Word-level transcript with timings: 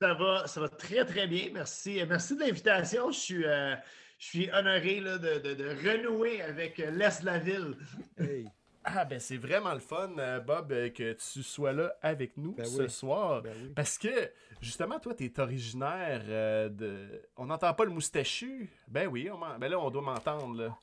Ça 0.00 0.14
va, 0.14 0.46
ça 0.46 0.60
va 0.60 0.68
très, 0.68 1.04
très 1.04 1.26
bien. 1.26 1.50
Merci. 1.52 2.00
Merci 2.08 2.36
de 2.36 2.40
l'invitation. 2.40 3.10
Je 3.10 3.18
suis, 3.18 3.44
euh, 3.44 3.74
je 4.18 4.26
suis 4.26 4.50
honoré 4.52 5.00
là, 5.00 5.18
de, 5.18 5.38
de- 5.40 5.54
de 5.54 5.68
renouer 5.70 6.40
avec 6.42 6.78
l'Est 6.78 7.20
de 7.22 7.26
la 7.26 7.38
ville. 7.38 7.74
Hey, 8.16 8.46
Ah, 8.84 9.04
ben 9.04 9.18
c'est 9.18 9.36
vraiment 9.36 9.74
le 9.74 9.80
fun, 9.80 10.10
euh, 10.18 10.38
Bob, 10.40 10.70
euh, 10.72 10.88
que 10.90 11.12
tu 11.14 11.42
sois 11.42 11.72
là 11.72 11.94
avec 12.00 12.36
nous 12.36 12.52
Ben 12.52 12.64
ce 12.64 12.82
oui. 12.82 12.90
soir. 12.90 13.42
ben 13.42 13.52
oui. 13.60 13.72
Parce 13.74 13.98
que, 13.98 14.30
justement, 14.62 14.98
toi, 15.00 15.14
t'es 15.14 15.38
originaire 15.40 16.22
euh, 16.28 16.68
de... 16.68 17.22
On 17.36 17.46
n'entend 17.46 17.74
pas 17.74 17.84
le 17.84 17.90
moustachu? 17.90 18.70
Ben 18.86 19.08
oui, 19.08 19.28
on 19.30 19.38
ben 19.58 19.68
là, 19.68 19.78
on 19.80 19.90
doit 19.90 20.00
m'entendre, 20.02 20.74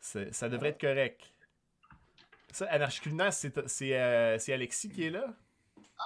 Ça 0.00 0.48
devrait 0.48 0.68
être 0.70 0.80
correct. 0.80 1.20
Ça, 2.52 2.66
Anarchie 2.66 3.00
culinaire, 3.00 3.32
c'est 3.32 3.68
c'est, 3.68 3.98
euh, 3.98 4.38
c'est 4.38 4.52
Alexis 4.52 4.88
qui 4.88 5.06
est 5.06 5.10
là? 5.10 5.26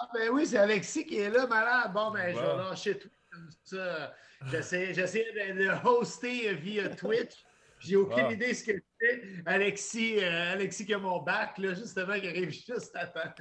Ah 0.00 0.08
ben 0.14 0.30
oui, 0.30 0.46
c'est 0.46 0.58
Alexis 0.58 1.06
qui 1.06 1.18
est 1.18 1.30
là, 1.30 1.46
malade. 1.46 1.92
Bon, 1.92 2.10
ben 2.10 2.34
je 2.34 2.38
vais 2.40 2.56
lâcher 2.56 2.98
tout 2.98 3.08
comme 3.32 3.48
ça. 3.64 4.12
J'essaie 4.50 4.92
j'essaie 4.94 5.24
de, 5.32 5.64
de 5.64 5.86
hoster 5.88 6.54
via 6.54 6.88
Twitch. 6.90 7.44
J'ai 7.78 7.96
aucune 7.96 8.26
Ah. 8.26 8.32
idée 8.32 8.48
de 8.50 8.54
ce 8.54 8.64
que 8.64 8.72
je 8.72 8.80
fais. 8.98 9.22
Alexis, 9.46 10.18
euh, 10.22 10.52
Alexis 10.52 10.86
qui 10.86 10.94
a 10.94 10.98
mon 10.98 11.20
bac, 11.20 11.58
là, 11.58 11.74
justement, 11.74 12.18
qui 12.18 12.26
arrive 12.28 12.50
juste 12.50 12.94
à 12.96 13.06
temps. 13.06 13.32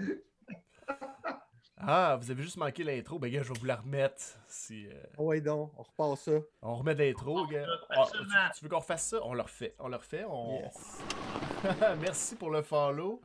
Ah, 1.77 2.17
vous 2.19 2.31
avez 2.31 2.41
juste 2.41 2.57
manqué 2.57 2.83
l'intro. 2.83 3.19
Ben 3.19 3.29
gars, 3.31 3.43
je 3.43 3.51
vais 3.53 3.59
vous 3.59 3.65
la 3.65 3.75
remettre. 3.75 4.21
Si, 4.47 4.87
euh, 4.87 4.93
Ah 5.17 5.21
ouais, 5.21 5.41
donc, 5.41 5.71
on 5.77 5.83
repart 5.83 6.17
ça. 6.17 6.31
On 6.61 6.75
remet 6.75 6.95
l'intro, 6.95 7.45
gars. 7.47 7.65
Ah, 7.89 8.05
tu, 8.11 8.17
tu 8.57 8.63
veux 8.63 8.69
qu'on 8.69 8.79
refasse 8.79 9.09
ça? 9.09 9.19
On 9.23 9.33
le 9.33 9.41
refait. 9.41 9.75
On 9.79 9.87
le 9.89 9.97
refait. 9.97 10.25
On... 10.27 10.61
Yes. 10.61 11.03
Merci 12.01 12.35
pour 12.35 12.49
le 12.49 12.61
follow. 12.61 13.21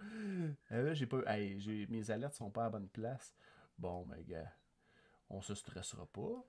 Euh, 0.72 0.82
là, 0.82 0.94
j'ai 0.94 1.06
pas. 1.06 1.20
Hey. 1.26 1.86
Mes 1.88 2.10
alertes 2.10 2.34
sont 2.34 2.50
pas 2.50 2.62
à 2.62 2.64
la 2.64 2.70
bonne 2.70 2.88
place. 2.88 3.34
Bon, 3.78 4.04
ben, 4.06 4.22
gars. 4.26 4.52
On 5.28 5.40
se 5.40 5.54
stressera 5.54 6.06
pas. 6.06 6.44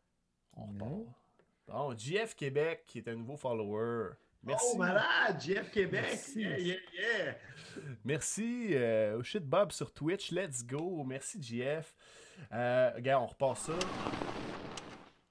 On 0.53 0.67
repart. 0.67 1.13
Bon, 1.67 1.95
JF 1.97 2.35
Québec, 2.35 2.83
qui 2.87 2.97
est 2.97 3.07
un 3.07 3.15
nouveau 3.15 3.37
follower. 3.37 4.11
Merci. 4.43 4.65
Oh, 4.73 4.77
malade, 4.77 5.39
Jeff 5.39 5.71
Québec. 5.71 6.01
Merci. 6.03 6.41
Yeah, 6.41 6.57
yeah, 6.57 6.75
yeah. 6.93 7.35
Merci. 8.03 8.69
Euh, 8.71 9.19
au 9.19 9.23
shit 9.23 9.45
Bob 9.45 9.71
sur 9.71 9.93
Twitch. 9.93 10.31
Let's 10.31 10.65
go. 10.65 11.03
Merci, 11.03 11.41
JF. 11.41 11.95
Euh, 12.51 12.99
gars, 12.99 13.19
on 13.21 13.27
repart 13.27 13.57
ça. 13.57 13.73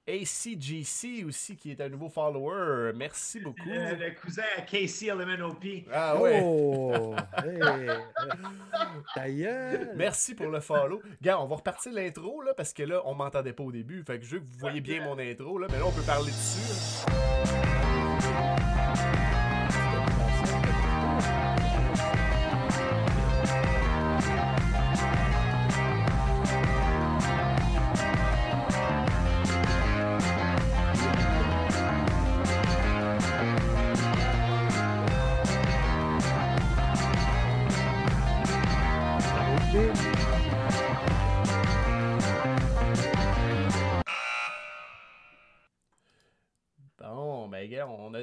ACGC 0.07 1.23
aussi, 1.27 1.55
qui 1.55 1.71
est 1.71 1.81
un 1.81 1.89
nouveau 1.89 2.09
follower. 2.09 2.91
Merci 2.95 3.39
beaucoup. 3.39 3.61
Le, 3.65 3.95
le 3.95 4.11
cousin 4.19 4.43
à 4.57 4.61
Casey 4.61 5.07
LMNOP. 5.13 5.63
Ah 5.93 6.19
ouais. 6.19 6.41
Oh! 6.43 7.15
Hey! 7.43 7.61
euh, 9.17 9.43
gueule! 9.43 9.91
Merci 9.95 10.35
pour 10.35 10.47
le 10.47 10.59
follow. 10.59 11.01
Gars, 11.21 11.39
on 11.39 11.45
va 11.45 11.55
repartir 11.57 11.91
l'intro 11.93 12.41
là 12.41 12.53
parce 12.55 12.73
que 12.73 12.83
là, 12.83 13.01
on 13.05 13.13
m'entendait 13.15 13.53
pas 13.53 13.63
au 13.63 13.71
début. 13.71 14.03
Fait 14.03 14.19
que 14.19 14.25
je 14.25 14.35
veux 14.35 14.39
que 14.39 14.45
vous 14.45 14.59
voyez 14.59 14.81
bien 14.81 15.03
mon 15.03 15.17
intro 15.19 15.57
là, 15.57 15.67
mais 15.71 15.79
là 15.79 15.85
on 15.85 15.91
peut 15.91 16.01
parler 16.01 16.31
dessus. 16.31 17.05
là. 17.07 17.11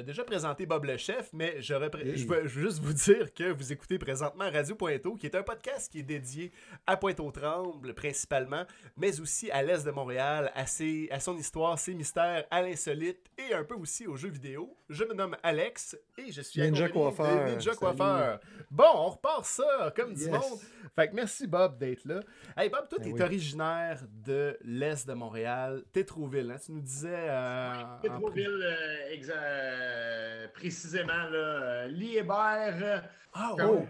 Déjà 0.09 0.23
présenté 0.23 0.65
Bob 0.65 0.85
le 0.85 0.97
chef, 0.97 1.29
mais 1.33 1.61
je, 1.61 1.73
repré- 1.75 2.01
Hey. 2.07 2.17
je, 2.17 2.27
veux, 2.27 2.47
je 2.47 2.59
veux 2.59 2.65
juste 2.69 2.79
vous 2.81 2.93
dire 2.93 3.31
que 3.33 3.51
vous 3.51 3.71
écoutez 3.71 3.99
présentement 3.99 4.49
Radio 4.49 4.75
Pointeau, 4.75 5.13
qui 5.15 5.27
est 5.27 5.35
un 5.35 5.43
podcast 5.43 5.91
qui 5.91 5.99
est 5.99 6.03
dédié 6.03 6.51
à 6.87 6.97
Pointe-aux-Trembles 6.97 7.93
principalement, 7.93 8.65
mais 8.97 9.19
aussi 9.19 9.51
à 9.51 9.61
l'est 9.61 9.85
de 9.85 9.91
Montréal, 9.91 10.51
à, 10.55 10.65
ses- 10.65 11.07
à 11.11 11.19
son 11.19 11.37
histoire, 11.37 11.77
ses 11.77 11.93
mystères, 11.93 12.45
à 12.49 12.61
l'insolite 12.63 13.27
et 13.37 13.53
un 13.53 13.63
peu 13.63 13.75
aussi 13.75 14.07
aux 14.07 14.15
jeux 14.15 14.29
vidéo. 14.29 14.75
Je 14.89 15.03
me 15.03 15.13
nomme 15.13 15.37
Alex 15.43 15.95
et 16.17 16.31
je 16.31 16.41
suis 16.41 16.59
Ninja 16.61 16.89
coiffeur, 16.89 17.45
Ninja 17.45 17.75
coiffeur. 17.75 18.39
Bon, 18.71 18.85
on 18.95 19.09
repart 19.09 19.45
ça 19.45 19.93
comme 19.95 20.13
du 20.15 20.21
Yes. 20.23 20.31
monde. 20.31 20.59
Fait 20.95 21.07
que 21.09 21.13
merci 21.15 21.45
Bob 21.45 21.77
d'être 21.77 22.03
là. 22.05 22.19
Hey 22.57 22.69
Bob, 22.69 22.87
toi, 22.89 22.97
Ben 22.97 23.05
t'es 23.05 23.13
oui. 23.13 23.21
originaire 23.21 24.01
de 24.25 24.57
l'est 24.63 25.07
de 25.07 25.13
Montréal, 25.13 25.83
Tétroville, 25.93 26.49
hein? 26.51 26.57
Tu 26.65 26.71
nous 26.71 26.81
disais. 26.81 27.09
euh, 27.13 27.73
en- 27.83 27.99
Pétroville, 28.01 28.47
euh, 28.63 29.15
exa- 29.15 29.33
euh, 29.99 30.47
précisément, 30.49 31.13
là, 31.29 31.37
euh, 31.37 31.87
Liébert, 31.87 32.79
euh, 32.81 32.99
Ah, 33.33 33.51
oh! 33.63 33.85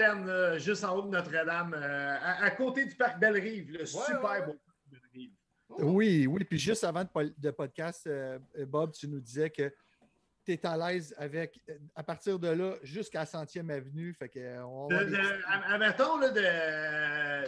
là, 0.00 0.58
juste 0.58 0.84
en 0.84 0.96
haut 0.96 1.02
de 1.02 1.08
Notre-Dame, 1.08 1.74
euh, 1.76 2.16
à, 2.20 2.44
à 2.44 2.50
côté 2.50 2.84
du 2.86 2.94
parc 2.94 3.18
Belle-Rive, 3.18 3.70
le 3.78 3.86
super 3.86 4.22
ouais, 4.22 4.30
ouais. 4.40 4.46
beau 4.46 4.52
parc 4.52 4.78
Belle-Rive. 4.90 5.30
Oui, 5.78 6.26
oui. 6.26 6.44
Puis 6.44 6.58
juste 6.58 6.84
avant 6.84 7.04
de, 7.04 7.50
podcast, 7.50 8.06
euh, 8.06 8.38
Bob, 8.66 8.92
tu 8.92 9.08
nous 9.08 9.20
disais 9.20 9.50
que 9.50 9.72
tu 10.44 10.52
es 10.52 10.66
à 10.66 10.76
l'aise 10.76 11.14
avec, 11.16 11.58
à 11.96 12.02
partir 12.02 12.38
de 12.38 12.48
là, 12.48 12.74
jusqu'à 12.82 13.20
la 13.20 13.26
centième 13.26 13.70
avenue. 13.70 14.12
Fait 14.14 14.28
que, 14.28 14.62
on 14.62 14.88
De, 14.88 15.04
des- 15.04 15.16
à- 15.46 15.72
admettons, 15.74 16.18
là, 16.18 16.28
de, 16.30 16.42
euh, 16.44 17.42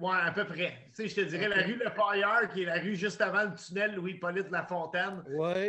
ouais, 0.00 0.16
à 0.22 0.30
peu 0.32 0.44
près. 0.44 0.74
Tu 0.94 0.94
sais, 0.94 1.08
je 1.08 1.14
te 1.16 1.20
dirais 1.22 1.48
la 1.48 1.62
rue 1.62 1.74
Le 1.76 1.90
Pailleur, 1.94 2.48
qui 2.52 2.62
est 2.62 2.66
la 2.66 2.80
rue 2.80 2.94
juste 2.96 3.20
avant 3.20 3.44
le 3.44 3.54
tunnel 3.54 3.94
Louis-Hippolyte 3.94 4.50
Lafontaine, 4.50 5.22
Ouais, 5.30 5.68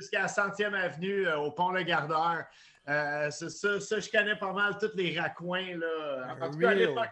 jusqu'à 0.00 0.22
la 0.22 0.28
centième 0.28 0.74
avenue 0.74 1.26
euh, 1.26 1.38
au 1.38 1.50
pont 1.52 1.70
Le 1.70 1.82
Gardeur. 1.82 2.44
Euh, 2.88 3.30
c'est 3.30 3.50
ça, 3.50 3.80
ça, 3.80 4.00
je 4.00 4.10
connais 4.10 4.36
pas 4.36 4.52
mal 4.52 4.78
tous 4.78 4.94
les 4.96 5.18
raccoins. 5.18 5.76
Là. 5.76 6.36
En 6.40 6.50
tout 6.50 6.58
cas, 6.58 6.68
à 6.68 6.70
Real. 6.70 6.78
l'époque, 6.78 7.10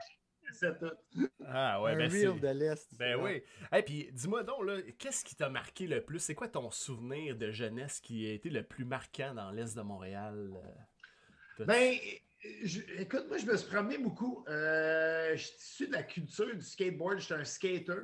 c'est 0.53 0.79
tout. 0.79 1.29
Ah 1.45 1.83
ouais, 1.83 1.93
un 1.93 1.97
ben 1.97 2.11
c'est. 2.11 2.41
de 2.41 2.49
l'Est. 2.49 2.89
Ben 2.97 3.21
oui. 3.21 3.43
Et 3.77 3.83
puis, 3.83 4.09
dis-moi 4.13 4.43
donc, 4.43 4.65
là, 4.65 4.79
qu'est-ce 4.99 5.23
qui 5.25 5.37
t'a 5.37 5.51
marqué 5.51 5.87
le 5.87 6.01
plus? 6.03 6.19
C'est 6.21 6.35
quoi 6.35 6.49
ton 6.49 6.71
souvenir 6.71 7.37
de 7.37 7.51
jeunesse 7.51 8.01
qui 8.01 8.27
a 8.29 8.33
été 8.33 8.49
le 8.49 8.63
plus 8.63 8.85
marquant 8.87 9.35
dans 9.35 9.51
l'Est 9.51 9.77
de 9.77 9.83
Montréal? 9.83 10.51
euh? 11.61 11.65
Ben, 11.67 11.95
je- 12.65 12.81
écoute, 12.99 13.27
moi, 13.29 13.37
je 13.39 13.47
me 13.47 13.57
suis 13.57 13.69
promené 13.69 13.99
beaucoup. 13.99 14.45
Euh, 14.49 15.33
je 15.37 15.43
suis 15.43 15.57
issu 15.59 15.87
de 15.89 15.93
la 15.93 16.03
culture 16.05 16.55
du 16.55 16.63
skateboard. 16.63 17.19
J'étais 17.19 17.35
un 17.35 17.45
skater. 17.45 18.03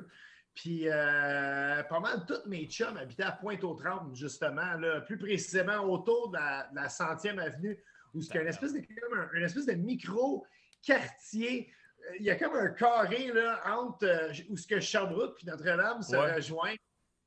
Puis, 0.55 0.83
euh, 0.87 1.81
pas 1.83 1.99
mal 1.99 2.25
tous 2.27 2.47
mes 2.47 2.65
chums 2.65 2.95
habitaient 2.97 3.23
à 3.23 3.31
Pointe-aux-Trembles, 3.31 4.15
justement, 4.15 4.73
là, 4.75 5.01
plus 5.01 5.17
précisément 5.17 5.77
autour 5.79 6.29
de 6.29 6.37
la, 6.37 6.67
de 6.71 6.75
la 6.75 6.87
100e 6.87 7.39
avenue, 7.39 7.83
où 8.13 8.19
a 8.19 8.37
une 8.39 8.47
espèce 8.47 8.73
de, 8.73 8.79
comme 8.79 9.19
un, 9.19 9.29
une 9.33 9.43
espèce 9.43 9.65
de 9.65 9.73
micro-quartier. 9.73 11.71
Euh, 12.09 12.15
Il 12.19 12.25
y 12.25 12.29
a 12.29 12.35
comme 12.35 12.55
un 12.55 12.69
carré 12.69 13.31
là, 13.33 13.61
entre 13.77 14.05
euh, 14.05 14.31
où 14.49 14.57
ce 14.57 14.67
que 14.67 14.79
Sherbrooke 14.79 15.35
puis 15.37 15.47
Notre-Dame 15.47 16.01
se 16.01 16.15
Ouais. 16.15 16.33
rejoignent. 16.35 16.77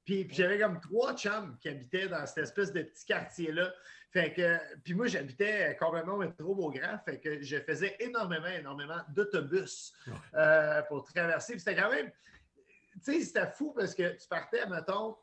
Puis, 0.05 0.25
puis 0.25 0.37
j'avais 0.37 0.59
comme 0.61 0.79
trois 0.81 1.17
chums 1.17 1.57
qui 1.61 1.69
habitaient 1.69 2.07
dans 2.09 2.25
cette 2.27 2.45
espèce 2.45 2.73
de 2.73 2.83
petit 2.83 3.05
quartier-là. 3.07 3.73
Fait 4.13 4.33
que, 4.33 4.57
puis 4.85 4.95
moi, 4.95 5.09
j'habitais 5.09 5.77
complètement 5.81 6.15
au 6.15 6.19
métro 6.19 6.55
Beaugrand. 6.55 6.99
Fait 7.05 7.19
que 7.19 7.43
je 7.43 7.57
faisais 7.59 7.97
énormément, 7.99 8.47
énormément 8.47 9.01
d'autobus 9.09 9.93
euh, 10.35 10.81
pour 10.83 11.03
traverser. 11.03 11.55
Puis 11.55 11.61
c'était 11.61 11.75
quand 11.75 11.91
même, 11.91 12.11
sais, 13.03 13.21
c'était 13.21 13.47
fou 13.47 13.73
parce 13.73 13.95
que 13.95 14.17
tu 14.17 14.29
partais, 14.29 14.67
mettons, 14.67 15.17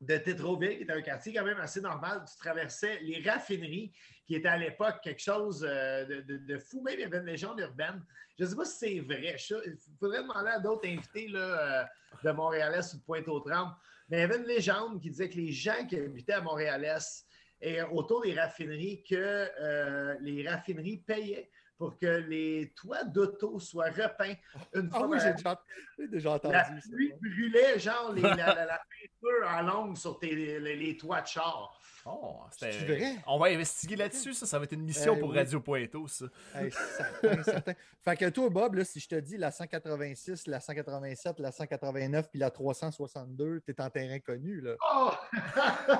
de 0.00 0.16
Tétroville, 0.18 0.76
qui 0.76 0.82
était 0.82 0.92
un 0.92 1.02
quartier 1.02 1.32
quand 1.32 1.44
même 1.44 1.58
assez 1.58 1.80
normal. 1.80 2.24
Tu 2.30 2.36
traversais 2.36 2.98
les 3.00 3.22
raffineries, 3.28 3.92
qui 4.26 4.34
étaient 4.34 4.48
à 4.48 4.58
l'époque 4.58 4.96
quelque 5.02 5.20
chose 5.22 5.64
euh, 5.68 6.04
de, 6.04 6.36
de- 6.36 6.58
fou. 6.58 6.82
Même 6.82 6.94
il 6.98 7.00
y 7.00 7.04
avait 7.04 7.18
une 7.18 7.26
légende 7.26 7.60
urbaine. 7.60 8.04
Je 8.38 8.44
ne 8.44 8.48
sais 8.50 8.56
pas 8.56 8.64
si 8.64 8.76
c'est 8.76 9.00
vrai. 9.00 9.36
Il 9.66 9.76
faudrait 9.98 10.22
demander 10.22 10.50
à 10.50 10.58
d'autres 10.58 10.86
invités 10.88 11.28
là, 11.28 11.82
euh, 11.82 11.84
de 12.24 12.30
Montréal-Est 12.32 12.94
ou 12.94 12.98
de 12.98 13.02
Pointe-aux-Trembles. 13.04 13.74
Mais 14.08 14.18
il 14.18 14.20
y 14.20 14.24
avait 14.24 14.36
une 14.38 14.46
légende 14.46 15.00
qui 15.00 15.10
disait 15.10 15.30
que 15.30 15.36
les 15.36 15.52
gens 15.52 15.86
qui 15.86 15.96
habitaient 15.96 16.34
à 16.34 16.40
Montréal-Est 16.40 17.26
et 17.60 17.80
autour 17.82 18.22
des 18.22 18.38
raffineries, 18.38 19.02
que 19.04 19.14
euh, 19.16 20.16
les 20.20 20.46
raffineries 20.46 20.98
payaient 20.98 21.50
pour 21.76 21.98
que 21.98 22.06
les 22.06 22.72
toits 22.76 23.04
d'auto 23.04 23.58
soient 23.58 23.90
repeints 23.90 24.34
une 24.74 24.88
Ah 24.92 24.98
fois 24.98 25.08
oui, 25.08 25.18
j'ai 25.20 25.32
déjà, 25.32 25.60
déjà 25.98 26.30
entendu 26.32 26.54
la 26.54 26.64
ça. 26.64 26.72
pluie 26.90 27.12
brûlait, 27.20 27.78
genre, 27.78 28.12
les- 28.12 28.22
la, 28.22 28.36
la- 28.36 28.64
la 28.66 28.80
peinture 29.22 29.48
en 29.48 29.62
longue 29.62 29.96
sur 29.96 30.18
tes, 30.18 30.34
les, 30.34 30.76
les 30.76 30.96
toits 30.96 31.20
de 31.22 31.26
char. 31.26 31.80
Oh, 32.06 32.42
C'est 32.50 32.70
vrai? 32.84 33.16
On 33.26 33.38
va 33.38 33.46
investiguer 33.46 33.96
là-dessus, 33.96 34.34
ça. 34.34 34.44
Ça 34.44 34.58
va 34.58 34.64
être 34.64 34.72
une 34.72 34.82
mission 34.82 35.14
Eh 35.16 35.20
pour 35.20 35.30
oui. 35.30 35.38
Radio 35.38 35.58
Pointeau, 35.60 36.06
ça. 36.06 36.26
Hey, 36.54 36.70
certain, 36.70 37.42
certain. 37.42 37.72
Fait 38.02 38.16
que 38.18 38.28
toi, 38.28 38.50
Bob, 38.50 38.74
là, 38.74 38.84
si 38.84 39.00
je 39.00 39.08
te 39.08 39.14
dis 39.14 39.38
la 39.38 39.50
186, 39.50 40.46
la 40.46 40.60
187, 40.60 41.38
la 41.40 41.50
189 41.50 42.28
puis 42.30 42.38
la 42.38 42.50
362, 42.50 43.60
t'es 43.62 43.80
en 43.80 43.88
terrain 43.88 44.18
connu, 44.20 44.60
là. 44.60 44.74
Oh! 44.94 45.10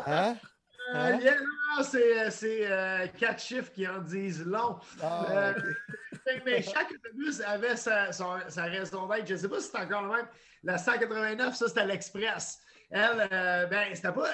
Hein? 0.06 0.36
Euh, 0.92 0.94
Hein? 0.94 1.20
yeah, 1.20 1.36
non, 1.40 1.82
c'est 1.82 2.30
c'est, 2.30 2.70
euh, 2.70 3.06
quatre 3.18 3.42
chiffres 3.42 3.72
qui 3.72 3.86
en 3.88 4.00
disent 4.00 4.44
long. 4.44 4.78
Ah, 5.02 5.26
Euh, 5.30 5.54
mais 6.44 6.62
chaque 6.62 6.90
autobus 6.90 7.40
avait 7.40 7.76
sa, 7.76 8.12
sa 8.12 8.62
raison 8.64 9.06
d'être. 9.08 9.26
Je 9.26 9.34
ne 9.34 9.38
sais 9.38 9.48
pas 9.48 9.60
si 9.60 9.68
c'est 9.70 9.78
encore 9.78 10.02
le 10.02 10.08
même. 10.10 10.28
La 10.62 10.78
189, 10.78 11.54
ça, 11.54 11.68
c'était 11.68 11.86
l'Express. 11.86 12.58
Elle, 12.90 13.28
euh, 13.32 13.66
ben, 13.66 13.94
c'était 13.94 14.12
pas. 14.12 14.28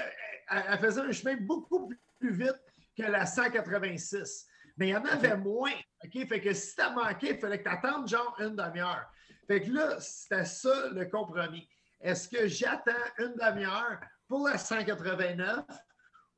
Elle, 0.51 0.79
faisait 0.79 1.01
un 1.01 1.13
chemin 1.13 1.37
beaucoup 1.41 1.93
plus 2.19 2.33
vite 2.33 2.61
que 2.97 3.05
la 3.05 3.27
186. 3.27 4.47
Mais 4.77 4.89
il 4.89 4.91
y 4.91 4.97
en 4.97 5.05
avait 5.05 5.37
moins. 5.37 5.73
OK? 6.05 6.29
Fait 6.29 6.41
que 6.41 6.53
si 6.53 6.75
t'as 6.75 6.91
manqué, 6.91 7.31
il 7.31 7.39
fallait 7.39 7.59
que 7.59 7.69
tu 7.69 7.75
attendes 7.75 8.09
genre 8.09 8.37
une 8.41 8.57
demi-heure. 8.57 9.07
Fait 9.47 9.61
que 9.61 9.71
là, 9.71 9.97
c'était 10.01 10.45
ça 10.45 10.89
le 10.93 11.07
compromis. 11.07 11.69
Est-ce 12.01 12.29
que 12.29 12.47
j'attends 12.47 12.93
une 13.19 13.35
demi-heure 13.35 14.01
pour 14.29 14.49
la 14.49 14.59
189 14.59 15.65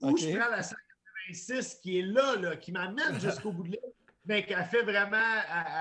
ou 0.02 0.16
je 0.16 0.37
prends 0.37 0.50
la 0.50 0.62
186 0.62 1.76
qui 1.82 1.99
est 1.99 2.02
là, 2.02 2.37
là 2.37 2.56
qui 2.56 2.72
m'amène 2.72 3.19
jusqu'au 3.20 3.52
bout 3.52 3.64
de 3.64 3.70
l'île, 3.70 3.93
mais 4.25 4.44
qui 4.46 4.54
a 4.54 4.64
fait 4.64 4.82
vraiment, 4.82 5.16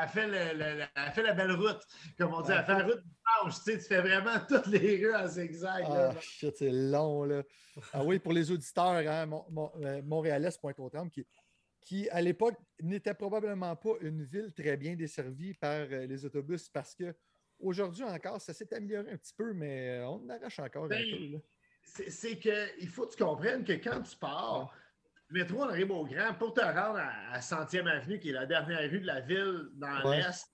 elle, 0.02 0.10
fait 0.10 0.28
le, 0.28 0.86
fait 1.14 1.24
la 1.24 1.34
belle 1.34 1.52
route, 1.52 1.82
comme 2.18 2.34
on 2.34 2.42
dit, 2.42 2.52
elle 2.52 2.66
fait 2.66 2.78
la 2.78 2.84
route 2.86 3.04
du 3.04 3.10
tu 3.46 3.52
sais, 3.52 3.78
tu 3.78 3.86
fais 3.86 4.02
vraiment 4.02 4.40
toutes 4.50 4.68
les 4.68 4.98
rues 4.98 5.16
en 5.16 5.28
zigzag. 5.28 5.84
Ah, 5.88 6.14
shit, 6.20 6.56
c'est 6.58 6.72
long, 6.72 7.24
là. 7.24 7.44
Ah 7.94 8.04
oui, 8.04 8.20
pour 8.20 8.34
les 8.34 8.52
auditeurs, 8.52 9.08
hein, 9.08 9.26
mon, 9.26 9.46
mon, 9.50 9.72
euh, 9.82 10.02
Montréalais, 10.04 10.50
qui, 11.12 11.26
qui, 11.82 12.10
à 12.10 12.22
l'époque, 12.22 12.56
n'était 12.82 13.14
probablement 13.14 13.76
pas 13.76 13.94
une 14.02 14.24
ville 14.24 14.52
très 14.54 14.78
bien 14.78 14.96
desservie 14.96 15.54
par 15.54 15.88
euh, 15.92 16.06
les 16.06 16.26
autobus 16.26 16.70
parce 16.70 16.94
que 16.96 17.16
aujourd'hui 17.60 18.04
encore, 18.04 18.42
ça 18.42 18.54
s'est 18.54 18.74
amélioré 18.74 19.12
un 19.12 19.18
petit 19.18 19.34
peu, 19.34 19.54
mais 19.54 20.00
euh, 20.00 20.08
on 20.08 20.30
arrache 20.30 20.60
encore 20.60 20.86
un 20.86 20.90
ben, 20.90 21.04
peu. 21.10 21.42
C'est 21.84 22.38
qu'il 22.38 22.88
faut 22.88 23.06
que 23.06 23.16
tu 23.16 23.24
comprennes 23.24 23.64
que 23.64 23.74
quand 23.74 24.02
tu 24.02 24.16
pars, 24.16 24.74
le 25.30 25.40
métro 25.40 25.64
Henri 25.64 25.86
Beaugrand, 25.86 26.34
pour 26.36 26.54
te 26.54 26.62
rendre 26.62 27.00
à, 27.00 27.40
100e 27.40 27.88
Avenue, 27.88 28.20
qui 28.20 28.30
est 28.30 28.34
la 28.34 28.46
dernière 28.46 28.90
rue 28.90 29.00
de 29.00 29.08
la 29.08 29.22
ville 29.22 29.70
dans 29.74 30.10
l'Est, 30.10 30.48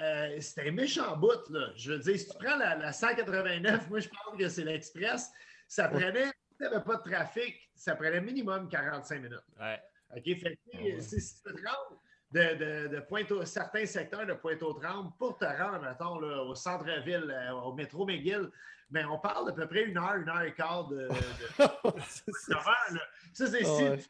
euh, 0.00 0.40
c'était 0.40 0.68
un 0.68 0.72
méchant 0.72 1.16
bout. 1.16 1.48
Là. 1.50 1.70
Je 1.76 1.92
veux 1.92 1.98
dire, 1.98 2.18
si 2.18 2.28
tu 2.28 2.38
prends 2.38 2.56
la, 2.56 2.92
189, 2.92 3.90
moi 3.90 4.00
je 4.00 4.08
pense 4.08 4.38
que 4.38 4.48
c'est 4.48 4.64
l'Express, 4.64 5.30
ça 5.68 5.88
prenait, 5.88 6.26
si 6.26 6.56
tu 6.56 6.62
n'avais 6.62 6.82
pas 6.82 6.96
de 6.96 7.10
trafic, 7.10 7.70
ça 7.74 7.94
prenait 7.94 8.20
minimum 8.20 8.68
45 8.68 9.22
minutes. 9.22 9.38
Ouais. 9.60 9.80
OK, 10.16 10.24
fait 10.24 10.58
que, 10.72 11.00
si 11.00 11.16
tu 11.16 11.42
te 11.42 11.66
rends 11.66 11.96
de, 12.32 12.54
de, 12.54 12.88
de 12.88 13.00
Pointe 13.00 13.44
certains 13.44 13.86
secteurs 13.86 14.26
de 14.26 14.32
Pointe-aux-Trembles 14.32 15.12
pour 15.18 15.36
te 15.36 15.44
rendre, 15.44 15.82
mettons, 15.82 16.18
là, 16.18 16.42
au 16.42 16.54
centre-ville, 16.54 17.30
euh, 17.30 17.52
au 17.52 17.74
métro 17.74 18.06
McGill, 18.06 18.50
mais 18.90 19.04
on 19.04 19.18
parle 19.18 19.46
d'à 19.46 19.52
peu 19.52 19.66
près 19.66 19.84
une 19.84 19.98
heure, 19.98 20.14
une 20.14 20.28
heure 20.28 20.42
et 20.42 20.54
quart 20.54 20.88
de. 20.88 21.08
ça, 21.58 22.60
c'est 23.32 23.46
si 23.46 23.98
tu 23.98 24.08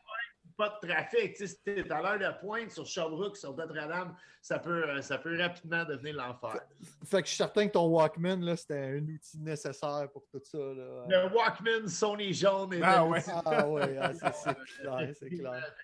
pas 0.57 0.79
de 0.83 0.89
trafic. 0.89 1.37
Tu 1.37 1.47
sais, 1.47 1.93
à 1.93 2.03
l'heure 2.03 2.19
de 2.19 2.41
pointe 2.41 2.71
sur 2.71 2.87
Sherbrooke, 2.87 3.37
sur 3.37 3.55
Notre-Dame, 3.57 4.15
ça 4.41 4.59
peut, 4.59 4.89
euh, 4.89 5.01
ça 5.03 5.19
peut 5.19 5.39
rapidement 5.39 5.85
devenir 5.85 6.15
l'enfer. 6.17 6.61
Fait, 7.05 7.23
que 7.23 7.27
je 7.27 7.31
suis 7.31 7.37
certain 7.37 7.67
que 7.67 7.73
ton 7.73 7.87
Walkman, 7.87 8.41
là, 8.41 8.57
c'était 8.57 8.99
un 8.99 9.07
outil 9.07 9.39
nécessaire 9.39 10.09
pour 10.13 10.27
tout 10.29 10.41
ça. 10.43 10.59
Là. 10.59 11.05
Le 11.09 11.35
Walkman 11.35 11.89
Sony 11.89 12.33
jaune. 12.33 12.81
ah, 12.83 13.05
ouais. 13.07 13.21
ah 13.45 13.69
ouais, 13.69 13.99
ah, 14.01 14.13
c'est 14.33 14.55
clair, 14.81 15.15
c'est 15.19 15.31
clair. 15.31 15.75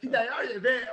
Puis 0.00 0.08
d'ailleurs, 0.08 0.40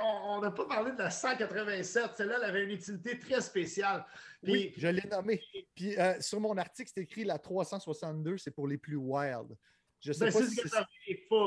on 0.02 0.40
n'a 0.40 0.50
pas 0.50 0.66
parlé 0.66 0.92
de 0.92 0.98
la 0.98 1.10
187. 1.10 2.10
Celle-là, 2.14 2.36
elle 2.38 2.44
avait 2.44 2.64
une 2.64 2.70
utilité 2.70 3.18
très 3.18 3.40
spéciale. 3.40 4.04
oui, 4.44 4.72
je 4.76 4.86
l'ai 4.86 5.08
nommée. 5.10 5.42
Puis 5.74 5.98
euh, 5.98 6.20
sur 6.20 6.40
mon 6.40 6.56
article, 6.56 6.90
c'est 6.94 7.02
écrit 7.02 7.24
la 7.24 7.38
362, 7.38 8.38
c'est 8.38 8.52
pour 8.52 8.68
les 8.68 8.78
plus 8.78 8.96
wild. 8.96 9.56
Je 10.06 10.12
sais 10.12 10.26
ben, 10.26 10.32
pas 10.32 10.38
si 10.42 10.54
c'est 10.54 10.68
ça. 10.68 10.86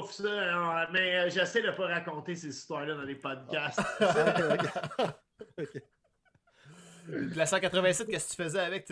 ça. 0.09 0.89
Mais 0.91 1.17
euh, 1.17 1.29
j'essaie 1.29 1.61
de 1.61 1.67
ne 1.67 1.71
pas 1.71 1.87
raconter 1.87 2.35
ces 2.35 2.49
histoires-là 2.49 2.95
dans 2.95 3.03
les 3.03 3.15
podcasts. 3.15 3.79
La 7.35 7.45
187, 7.45 8.07
qu'est-ce 8.07 8.25
que 8.25 8.35
tu 8.35 8.43
faisais 8.43 8.59
avec? 8.59 8.91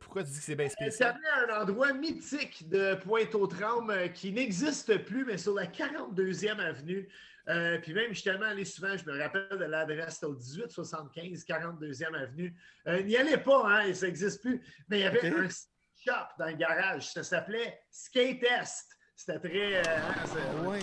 Pourquoi 0.00 0.24
tu 0.24 0.30
dis 0.30 0.38
que 0.38 0.44
c'est 0.44 0.56
bien 0.56 0.68
spécial? 0.68 1.16
C'est 1.22 1.52
un 1.52 1.62
endroit 1.62 1.92
mythique 1.92 2.68
de 2.68 2.94
Pointe-aux-Trembles 2.96 3.92
euh, 3.92 4.08
qui 4.08 4.32
n'existe 4.32 4.98
plus, 5.04 5.24
mais 5.24 5.38
sur 5.38 5.54
la 5.54 5.66
42e 5.66 6.58
avenue. 6.58 7.08
Euh, 7.48 7.78
puis 7.78 7.94
même, 7.94 8.08
je 8.08 8.14
suis 8.14 8.24
tellement 8.24 8.46
allé 8.46 8.64
souvent, 8.64 8.96
je 8.96 9.06
me 9.06 9.18
rappelle 9.18 9.48
de 9.50 9.64
l'adresse, 9.64 10.22
au 10.24 10.34
1875, 10.34 11.44
42e 11.44 12.14
avenue. 12.14 12.54
N'y 12.86 13.16
allez 13.16 13.38
pas, 13.38 13.64
hein, 13.66 13.94
ça 13.94 14.06
n'existe 14.06 14.42
plus. 14.42 14.60
Mais 14.88 14.98
il 14.98 15.02
y 15.02 15.06
avait 15.06 15.28
un 15.28 15.48
shop 15.48 16.26
dans 16.38 16.46
le 16.46 16.56
garage. 16.56 17.12
Ça 17.12 17.22
s'appelait 17.22 17.80
Skate 17.90 18.42
Est. 18.42 18.94
C'était 19.16 19.38
très. 19.38 19.76
Euh, 19.76 19.82
hein, 19.86 20.64
oui. 20.66 20.80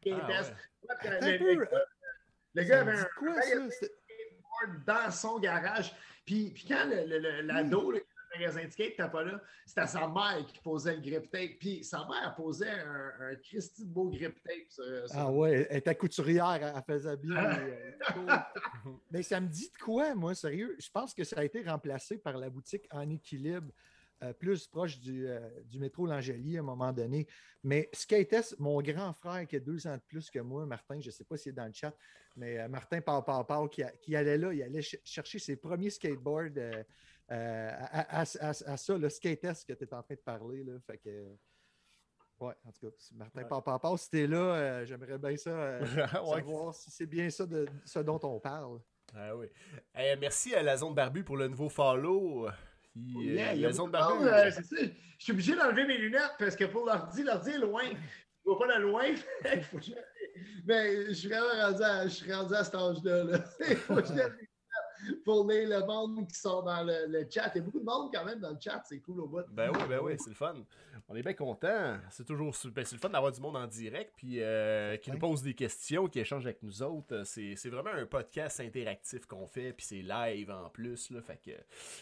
Skate 0.00 0.14
ah. 0.22 0.42
Le, 1.20 1.66
le, 2.54 2.62
gars 2.64 2.80
avait 2.80 2.98
un, 2.98 3.04
quoi, 3.16 3.42
skateboard 3.42 4.84
dans 4.86 5.10
son 5.10 5.38
garage. 5.38 5.94
Puis, 6.24 6.50
puis 6.50 6.64
quand 6.66 6.86
l'ado, 6.86 7.90
le, 7.90 7.98
le 7.98 8.04
magasin 8.38 8.64
de 8.64 8.70
skate 8.70 8.90
n'était 8.90 9.10
pas 9.10 9.22
là, 9.24 9.40
c'était 9.66 9.86
sa 9.86 10.08
mère 10.08 10.44
qui 10.46 10.58
posait 10.60 10.96
le 10.96 11.00
grip 11.00 11.30
tape. 11.30 11.58
Puis 11.58 11.84
sa 11.84 12.06
mère 12.06 12.34
posait 12.36 12.70
un, 12.70 13.12
un 13.20 13.34
Christy 13.36 13.84
de 13.84 13.92
beau 13.92 14.08
grip 14.08 14.42
tape. 14.42 14.86
Ah 15.12 15.30
ouais, 15.30 15.66
elle 15.70 15.78
était 15.78 15.94
couturière, 15.94 16.58
elle 16.76 16.82
faisait 16.82 17.16
bien. 17.16 17.58
Euh, 17.58 17.92
Mais 19.10 19.22
ça 19.22 19.40
me 19.40 19.48
dit 19.48 19.70
de 19.70 19.78
quoi, 19.82 20.14
moi, 20.14 20.34
sérieux? 20.34 20.76
Je 20.78 20.90
pense 20.90 21.14
que 21.14 21.24
ça 21.24 21.40
a 21.40 21.44
été 21.44 21.62
remplacé 21.62 22.18
par 22.18 22.36
la 22.36 22.48
boutique 22.50 22.86
En 22.90 23.08
Équilibre. 23.10 23.72
Euh, 24.24 24.32
plus 24.32 24.66
proche 24.66 24.98
du, 24.98 25.28
euh, 25.28 25.38
du 25.66 25.78
métro 25.78 26.04
L'Angélie 26.04 26.56
à 26.56 26.60
un 26.60 26.64
moment 26.64 26.92
donné. 26.92 27.28
Mais 27.62 27.88
Skates, 27.92 28.56
mon 28.58 28.82
grand 28.82 29.12
frère 29.12 29.46
qui 29.46 29.54
a 29.54 29.60
deux 29.60 29.86
ans 29.86 29.94
de 29.94 30.02
plus 30.08 30.28
que 30.28 30.40
moi, 30.40 30.66
Martin, 30.66 30.98
je 30.98 31.06
ne 31.06 31.12
sais 31.12 31.22
pas 31.22 31.36
s'il 31.36 31.50
est 31.50 31.52
dans 31.52 31.66
le 31.66 31.72
chat, 31.72 31.94
mais 32.34 32.58
euh, 32.58 32.68
Martin 32.68 33.00
Pau 33.00 33.68
qui, 33.68 33.84
qui, 34.02 34.16
allait 34.16 34.36
là, 34.36 34.52
il 34.52 34.60
allait 34.60 34.82
chercher 34.82 35.38
ses 35.38 35.54
premiers 35.54 35.90
skateboards 35.90 36.50
à, 37.28 38.24
ça, 38.24 38.98
le 38.98 39.08
Skates 39.08 39.64
que 39.64 39.72
tu 39.72 39.84
es 39.84 39.94
en 39.94 40.02
train 40.02 40.14
de 40.14 40.20
parler. 40.20 40.64
Là, 40.64 40.80
fait 40.80 40.98
que. 40.98 41.36
Ouais, 42.40 42.54
en 42.64 42.72
tout 42.72 42.90
cas, 42.90 42.96
Martin 43.14 43.42
ouais. 43.42 43.78
Pau 43.80 43.96
si 43.96 44.10
tu 44.10 44.18
es 44.18 44.26
là, 44.26 44.84
j'aimerais 44.84 45.18
bien 45.18 45.36
ça 45.36 45.78
savoir 46.26 46.74
si 46.74 46.90
c'est 46.90 47.06
bien 47.06 47.30
ça 47.30 47.46
de 47.46 47.66
ce 47.84 48.00
dont 48.00 48.18
on 48.24 48.40
parle. 48.40 48.80
Ah 49.14 49.36
oui. 49.36 49.46
merci 50.18 50.56
à 50.56 50.62
la 50.62 50.76
zone 50.76 50.94
barbu 50.94 51.22
pour 51.22 51.36
le 51.36 51.46
nouveau 51.46 51.68
follow. 51.68 52.48
Oh, 53.16 53.20
yeah, 53.20 53.54
il 53.54 53.60
y 53.60 53.66
a 53.66 53.68
euh, 53.68 54.50
Je 54.50 55.24
suis 55.24 55.32
obligé 55.32 55.54
d'enlever 55.54 55.86
mes 55.86 55.98
lunettes 55.98 56.34
parce 56.38 56.56
que 56.56 56.64
pour 56.64 56.84
l'ordi, 56.86 57.22
l'ordi 57.22 57.50
est 57.50 57.58
loin. 57.58 57.84
Je 57.84 58.50
ne 58.50 58.56
vois 58.56 58.66
pas 58.66 58.78
de 58.78 58.82
loin. 58.82 59.04
Mais 60.66 61.06
je 61.06 61.12
suis 61.12 61.28
vraiment 61.28 61.66
rendu 61.66 61.82
à, 61.82 62.04
je 62.04 62.14
suis 62.14 62.32
rendu 62.32 62.54
à 62.54 62.64
cet 62.64 62.74
âge-là. 62.74 63.44
Il 63.68 63.76
faut 63.76 63.96
que 63.96 64.06
je 64.06 64.12
pour 65.24 65.46
les, 65.46 65.66
le 65.66 65.84
monde 65.86 66.26
qui 66.28 66.38
sont 66.38 66.62
dans 66.62 66.82
le, 66.82 67.26
chat. 67.30 67.50
Il 67.54 67.58
y 67.58 67.60
a 67.60 67.64
beaucoup 67.64 67.80
de 67.80 67.84
monde 67.84 68.10
quand 68.12 68.24
même 68.24 68.40
dans 68.40 68.50
le 68.50 68.58
chat, 68.60 68.82
c'est 68.88 68.98
cool 69.00 69.20
au 69.20 69.26
bout. 69.26 69.44
Ben 69.50 69.70
oui, 69.72 69.80
ben 69.88 70.00
oui, 70.02 70.14
c'est 70.18 70.30
le 70.30 70.36
fun. 70.36 70.54
On 71.08 71.16
est 71.16 71.22
bien 71.22 71.34
content. 71.34 71.96
C'est 72.10 72.26
toujours 72.26 72.54
ben, 72.74 72.84
c'est 72.84 72.96
le 72.96 73.00
fun 73.00 73.08
d'avoir 73.08 73.32
du 73.32 73.40
monde 73.40 73.56
en 73.56 73.66
direct, 73.66 74.12
puis 74.16 74.40
euh, 74.40 74.96
qui 74.96 75.10
nous 75.10 75.18
pose 75.18 75.42
des 75.42 75.54
questions, 75.54 76.06
qui 76.08 76.20
échange 76.20 76.44
avec 76.44 76.62
nous 76.62 76.82
autres. 76.82 77.22
C'est, 77.24 77.54
vraiment 77.68 77.90
un 77.90 78.06
podcast 78.06 78.60
interactif 78.60 79.26
qu'on 79.26 79.46
fait, 79.46 79.72
puis 79.72 79.86
c'est 79.86 80.02
live 80.02 80.50
en 80.50 80.68
plus, 80.70 81.10
là, 81.10 81.20
fait 81.22 81.38
que 81.44 81.52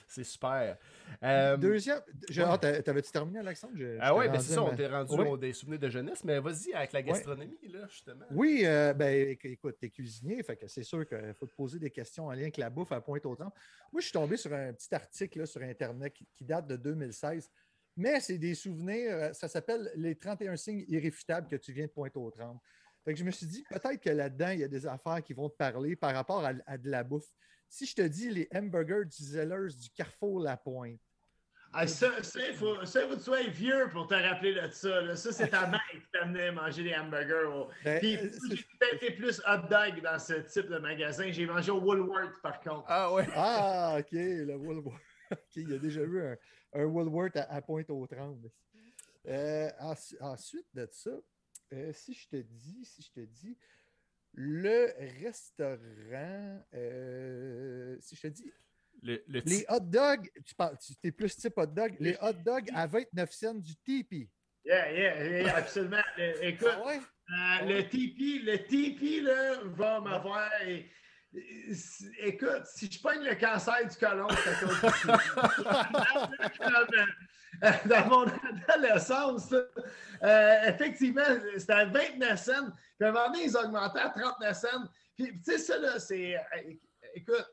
c'est 0.08 0.24
super. 0.24 0.76
Euh, 1.22 1.56
Deuxième, 1.56 2.00
ah, 2.38 2.58
t'avais-tu 2.58 3.10
terminé, 3.10 3.40
Alexandre? 3.40 3.74
ah 4.00 4.14
ouais, 4.14 4.28
ben 4.28 4.40
c'est 4.40 4.54
ça, 4.54 4.62
on 4.62 4.74
t'est 4.74 4.86
rendu 4.86 5.38
des 5.38 5.52
souvenirs 5.52 5.80
de 5.80 5.88
jeunesse, 5.88 6.24
mais 6.24 6.38
vas-y 6.40 6.72
avec 6.72 6.92
la 6.92 7.02
gastronomie, 7.02 7.58
là, 7.68 7.86
justement. 7.88 8.24
Oui, 8.30 8.62
euh, 8.64 8.92
ben 8.92 9.36
écoute, 9.42 9.76
t'es 9.80 9.90
cuisinier, 9.90 10.42
fait 10.42 10.56
que 10.56 10.68
c'est 10.68 10.82
sûr 10.82 11.06
qu'il 11.06 11.34
faut 11.34 11.46
te 11.46 11.54
poser 11.54 11.78
des 11.78 11.90
questions 11.90 12.26
en 12.26 12.32
lien 12.32 12.42
avec 12.42 12.56
la 12.56 12.70
bouffe 12.70 12.85
à 12.92 13.00
pointe 13.00 13.24
au 13.26 13.36
Moi, 13.38 13.52
je 13.96 14.02
suis 14.02 14.12
tombé 14.12 14.36
sur 14.36 14.52
un 14.52 14.72
petit 14.72 14.94
article 14.94 15.46
sur 15.46 15.62
Internet 15.62 16.12
qui, 16.12 16.44
date 16.44 16.66
de 16.66 16.76
2016, 16.76 17.50
mais 17.96 18.20
c'est 18.20 18.38
des 18.38 18.54
souvenirs. 18.54 19.12
Euh, 19.12 19.32
ça 19.32 19.48
s'appelle 19.48 19.90
Les 19.96 20.16
31 20.16 20.56
signes 20.56 20.84
irréfutables 20.88 21.48
que 21.48 21.56
tu 21.56 21.72
viens 21.72 21.86
de 21.86 21.90
pointe 21.90 22.16
au 22.16 22.30
tremble. 22.30 22.60
Fait 23.04 23.12
que 23.12 23.18
je 23.18 23.24
me 23.24 23.30
suis 23.30 23.46
dit, 23.46 23.64
peut-être 23.70 24.00
que 24.00 24.10
là-dedans, 24.10 24.50
il 24.50 24.60
y 24.60 24.64
a 24.64 24.68
des 24.68 24.86
affaires 24.86 25.22
qui 25.22 25.32
vont 25.32 25.48
te 25.48 25.56
parler 25.56 25.94
par 25.94 26.12
rapport 26.12 26.44
à, 26.44 26.76
de 26.76 26.90
la 26.90 27.04
bouffe. 27.04 27.32
Si 27.68 27.86
je 27.86 27.94
te 27.94 28.02
dis 28.02 28.30
les 28.30 28.48
hamburgers 28.52 29.04
du 29.04 29.22
Zellers 29.22 29.74
du 29.78 29.90
Carrefour 29.90 30.40
La 30.40 30.56
Pointe, 30.56 31.00
ah, 31.78 31.86
ça, 31.86 32.10
il 32.48 32.54
faut, 32.54 32.74
que 32.74 33.14
tu 33.16 33.20
sois 33.20 33.42
vieux 33.48 33.90
pour 33.92 34.06
te 34.06 34.14
rappeler 34.14 34.54
de 34.54 34.66
ça. 34.70 35.14
Ça, 35.14 35.32
c'est 35.32 35.48
ta 35.48 35.66
mère 35.66 35.80
qui 35.90 36.00
t'amenait 36.10 36.50
manger 36.50 36.84
des 36.84 36.94
hamburgers. 36.94 37.68
Ben, 37.84 37.98
Puis, 37.98 38.16
euh, 38.16 38.30
j'ai 38.50 38.96
été 38.96 39.10
plus 39.10 39.42
hot 39.46 39.68
dog 39.68 40.00
dans 40.02 40.18
ce 40.18 40.34
type 40.34 40.68
de 40.68 40.78
magasin. 40.78 41.30
J'ai 41.30 41.44
mangé 41.44 41.70
au 41.70 41.80
Woolworth, 41.80 42.40
par 42.42 42.60
contre. 42.60 42.86
Ah, 42.88 43.12
ouais. 43.12 43.26
Ah, 43.34 43.96
OK, 44.00 44.12
le 44.12 44.56
Woolworth. 44.56 45.02
OK, 45.30 45.56
il 45.56 45.74
a 45.74 45.78
déjà 45.78 46.02
vu 46.02 46.24
un, 46.24 46.36
un 46.72 46.84
Woolworth 46.84 47.36
à, 47.36 47.60
Pointe-aux-Trembles. 47.60 48.50
Euh, 49.26 49.70
ensuite 50.20 50.68
de 50.72 50.88
ça, 50.90 51.10
euh, 51.74 51.92
si 51.92 52.14
je 52.14 52.26
te 52.26 52.36
dis, 52.36 52.86
si 52.86 53.02
je 53.02 53.10
te 53.10 53.20
dis, 53.20 53.58
le 54.32 54.94
restaurant, 55.22 56.62
si 58.00 58.16
je 58.16 58.22
te 58.22 58.28
dis 58.28 58.50
les 59.02 59.64
hot 59.68 59.80
dogs, 59.80 60.30
tu, 60.44 60.54
parles, 60.54 60.76
tu 60.78 60.92
es 61.02 61.12
plus 61.12 61.36
type 61.36 61.56
hot 61.56 61.66
dog, 61.66 61.94
les 62.00 62.16
hot 62.20 62.32
dogs 62.44 62.68
à 62.74 62.86
29 62.86 63.30
cents 63.32 63.54
du 63.54 63.74
Tipeee. 63.76 64.28
Yeah, 64.64 64.92
yeah, 64.92 65.56
absolument. 65.56 66.02
écoute, 66.42 66.76
ah 67.28 67.60
euh, 67.62 67.66
le 67.66 67.88
Tipeee, 67.88 68.40
le 68.40 68.66
Tipeee 68.66 69.20
là, 69.20 69.60
va 69.64 70.00
m'avoir. 70.00 70.50
Écoute, 72.18 72.66
si 72.66 72.90
je 72.90 73.00
pogne 73.00 73.22
le 73.22 73.34
cancer 73.36 73.86
du 73.88 73.96
colon, 73.96 74.26
c'est 74.28 74.50
à 74.50 74.54
cause 74.54 74.80
de 76.90 77.06
Dans 77.88 78.06
mon 78.08 78.26
adolescence, 78.68 79.52
euh, 79.52 80.54
effectivement, 80.66 81.22
c'était 81.56 81.72
à 81.72 81.84
29 81.86 82.38
cents. 82.38 82.70
Puis 82.98 83.06
à 83.06 83.08
un 83.08 83.12
moment 83.12 83.30
donné, 83.30 83.44
ils 83.44 83.56
augmentaient 83.56 84.00
à 84.00 84.10
39 84.10 84.56
cents. 84.56 84.84
Puis, 85.16 85.32
tu 85.38 85.52
sais, 85.52 85.58
ça, 85.58 85.78
là, 85.78 85.98
c'est. 85.98 86.36
Euh, 86.36 86.40
écoute, 87.14 87.46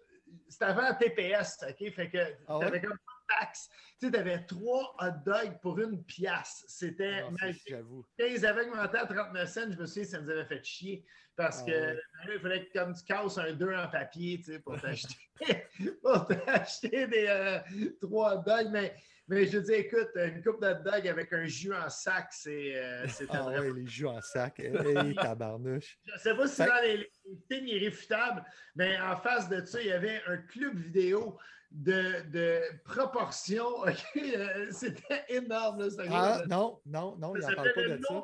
c'était 0.54 0.66
avant 0.66 0.94
TPS, 0.94 1.58
OK? 1.68 1.92
Fait 1.92 2.10
que 2.10 2.18
ah 2.48 2.60
t'avais 2.60 2.82
comme 2.82 2.98
taxe. 3.40 3.70
Tu 4.00 4.06
sais, 4.06 4.12
t'avais 4.12 4.44
trois 4.46 4.96
hot 5.00 5.24
dogs 5.26 5.60
pour 5.62 5.80
une 5.80 6.04
pièce. 6.04 6.64
C'était 6.68 7.24
ah, 7.26 7.32
magique. 7.32 7.76
Quand 8.20 8.26
ils 8.26 8.46
avaient 8.46 8.68
augmenté 8.68 8.98
à 8.98 9.06
39 9.06 9.50
cents, 9.50 9.72
je 9.72 9.78
me 9.78 9.86
souviens, 9.86 10.04
ça 10.06 10.22
nous 10.22 10.30
avait 10.30 10.46
fait 10.46 10.64
chier. 10.64 11.06
Parce 11.36 11.62
ah 11.62 11.66
que 11.66 11.72
ben 11.72 12.34
il 12.36 12.40
fallait 12.40 12.66
que 12.66 12.78
comme 12.78 12.94
tu 12.94 13.04
casses 13.06 13.40
un 13.40 13.54
2 13.54 13.74
en 13.74 13.88
papier, 13.88 14.38
tu 14.38 14.54
sais, 14.54 14.60
pour 14.60 14.80
t'acheter 14.80 15.16
pour 16.04 16.28
t'acheter 16.28 17.08
des 17.08 17.26
euh, 17.28 17.60
trois 18.00 18.36
hot 18.36 18.44
dogs. 18.46 18.70
Mais 18.72 18.94
mais 19.28 19.46
je 19.46 19.58
dis, 19.60 19.74
écoute, 19.74 20.10
une 20.16 20.44
coupe 20.44 20.62
de 20.62 20.74
dog 20.84 21.08
avec 21.08 21.32
un 21.32 21.46
jus 21.46 21.74
en 21.74 21.90
sac, 21.90 22.28
c'est. 22.32 22.76
Euh, 22.76 23.08
ah 23.30 23.48
ouais, 23.48 23.74
les 23.74 23.88
jus 23.88 24.06
en 24.06 24.22
sac. 24.22 24.60
Hey, 24.60 25.16
tabarnouche. 25.16 25.98
Je 26.06 26.14
ne 26.14 26.18
sais 26.18 26.36
pas 26.36 26.48
si 26.48 26.56
c'est 26.56 26.66
dans 26.66 26.82
les, 26.82 27.10
les 27.50 27.58
irréfutables, 27.58 28.44
mais 28.76 29.00
en 29.00 29.16
face 29.18 29.48
de 29.48 29.64
ça, 29.66 29.82
il 29.82 29.88
y 29.88 29.92
avait 29.92 30.22
un 30.28 30.38
club 30.38 30.78
vidéo 30.78 31.38
de, 31.74 32.30
de 32.32 32.62
proportions. 32.84 33.84
Euh, 34.16 34.68
c'était 34.72 35.24
énorme. 35.30 35.82
Là, 35.82 35.88
ah, 36.10 36.44
non, 36.48 36.80
non, 36.86 37.16
non, 37.18 37.36
il 37.36 37.42
n'en 37.42 37.56
parle 37.56 37.74
pas 37.74 37.82
de 37.82 38.00
ça. 38.02 38.24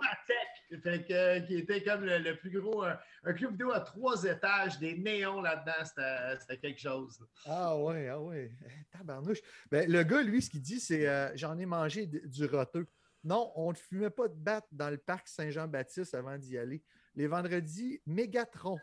Fait 0.82 1.04
que, 1.04 1.14
euh, 1.14 1.40
qui 1.42 1.56
était 1.58 1.84
comme 1.84 2.06
le, 2.06 2.36
plus 2.38 2.52
gros, 2.52 2.84
un, 2.84 3.34
club 3.34 3.52
vidéo 3.52 3.72
à 3.72 3.82
trois 3.82 4.24
étages, 4.24 4.80
des 4.80 4.98
néons 4.98 5.42
là-dedans, 5.42 6.38
c'était 6.40 6.58
quelque 6.58 6.80
chose. 6.80 7.20
Ah 7.46 7.78
ouais, 7.78 8.08
ah 8.08 8.20
ouais, 8.20 8.52
tabarnouche. 8.92 9.40
Ben, 9.72 9.90
le 9.90 10.04
gars, 10.04 10.22
lui, 10.22 10.42
ce 10.42 10.50
qu'il 10.50 10.62
dit, 10.62 10.80
c'est 10.80 11.08
euh, 11.08 11.32
j'en 11.36 11.58
ai 11.58 11.66
mangé 11.66 12.06
du 12.08 12.46
roteux. 12.46 12.88
Non, 13.24 13.52
on 13.56 13.72
ne 13.72 13.76
fumait 13.76 14.10
pas 14.10 14.28
de 14.28 14.36
batte 14.36 14.68
dans 14.72 14.90
le 14.90 14.98
parc 14.98 15.28
Saint-Jean-Baptiste 15.28 16.14
avant 16.14 16.38
d'y 16.38 16.58
aller. 16.58 16.84
Les 17.16 17.28
vendredis, 17.28 18.02
Mégatron. 18.06 18.78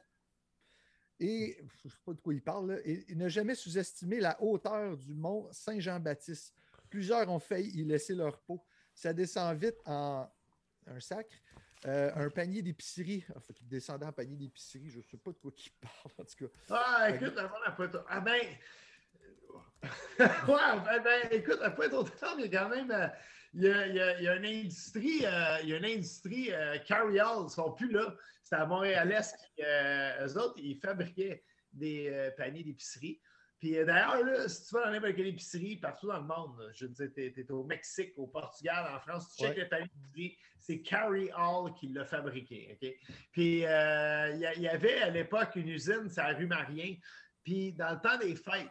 Et 1.18 1.56
je 1.82 1.88
ne 1.88 1.90
sais 1.90 1.98
pas 2.04 2.12
de 2.12 2.20
quoi 2.20 2.34
il 2.34 2.42
parle, 2.42 2.80
et 2.84 3.04
il 3.08 3.16
n'a 3.16 3.28
jamais 3.28 3.54
sous-estimé 3.54 4.20
la 4.20 4.40
hauteur 4.42 4.96
du 4.96 5.14
mont 5.14 5.48
Saint-Jean-Baptiste. 5.50 6.54
Plusieurs 6.90 7.28
ont 7.30 7.38
failli 7.38 7.70
y 7.80 7.84
laisser 7.84 8.14
leur 8.14 8.38
peau. 8.40 8.62
Ça 8.94 9.12
descend 9.12 9.56
vite 9.58 9.76
en 9.86 10.30
un 10.86 11.00
sacre. 11.00 11.34
Euh, 11.86 12.10
un 12.14 12.30
panier 12.30 12.62
d'épicerie. 12.62 13.24
Enfin, 13.30 13.52
ah, 13.52 13.58
il 13.60 13.68
descendait 13.68 14.06
en 14.06 14.12
panier 14.12 14.36
d'épicerie. 14.36 14.90
Je 14.90 14.98
ne 14.98 15.02
sais 15.02 15.16
pas 15.16 15.30
de 15.30 15.36
quoi 15.36 15.52
il 15.56 15.70
parle, 15.80 16.12
en 16.18 16.24
tout 16.24 16.46
cas. 16.46 16.52
Ah, 16.70 17.10
écoute, 17.10 17.36
avant 17.36 17.58
la 17.64 17.72
pointe. 17.72 17.96
Ah, 18.08 18.20
ben. 18.20 18.40
ouais, 20.18 20.80
ben, 20.84 21.02
ben, 21.02 21.28
écoute, 21.30 21.60
à 21.62 21.70
pointe 21.70 21.92
au 21.92 22.04
il 22.38 22.50
y 22.50 22.56
a 22.56 22.62
quand 22.62 22.68
même. 22.68 23.12
Euh, 23.56 23.86
il, 23.88 23.94
y 23.94 24.00
a, 24.00 24.18
il, 24.18 24.24
y 24.24 24.28
a, 24.28 24.36
une 24.36 24.44
industrie, 24.44 25.24
euh, 25.24 25.58
il 25.62 25.68
y 25.70 25.74
a 25.74 25.76
une 25.78 25.84
industrie, 25.84 26.50
Carry 26.86 27.18
All, 27.18 27.38
ils 27.40 27.44
ne 27.44 27.48
sont 27.48 27.72
plus 27.72 27.90
là. 27.90 28.14
C'était 28.42 28.56
à 28.56 28.66
Montréal-Est. 28.66 29.34
eux 29.58 30.38
autres, 30.38 30.58
ils 30.58 30.76
fabriquaient 30.76 31.42
des 31.72 32.30
paniers 32.36 32.62
d'épicerie. 32.62 33.20
Puis 33.58 33.78
euh, 33.78 33.84
d'ailleurs, 33.84 34.50
si 34.50 34.66
tu 34.66 34.74
vas 34.74 34.84
dans 34.84 34.90
n'importe 34.90 35.16
quelle 35.16 35.28
épicerie 35.28 35.76
partout 35.76 36.08
dans 36.08 36.18
le 36.18 36.26
monde, 36.26 36.70
je 36.74 36.86
veux 36.86 36.92
dire, 36.92 37.10
tu 37.14 37.40
es, 37.40 37.50
au 37.50 37.64
Mexique, 37.64 38.12
au 38.16 38.26
Portugal, 38.26 38.86
en 38.94 39.00
France, 39.00 39.34
tu 39.34 39.44
checkes 39.44 39.72
ouais. 39.72 39.88
les 40.14 40.38
c'est 40.58 40.82
Carry 40.82 41.30
All 41.30 41.72
qui 41.74 41.88
l'a 41.88 42.04
fabriqué. 42.04 42.76
Puis 43.30 43.64
euh, 43.64 44.32
il 44.56 44.62
y, 44.62 44.68
avait 44.68 45.00
à 45.00 45.10
l'époque 45.10 45.54
une 45.54 45.68
usine, 45.68 46.08
c'est 46.10 46.20
à 46.20 46.34
rue 46.34 46.46
Marien. 46.46 46.96
Puis 47.44 47.72
dans 47.72 47.92
le 47.92 48.00
temps 48.00 48.18
des 48.18 48.34
fêtes, 48.34 48.68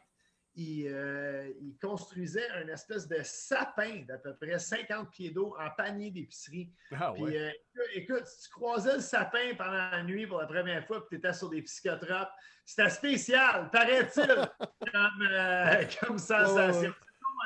il, 0.55 0.87
euh, 0.87 1.49
il, 1.61 1.77
construisait 1.77 2.47
un 2.51 2.67
espèce 2.67 3.07
de 3.07 3.17
sapin 3.23 4.03
d'à 4.07 4.17
peu 4.17 4.35
près 4.35 4.57
50 4.57 5.11
pieds 5.11 5.29
d'eau 5.31 5.55
en 5.59 5.69
panier 5.71 6.11
d'épicerie. 6.11 6.71
Ah, 6.91 7.11
puis, 7.13 7.37
euh, 7.37 7.51
écoute, 7.93 8.25
si 8.25 8.43
tu 8.43 8.49
croisais 8.49 8.95
le 8.95 9.01
sapin 9.01 9.53
pendant 9.57 9.91
la 9.91 10.03
nuit 10.03 10.25
pour 10.25 10.39
la 10.39 10.47
première 10.47 10.85
fois, 10.85 11.05
puis 11.05 11.19
tu 11.19 11.27
étais 11.27 11.33
sur 11.33 11.49
des 11.49 11.61
psychotropes, 11.61 12.29
c'était 12.63 12.89
spécial, 12.89 13.69
paraît-il, 13.71 14.49
comme, 14.91 15.27
euh, 15.29 15.83
comme 16.01 16.17
sensation. 16.17 16.93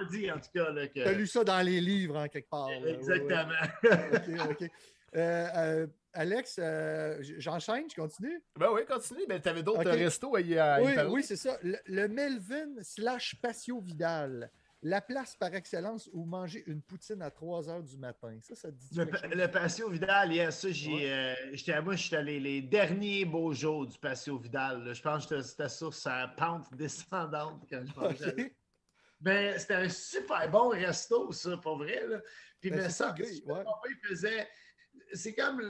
On 0.01 0.05
dit, 0.05 0.31
en 0.31 0.39
tout 0.39 0.49
cas. 0.53 0.87
Tu 0.93 1.01
as 1.01 1.11
lu 1.13 1.27
ça 1.27 1.43
dans 1.43 1.65
les 1.65 1.81
livres, 1.81 2.17
en 2.17 2.27
quelque 2.27 2.49
part. 2.49 2.69
Exactement. 2.69 3.51
OK, 3.83 4.51
OK. 4.51 4.69
Euh, 5.15 5.87
Alex, 6.13 6.57
euh, 6.59 7.17
j'enchaîne, 7.37 7.89
je 7.89 7.95
continue? 7.95 8.41
Ben 8.57 8.69
oui, 8.73 8.81
continue. 8.85 9.25
Ben, 9.27 9.39
tu 9.39 9.49
avais 9.49 9.63
d'autres 9.63 9.89
restos 9.89 10.35
à 10.35 10.41
y, 10.41 10.59
Oui, 10.81 10.93
oui 11.09 11.23
c'est 11.23 11.35
ça. 11.35 11.57
Le, 11.63 12.07
Melvin 12.07 12.81
slash 12.81 13.35
Patio 13.41 13.79
Vidal. 13.79 14.51
La 14.81 15.01
place 15.01 15.35
par 15.35 15.53
excellence 15.55 16.09
où 16.13 16.23
manger 16.23 16.63
une 16.65 16.81
poutine 16.81 17.21
à 17.21 17.29
3 17.29 17.63
h 17.63 17.83
du 17.83 17.97
matin. 17.97 18.37
Ça, 18.41 18.55
ça 18.55 18.71
te 18.71 18.75
dit 18.75 18.95
Le, 18.95 19.05
le 19.35 19.51
Patio 19.51 19.89
Vidal, 19.89 20.31
yeah, 20.31 20.51
ça, 20.51 20.71
j'ai. 20.71 21.11
Euh, 21.11 21.81
moi, 21.83 21.95
j'étais 21.95 22.15
allé 22.15 22.39
les 22.39 22.61
derniers 22.61 23.25
beaux 23.25 23.51
jours 23.51 23.85
du 23.85 23.97
Patio 23.99 24.37
Vidal. 24.37 24.93
Je 24.93 25.01
pense 25.01 25.27
que 25.27 25.41
c'était 25.41 25.67
sur 25.67 25.93
sa 25.93 26.29
pente 26.37 26.73
descendante 26.75 27.65
quand 27.69 27.83
je 27.85 27.99
mangeais. 27.99 28.55
Ben, 29.19 29.59
c'était 29.59 29.75
un 29.75 29.89
super 29.89 30.49
bon 30.49 30.69
resto, 30.69 31.33
ça, 31.33 31.57
pour 31.57 31.77
vrai. 31.77 32.07
Là. 32.07 32.21
Puis, 32.61 32.69
ben, 32.69 32.83
mais 32.83 32.89
ça, 32.89 33.13
ouais. 33.19 33.63
il 33.89 34.07
faisait 34.07 34.47
c'est 35.13 35.33
comme 35.33 35.61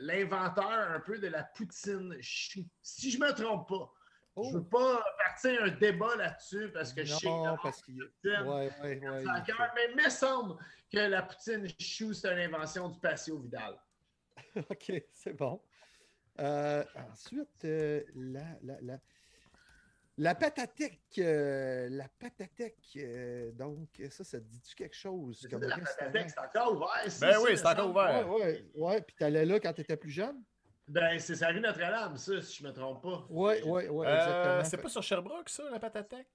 l'inventeur 0.00 0.70
un 0.70 1.00
peu 1.00 1.18
de 1.18 1.28
la 1.28 1.44
poutine 1.44 2.16
chou. 2.20 2.66
Si 2.82 3.10
je 3.10 3.18
ne 3.18 3.26
me 3.26 3.32
trompe 3.32 3.68
pas. 3.68 3.92
Je 4.36 4.48
ne 4.48 4.52
veux 4.54 4.60
oh. 4.60 4.64
pas 4.64 5.02
partir 5.16 5.62
un 5.62 5.70
débat 5.70 6.14
là-dessus 6.16 6.70
parce 6.72 6.92
que 6.92 7.04
je 7.04 7.14
sais 7.14 7.26
que 7.26 7.62
parce 7.62 7.80
qu'il 7.80 8.02
ouais, 8.02 8.40
ouais, 8.44 8.70
ouais, 8.82 9.00
Mais 9.74 9.88
il 9.90 9.96
me 9.96 10.10
semble 10.10 10.56
que 10.92 10.98
la 10.98 11.22
poutine 11.22 11.66
chou, 11.80 12.12
c'est 12.12 12.30
une 12.32 12.54
invention 12.54 12.90
du 12.90 13.00
Patio 13.00 13.38
Vidal. 13.38 13.78
OK, 14.56 14.92
c'est 15.12 15.32
bon. 15.32 15.62
Euh, 16.38 16.84
ensuite, 17.10 17.64
euh, 17.64 18.02
la, 18.14 18.44
la, 18.62 18.80
la, 18.82 18.98
la 20.18 20.34
patatec, 20.34 21.00
euh, 21.18 21.88
la 21.90 22.08
patatec, 22.08 22.76
euh, 22.96 23.52
donc 23.52 23.88
ça, 24.10 24.24
ça 24.24 24.38
te 24.38 24.44
dit-tu 24.44 24.74
quelque 24.74 24.96
chose? 24.96 25.46
Comme 25.50 25.62
la 25.62 25.76
patatec, 25.76 26.30
c'est 26.30 26.40
encore 26.40 26.72
ouvert. 26.72 27.20
Ben 27.20 27.36
oui, 27.42 27.56
c'est 27.56 27.66
encore 27.66 27.90
ouvert. 27.90 28.28
Oui, 28.28 28.40
ouais, 28.40 28.70
ouais. 28.74 29.02
Puis 29.02 29.16
t'allais 29.16 29.44
là 29.44 29.60
quand 29.60 29.72
t'étais 29.74 29.96
plus 29.96 30.10
jeune? 30.10 30.42
Ben, 30.88 31.18
c'est 31.18 31.34
sa 31.34 31.48
rue 31.48 31.60
Notre-Dame, 31.60 32.16
ça, 32.16 32.40
si 32.40 32.58
je 32.58 32.64
me 32.66 32.72
trompe 32.72 33.02
pas. 33.02 33.26
Oui, 33.28 33.54
oui, 33.64 33.88
oui, 33.90 34.06
euh, 34.06 34.16
exactement. 34.16 34.64
c'est 34.64 34.76
pas 34.78 34.88
sur 34.88 35.02
Sherbrooke, 35.02 35.48
ça, 35.48 35.64
la 35.68 35.80
patatec? 35.80 36.26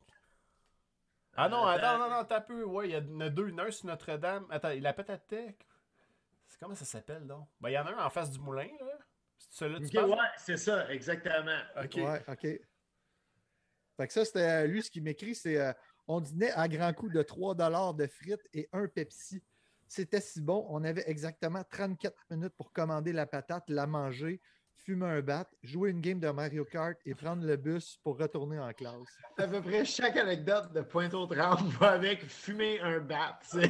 Ah 1.35 1.47
non, 1.47 1.65
attends, 1.65 1.97
non, 1.97 2.09
non, 2.09 2.25
t'as 2.25 2.41
peu. 2.41 2.63
Ouais, 2.65 2.89
il 2.89 2.91
y 2.91 2.97
en 2.97 3.19
a 3.21 3.29
deux, 3.29 3.47
une 3.47 3.59
un 3.61 3.71
sur 3.71 3.87
Notre-Dame. 3.87 4.45
Attends, 4.49 4.73
la 4.77 4.93
patatec. 4.93 5.65
Comment 6.59 6.75
ça 6.75 6.85
s'appelle, 6.85 7.25
donc? 7.25 7.47
Ben, 7.59 7.69
il 7.69 7.73
y 7.73 7.77
en 7.79 7.85
a 7.87 7.91
un 7.91 8.05
en 8.05 8.09
face 8.11 8.29
du 8.29 8.39
moulin, 8.39 8.67
là. 8.79 8.97
C'est 9.39 9.51
celui-là 9.51 9.79
tu 9.79 9.97
okay, 9.97 10.11
Ouais, 10.11 10.27
c'est 10.37 10.57
ça, 10.57 10.91
exactement. 10.91 11.59
OK. 11.81 11.95
Ouais, 11.95 12.23
OK. 12.27 12.61
Fait 14.01 14.07
que 14.07 14.13
ça, 14.13 14.25
c'était 14.25 14.63
euh, 14.63 14.65
lui, 14.65 14.81
ce 14.81 14.89
qui 14.89 14.99
m'écrit, 14.99 15.35
c'est 15.35 15.57
euh, 15.57 15.73
on 16.07 16.21
dînait 16.21 16.49
à 16.53 16.67
grand 16.67 16.91
coup 16.91 17.07
de 17.07 17.21
3 17.21 17.53
de 17.93 18.07
frites 18.07 18.49
et 18.51 18.67
un 18.73 18.87
Pepsi. 18.87 19.43
C'était 19.87 20.21
si 20.21 20.41
bon, 20.41 20.65
on 20.69 20.83
avait 20.83 21.03
exactement 21.07 21.63
34 21.69 22.15
minutes 22.31 22.53
pour 22.57 22.73
commander 22.73 23.13
la 23.13 23.27
patate, 23.27 23.69
la 23.69 23.85
manger, 23.85 24.41
fumer 24.83 25.05
un 25.05 25.21
bat, 25.21 25.47
jouer 25.63 25.91
une 25.91 26.01
game 26.01 26.19
de 26.19 26.29
Mario 26.29 26.65
Kart 26.65 26.97
et 27.05 27.13
prendre 27.13 27.45
le 27.45 27.55
bus 27.55 27.97
pour 28.03 28.17
retourner 28.17 28.59
en 28.59 28.71
classe. 28.73 29.17
À 29.37 29.47
peu 29.47 29.61
près 29.61 29.85
chaque 29.85 30.17
anecdote 30.17 30.73
de 30.73 30.81
Pointe-aux-Trembles 30.81 31.69
va 31.79 31.91
avec 31.91 32.25
fumer 32.25 32.79
un 32.81 32.99
bat. 32.99 33.39
ouais, 33.53 33.69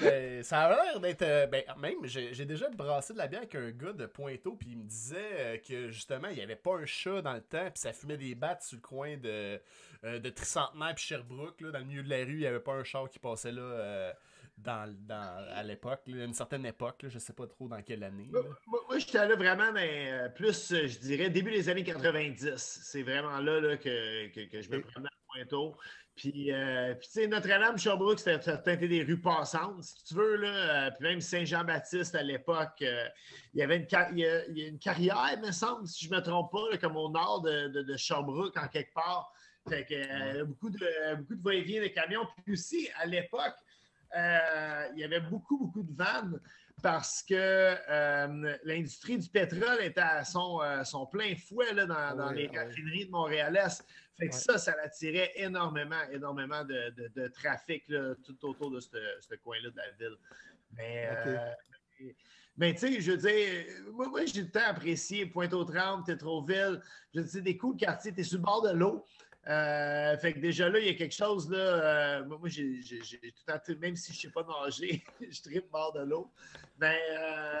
ben, 0.00 0.42
ça 0.42 0.62
a 0.62 0.68
l'air 0.70 1.00
d'être. 1.00 1.22
Euh, 1.22 1.46
ben, 1.46 1.64
même, 1.78 2.04
j'ai 2.04 2.44
déjà 2.44 2.68
brassé 2.70 3.12
de 3.12 3.18
la 3.18 3.26
bière 3.26 3.40
avec 3.40 3.54
un 3.54 3.70
gars 3.70 3.92
de 3.92 4.06
Pointeau, 4.06 4.54
puis 4.54 4.70
il 4.70 4.78
me 4.78 4.84
disait 4.84 5.16
euh, 5.38 5.56
que 5.58 5.90
justement, 5.90 6.28
il 6.28 6.36
n'y 6.36 6.42
avait 6.42 6.56
pas 6.56 6.76
un 6.76 6.86
chat 6.86 7.22
dans 7.22 7.34
le 7.34 7.42
temps, 7.42 7.70
puis 7.70 7.80
ça 7.80 7.92
fumait 7.92 8.16
des 8.16 8.34
bats 8.34 8.58
sur 8.60 8.76
le 8.76 8.82
coin 8.82 9.16
de, 9.16 9.60
euh, 10.04 10.18
de 10.18 10.30
Tricentenaire 10.30 10.94
puis 10.94 11.04
Sherbrooke. 11.04 11.60
Là, 11.60 11.72
dans 11.72 11.78
le 11.80 11.84
milieu 11.84 12.02
de 12.02 12.10
la 12.10 12.18
rue, 12.18 12.34
il 12.34 12.38
n'y 12.38 12.46
avait 12.46 12.60
pas 12.60 12.74
un 12.74 12.84
chat 12.84 13.02
qui 13.10 13.18
passait 13.18 13.52
là 13.52 14.14
dans, 14.62 14.94
dans, 15.06 15.46
à 15.54 15.62
l'époque, 15.62 16.02
une 16.06 16.34
certaine 16.34 16.66
époque, 16.66 17.04
je 17.08 17.14
ne 17.14 17.18
sais 17.18 17.32
pas 17.32 17.46
trop 17.46 17.68
dans 17.68 17.82
quelle 17.82 18.04
année. 18.04 18.30
Moi, 18.66 18.98
j'étais 18.98 19.26
là 19.26 19.34
vraiment, 19.34 19.72
mais 19.72 20.12
euh, 20.12 20.28
plus, 20.28 20.72
euh, 20.72 20.86
je 20.86 20.98
dirais, 20.98 21.30
début 21.30 21.50
des 21.50 21.68
années 21.68 21.84
90. 21.84 22.54
C'est 22.56 23.02
vraiment 23.02 23.38
là, 23.38 23.60
là 23.60 23.76
que, 23.76 24.28
que, 24.28 24.62
je 24.62 24.70
me 24.70 24.80
promenais 24.82 25.08
à 25.08 25.32
Pointeau. 25.32 25.76
Puis, 26.16 26.52
euh, 26.52 26.94
puis 26.94 27.08
tu 27.08 27.20
sais, 27.20 27.26
Notre-Dame, 27.26 27.78
Sherbrooke, 27.78 28.18
c'était 28.18 28.76
des 28.76 29.02
rues 29.02 29.20
passantes, 29.20 29.82
si 29.82 30.04
tu 30.04 30.14
veux. 30.14 30.36
Là. 30.36 30.90
puis 30.90 31.08
même 31.08 31.20
Saint-Jean-Baptiste, 31.20 32.14
à 32.14 32.22
l'époque, 32.22 32.80
il 32.80 33.60
y 33.60 33.62
avait 33.62 33.76
une, 33.76 33.86
il 34.12 34.18
y 34.18 34.26
a, 34.26 34.68
une 34.68 34.78
carrière, 34.78 35.38
me 35.42 35.50
semble, 35.50 35.86
si 35.86 36.04
je 36.04 36.10
ne 36.10 36.16
me 36.16 36.22
trompe 36.22 36.52
pas, 36.52 36.76
comme 36.78 36.96
au 36.96 37.08
nord 37.08 37.40
de, 37.42 37.68
de, 37.68 37.82
de, 37.82 37.96
Sherbrooke, 37.96 38.56
en 38.58 38.68
quelque 38.68 38.92
part. 38.92 39.32
Fait 39.68 39.86
que, 39.86 40.42
beaucoup 40.44 40.70
de, 40.70 41.14
beaucoup 41.16 41.36
de 41.36 41.42
va-et-vient 41.42 41.82
de 41.82 41.88
camions. 41.88 42.26
Puis 42.44 42.54
aussi, 42.54 42.88
à 42.96 43.06
l'époque, 43.06 43.54
euh, 44.16 44.88
il 44.94 45.00
y 45.00 45.04
avait 45.04 45.20
beaucoup, 45.20 45.58
beaucoup 45.58 45.82
de 45.82 45.96
vannes 45.96 46.40
parce 46.82 47.22
que 47.22 47.34
euh, 47.34 48.56
l'industrie 48.64 49.18
du 49.18 49.28
pétrole 49.28 49.82
était 49.82 50.00
à 50.00 50.24
son, 50.24 50.60
euh, 50.62 50.82
son 50.82 51.06
plein 51.06 51.34
fouet 51.36 51.72
là, 51.74 51.86
dans, 51.86 52.16
dans 52.16 52.30
les 52.30 52.48
raffineries 52.48 53.06
de 53.06 53.10
Montréal-Est. 53.10 53.86
Fait 54.18 54.28
que 54.28 54.34
ça, 54.34 54.58
ça 54.58 54.74
attirait 54.82 55.32
énormément, 55.36 56.02
énormément 56.10 56.64
de, 56.64 57.08
de, 57.14 57.28
trafic 57.28 57.84
là, 57.88 58.14
tout 58.24 58.44
autour 58.44 58.70
de 58.70 58.80
ce, 58.80 59.34
coin-là 59.42 59.70
de 59.70 59.76
la 59.76 59.90
ville. 59.98 60.16
Mais, 60.76 61.08
mais 62.56 62.74
tu 62.74 62.80
sais, 62.80 63.00
je 63.00 63.12
veux 63.12 63.16
dire, 63.16 63.64
moi, 63.92 64.08
moi 64.08 64.26
j'ai 64.26 64.42
le 64.42 64.50
temps 64.50 64.66
apprécié 64.66 65.26
Pointe-aux-Trembles, 65.26 66.04
Tétroville. 66.04 66.80
Je 67.14 67.20
veux 67.20 67.26
dire, 67.26 67.42
des 67.42 67.56
coups 67.56 67.76
de 67.76 67.84
quartier, 67.86 68.12
tu 68.12 68.20
es 68.20 68.24
sur 68.24 68.38
le 68.38 68.44
bord 68.44 68.62
de 68.62 68.72
l'eau. 68.76 69.06
Euh, 69.48 70.18
fait 70.18 70.34
que 70.34 70.38
déjà 70.38 70.68
là, 70.68 70.78
il 70.78 70.86
y 70.86 70.90
a 70.90 70.94
quelque 70.94 71.14
chose 71.14 71.50
là. 71.50 71.58
Euh, 71.58 72.24
moi, 72.26 72.48
j'ai 72.48 72.80
tout 72.82 73.42
le 73.48 73.58
temps, 73.58 73.80
même 73.80 73.96
si 73.96 74.12
je 74.12 74.18
ne 74.18 74.22
sais 74.22 74.30
pas 74.30 74.46
nager, 74.64 75.02
je 75.20 75.42
tripe 75.42 75.70
bord 75.70 75.92
de 75.92 76.02
l'eau. 76.02 76.30
Mais 76.78 77.00
euh, 77.10 77.60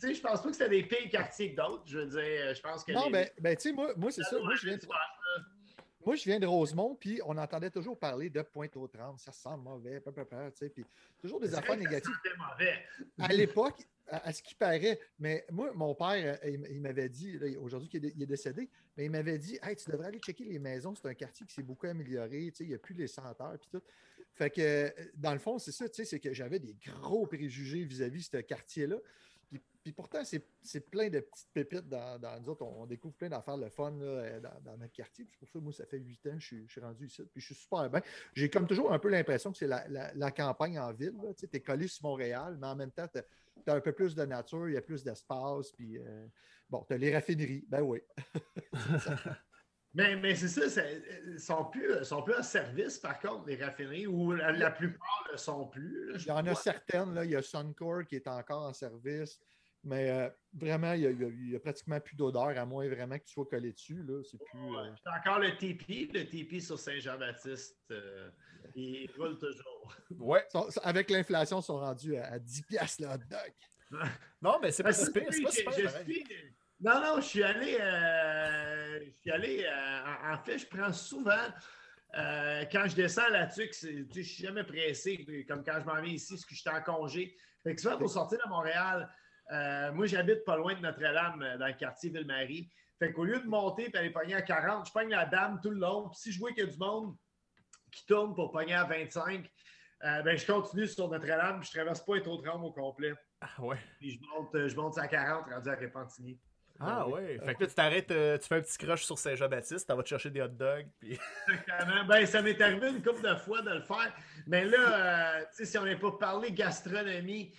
tu 0.00 0.08
sais, 0.08 0.14
je 0.14 0.20
pense 0.22 0.42
pas 0.42 0.48
que 0.48 0.56
c'était 0.56 0.70
des 0.70 0.82
pires 0.82 1.10
quartiers 1.10 1.54
que 1.54 1.56
d'autres. 1.60 1.82
Je 1.86 1.98
veux 1.98 2.06
dire, 2.06 2.54
je 2.54 2.60
pense 2.62 2.84
que. 2.84 2.92
Non, 2.92 3.10
mais 3.10 3.32
ben, 3.36 3.42
ben, 3.42 3.56
tu 3.56 3.62
sais, 3.68 3.72
moi, 3.72 3.92
moi 3.96 4.10
c'est 4.10 4.22
ça. 4.22 4.38
Moi 4.38 4.54
je, 4.54 4.66
viens 4.66 4.78
de... 4.78 4.86
moi, 6.06 6.16
je 6.16 6.24
viens 6.24 6.40
de 6.40 6.46
Rosemont, 6.46 6.94
puis 6.94 7.20
on 7.26 7.36
entendait 7.36 7.70
toujours 7.70 7.98
parler 7.98 8.30
de 8.30 8.40
Pointe-aux-Trembles. 8.40 9.18
Ça 9.18 9.32
sent 9.32 9.56
mauvais, 9.58 10.00
peu, 10.00 10.10
peu, 10.10 10.24
peu, 10.24 10.50
tu 10.52 10.56
sais, 10.56 10.70
puis 10.70 10.86
toujours 11.20 11.38
des 11.38 11.54
affaires 11.54 11.76
négatives. 11.76 12.16
Mauvais. 12.38 12.82
À 13.20 13.28
l'époque, 13.34 13.86
à, 14.08 14.32
ce 14.32 14.42
qui 14.42 14.54
paraît. 14.54 14.98
Mais 15.18 15.44
moi, 15.50 15.72
mon 15.74 15.94
père, 15.94 16.38
euh, 16.44 16.56
il, 16.70 16.80
m'avait 16.80 17.08
dit, 17.08 17.38
aujourd'hui 17.56 17.88
qu'il 17.88 18.04
est 18.04 18.26
décédé, 18.26 18.68
mais 18.96 19.06
il 19.06 19.10
m'avait 19.10 19.38
dit 19.38 19.58
Hey, 19.62 19.76
tu 19.76 19.90
devrais 19.90 20.08
aller 20.08 20.18
checker 20.18 20.44
les 20.44 20.58
maisons. 20.58 20.94
C'est 20.94 21.08
un 21.08 21.14
quartier 21.14 21.46
qui 21.46 21.54
s'est 21.54 21.62
beaucoup 21.62 21.86
amélioré. 21.86 22.52
Il 22.60 22.68
n'y 22.68 22.74
a 22.74 22.78
plus 22.78 22.94
les 22.94 23.06
senteurs. 23.06 23.58
Puis 23.58 23.68
tout. 23.70 23.82
Fait 24.34 24.50
que, 24.50 24.60
euh, 24.60 24.90
dans 25.14 25.32
le 25.32 25.38
fond, 25.38 25.58
c'est 25.58 25.72
ça, 25.72 25.84
c'est 25.92 26.20
que 26.20 26.32
j'avais 26.32 26.58
des 26.58 26.74
gros 26.86 27.26
préjugés 27.26 27.84
vis-à-vis 27.84 28.30
de 28.30 28.38
ce 28.38 28.42
quartier-là. 28.42 28.96
Puis, 29.82 29.92
pourtant, 29.92 30.22
c'est 30.24 30.90
plein 30.90 31.08
de 31.08 31.18
petites 31.18 31.50
pépites 31.52 31.88
dans, 31.88 32.40
nous 32.40 32.50
autres. 32.50 32.62
On, 32.62 32.86
découvre 32.86 33.14
plein 33.14 33.28
d'affaires 33.28 33.56
le 33.56 33.68
fun 33.68 33.92
euh, 34.00 34.40
dans, 34.40 34.76
notre 34.76 34.92
quartier. 34.92 35.24
Puis 35.24 35.36
pour 35.38 35.48
ça, 35.48 35.58
moi, 35.58 35.72
ça 35.72 35.84
fait 35.86 35.98
huit 35.98 36.24
ans 36.28 36.36
que 36.36 36.38
je 36.38 36.64
suis, 36.68 36.80
rendu 36.80 37.06
ici. 37.06 37.20
Puis 37.32 37.40
je 37.40 37.46
suis 37.46 37.54
super 37.56 37.90
bien. 37.90 38.00
J'ai 38.32 38.48
comme 38.48 38.68
toujours 38.68 38.92
un 38.92 39.00
peu 39.00 39.08
l'impression 39.08 39.50
que 39.50 39.58
c'est 39.58 39.66
la, 39.66 40.30
campagne 40.30 40.78
en 40.78 40.92
ville. 40.92 41.14
Tu 41.36 41.48
es 41.52 41.60
collé 41.60 41.88
sur 41.88 42.04
Montréal, 42.04 42.56
mais 42.60 42.68
en 42.68 42.76
même 42.76 42.92
temps, 42.92 43.08
tu 43.64 43.70
as 43.70 43.74
un 43.74 43.80
peu 43.80 43.92
plus 43.92 44.14
de 44.14 44.24
nature, 44.24 44.68
il 44.68 44.74
y 44.74 44.76
a 44.76 44.82
plus 44.82 45.02
d'espace, 45.02 45.72
puis 45.72 45.98
euh, 45.98 46.26
bon, 46.68 46.84
tu 46.86 46.94
as 46.94 46.98
les 46.98 47.14
raffineries, 47.14 47.64
ben 47.68 47.82
oui. 47.82 48.00
mais, 49.94 50.16
mais 50.16 50.34
c'est 50.34 50.48
ça, 50.48 50.82
ils 51.26 51.40
sont 51.40 51.66
plus, 51.66 52.04
sont 52.04 52.22
plus 52.22 52.34
en 52.34 52.42
service, 52.42 52.98
par 52.98 53.20
contre, 53.20 53.46
les 53.46 53.62
raffineries, 53.62 54.06
ou 54.06 54.32
la, 54.32 54.70
plupart 54.70 55.28
ne 55.32 55.36
sont 55.36 55.66
plus. 55.68 56.14
il 56.18 56.28
y 56.28 56.30
en 56.30 56.46
a 56.46 56.54
certaines, 56.54 57.14
là, 57.14 57.24
il 57.24 57.30
y 57.30 57.36
a 57.36 57.42
Suncor 57.42 58.04
qui 58.04 58.16
est 58.16 58.28
encore 58.28 58.66
en 58.66 58.72
service. 58.72 59.38
Mais 59.84 60.10
euh, 60.10 60.30
vraiment, 60.52 60.92
il 60.92 61.16
n'y 61.16 61.56
a, 61.56 61.60
pratiquement 61.60 61.98
plus 61.98 62.14
d'odeur, 62.14 62.56
à 62.56 62.64
moins 62.64 62.88
vraiment 62.88 63.18
que 63.18 63.24
tu 63.24 63.32
sois 63.32 63.46
collé 63.46 63.72
dessus. 63.72 64.02
Là. 64.04 64.22
C'est 64.22 64.38
plus, 64.38 64.76
euh, 64.76 65.18
encore 65.18 65.40
le 65.40 65.56
TP, 65.56 66.08
le 66.12 66.24
TP 66.24 66.60
sur 66.60 66.78
Saint-Jean-Baptiste, 66.78 67.92
il 68.76 69.10
roule 69.18 69.38
toujours. 69.38 69.96
Ouais. 70.18 70.46
avec 70.82 71.10
l'inflation, 71.10 71.60
ils 71.60 71.64
sont 71.64 71.78
rendus 71.78 72.16
à, 72.16 72.38
10 72.38 72.62
piastres 72.62 73.02
le 73.02 73.08
hot 73.08 73.24
dog. 73.28 73.52
non, 74.42 74.58
mais 74.60 74.70
c'est 74.70 74.82
pas 74.82 74.92
si 74.92 75.10
pire. 75.12 75.28
C'est 75.50 75.64
pas 75.64 75.72
Non, 76.80 77.00
non, 77.00 77.20
je 77.20 77.26
suis 77.26 77.42
allé. 77.42 77.76
Euh, 77.80 79.00
je 79.04 79.20
suis 79.20 79.30
allé. 79.30 79.64
Euh, 79.64 80.32
en, 80.32 80.38
fait, 80.38 80.58
je 80.58 80.66
prends 80.66 80.92
souvent. 80.92 81.46
Euh, 82.14 82.64
quand 82.70 82.86
je 82.88 82.94
descends 82.94 83.28
là-dessus, 83.30 83.70
je 83.82 84.18
ne 84.18 84.24
suis 84.24 84.44
jamais 84.44 84.64
pressé, 84.64 85.24
comme 85.48 85.64
quand 85.64 85.80
je 85.80 85.86
m'en 85.86 86.00
viens 86.00 86.12
ici, 86.12 86.34
parce 86.34 86.44
que 86.44 86.54
je 86.54 86.60
suis 86.60 86.70
en 86.70 86.82
congé. 86.82 87.34
Fait 87.62 87.74
que 87.74 87.80
souvent, 87.80 87.96
pour 87.96 88.10
sortir 88.10 88.38
de 88.44 88.48
Montréal, 88.50 89.08
moi, 89.92 90.06
j'habite 90.06 90.44
pas 90.44 90.56
loin 90.56 90.74
de 90.74 90.80
Notre-Dame, 90.80 91.58
dans 91.58 91.66
le 91.66 91.74
quartier 91.74 92.10
Ville-Marie. 92.10 92.70
Fait 92.98 93.12
qu'au 93.12 93.24
lieu 93.24 93.40
de 93.40 93.48
monter 93.48 93.90
et 93.92 93.96
aller 93.96 94.10
pogner 94.10 94.34
à 94.34 94.42
40, 94.42 94.86
je 94.86 94.92
pogne 94.92 95.10
la 95.10 95.26
dame 95.26 95.58
tout 95.60 95.70
le 95.70 95.78
long. 95.78 96.08
Puis 96.08 96.20
si 96.20 96.32
je 96.32 96.38
vois 96.38 96.52
qu'il 96.52 96.64
y 96.64 96.68
a 96.68 96.70
du 96.70 96.78
monde, 96.78 97.16
qui 97.90 98.06
tourne 98.06 98.34
pour 98.34 98.52
pogner 98.52 98.74
à 98.74 98.84
25, 98.84 99.44
euh, 100.04 100.22
ben, 100.22 100.36
je 100.36 100.46
continue 100.46 100.86
sur 100.86 101.08
Notre-Dame, 101.08 101.62
je 101.62 101.70
traverse 101.70 102.04
pas 102.04 102.16
les 102.16 102.22
taux 102.22 102.40
de 102.40 102.48
au 102.48 102.72
complet. 102.72 103.12
Ah 103.40 103.48
ouais. 103.60 103.76
Puis 103.98 104.12
je 104.12 104.20
monte, 104.20 104.54
euh, 104.54 104.68
je 104.68 104.76
monte 104.76 104.98
à 104.98 105.06
40, 105.06 105.46
rendu 105.52 105.68
à 105.68 105.74
Repentigny. 105.74 106.40
Ah 106.80 107.08
ouais. 107.08 107.38
Fait 107.44 107.54
que 107.54 107.62
là, 107.62 107.66
tu 107.68 107.74
t'arrêtes, 107.74 108.10
euh, 108.10 108.38
tu 108.38 108.48
fais 108.48 108.56
un 108.56 108.60
petit 108.60 108.78
crush 108.78 109.04
sur 109.04 109.18
Saint-Jean-Baptiste, 109.18 109.88
tu 109.88 109.96
vas 109.96 110.02
te 110.02 110.08
chercher 110.08 110.30
des 110.30 110.40
hot 110.40 110.48
dogs. 110.48 110.88
Puis... 110.98 111.18
ben, 112.08 112.26
ça 112.26 112.42
m'est 112.42 112.60
arrivé 112.60 112.88
une 112.88 113.02
couple 113.02 113.22
de 113.22 113.34
fois 113.36 113.62
de 113.62 113.70
le 113.70 113.82
faire. 113.82 114.12
Mais 114.46 114.64
là, 114.64 115.44
tu 115.44 115.48
sais, 115.52 115.64
si 115.66 115.78
on 115.78 115.84
n'est 115.84 115.98
pas 115.98 116.12
parlé 116.12 116.50
gastronomie, 116.52 117.52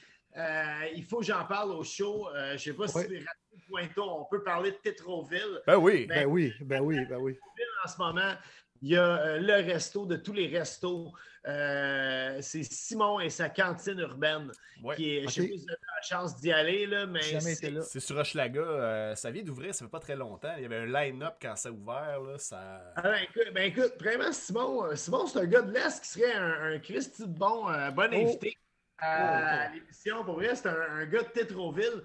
il 0.95 1.03
faut 1.03 1.19
que 1.19 1.25
j'en 1.25 1.45
parle 1.45 1.71
au 1.71 1.83
show. 1.83 2.27
je 2.53 2.57
sais 2.57 2.73
pas 2.73 2.87
si 2.87 3.07
les 3.07 3.23
Pointo, 3.67 4.03
on 4.03 4.25
peut 4.25 4.43
parler 4.43 4.71
de 4.71 4.77
Tétroville. 4.77 5.61
Ben 5.65 5.77
oui. 5.77 6.05
Ben, 6.05 6.25
oui, 6.27 6.53
ben 6.61 6.81
oui, 6.81 7.05
ben 7.05 7.17
oui. 7.17 7.37
En 7.83 7.87
ce 7.87 7.97
moment, 7.97 8.33
il 8.81 8.89
y 8.89 8.97
a 8.97 9.17
euh, 9.17 9.39
le 9.39 9.53
resto 9.53 10.05
de 10.05 10.15
tous 10.15 10.33
les 10.33 10.47
restos. 10.47 11.11
Euh, 11.45 12.37
c'est 12.41 12.63
Simon 12.63 13.19
et 13.19 13.29
sa 13.29 13.49
cantine 13.49 13.99
urbaine. 13.99 14.51
Qui 14.95 15.17
est, 15.17 15.23
Je 15.23 15.29
sais 15.29 15.41
pas 15.41 15.47
si 15.47 15.57
vous 15.57 15.69
avez 15.69 15.79
la 15.95 16.01
chance 16.01 16.39
d'y 16.39 16.51
aller, 16.51 16.85
là, 16.85 17.05
mais. 17.05 17.21
C'est 17.21 17.99
sur 17.99 18.17
Hochelaga. 18.17 18.61
Euh, 18.61 19.15
ça 19.15 19.31
vient 19.31 19.43
d'ouvrir, 19.43 19.73
ça 19.73 19.85
fait 19.85 19.91
pas 19.91 19.99
très 19.99 20.15
longtemps. 20.15 20.53
Il 20.57 20.63
y 20.63 20.65
avait 20.65 20.77
un 20.77 20.85
line-up 20.85 21.35
quand 21.41 21.55
ça 21.55 21.69
a 21.69 21.71
ouvert. 21.71 22.21
Là, 22.21 22.37
ça... 22.37 22.93
Ah, 22.95 23.01
ben, 23.03 23.23
écoute, 23.23 23.53
ben, 23.53 23.63
écoute, 23.63 23.93
vraiment, 23.99 24.31
Simon, 24.31 24.95
Simon 24.95 25.27
c'est 25.27 25.39
un 25.39 25.45
gars 25.45 25.61
de 25.61 25.71
l'Est 25.71 26.01
qui 26.01 26.09
serait 26.09 26.33
un, 26.33 26.73
un 26.73 26.79
Christy 26.79 27.23
de 27.23 27.27
bon, 27.27 27.65
bon 27.91 28.09
oh. 28.11 28.15
invité 28.15 28.57
à, 28.99 29.67
oh, 29.67 29.73
l'émission. 29.73 30.23
Pour 30.23 30.35
vrai, 30.35 30.55
c'est 30.55 30.67
un, 30.67 30.81
un, 30.91 31.05
gars 31.05 31.23
de 31.23 31.29
Tétroville. 31.29 32.03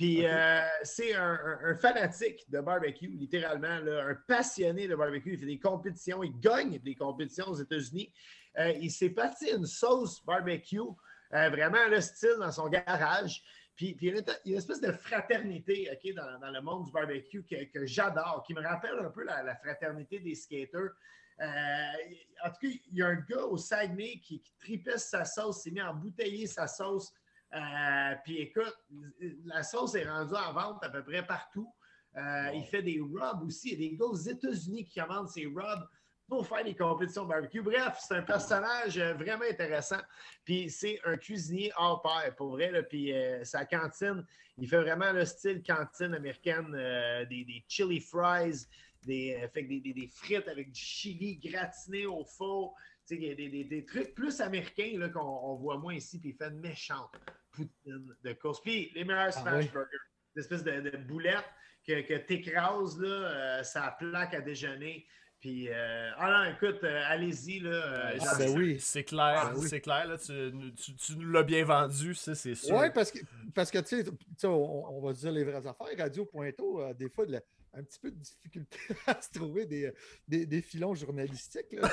Puis 0.00 0.24
euh, 0.24 0.62
c'est 0.82 1.14
un, 1.14 1.76
fanatique 1.78 2.50
de 2.50 2.60
barbecue, 2.60 3.08
littéralement, 3.08 3.68
un 3.68 4.14
passionné 4.26 4.88
de 4.88 4.94
barbecue. 4.94 5.34
Il 5.34 5.38
fait 5.38 5.44
des 5.44 5.58
compétitions, 5.58 6.22
il 6.22 6.40
gagne 6.40 6.78
des 6.78 6.94
compétitions 6.94 7.48
aux 7.48 7.56
États-Unis. 7.56 8.10
Euh, 8.58 8.72
il 8.80 8.90
s'est 8.90 9.10
parti 9.10 9.50
une 9.50 9.66
sauce 9.66 10.24
barbecue, 10.24 10.80
euh, 10.80 11.50
vraiment 11.50 11.86
le 11.90 12.00
style 12.00 12.36
dans 12.38 12.50
son 12.50 12.70
garage. 12.70 13.42
Puis, 13.76 13.94
il 14.00 14.08
y 14.08 14.10
a 14.10 14.22
une, 14.46 14.56
espèce 14.56 14.80
de 14.80 14.90
fraternité 14.90 15.90
dans, 16.16 16.50
le 16.50 16.62
monde 16.62 16.86
du 16.86 16.92
barbecue 16.92 17.44
que, 17.44 17.84
j'adore, 17.84 18.42
qui 18.46 18.54
me 18.54 18.62
rappelle 18.62 18.98
un 18.98 19.10
peu 19.10 19.24
la, 19.24 19.54
fraternité 19.56 20.18
des 20.18 20.34
skaters. 20.34 20.92
En 21.40 22.50
tout 22.50 22.60
cas, 22.60 22.68
il 22.92 22.98
y 22.98 23.02
a 23.02 23.08
un 23.08 23.14
gars 23.14 23.44
au 23.44 23.56
Saguenay 23.56 24.20
qui, 24.22 24.42
qui 24.64 24.82
sa 24.96 25.24
sauce, 25.24 25.62
s'est 25.62 25.70
mis 25.70 25.80
à 25.80 25.90
embouteiller 25.90 26.46
sa 26.46 26.66
sauce 26.66 27.12
euh, 27.54 28.14
puis 28.24 28.38
écoute, 28.38 28.76
la 29.46 29.62
sauce 29.62 29.94
est 29.94 30.08
rendue 30.08 30.34
en 30.34 30.52
vente 30.52 30.84
à 30.84 30.88
peu 30.88 31.02
près 31.02 31.26
partout. 31.26 31.72
Euh, 32.16 32.50
il 32.54 32.64
fait 32.64 32.82
des 32.82 33.00
rubs 33.00 33.42
aussi. 33.42 33.72
Il 33.72 33.82
y 33.82 33.86
a 33.86 33.90
des 33.90 33.96
gars 33.96 34.06
aux 34.06 34.16
États-Unis 34.16 34.84
qui 34.84 35.00
commandent 35.00 35.28
ces 35.28 35.46
rubs 35.46 35.86
pour 36.28 36.46
faire 36.46 36.64
des 36.64 36.76
compétitions 36.76 37.24
barbecue. 37.24 37.60
Bref, 37.60 37.98
c'est 38.06 38.14
un 38.14 38.22
personnage 38.22 38.98
euh, 38.98 39.14
vraiment 39.14 39.44
intéressant. 39.50 40.00
Puis 40.44 40.70
c'est 40.70 41.00
un 41.04 41.16
cuisinier 41.16 41.72
hors 41.76 42.02
pair, 42.02 42.34
pour 42.36 42.50
vrai. 42.50 42.84
Puis 42.88 43.12
sa 43.42 43.64
cantine, 43.64 44.24
il 44.56 44.68
fait 44.68 44.80
vraiment 44.80 45.12
le 45.12 45.24
style 45.24 45.62
cantine 45.62 46.14
américaine, 46.14 46.70
des, 47.28 47.64
chili 47.66 48.00
fries, 48.00 48.66
des, 49.02 49.48
fait, 49.52 49.62
des, 49.62 49.80
des, 49.80 50.08
frites 50.12 50.48
avec 50.48 50.70
du 50.70 50.80
chili 50.80 51.36
gratiné 51.38 52.06
au 52.06 52.24
four. 52.24 52.74
Des, 53.08 53.34
des, 53.34 53.84
trucs 53.86 54.14
plus 54.14 54.40
américains 54.40 55.10
qu'on 55.12 55.56
voit 55.56 55.78
moins 55.78 55.94
ici, 55.94 56.20
puis 56.20 56.30
il 56.30 56.36
fait 56.36 56.48
une 56.48 56.60
méchante 56.60 57.10
poutine 57.50 58.14
de 58.22 58.32
course. 58.34 58.60
Puis 58.60 58.92
les 58.94 59.04
meilleurs 59.04 59.26
ah 59.28 59.32
smash 59.32 59.72
burgers, 59.72 59.98
une 60.36 60.40
espèce 60.40 60.62
de, 60.62 60.96
boulette 61.08 61.44
que, 61.86 62.00
que 62.02 62.14
tu 62.26 62.34
écrases, 62.34 62.98
là, 63.00 63.08
euh, 63.08 63.62
ça 63.62 63.96
plaque 63.98 64.34
à 64.34 64.40
déjeuner. 64.40 65.06
Puis, 65.40 65.70
euh, 65.70 66.10
ah 66.18 66.30
non, 66.30 66.54
écoute, 66.54 66.84
euh, 66.84 67.02
allez-y. 67.06 67.60
Là, 67.60 68.12
ah, 68.20 68.38
ben 68.38 68.54
oui. 68.56 68.78
C'est 68.78 69.04
clair, 69.04 69.50
ah 69.50 69.54
c'est 69.66 69.80
clair. 69.80 70.06
Là, 70.06 70.18
tu, 70.18 70.94
tu, 70.96 71.16
nous 71.16 71.30
l'as 71.30 71.42
bien 71.42 71.64
vendu, 71.64 72.14
ça, 72.14 72.34
c'est 72.34 72.54
sûr. 72.54 72.76
Oui, 72.76 72.88
parce 72.94 73.10
que, 73.10 73.20
parce 73.54 73.70
que 73.70 73.78
tu 73.78 74.04
sais, 74.36 74.46
on, 74.46 74.98
on, 74.98 75.00
va 75.00 75.14
dire 75.14 75.32
les 75.32 75.42
vraies 75.42 75.66
affaires. 75.66 75.96
Radio 75.98 76.26
Pointo, 76.26 76.92
des 76.92 77.08
fois, 77.08 77.24
de 77.24 77.40
un 77.72 77.82
petit 77.82 77.98
peu 77.98 78.10
de 78.10 78.16
difficulté 78.16 78.78
à 79.06 79.20
se 79.20 79.30
trouver 79.30 79.66
des, 79.66 79.92
des, 80.26 80.62
filons 80.62 80.94
journalistiques. 80.94 81.72
Là, 81.72 81.88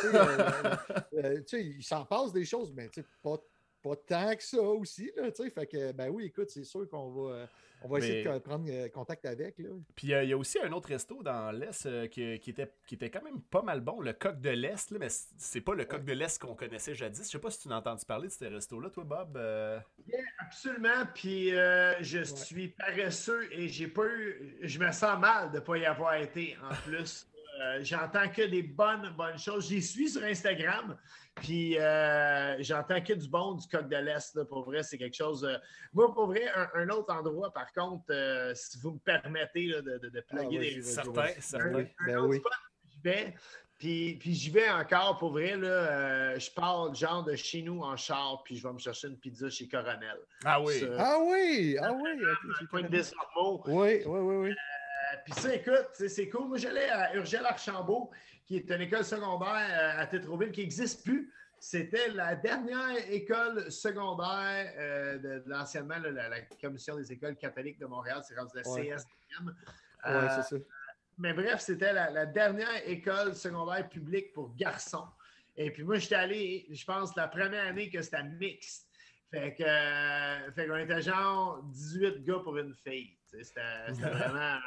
tu 1.14 1.44
sais, 1.48 1.66
il 1.66 1.84
s'en 1.84 2.06
passe 2.06 2.34
des 2.34 2.46
choses, 2.46 2.74
mais 2.74 2.90
pas 3.22 3.38
pas 3.82 3.96
tant 3.96 4.36
que 4.36 4.44
ça 4.44 4.62
aussi. 4.62 5.12
Là, 5.16 5.32
fait 5.32 5.68
que, 5.68 5.92
ben 5.92 6.10
oui, 6.10 6.26
écoute, 6.26 6.50
c'est 6.50 6.64
sûr 6.64 6.90
qu'on 6.90 7.12
va, 7.12 7.36
euh, 7.36 7.48
on 7.82 7.88
va 7.88 8.00
essayer 8.00 8.24
de 8.24 8.40
prendre 8.40 8.66
euh, 8.70 8.90
contact 8.90 9.26
avec. 9.26 9.60
Là. 9.60 9.70
Puis 9.96 10.14
euh, 10.14 10.24
il 10.24 10.30
y 10.30 10.34
a 10.34 10.38
aussi 10.38 10.60
un 10.60 10.72
autre 10.72 10.90
resto 10.90 11.22
dans 11.24 11.52
l'Est 11.52 12.10
qui, 12.10 12.40
qui, 12.40 12.50
était, 12.50 12.72
qui 12.88 12.96
était 12.96 13.10
quand 13.10 13.24
même 13.24 13.42
pas 13.42 13.62
mal 13.62 13.82
bon, 13.82 14.02
le 14.02 14.14
Coq 14.14 14.40
de 14.40 14.50
l'Est, 14.50 14.92
mais 14.92 15.08
c'est 15.10 15.62
pas 15.62 15.74
le 15.74 15.86
Coq 15.86 16.04
de 16.04 16.14
l'Est 16.14 16.40
qu'on 16.42 16.56
connaissait 16.56 16.96
jadis. 16.96 17.26
Je 17.26 17.32
sais 17.32 17.40
pas 17.40 17.52
si 17.52 17.60
tu 17.60 17.72
as 17.72 17.78
entendu 17.78 18.06
parler 18.06 18.28
de 18.28 18.34
ce 18.34 18.46
resto-là, 18.46 18.90
toi, 18.90 19.04
Bob. 19.04 19.40
absolument. 20.40 21.06
Puis 21.14 21.50
je 21.50 22.24
suis 22.24 22.70
paresseux 22.70 23.48
et 23.52 23.68
j'ai 23.68 23.88
pas 23.88 24.06
eu. 24.06 24.58
Je 24.62 24.80
me 24.80 24.92
sens 24.92 25.20
mal 25.20 25.52
de 25.52 25.56
ne 25.56 25.62
pas 25.62 25.78
y 25.78 25.86
avoir 25.86 26.16
été 26.16 26.58
en 26.64 26.74
plus. 26.86 27.28
Euh, 27.60 27.80
j'entends 27.82 28.30
que 28.30 28.44
des 28.44 28.62
bonnes, 28.64 29.10
bonnes 29.18 29.38
choses. 29.40 29.68
J'y 29.70 29.82
suis 29.82 30.10
sur 30.10 30.24
Instagram, 30.24 30.96
puis 31.36 31.78
euh, 31.80 32.56
j'entends 32.62 33.02
que 33.02 33.14
du 33.14 33.28
bon 33.28 33.54
du 33.56 33.68
coq 33.68 33.88
de 33.90 33.96
l'Est. 33.98 34.44
Pour 34.46 34.66
vrai, 34.66 34.84
c'est 34.84 34.98
quelque 34.98 35.16
chose. 35.16 35.44
euh, 35.44 35.58
moi, 35.94 36.14
pour 36.14 36.28
vrai, 36.28 36.48
un, 36.56 36.68
un 36.76 36.90
autre 36.90 37.12
endroit, 37.14 37.52
par 37.52 37.72
contre, 37.74 38.06
euh, 38.12 38.54
si 38.54 38.78
vous 38.80 38.92
me 38.92 39.00
permettez 39.00 39.66
là, 39.68 39.82
de, 39.82 39.98
de, 39.98 40.10
de 40.10 40.22
plugger 40.22 40.58
Ah, 40.58 40.60
vas-y, 40.60 40.76
des 40.76 40.80
vas-y, 40.82 40.84
Certain, 40.84 41.12
vas-y. 41.22 41.42
certain. 41.42 41.74
un, 41.76 41.80
un 41.80 42.06
Ben 42.06 42.18
autre 42.18 42.28
oui. 42.30 42.42
j'y 42.92 43.00
vais. 43.02 43.34
Puis, 43.80 44.16
puis 44.20 44.34
j'y 44.34 44.50
vais 44.50 44.70
encore 44.72 45.18
pour 45.20 45.32
vrai. 45.32 45.56
Là, 45.56 45.68
euh, 45.68 46.40
je 46.40 46.50
pars 46.52 46.94
genre 46.96 47.24
de 47.24 47.36
chez 47.36 47.62
nous 47.62 47.82
en 47.82 47.96
char, 47.96 48.42
puis 48.44 48.56
je 48.58 48.68
vais 48.68 48.74
me 48.74 48.80
chercher 48.80 49.08
une 49.08 49.18
pizza 49.20 49.50
chez 49.52 49.68
Coronel. 49.68 50.18
Ah 50.46 50.60
oui. 50.62 50.80
Ça, 50.80 50.88
Ah 50.98 51.18
oui! 51.22 51.78
Ah 51.82 51.94
oui! 51.94 52.10
ok, 52.24 52.56
j'ai 52.60 52.66
coin 52.68 52.82
de. 52.82 52.88
Oui, 53.68 54.02
oui, 54.06 54.20
oui, 54.20 54.36
oui. 54.36 54.50
Euh, 54.50 54.54
Puis 55.26 55.34
ça, 55.34 55.54
écoute, 55.54 55.90
c'est 55.94 56.30
cool. 56.30 56.48
Moi, 56.48 56.58
j'allais 56.58 56.90
à 56.90 57.16
Urgel 57.16 57.46
Archambault, 57.46 58.12
qui 58.46 58.58
est 58.58 58.70
une 58.72 58.82
école 58.82 59.04
secondaire 59.04 59.70
euh, 59.70 60.02
à 60.02 60.08
Tétroville 60.08 60.52
qui 60.52 60.62
n'existe 60.62 61.04
plus. 61.04 61.34
C'était 61.60 62.10
la 62.10 62.36
dernière 62.36 62.96
école 63.10 63.72
secondaire 63.72 64.74
euh, 64.78 65.18
de, 65.18 65.44
de 65.44 65.50
l'anciennement, 65.50 65.98
la, 65.98 66.30
la 66.30 66.42
Commission 66.62 66.96
des 66.96 67.12
écoles 67.12 67.36
catholiques 67.36 67.80
de 67.80 67.88
Montréal. 67.88 68.22
C'est 68.28 68.38
rendu 68.38 68.52
la. 68.56 68.64
CSDM. 68.64 69.56
Euh, 70.06 70.28
c'est 70.36 70.56
ça. 70.56 70.64
mais 71.18 71.34
bref, 71.34 71.60
c'était 71.60 71.92
la, 71.92 72.12
la 72.12 72.26
dernière 72.28 72.88
école 72.88 73.34
secondaire 73.36 73.90
publique 73.90 74.32
pour 74.34 74.56
garçons. 74.56 75.08
Et 75.56 75.72
puis 75.72 75.84
moi, 75.84 75.98
j'étais 75.98 76.16
allé, 76.16 76.68
je 76.70 76.86
pense, 76.86 77.16
la 77.16 77.28
première 77.28 77.66
année 77.66 77.90
que 77.90 78.02
c'était 78.02 78.24
mixte. 78.24 78.88
Fait 79.32 79.56
que, 79.56 79.64
euh, 79.64 80.52
fait 80.54 80.68
qu'on 80.68 80.78
était 80.78 81.02
genre 81.02 81.62
18 81.64 82.24
gars 82.24 82.40
pour 82.44 82.58
une 82.58 82.74
fille. 82.76 83.18
C'était 83.26 83.62
vraiment. 83.90 84.60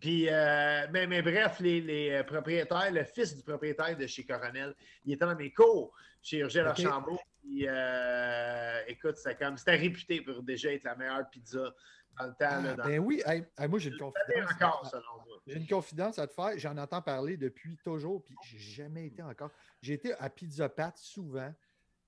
Puis, 0.00 0.28
euh, 0.28 0.86
mais, 0.92 1.06
mais 1.06 1.22
bref, 1.22 1.58
les, 1.60 1.80
les 1.80 2.10
euh, 2.10 2.22
propriétaires, 2.24 2.90
le 2.92 3.04
fils 3.04 3.36
du 3.36 3.42
propriétaire 3.42 3.96
de 3.96 4.06
chez 4.06 4.24
Coronel, 4.24 4.74
il 5.04 5.14
était 5.14 5.24
dans 5.24 5.34
mes 5.36 5.52
cours 5.52 5.92
chez 6.22 6.38
Urgel 6.38 6.64
Ok. 6.66 6.70
Archambault. 6.70 7.18
Puis, 7.40 7.66
euh, 7.66 8.80
écoute, 8.86 9.16
c'était 9.16 9.36
comme, 9.36 9.56
c'était 9.56 9.76
réputé 9.76 10.20
pour 10.20 10.42
déjà 10.42 10.72
être 10.72 10.84
la 10.84 10.94
meilleure 10.96 11.28
pizza 11.30 11.74
dans 12.18 12.26
le 12.26 12.32
temps. 12.34 12.62
là, 12.62 12.74
dans- 12.74 12.84
ben 12.84 12.98
oui, 12.98 13.22
hey, 13.24 13.44
hey, 13.58 13.68
moi 13.68 13.78
j'ai 13.78 13.90
une 13.90 13.98
confidence. 13.98 14.52
encore, 14.52 14.86
selon 14.90 15.14
moi. 15.26 15.38
J'ai 15.46 15.56
une 15.56 15.66
confidence 15.66 16.18
à 16.18 16.26
te 16.26 16.34
faire. 16.34 16.52
J'en 16.58 16.76
entends 16.76 17.00
parler 17.02 17.36
depuis 17.36 17.76
toujours, 17.84 18.22
puis 18.24 18.34
j'ai 18.44 18.58
jamais 18.58 19.06
été 19.06 19.22
encore. 19.22 19.50
J'ai 19.80 19.94
été 19.94 20.12
à 20.14 20.28
Pizza 20.28 20.68
Pat 20.68 20.96
souvent, 20.96 21.54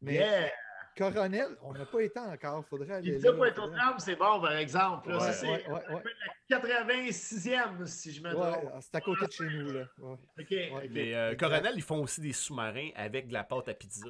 mais 0.01 0.15
Yeah! 0.15 0.51
Coronel, 0.97 1.49
on 1.63 1.73
n'a 1.73 1.87
pas 1.87 2.01
été 2.03 2.19
encore. 2.19 2.65
Faudrait 2.67 2.95
aller 2.97 3.13
Pizza 3.13 3.33
Pointe 3.33 3.59
aux 3.59 3.71
c'est 3.99 4.17
bon, 4.17 4.41
par 4.41 4.53
exemple. 4.53 5.09
là. 5.11 5.17
Ouais, 5.19 5.21
ça, 5.25 5.33
c'est 5.33 5.47
ouais, 5.47 5.65
ouais, 5.69 6.03
la 6.51 6.59
86e, 6.59 7.87
si 7.87 8.13
je 8.13 8.23
me 8.23 8.33
trompe. 8.33 8.45
Ouais, 8.65 8.71
c'est 8.81 8.95
à 8.95 9.01
côté 9.01 9.27
de 9.27 9.33
chez 9.33 9.45
nous, 9.45 9.73
là. 9.73 9.85
Ouais. 9.99 10.17
OK. 10.39 10.51
Ouais. 10.51 10.89
Mais 10.91 11.15
euh. 11.15 11.35
Coronel, 11.37 11.73
ils 11.77 11.83
font 11.83 12.03
aussi 12.03 12.21
des 12.21 12.33
sous-marins 12.33 12.91
avec 12.97 13.29
de 13.29 13.33
la 13.33 13.45
pâte 13.45 13.69
à 13.69 13.75
pizza. 13.75 14.09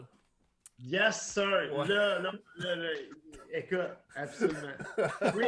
Yes, 0.78 1.32
sir. 1.34 1.44
Ouais. 1.76 1.86
Là, 1.88 2.18
là, 2.20 2.32
là, 2.56 2.76
là, 2.76 2.88
écoute, 3.52 3.78
absolument. 4.14 4.72
Oui. 5.36 5.44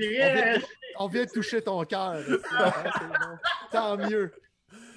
On 0.00 0.06
vient, 0.10 0.58
de- 0.58 0.64
on 1.00 1.06
vient 1.08 1.24
de 1.24 1.30
toucher 1.30 1.60
ton 1.60 1.84
cœur. 1.84 2.22
hein. 2.52 3.38
Tant 3.72 3.96
mieux. 3.96 4.32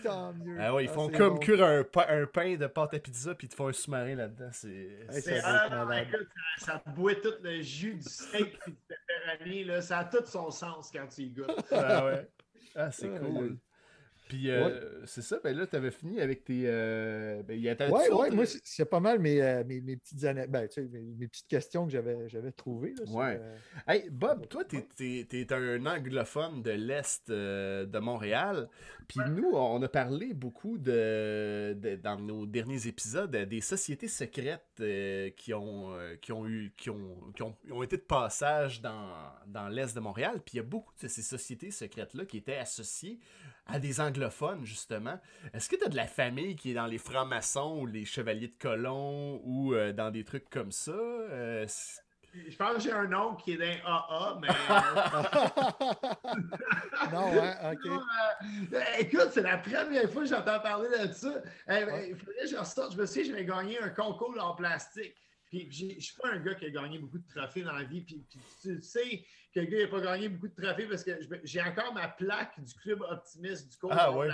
Tant 0.04 0.34
mieux. 0.34 0.58
Ah 0.60 0.74
ouais, 0.74 0.86
ils 0.86 0.90
Ah, 0.90 0.94
font 0.94 1.10
comme 1.10 1.34
bon. 1.36 1.40
cuire 1.40 1.64
un, 1.64 1.84
pa- 1.84 2.08
un 2.10 2.26
pain 2.26 2.56
de 2.56 2.68
pâte 2.68 2.94
à 2.94 3.00
pizza 3.00 3.36
puis 3.36 3.48
ils 3.48 3.50
te 3.50 3.56
font 3.56 3.68
un 3.68 3.74
sous-marin 3.74 4.16
là-dedans. 4.16 4.50
C'est. 4.52 5.06
Hey, 5.10 5.22
ça 5.22 5.32
ah, 5.44 5.70
non, 5.70 5.86
malade. 5.86 6.08
écoute, 6.14 6.28
ça, 6.58 6.66
ça 6.86 6.92
boit 6.92 7.16
tout 7.16 7.34
le 7.44 7.62
jus 7.62 7.94
du 7.96 8.04
steak 8.04 8.60
et 8.68 8.72
du 8.72 8.78
pepperoni. 8.88 9.64
Là. 9.66 9.82
Ça 9.82 10.00
a 10.00 10.06
tout 10.06 10.26
son 10.26 10.50
sens 10.52 10.90
quand 10.94 11.08
tu 11.08 11.22
y 11.24 11.30
goûtes. 11.30 11.48
Ah 11.72 12.06
ouais. 12.06 12.28
Ah, 12.76 12.92
c'est 12.92 13.10
Ah, 13.16 13.20
cool. 13.20 13.58
Puis 14.32 14.50
euh, 14.50 15.06
c'est 15.06 15.22
ça, 15.22 15.42
ben 15.44 15.58
là, 15.58 15.68
t'avais 15.68 15.92
fini 15.92 16.22
avec 16.22 16.46
tes. 16.46 16.64
Euh, 16.66 17.44
ben, 17.44 17.54
il 17.54 17.62
y 17.64 17.70
a 17.70 17.76
Oui, 17.92 18.00
ouais, 18.18 18.30
moi, 18.32 18.46
c'est 18.46 18.62
c'est 18.64 18.86
pas 18.86 19.02
mal 19.02 19.20
mes, 19.20 19.42
euh, 19.42 19.66
mes, 19.66 19.82
mes 19.82 19.98
petites 19.98 20.24
années, 20.24 20.48
ben, 20.48 20.70
tu 20.70 20.76
sais, 20.76 20.88
mes, 20.88 21.02
mes 21.02 21.28
petites 21.28 21.50
questions 21.50 21.86
que 21.86 21.92
j'avais 21.92 22.30
j'avais 22.30 22.54
trouvées. 22.54 22.94
Là, 22.98 23.06
sur, 23.06 23.16
Ouais. 23.16 23.38
euh, 23.42 23.58
Hey, 23.90 24.10
Bob, 24.10 24.48
toi, 24.48 24.64
t'es, 24.64 24.88
t'es- 24.96 25.26
t'es 25.28 25.54
un 25.54 25.86
anglophone 25.86 26.62
de 26.64 26.72
l'Est 26.72 27.30
euh, 27.30 27.86
de 27.86 28.00
Montréal. 28.00 28.70
Puis 29.10 29.20
nous, 29.30 29.52
on 29.54 29.82
a 29.82 29.90
parlé 29.90 30.34
beaucoup 30.34 30.78
de, 30.78 31.74
de- 31.74 31.98
dans 31.98 32.18
nos 32.18 32.46
derniers 32.46 32.88
épisodes 32.88 33.36
euh, 33.36 33.46
des 33.46 33.60
sociétés 33.60 34.08
secrètes 34.08 34.64
euh, 34.80 35.30
qui, 35.32 35.54
ont, 35.54 35.92
euh, 35.94 36.16
qui, 36.22 36.32
ont 36.32 36.48
eu, 36.48 36.72
qui, 36.78 36.90
ont, 36.90 37.18
qui 37.36 37.44
ont, 37.44 37.54
ont 37.70 37.84
été 37.84 37.98
de 37.98 38.02
passage 38.04 38.82
dans, 38.82 39.12
dans 39.48 39.68
l'Est 39.68 39.94
de 39.94 40.00
Montréal. 40.00 40.36
Puis 40.46 40.54
il 40.54 40.58
y 40.58 40.60
a 40.62 40.64
beaucoup 40.64 40.94
de 41.02 41.10
ces 41.10 41.22
sociétés 41.22 41.72
secrètes-là 41.72 42.24
qui 42.24 42.38
étaient 42.38 42.56
associées 42.56 43.20
à 43.68 43.80
des 43.80 44.02
anglophones, 44.02 44.66
justement. 44.66 45.20
Est-ce 45.54 45.70
que 45.70 45.76
tu 45.76 45.86
as 45.86 45.90
de 45.90 45.96
la 45.96 46.08
famille 46.08 46.56
qui 46.56 46.72
est 46.72 46.74
dans 46.74 46.88
les 46.88 46.98
francs-maçons 46.98 47.80
ou 47.82 47.86
les 47.86 48.06
chevaliers 48.06 48.48
de 48.50 48.58
colon 48.60 49.40
ou 49.44 49.74
euh, 49.74 49.94
dans 49.94 50.12
des 50.12 50.24
trucs 50.24 50.50
comme 50.50 50.72
ça? 50.72 50.92
Euh, 50.92 51.66
Je 52.34 52.56
pense 52.58 52.76
que 52.76 52.80
j'ai 52.82 52.92
un 52.92 53.08
nom 53.08 53.36
qui 53.36 53.54
est 53.54 53.58
d'un 53.58 53.78
AA, 53.86 54.40
mais. 54.42 54.48
non, 57.12 57.42
hein, 57.42 57.56
OK. 57.74 57.92
Euh, 58.74 58.82
écoute, 59.00 59.30
c'est 59.34 59.42
la 59.42 59.58
première 59.58 60.10
fois 60.12 60.24
que 60.24 60.30
j'entends 60.30 60.60
parler 60.60 60.90
de 61.08 61.14
ça. 61.14 61.42
Eh, 61.68 61.86
ben, 61.86 61.88
Ouais. 61.88 62.10
Il 62.10 62.16
faudrait 62.18 62.42
que 62.44 62.48
je 62.50 62.56
ressorte. 62.58 62.94
Je 62.94 62.98
me 62.98 63.06
souviens, 63.06 63.24
j'avais 63.24 63.46
gagné 63.46 63.80
un 63.82 63.90
concours 63.90 64.36
en 64.42 64.56
plastique. 64.56 65.16
Puis 65.50 65.68
j'ai- 65.70 65.96
je 66.00 66.06
suis 66.06 66.16
pas 66.16 66.30
un 66.30 66.40
gars 66.40 66.56
qui 66.56 66.66
a 66.66 66.70
gagné 66.70 66.98
beaucoup 66.98 67.18
de 67.20 67.28
trophées 67.28 67.64
dans 67.64 67.74
la 67.74 67.84
vie. 67.84 68.02
Puis, 68.02 68.26
puis 68.30 68.40
tu 68.62 68.82
sais 68.82 69.26
que 69.54 69.60
le 69.60 69.66
gars 69.66 69.80
n'a 69.84 69.88
pas 69.88 70.00
gagné 70.02 70.30
beaucoup 70.30 70.48
de 70.48 70.62
trophées 70.62 70.88
parce 70.88 71.04
que 71.04 71.12
j'ai 71.44 71.62
encore 71.62 71.94
ma 71.94 72.08
plaque 72.08 72.60
du 72.62 72.74
club 72.76 73.02
optimiste 73.02 73.70
du 73.72 73.78
cours 73.78 73.92
Ah, 73.94 74.12
en 74.12 74.18
ouais. 74.18 74.30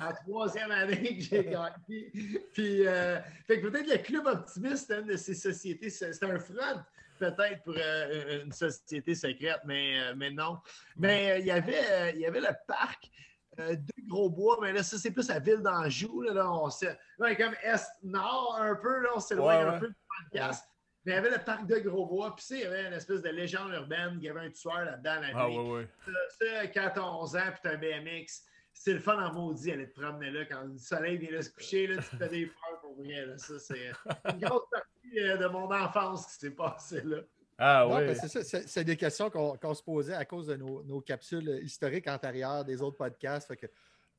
en 0.00 0.12
troisième 0.24 0.70
année 0.70 1.16
que 1.18 1.22
j'ai 1.22 1.44
gagné. 1.44 2.10
Puis, 2.52 2.86
euh, 2.86 3.18
fait 3.46 3.60
que 3.60 3.68
peut-être 3.68 3.88
le 3.90 3.98
club 3.98 4.26
optimiste, 4.26 4.86
c'est 4.88 5.00
une 5.00 5.06
de 5.08 5.16
ces 5.16 5.34
sociétés. 5.34 5.90
C'est 5.90 6.22
un 6.22 6.38
front 6.38 6.80
peut-être 7.18 7.62
pour 7.64 7.74
euh, 7.76 8.44
une 8.44 8.52
société 8.52 9.14
secrète, 9.14 9.60
mais, 9.66 10.00
euh, 10.00 10.14
mais 10.16 10.30
non. 10.30 10.58
Mais 10.96 11.32
euh, 11.32 11.38
il 11.38 11.44
y 11.46 11.50
avait, 11.50 12.12
il 12.14 12.20
y 12.20 12.26
avait 12.26 12.40
le 12.40 12.48
parc 12.66 13.10
euh, 13.58 13.76
de 13.76 13.92
Gros-Bois, 14.08 14.58
mais 14.62 14.72
là, 14.72 14.82
ça, 14.82 14.96
c'est 14.96 15.10
plus 15.10 15.28
la 15.28 15.38
ville 15.38 15.58
d'Anjou. 15.60 16.22
Là, 16.22 16.32
là, 16.32 16.50
on 16.50 16.70
s'est- 16.70 16.98
là, 17.18 17.34
comme 17.34 17.54
Est-Nord 17.62 18.56
un 18.58 18.74
peu, 18.76 19.00
là, 19.00 19.10
on 19.16 19.20
s'éloigne 19.20 19.66
Ouais, 19.66 19.74
un 19.74 19.78
peu 19.78 19.88
du 19.88 19.94
podcast. 20.30 20.64
Mais 21.04 21.12
il 21.12 21.14
y 21.14 21.18
avait 21.18 21.30
le 21.30 21.42
parc 21.42 21.66
de 21.66 21.78
Gros-Bois, 21.78 22.36
puis 22.36 22.44
il 22.50 22.58
y 22.60 22.64
avait 22.64 22.86
une 22.86 22.92
espèce 22.92 23.22
de 23.22 23.30
légende 23.30 23.72
urbaine, 23.72 24.18
il 24.18 24.24
y 24.24 24.28
avait 24.28 24.40
un 24.40 24.50
tueur 24.50 24.84
là-dedans 24.84 25.14
la 25.20 25.28
nuit. 25.28 25.34
Ah 25.34 25.48
ouais, 25.48 25.70
ouais. 25.70 25.88
Ça, 26.04 26.12
ça, 26.38 26.66
quand 26.68 26.90
t'as 26.94 27.02
11 27.02 27.36
ans, 27.36 27.40
puis 27.52 27.60
t'as 27.62 27.70
un 27.72 27.78
BMX, 27.78 28.42
c'est 28.72 28.92
le 28.92 29.00
fun 29.00 29.18
en 29.22 29.32
maudit 29.32 29.72
aller 29.72 29.90
te 29.90 29.98
promener 29.98 30.30
là. 30.30 30.44
Quand 30.44 30.62
le 30.62 30.78
soleil 30.78 31.18
vient 31.18 31.32
là 31.32 31.42
se 31.42 31.50
coucher, 31.50 31.86
là, 31.86 32.02
tu 32.02 32.08
te 32.10 32.16
fais 32.16 32.28
des 32.28 32.46
peurs 32.70 32.80
pour 32.80 32.98
rien. 32.98 33.26
Là. 33.26 33.38
Ça, 33.38 33.58
c'est 33.58 33.92
une 34.30 34.38
grosse 34.40 34.68
partie 34.70 35.20
euh, 35.20 35.36
de 35.36 35.46
mon 35.46 35.70
enfance 35.72 36.26
qui 36.26 36.32
s'est 36.34 36.50
passée 36.50 37.02
là. 37.04 37.18
Ah 37.62 37.84
Non, 37.86 37.96
ouais. 37.96 38.06
ben, 38.06 38.14
c'est 38.14 38.28
ça, 38.28 38.42
c'est 38.42 38.66
c'est 38.66 38.84
des 38.84 38.96
questions 38.96 39.28
qu'on 39.28 39.54
qu'on 39.58 39.74
se 39.74 39.82
posait 39.82 40.14
à 40.14 40.24
cause 40.24 40.46
de 40.46 40.56
nos, 40.56 40.82
nos 40.82 41.02
capsules 41.02 41.60
historiques 41.62 42.08
antérieures 42.08 42.64
des 42.64 42.80
autres 42.80 42.96
podcasts. 42.96 43.48
Fait 43.48 43.56
que, 43.56 43.66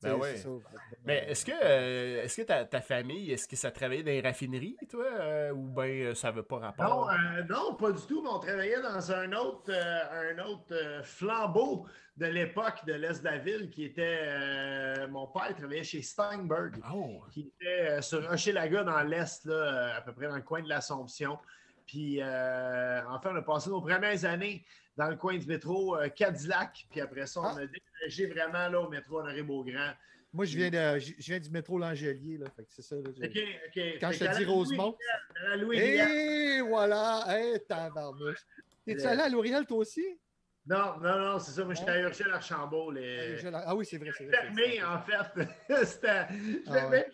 Ben 0.02 0.36
ça. 0.36 0.48
Mais 1.04 1.24
est-ce 1.30 1.44
que, 1.44 1.52
euh, 1.52 2.22
est-ce 2.24 2.36
que 2.40 2.46
ta, 2.46 2.64
ta 2.64 2.80
famille, 2.80 3.30
est-ce 3.32 3.46
que 3.48 3.56
ça 3.56 3.70
travaillait 3.70 4.02
dans 4.02 4.10
les 4.10 4.20
raffineries, 4.20 4.76
toi, 4.90 5.04
euh, 5.04 5.52
ou 5.52 5.68
bien 5.68 6.14
ça 6.14 6.30
veut 6.30 6.42
pas 6.42 6.58
rapport? 6.58 7.06
Non, 7.06 7.08
euh, 7.10 7.42
non, 7.48 7.74
pas 7.74 7.92
du 7.92 8.02
tout, 8.06 8.22
mais 8.22 8.30
on 8.30 8.38
travaillait 8.38 8.82
dans 8.82 9.12
un 9.12 9.32
autre, 9.32 9.70
euh, 9.70 10.32
un 10.34 10.44
autre 10.44 10.72
euh, 10.72 11.02
flambeau 11.02 11.86
de 12.16 12.26
l'époque 12.26 12.84
de 12.86 12.92
l'Est 12.94 13.20
de 13.20 13.24
la 13.24 13.38
ville 13.38 13.70
qui 13.70 13.84
était. 13.84 14.20
euh, 14.22 15.08
mon 15.08 15.26
père 15.28 15.54
travaillait 15.56 15.82
chez 15.84 16.02
Steinberg. 16.02 16.76
Oh! 16.92 17.22
qui 17.30 17.52
était 17.56 17.90
euh, 17.90 18.02
sur 18.02 18.30
Hochelaga 18.30 18.84
dans 18.84 19.02
l'Est, 19.02 19.44
là, 19.46 19.54
euh, 19.54 19.98
à 19.98 20.00
peu 20.02 20.12
près 20.12 20.28
dans 20.28 20.36
le 20.36 20.42
coin 20.42 20.62
de 20.62 20.68
l'Assomption. 20.68 21.38
Puis, 21.86 22.20
euh, 22.20 23.00
enfin, 23.08 23.30
on 23.32 23.36
a 23.36 23.42
passé 23.42 23.70
nos 23.70 23.80
premières 23.80 24.24
années 24.24 24.64
dans 24.96 25.08
le 25.08 25.16
coin 25.16 25.36
du 25.36 25.46
métro 25.46 25.96
euh, 25.96 26.08
Cadillac. 26.08 26.86
Puis 26.90 27.00
après 27.00 27.26
ça, 27.26 27.40
on 27.40 27.44
Ah. 27.44 27.50
a 27.58 27.66
déménagé 27.66 28.26
vraiment 28.26 28.68
là 28.68 28.80
au 28.80 28.88
métro 28.88 29.20
Honoré-Beaugrand. 29.20 29.92
Moi, 30.34 30.46
je 30.46 30.56
viens, 30.56 30.70
de, 30.70 30.98
je 30.98 31.12
viens 31.18 31.38
du 31.40 31.50
métro 31.50 31.78
Langelier. 31.78 32.38
Là, 32.38 32.46
fait 32.56 32.62
que 32.64 32.68
c'est 32.72 32.82
ça. 32.82 32.96
là. 32.96 33.02
Quand 34.00 34.10
Fait 34.12 34.12
je 34.12 34.24
te 34.30 34.36
dis 34.38 34.44
Rosemont. 34.46 34.96
Et 35.72 36.56
Vuitton. 36.56 36.68
voilà! 36.68 37.24
Hey, 37.28 37.60
tabarnouche! 37.68 38.38
T'es-tu 38.86 39.02
allé 39.06 39.20
à 39.22 39.28
L'Oréal, 39.28 39.66
toi 39.66 39.78
aussi? 39.78 40.04
Non, 40.64 40.96
non, 41.02 41.18
non, 41.18 41.38
c'est 41.38 41.50
ça. 41.50 41.64
Moi, 41.64 41.74
j'étais 41.74 41.90
à 41.90 42.00
Urgel 42.00 42.30
Archambault. 42.32 42.90
Les... 42.92 43.36
Ah 43.52 43.74
oui, 43.74 43.84
c'est 43.84 43.98
vrai. 43.98 44.10
c'est 44.16 44.30
fermé, 44.30 44.82
en 44.82 45.00
fait. 45.02 45.48
C'était. 45.84 46.26
Ah 46.66 46.88
ouais. 46.88 47.08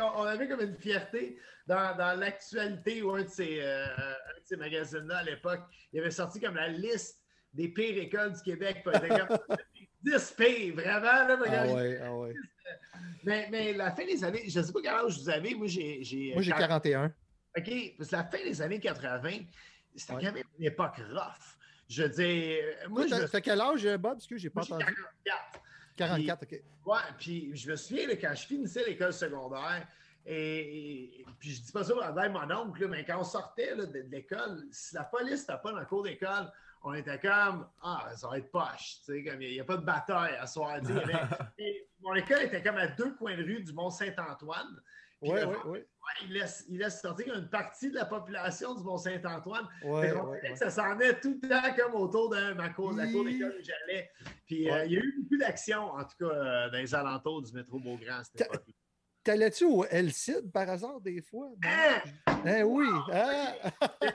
On 0.00 0.20
on 0.20 0.22
avait 0.24 0.48
comme 0.48 0.60
une 0.60 0.76
fierté 0.76 1.38
dans, 1.66 1.96
dans 1.96 2.18
l'actualité 2.18 3.02
ou 3.02 3.12
un 3.14 3.22
de 3.24 3.28
ces, 3.28 3.58
euh, 3.60 3.86
de 3.86 4.42
ces 4.44 4.56
magazines-là 4.56 5.18
à 5.18 5.22
l'époque. 5.24 5.60
Il 5.92 6.00
avait 6.00 6.10
sorti 6.10 6.40
comme 6.40 6.54
la 6.56 6.68
liste 6.68 7.20
des 7.52 7.68
pires 7.68 7.96
écoles 8.02 8.32
du 8.32 8.42
Québec. 8.42 8.82
comme 8.84 8.96
10 10.02 10.34
pires, 10.36 10.74
vraiment. 10.74 11.00
Là, 11.02 11.38
Ah 11.46 11.66
ouais, 11.74 12.00
ah 12.02 12.14
ouais. 12.14 12.34
mais, 13.24 13.48
mais 13.50 13.72
la 13.72 13.90
fin 13.94 14.04
des 14.06 14.22
années, 14.24 14.48
je 14.48 14.60
ne 14.60 14.64
sais 14.64 14.72
pas 14.72 14.80
quel 14.82 14.94
âge 14.94 15.18
vous 15.18 15.28
avez. 15.28 15.54
Moi, 15.54 15.66
j'ai. 15.66 16.02
j'ai- 16.02 16.32
Moi, 16.34 16.42
j'ai 16.42 16.52
quand- 16.52 16.58
41. 16.58 17.06
OK, 17.56 17.70
parce 17.98 18.10
que 18.10 18.16
la 18.16 18.24
fin 18.24 18.38
des 18.44 18.62
années 18.62 18.78
80, 18.80 19.30
c'était 19.96 20.12
Ouais. 20.14 20.24
quand 20.24 20.32
même 20.32 20.44
une 20.58 20.64
époque 20.66 20.96
rough. 21.12 21.56
Je 21.88 22.02
veux 22.02 22.08
dire, 22.10 22.64
moi, 22.88 23.06
Toi, 23.06 23.18
je 23.22 23.26
t'as- 23.26 23.40
quel 23.40 23.60
âge, 23.60 23.82
Bob? 23.96 24.02
Parce 24.12 24.26
que 24.26 24.36
j'ai 24.36 24.50
pas 24.50 24.60
moi, 24.68 24.76
entendu. 24.78 24.94
44. 25.24 25.60
44, 25.98 26.42
OK. 26.44 26.62
Ouais, 26.86 26.98
puis 27.18 27.54
je 27.56 27.70
me 27.70 27.76
souviens, 27.76 28.06
là, 28.06 28.16
quand 28.16 28.34
je 28.34 28.46
finissais 28.46 28.84
l'école 28.86 29.12
secondaire, 29.12 29.86
et, 30.24 31.20
et- 31.20 31.26
puis 31.38 31.50
je 31.50 31.62
dis 31.62 31.72
pas 31.72 31.84
ça 31.84 31.94
envers 31.94 32.30
mon 32.30 32.50
oncle, 32.54 32.82
là, 32.82 32.88
mais 32.88 33.04
quand 33.04 33.18
on 33.20 33.24
sortait 33.24 33.74
là, 33.74 33.86
de, 33.86 33.92
de 34.02 34.08
l'école, 34.10 34.62
si 34.70 34.94
la 34.94 35.04
police 35.04 35.40
n'était 35.48 35.60
pas 35.62 35.72
dans 35.72 35.80
le 35.80 35.86
cours 35.86 36.02
d'école, 36.02 36.50
on 36.82 36.94
était 36.94 37.18
comme 37.18 37.66
Ah, 37.82 38.08
ça 38.14 38.28
va 38.28 38.38
être 38.38 38.50
poche, 38.50 39.00
tu 39.04 39.12
sais, 39.12 39.24
comme 39.24 39.40
il 39.42 39.52
n'y 39.52 39.60
a, 39.60 39.64
pas 39.64 39.76
de 39.76 39.84
bataille 39.84 40.36
à 40.36 40.46
soir. 40.46 40.70
avait- 40.74 40.82
et 41.58 41.88
mon 42.00 42.14
école 42.14 42.42
était 42.42 42.62
comme 42.62 42.76
à 42.76 42.86
deux 42.88 43.14
coins 43.16 43.36
de 43.36 43.42
rue 43.42 43.62
du 43.62 43.72
Mont-Saint-Antoine. 43.72 44.80
Puis 45.20 45.30
Oui, 45.32 45.40
le 45.40 45.46
oui, 45.46 45.54
vendredi 45.54 45.68
oui. 45.70 45.78
soir, 45.80 46.14
il 46.24 46.32
laisse, 46.32 46.64
il 46.68 46.78
laisse 46.78 47.00
sortir 47.00 47.34
une 47.34 47.48
partie 47.50 47.90
de 47.90 47.96
la 47.96 48.04
population 48.04 48.74
du 48.74 48.82
Mont-Saint-Antoine. 48.84 49.66
Ouais, 49.82 50.12
ouais, 50.12 50.20
ouais. 50.20 50.56
Ça 50.56 50.70
s'en 50.70 50.98
est 51.00 51.20
tout 51.20 51.38
le 51.42 51.48
temps 51.48 51.74
comme 51.76 51.94
autour 51.94 52.30
de 52.30 52.52
ma 52.54 52.68
cour, 52.70 52.92
la 52.92 53.06
cour 53.08 53.24
d'école 53.24 53.56
où 53.60 53.62
j'allais. 53.64 54.10
Puis 54.46 54.70
euh, 54.70 54.74
Ouais. 54.74 54.86
il 54.86 54.92
y 54.92 54.96
a 54.96 55.00
eu 55.00 55.14
beaucoup 55.20 55.36
d'actions, 55.38 55.90
en 55.92 56.04
tout 56.04 56.16
cas, 56.20 56.34
euh, 56.34 56.70
dans 56.70 56.78
les 56.78 56.94
alentours 56.94 57.42
du 57.42 57.52
métro 57.52 57.78
Beaugrand. 57.80 58.22
T'allais-tu 59.24 59.64
au 59.64 59.84
Elcid 59.84 60.50
par 60.52 60.70
hasard 60.70 61.00
des 61.00 61.20
fois? 61.20 61.50
Hein? 61.64 62.00
Hein, 62.44 62.62
oui. 62.62 62.86
hein? 63.12 63.52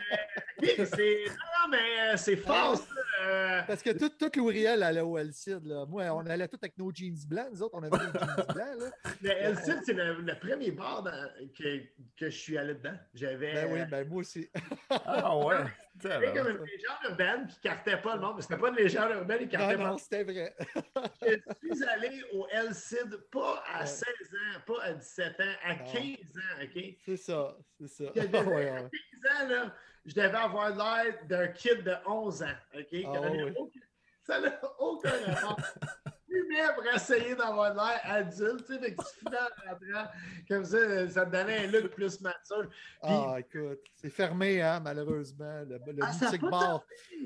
Oui, 0.61 0.69
c'est. 0.77 1.25
Non, 1.27 1.69
mais 1.69 1.99
euh, 2.13 2.17
c'est 2.17 2.37
fort, 2.37 2.77
ça. 2.77 2.85
Euh, 3.23 3.61
Parce 3.67 3.81
que 3.81 3.91
tout, 3.91 4.09
tout 4.09 4.29
l'Ouriel 4.35 4.83
allait 4.83 5.01
au 5.01 5.17
Elcid. 5.17 5.65
Là. 5.65 5.85
Moi, 5.87 6.03
on 6.11 6.25
allait 6.25 6.47
tous 6.47 6.57
avec 6.61 6.77
nos 6.77 6.91
jeans 6.93 7.15
blancs. 7.27 7.47
Nous 7.51 7.63
autres, 7.63 7.75
on 7.75 7.83
avait 7.83 7.97
des 7.97 8.19
jeans 8.19 8.35
blancs. 8.35 8.79
Là. 8.79 8.91
Le 9.21 9.29
LCID, 9.53 9.79
c'est 9.85 9.93
le, 9.93 10.13
le 10.21 10.35
premier 10.39 10.71
bar 10.71 11.03
dans- 11.03 11.29
que, 11.57 11.77
que 12.17 12.29
je 12.29 12.37
suis 12.37 12.57
allé 12.57 12.73
dedans. 12.75 12.97
J'avais. 13.13 13.53
Ben 13.53 13.69
oui, 13.73 13.79
ben 13.89 14.07
moi 14.07 14.19
aussi. 14.19 14.49
Ah 14.89 15.37
ouais. 15.37 15.55
j'avais 16.01 16.33
comme 16.33 16.49
une 16.49 16.63
légende 16.65 16.97
urbaine 17.09 17.47
qui 17.47 17.59
cartait 17.61 17.97
pas 18.01 18.15
le 18.15 18.21
monde, 18.21 18.33
mais 18.37 18.41
c'était 18.41 18.57
pas 18.57 18.69
une 18.69 18.75
légende 18.75 19.11
urbaine, 19.11 19.41
Non, 19.43 19.47
cartait 19.47 19.77
pas 19.77 19.83
non, 19.89 19.97
c'était 19.97 20.23
vrai. 20.23 20.55
Je 21.21 21.73
suis 21.75 21.83
allé 21.85 22.21
au 22.33 22.47
LCID 22.51 23.15
pas 23.31 23.63
à 23.73 23.81
Ouais. 23.81 23.85
16 23.85 24.05
ans, 24.33 24.59
pas 24.65 24.83
à 24.83 24.93
17 24.93 25.39
ans, 25.39 25.43
à 25.63 25.75
Non. 25.75 25.83
15 25.85 25.93
ans, 26.37 26.63
OK? 26.63 26.83
C'est 27.05 27.17
ça, 27.17 27.57
c'est 27.79 27.87
ça. 27.87 28.03
Il 28.15 28.23
y 28.23 28.25
avait- 28.25 28.39
Ouais, 28.49 28.69
à 28.69 28.73
ouais. 28.83 28.89
15 29.23 29.31
ans, 29.31 29.49
là, 29.49 29.75
je 30.05 30.13
devais 30.13 30.35
avoir 30.35 30.69
l'air 30.69 31.15
d'un 31.27 31.47
kid 31.49 31.83
de 31.83 31.93
11 32.07 32.43
ans, 32.43 32.47
OK? 32.75 32.87
Ah 33.05 33.17
avait 33.17 33.43
oui. 33.43 33.53
aucun- 33.57 33.79
Ça 34.25 34.39
n'a 34.39 34.59
aucun 34.79 35.11
rapport. 35.27 35.57
Fumais 36.27 36.73
pour 36.73 36.85
essayer 36.87 37.35
d'avoir 37.35 37.73
l'air 37.75 37.99
adulte, 38.05 38.65
tu 38.65 38.73
sais, 38.73 38.79
fait 38.79 38.95
que 38.95 39.01
rentrant, 39.01 40.09
comme 40.47 40.65
ça, 40.65 41.09
ça 41.09 41.25
te 41.27 41.31
donnait 41.31 41.67
un 41.67 41.71
look 41.71 41.91
plus 41.91 42.19
mature. 42.21 42.69
Ah, 43.03 43.35
écoute, 43.37 43.81
c'est 43.95 44.09
fermé, 44.09 44.59
hein, 44.61 44.79
malheureusement. 44.79 45.61
Le, 45.67 45.77
le 45.91 45.99
Ah, 46.01 46.11
boutique 46.19 46.41
bar. 46.41 46.83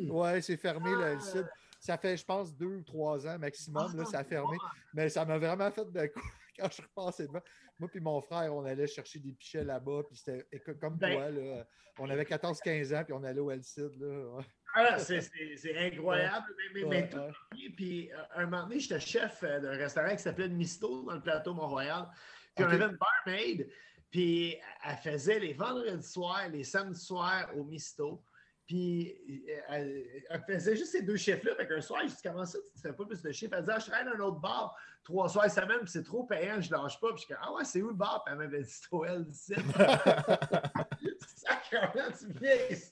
Ouais, 0.10 0.42
c'est 0.42 0.58
fermé, 0.58 0.90
le 0.92 1.18
Ah. 1.22 1.48
Ça 1.80 1.98
fait, 1.98 2.18
je 2.18 2.26
pense, 2.26 2.54
deux 2.54 2.66
ou 2.78 2.84
trois 2.84 3.26
ans 3.28 3.38
maximum. 3.40 3.96
Là, 3.96 4.04
ça 4.06 4.20
a 4.20 4.24
fermé. 4.24 4.58
Ah, 4.62 4.72
Mais 4.94 5.08
ça 5.10 5.24
m'a 5.24 5.38
vraiment 5.38 5.72
fait 5.72 5.90
de 5.90 6.08
quoi 6.08 6.22
quand 6.60 6.68
je 6.68 6.74
suis 6.74 6.84
repassé 6.84 7.28
devant. 7.28 7.42
Moi 7.80 7.90
puis 7.90 8.00
mon 8.00 8.20
frère, 8.22 8.54
on 8.54 8.66
allait 8.66 8.88
chercher 8.88 9.20
des 9.20 9.34
pichets 9.34 9.64
là-bas. 9.64 10.04
Puis 10.08 10.18
c'était 10.18 10.60
comme 10.80 10.98
Ben- 10.98 11.14
toi, 11.14 11.30
là, 11.30 11.68
on 12.00 12.10
avait 12.10 12.26
14-15 12.26 12.94
ans, 12.94 13.04
puis 13.04 13.14
on 13.14 13.24
allait 13.24 13.40
au 13.40 13.52
Elcid. 13.52 13.92
Là. 14.00 14.40
Ah, 14.76 15.00
c'est- 15.00 15.78
incroyable. 15.78 16.46
Mais, 16.58 16.82
mais- 16.82 16.88
mais 16.90 16.96
Ouais, 17.04 17.10
tout 17.10 17.70
Puis 17.76 18.12
euh, 18.12 18.18
un 18.36 18.46
moment 18.46 18.64
donné, 18.64 18.80
j'étais 18.80 19.00
chef 19.00 19.44
euh, 19.44 19.60
d'un 19.60 19.72
restaurant 19.78 20.10
qui 20.16 20.22
s'appelait 20.22 20.50
Misto 20.50 21.04
dans 21.04 21.14
le 21.16 21.22
plateau 21.22 21.54
Mont-Royal. 21.54 22.08
Puis 22.56 22.66
on 22.66 22.70
avait 22.70 22.86
une 22.86 22.98
barmaid. 23.26 23.70
Puis 24.10 24.58
elle 24.86 24.96
faisait 24.98 25.40
les 25.40 25.54
vendredis 25.54 26.08
soirs, 26.08 26.48
les 26.50 26.64
samedis 26.64 27.00
soirs 27.00 27.50
au 27.56 27.64
Misto. 27.64 28.24
Puis 28.68 29.18
euh, 29.50 29.62
elle, 29.70 30.06
elle 30.30 30.42
faisait 30.42 30.76
juste 30.76 30.92
ces 30.92 31.02
deux 31.02 31.16
chiffres-là. 31.16 31.56
Fait 31.56 31.68
qu'un 31.68 31.82
soir, 31.82 32.02
je 32.04 32.10
dis 32.10 32.16
Comment 32.24 32.46
ça, 32.46 32.60
tu 32.60 32.66
ne 32.78 32.82
fais 32.82 32.96
pas 32.96 33.06
plus 33.06 33.22
de 33.22 33.32
chiffres? 33.32 33.54
Elle 33.56 33.62
disait 33.62 33.74
ah, 33.76 33.80
Je 33.80 33.90
dans 33.90 34.16
un 34.16 34.28
autre 34.28 34.40
bar 34.40 34.78
trois 35.04 35.30
soirs 35.30 35.50
semaine, 35.50 35.80
puis 35.80 35.90
c'est 35.90 36.04
trop 36.04 36.26
payant, 36.26 36.60
je 36.60 36.70
lâche 36.70 37.00
pas. 37.00 37.14
Puis 37.14 37.24
je 37.24 37.34
comme 37.34 37.38
Ah 37.42 37.54
ouais, 37.54 37.64
c'est 37.64 37.82
où 37.82 37.88
le 37.88 37.94
bar? 37.94 38.24
Puis 38.26 38.34
elle 38.34 38.40
m'avait 38.40 38.62
dit 38.62 38.70
C'est 38.70 38.92
au 38.92 39.06
LC. 39.06 39.56
Sacrement, 41.38 42.12
tu 42.20 42.28
viens 42.40 42.58
ici. 42.70 42.92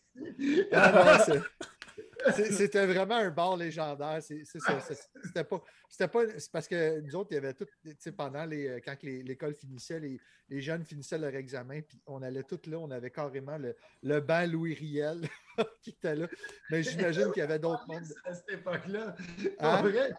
C'était 2.36 2.86
vraiment 2.86 3.15
un 3.15 3.30
bar 3.30 3.58
légendaire. 3.58 4.19
C'est 4.21 4.43
ça. 4.45 4.80
C'était 5.23 5.43
pas. 5.43 5.63
C'était 5.89 6.08
pas. 6.08 6.21
C'est 6.38 6.51
parce 6.51 6.67
que 6.67 6.99
nous 7.01 7.15
autres, 7.15 7.30
il 7.32 7.36
y 7.36 7.38
avait 7.38 7.54
tout. 7.54 7.65
Tu 7.84 7.95
sais, 7.99 8.12
pendant 8.12 8.45
les. 8.45 8.67
euh, 8.67 8.80
Quand 8.84 8.95
les- 9.04 9.23
l'école 9.23 9.54
finissait, 9.54 9.99
les, 9.99 10.19
les 10.49 10.62
jeunes 10.62 10.84
finissaient 10.86 11.17
leur 11.17 11.36
examen, 11.36 11.82
puis 11.82 11.99
on 12.08 12.21
allait 12.21 12.43
tous 12.43 12.69
là. 12.69 12.78
On 12.80 12.91
avait 12.91 13.12
carrément 13.12 13.58
le, 13.58 13.75
le 14.04 14.19
banc 14.19 14.45
Louis 14.47 14.73
Riel 14.73 15.21
qui 15.82 15.91
était 15.91 16.15
là. 16.15 16.28
Mais 16.69 16.84
j'imagine 16.84 17.32
qu'il 17.32 17.41
y 17.41 17.43
avait 17.43 17.60
d'autres 17.60 17.86
mondes. 17.88 18.04
à 18.25 18.34
cette 18.34 18.49
époque-là. 18.51 19.15
Hein? 19.60 19.82
Vrai, 19.82 20.13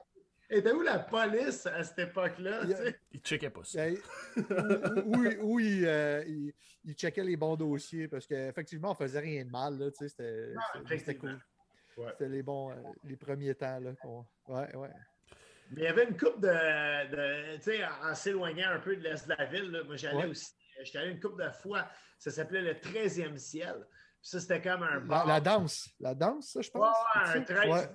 était 0.48 0.72
où 0.72 0.80
la 0.82 0.98
police 1.00 1.66
à 1.66 1.82
cette 1.82 1.98
époque-là? 1.98 2.60
Il 2.64 2.70
y 2.70 2.74
a- 2.74 2.76
tu 2.76 2.84
sais? 2.84 3.00
Il 3.12 3.20
checkait 3.20 3.50
pas 3.50 3.64
ça. 3.64 3.84
Ben, 3.86 3.96
où, 5.06 5.16
où- 5.16 5.54
où 5.54 5.60
il, 5.60 5.84
euh, 5.86 6.22
il- 6.26 6.52
il 6.84 6.94
checkait 6.94 7.24
les 7.24 7.36
bons 7.36 7.56
dossiers 7.56 8.06
parce 8.06 8.26
qu'effectivement, 8.28 8.92
on 8.92 8.94
faisait 8.94 9.18
rien 9.18 9.44
de 9.44 9.50
mal. 9.50 9.76
Là, 9.76 9.90
tu 9.90 10.08
sais, 10.08 10.54
c'était 10.98 11.14
cool. 11.16 11.38
Ouais. 11.96 12.08
C'était 12.12 12.28
les 12.28 12.42
bons, 12.42 12.70
euh, 12.70 12.74
les 13.04 13.16
premiers 13.16 13.54
temps. 13.54 13.78
Là, 13.80 13.92
ouais, 14.48 14.76
ouais. 14.76 14.90
Mais 15.70 15.80
il 15.80 15.84
y 15.84 15.86
avait 15.86 16.04
une 16.04 16.16
coupe 16.16 16.40
de. 16.40 16.46
de- 17.10 17.56
tu 17.56 17.62
sais, 17.62 17.84
en, 17.84 18.10
en 18.10 18.14
s'éloignant 18.14 18.70
un 18.70 18.78
peu 18.80 18.96
de 18.96 19.02
l'Est 19.02 19.26
de 19.26 19.34
la 19.36 19.44
ville, 19.46 19.70
là, 19.70 19.82
moi 19.84 19.96
j'allais 19.96 20.16
Ouais. 20.16 20.26
aussi. 20.26 20.52
J'étais 20.82 20.98
allé 20.98 21.10
une 21.12 21.20
coupe 21.20 21.40
de 21.42 21.48
fois. 21.50 21.86
Ça 22.18 22.30
s'appelait 22.30 22.60
le 22.62 22.74
13e 22.74 23.36
ciel. 23.38 23.74
Puis 24.20 24.30
ça, 24.30 24.40
c'était 24.40 24.60
comme 24.62 24.82
un 24.82 24.94
La, 24.94 25.00
bar. 25.00 25.26
la 25.26 25.40
danse. 25.40 25.88
La 26.00 26.14
danse, 26.14 26.50
ça, 26.50 26.60
je 26.60 26.70
pense. 26.70 26.82
ouais, 27.14 27.20
un 27.22 27.32
ça? 27.46 27.54
13 27.54 27.70
Ouais, 27.72 27.88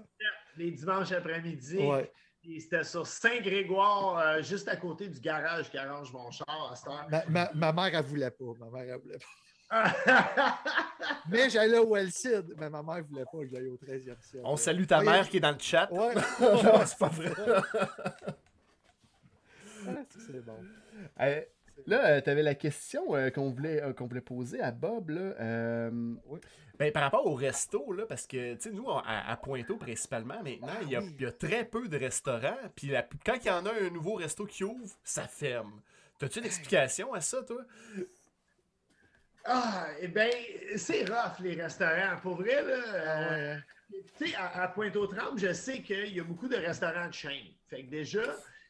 les 0.58 0.72
dimanches 0.72 1.12
après-midi. 1.12 1.78
ouais. 1.78 2.12
C'était 2.60 2.84
sur 2.84 3.06
Saint-Grégoire, 3.06 4.18
euh, 4.18 4.42
juste 4.42 4.68
à 4.68 4.76
côté 4.76 5.08
du 5.08 5.20
garage 5.20 5.70
qui 5.70 5.78
arrange 5.78 6.12
mon 6.12 6.32
char 6.32 6.72
à 6.72 6.76
cette 6.76 6.88
heure. 6.88 7.08
Ma, 7.10 7.24
ma- 7.28 7.52
ma 7.54 7.72
mère, 7.72 8.00
elle 8.00 8.06
voulait 8.06 8.32
pas. 8.32 8.46
Ma 8.60 8.70
mère, 8.72 8.96
elle 8.96 9.00
voulait 9.02 9.20
pas. 9.20 9.26
Mais 11.30 11.50
j'allais 11.50 11.78
au 11.78 11.96
Elcid, 11.96 12.54
mais 12.58 12.70
ma 12.70 12.84
mère 12.84 13.04
voulait 13.04 13.24
pas 13.26 13.40
que 13.40 13.48
j'aille 13.48 13.68
au 13.68 13.78
13e 13.78 14.22
ciel. 14.22 14.42
On 14.44 14.58
salue 14.58 14.86
ta 14.86 15.00
Ouais, 15.00 15.06
mère 15.06 15.30
qui 15.30 15.38
est 15.38 15.42
dans 15.42 15.52
le 15.52 15.60
chat. 15.60 15.90
Ouais. 15.92 16.14
Non, 16.42 16.86
c'est 16.86 16.98
pas 16.98 17.08
vrai. 17.08 17.32
Ah, 19.88 19.94
c'est 20.28 20.46
bon. 20.46 20.58
Euh, 21.22 21.42
là, 21.88 22.22
tu 22.22 22.30
avais 22.30 22.44
la 22.44 22.54
question 22.54 23.16
euh, 23.16 23.32
qu'on 23.32 23.50
voulait, 23.50 23.82
euh, 23.82 23.94
qu'on 23.94 24.06
voulait 24.06 24.22
poser 24.22 24.62
à 24.62 24.72
Bob. 24.72 25.10
Là, 25.10 25.22
euh, 25.40 25.90
Oui. 26.28 26.40
ben, 26.78 26.92
par 26.92 27.02
rapport 27.02 27.26
au 27.26 27.34
resto, 27.34 27.92
là, 27.92 28.06
parce 28.06 28.28
que 28.28 28.54
tu 28.56 28.62
sais, 28.62 28.72
nous, 28.72 28.88
à, 28.92 29.02
à 29.32 29.38
Pointeau 29.38 29.78
principalement, 29.78 30.44
maintenant, 30.44 30.68
Ah, 30.70 30.80
il 30.84 30.90
y, 30.92 30.96
a, 30.96 31.02
oui. 31.02 31.16
il 31.18 31.24
y 31.24 31.26
a 31.26 31.32
très 31.32 31.66
peu 31.66 31.88
de 31.88 31.98
restaurants. 31.98 32.58
Puis 32.76 32.90
la- 32.90 33.08
quand 33.26 33.34
il 33.42 33.48
y 33.48 33.50
en 33.50 33.66
a 33.66 33.72
un 33.74 33.90
nouveau 33.90 34.14
resto 34.16 34.46
qui 34.46 34.64
ouvre, 34.64 34.96
ça 35.04 35.24
ferme. 35.28 35.82
T'as-tu 36.20 36.38
une 36.40 36.46
explication 36.46 37.12
à 37.16 37.22
ça, 37.22 37.42
toi? 37.42 37.62
Ah, 39.46 39.88
eh 40.00 40.08
bien, 40.08 40.30
c'est 40.76 41.04
rough, 41.10 41.40
les 41.40 41.62
restaurants. 41.62 42.18
Pour 42.22 42.36
vrai, 42.36 42.62
là. 42.64 42.84
Euh. 42.94 43.58
Tu 44.18 44.28
sais, 44.30 44.36
à, 44.36 44.62
à 44.64 44.68
Pointe-aux-Trembles, 44.70 45.38
je 45.40 45.52
sais 45.52 45.82
qu'il 45.82 46.16
y 46.16 46.20
a 46.20 46.24
beaucoup 46.24 46.48
de 46.48 46.56
restaurants 46.56 47.08
de 47.08 47.14
chaîne. 47.14 47.48
Fait 47.68 47.84
que 47.84 47.90
déjà, 47.90 48.22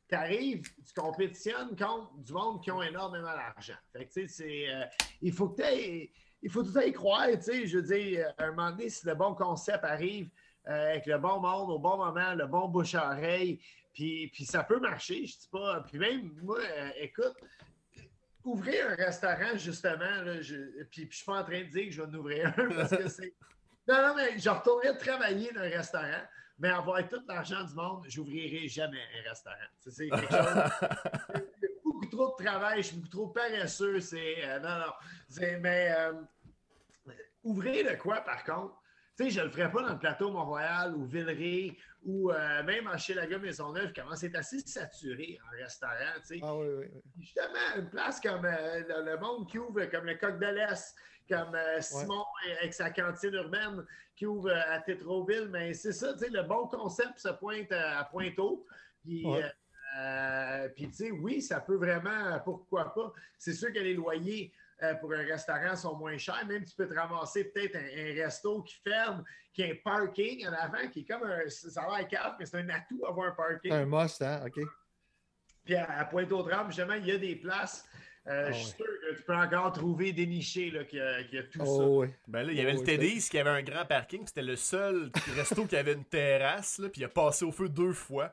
tu 0.09 0.15
arrives, 0.15 0.63
tu 0.63 0.93
compétitionnes 0.95 1.75
contre 1.77 2.11
du 2.17 2.33
monde 2.33 2.63
qui 2.63 2.71
ont 2.71 2.81
énormément 2.81 3.33
d'argent. 3.33 3.75
Fait 3.93 4.05
que 4.05 4.13
tu 4.13 4.27
sais, 4.27 4.27
c'est. 4.27 4.69
euh, 4.73 4.85
il 5.21 5.31
faut 5.31 5.49
que 5.49 5.61
tu 5.61 6.11
Il 6.41 6.49
faut 6.49 6.63
tout 6.63 6.79
y 6.79 6.91
croire, 6.91 7.27
tu 7.33 7.41
sais. 7.43 7.67
Je 7.67 7.77
veux 7.77 7.83
dire, 7.83 8.33
à 8.37 8.45
un 8.45 8.49
moment 8.51 8.71
donné, 8.71 8.89
si 8.89 9.05
le 9.05 9.13
bon 9.13 9.35
concept 9.35 9.83
arrive 9.83 10.29
euh, 10.67 10.89
avec 10.91 11.05
le 11.05 11.19
bon 11.19 11.39
monde, 11.39 11.69
au 11.69 11.77
bon 11.79 11.97
moment, 11.97 12.33
le 12.33 12.47
bon 12.47 12.67
bouche 12.67 12.95
à 12.95 13.11
oreille, 13.11 13.59
puis, 13.93 14.27
puis 14.33 14.45
ça 14.45 14.63
peut 14.63 14.79
marcher, 14.79 15.25
je 15.27 15.37
dis 15.37 15.49
pas. 15.51 15.81
Puis 15.81 15.99
même, 15.99 16.31
moi, 16.41 16.59
euh, 16.59 16.89
écoute, 16.97 17.35
ouvrir 18.43 18.89
un 18.91 18.95
restaurant, 18.95 19.55
justement, 19.55 20.21
là, 20.23 20.41
je, 20.41 20.55
puis, 20.85 21.05
puis 21.05 21.09
je 21.11 21.15
suis 21.17 21.25
pas 21.25 21.41
en 21.41 21.43
train 21.43 21.61
de 21.61 21.65
dire 21.65 21.85
que 21.85 21.91
je 21.91 22.01
vais 22.01 22.07
en 22.07 22.13
ouvrir 22.13 22.47
un 22.57 22.69
parce 22.69 22.95
que 22.95 23.07
c'est. 23.07 23.33
Non, 23.87 23.95
non, 23.95 24.15
mais 24.15 24.37
je 24.37 24.47
retournerai 24.47 24.95
travailler 24.95 25.51
dans 25.51 25.61
un 25.61 25.69
restaurant, 25.69 26.21
mais 26.59 26.69
avoir 26.69 27.05
tout 27.09 27.19
l'argent 27.27 27.63
du 27.63 27.73
monde, 27.73 28.05
j'ouvrirai 28.07 28.67
jamais 28.67 29.01
un 29.19 29.27
restaurant. 29.27 29.55
C'est 29.79 30.07
quelque 30.07 30.29
chose. 30.31 31.41
Beaucoup 31.83 32.05
trop 32.05 32.35
de 32.37 32.43
travail, 32.45 32.83
je 32.83 32.87
suis 32.89 32.97
beaucoup 32.97 33.09
trop 33.09 33.27
paresseux. 33.29 33.99
C'est. 33.99 34.45
euh, 34.45 34.59
non, 34.59 34.85
non. 34.85 34.93
Mais 35.61 35.91
euh, 35.97 36.13
ouvrir 37.43 37.91
de 37.91 37.95
quoi, 37.97 38.21
par 38.21 38.43
contre? 38.43 38.79
Tu 39.17 39.25
sais, 39.25 39.29
je 39.31 39.39
ne 39.39 39.45
le 39.45 39.51
ferais 39.51 39.71
pas 39.71 39.81
dans 39.81 39.93
le 39.93 39.99
plateau 39.99 40.29
Mont-Royal 40.31 40.95
ou 40.95 41.05
Villeray 41.05 41.75
ou 42.03 42.31
euh, 42.31 42.63
même 42.63 42.87
à 42.87 42.95
la 43.15 43.37
Maisonneuve, 43.37 43.93
comment 43.95 44.15
c'est 44.15 44.35
assez 44.35 44.59
saturé 44.59 45.37
en 45.45 45.57
restaurant, 45.57 46.19
tu 46.21 46.35
sais. 46.35 46.39
Ah 46.41 46.55
oui, 46.55 46.67
oui, 46.67 46.85
oui. 46.93 47.01
Justement, 47.19 47.75
une 47.77 47.89
place 47.89 48.19
comme 48.19 48.45
euh, 48.45 49.03
le, 49.03 49.17
monde 49.17 49.47
qui 49.47 49.59
ouvre, 49.59 49.85
comme 49.85 50.05
le 50.05 50.15
Coq 50.15 50.39
de 50.39 50.47
l'Est, 50.47 50.95
comme 51.29 51.53
euh, 51.53 51.79
Simon 51.79 52.23
avec 52.59 52.73
sa 52.73 52.89
cantine 52.89 53.33
urbaine 53.33 53.85
qui 54.15 54.25
ouvre 54.25 54.51
à 54.51 54.79
Tétroville, 54.79 55.49
mais 55.51 55.73
c'est 55.73 55.93
ça, 55.93 56.13
tu 56.13 56.19
sais, 56.19 56.29
le 56.29 56.43
bon 56.43 56.67
concept 56.67 57.19
se 57.19 57.29
pointe 57.29 57.71
à, 57.71 58.03
Pointeau. 58.05 58.65
Puis 59.03 59.25
Ouais. 59.25 59.51
puis, 60.75 60.87
tu 60.89 60.93
sais, 60.93 61.11
oui, 61.11 61.41
ça 61.41 61.59
peut 61.59 61.75
vraiment, 61.75 62.39
pourquoi 62.43 62.93
pas. 62.93 63.13
C'est 63.37 63.53
sûr 63.53 63.71
que 63.71 63.79
les 63.79 63.93
loyers 63.93 64.51
euh, 64.83 64.95
pour 64.95 65.13
un 65.13 65.23
restaurant 65.23 65.75
sont 65.75 65.95
moins 65.95 66.17
chers. 66.17 66.45
Même 66.47 66.65
tu 66.65 66.75
peux 66.75 66.87
te 66.87 66.93
ramasser 66.93 67.45
peut-être 67.45 67.75
un, 67.75 68.23
resto 68.23 68.63
qui 68.63 68.75
ferme, 68.83 69.23
qui 69.53 69.63
a 69.63 69.67
un 69.67 69.75
parking 69.83 70.47
en 70.47 70.53
avant, 70.53 70.87
qui 70.91 71.01
est 71.01 71.05
comme 71.05 71.23
un. 71.23 71.47
Ça 71.49 71.81
a 71.83 71.97
l'air 71.97 72.07
cave, 72.07 72.35
mais 72.39 72.45
c'est 72.45 72.57
un 72.57 72.69
atout 72.69 73.05
avoir 73.07 73.27
un 73.27 73.31
parking. 73.31 73.71
Un 73.71 73.85
must, 73.85 74.21
hein? 74.21 74.43
OK. 74.45 74.59
Puis 75.63 75.75
à, 75.75 76.05
Pointe-aux-Trembles, 76.05 76.71
justement, 76.71 76.95
il 76.95 77.05
y 77.05 77.11
a 77.11 77.17
des 77.17 77.35
places 77.35 77.87
euh, 78.27 78.45
ah 78.47 78.51
je 78.51 78.57
suis 78.59 78.75
sûr 78.75 78.85
que 78.85 79.15
tu 79.15 79.23
peux 79.23 79.35
encore 79.35 79.71
trouver 79.71 80.13
des 80.13 80.27
nichés 80.27 80.69
là, 80.69 80.83
qui, 80.83 80.99
a, 80.99 81.23
qui 81.23 81.39
a 81.39 81.43
tout 81.43 81.59
oh, 81.65 82.05
ça. 82.05 82.11
Ben 82.27 82.43
là, 82.43 82.51
il 82.51 82.57
y 82.57 82.61
avait 82.61 82.73
le 82.73 82.83
Teddy's 82.83 83.29
qui 83.29 83.39
avait 83.39 83.49
un 83.49 83.63
grand 83.63 83.83
parking. 83.85 84.27
C'était 84.27 84.43
le 84.43 84.55
seul 84.55 85.11
resto 85.35 85.65
qui 85.65 85.75
avait 85.75 85.93
une 85.93 86.05
terrasse. 86.05 86.77
Là, 86.77 86.89
puis 86.89 87.01
il 87.01 87.05
a 87.05 87.09
passé 87.09 87.45
au 87.45 87.51
feu 87.51 87.67
deux 87.67 87.93
fois. 87.93 88.31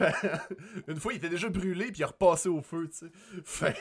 une 0.88 0.96
fois, 0.96 1.12
il 1.12 1.16
était 1.16 1.28
déjà 1.28 1.50
brûlé, 1.50 1.86
puis 1.86 2.00
il 2.00 2.04
a 2.04 2.06
repassé 2.06 2.48
au 2.48 2.62
feu. 2.62 2.88
Tu 2.88 3.10
sais. 3.44 3.74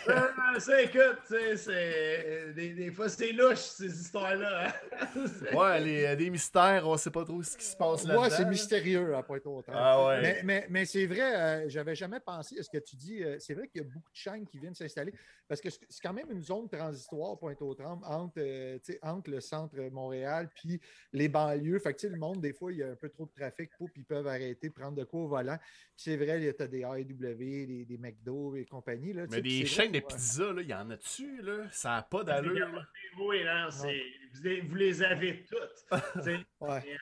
ça, 0.60 0.82
écoute, 0.82 1.20
tu 1.28 1.58
sais, 1.58 2.54
des, 2.54 2.74
des, 2.74 2.92
fois, 2.92 3.08
c'est 3.08 3.32
louche, 3.32 3.60
ces 3.60 4.02
histoires-là. 4.02 4.68
Hein. 4.68 5.54
ouais, 5.54 5.80
les, 5.80 6.16
des 6.18 6.30
mystères, 6.30 6.86
on 6.86 6.98
sait 6.98 7.12
pas 7.12 7.24
trop 7.24 7.42
ce 7.42 7.56
qui 7.56 7.66
se 7.66 7.78
passe 7.78 8.04
là-dedans. 8.04 8.24
Ouais, 8.24 8.30
c'est 8.30 8.46
mystérieux 8.46 9.16
à 9.16 9.24
Pointe-aux-Trembles. 9.24 9.78
Ah, 9.80 10.06
ouais. 10.06 10.22
Mais, 10.22 10.42
mais, 10.44 10.68
mais 10.70 10.86
c'est 10.86 11.06
vrai, 11.06 11.36
euh, 11.36 11.70
j'avais 11.70 11.96
jamais 11.96 12.20
pensé 12.20 12.60
à 12.60 12.64
ce 12.64 12.70
que 12.70 12.78
tu 12.78 12.98
dis. 12.98 13.24
Euh, 13.24 13.38
c'est 13.40 13.54
vrai 13.54 13.70
qu'il 13.70 13.82
y 13.82 13.86
a 13.86 13.88
beaucoup 13.88 14.12
de 14.12 14.18
chaînes 14.18 14.46
qui 14.46 14.60
viennent 14.60 14.76
s'installer. 14.76 15.14
Parce 15.48 15.62
que 15.62 15.70
c'est 15.70 16.02
quand 16.02 16.14
même 16.14 16.32
une 16.32 16.42
zone 16.42 16.68
transitoire, 16.68 17.38
Pointe-aux-Trembles, 17.38 18.04
entre, 18.06 18.40
euh, 18.40 18.78
entre 19.04 19.30
le 19.30 19.40
centre 19.40 19.78
Montréal 19.92 20.50
puis 20.56 20.80
les 21.14 21.28
banlieues. 21.28 21.80
Fait 21.80 21.94
que 21.94 22.08
le 22.08 22.18
monde, 22.18 22.42
des 22.42 22.54
fois, 22.54 22.72
il 22.72 22.80
y 22.80 22.84
a 22.84 22.90
un 22.90 22.96
peu 22.96 23.10
trop 23.10 23.26
de 23.26 23.32
trafic 23.32 23.70
pour, 23.78 23.92
puis 23.92 24.02
ils 24.02 24.06
peuvent 24.06 24.28
arrêter, 24.28 24.70
prendre 24.70 24.98
de 24.98 25.04
quoi 25.04 25.22
au 25.22 25.28
volant. 25.28 25.58
c'est 25.96 26.18
vrai, 26.18 26.40
il 26.40 26.46
y 26.46 26.50
a 26.50 26.68
des 26.68 26.80
AEW, 26.80 27.68
des, 27.68 27.86
des 27.86 27.98
McDo 27.98 28.56
et 28.56 28.66
compagnie. 28.66 29.14
Là, 29.14 29.26
Mais 29.30 29.42
des 29.42 29.66
chaînes 29.66 29.92
de 29.92 30.00
pizza, 30.00 30.52
il 30.58 30.68
y 30.68 30.74
en 30.74 30.90
a 30.90 30.98
dessus, 30.98 31.42
là? 31.42 31.68
Ça 31.72 31.90
n'a 31.90 32.02
pas 32.02 32.24
d'allure. 32.24 32.86
Oui, 33.20 33.44
là, 33.44 33.70
vous 33.70 34.76
les 34.76 35.04
avez 35.04 35.46
toutes. 35.46 35.86
ouais. 36.62 36.98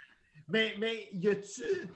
Mais, 0.48 0.76
mais 0.78 1.08
y 1.14 1.30
a-tu 1.30 1.88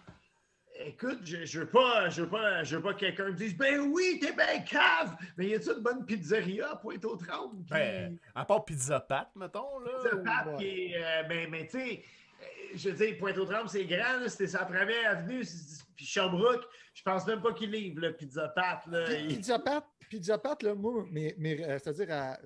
Écoute, 0.86 1.20
je, 1.24 1.46
je 1.46 1.60
veux 1.62 1.70
pas, 1.70 2.10
je 2.10 2.22
veux 2.22 2.30
pas, 2.30 2.64
je 2.64 2.76
veux 2.76 2.82
pas 2.82 2.94
que 2.94 3.00
quelqu'un 3.00 3.26
me 3.26 3.34
dise 3.34 3.56
Ben 3.58 3.80
oui, 3.80 4.20
t'es 4.22 4.34
bien 4.34 4.62
cave! 4.62 5.16
Mais 5.38 5.48
y 5.48 5.56
a-tu 5.56 5.72
une 5.72 5.80
bonne 5.80 6.06
pizzeria 6.06 6.72
à 6.72 6.76
Pointe-aux-Trembles? 6.76 7.64
Ben, 7.70 8.18
à 8.36 8.46
part 8.46 8.64
Pizza 8.64 9.00
Pat, 9.00 9.30
mettons, 9.36 9.80
là. 9.80 9.92
Pizza 10.04 10.18
Pat, 10.18 10.58
qui 10.58 10.66
est. 10.66 10.96
Euh, 10.98 11.24
ben, 11.24 11.50
mais 11.50 11.68
tu 11.68 11.80
sais, 11.80 12.04
euh, 12.42 12.46
je 12.76 12.90
veux 12.90 12.96
dire, 12.96 13.18
Pointe-aux-Trembles, 13.18 13.70
c'est 13.70 13.86
grand, 13.86 14.28
c'était 14.28 14.48
sa 14.48 14.66
première 14.66 15.12
avenue, 15.12 15.44
puis 15.96 16.06
Sherbrooke, 16.06 16.68
je 16.94 17.02
pense 17.02 17.26
même 17.26 17.42
pas 17.42 17.54
qu'il 17.54 17.72
livre, 17.72 18.02
le 18.02 18.14
Pizza 18.14 18.48
Pat. 18.50 18.86
Là. 18.88 19.06
Pizza 19.28 19.58
Pat, 19.60 19.84
Pizza 20.10 20.38
Pat, 20.38 20.62
là, 20.62 20.76
moi, 20.76 21.06
mais, 21.10 21.34
mais 21.40 21.60
euh, 21.64 21.80
c'est-à-dire, 21.80 22.38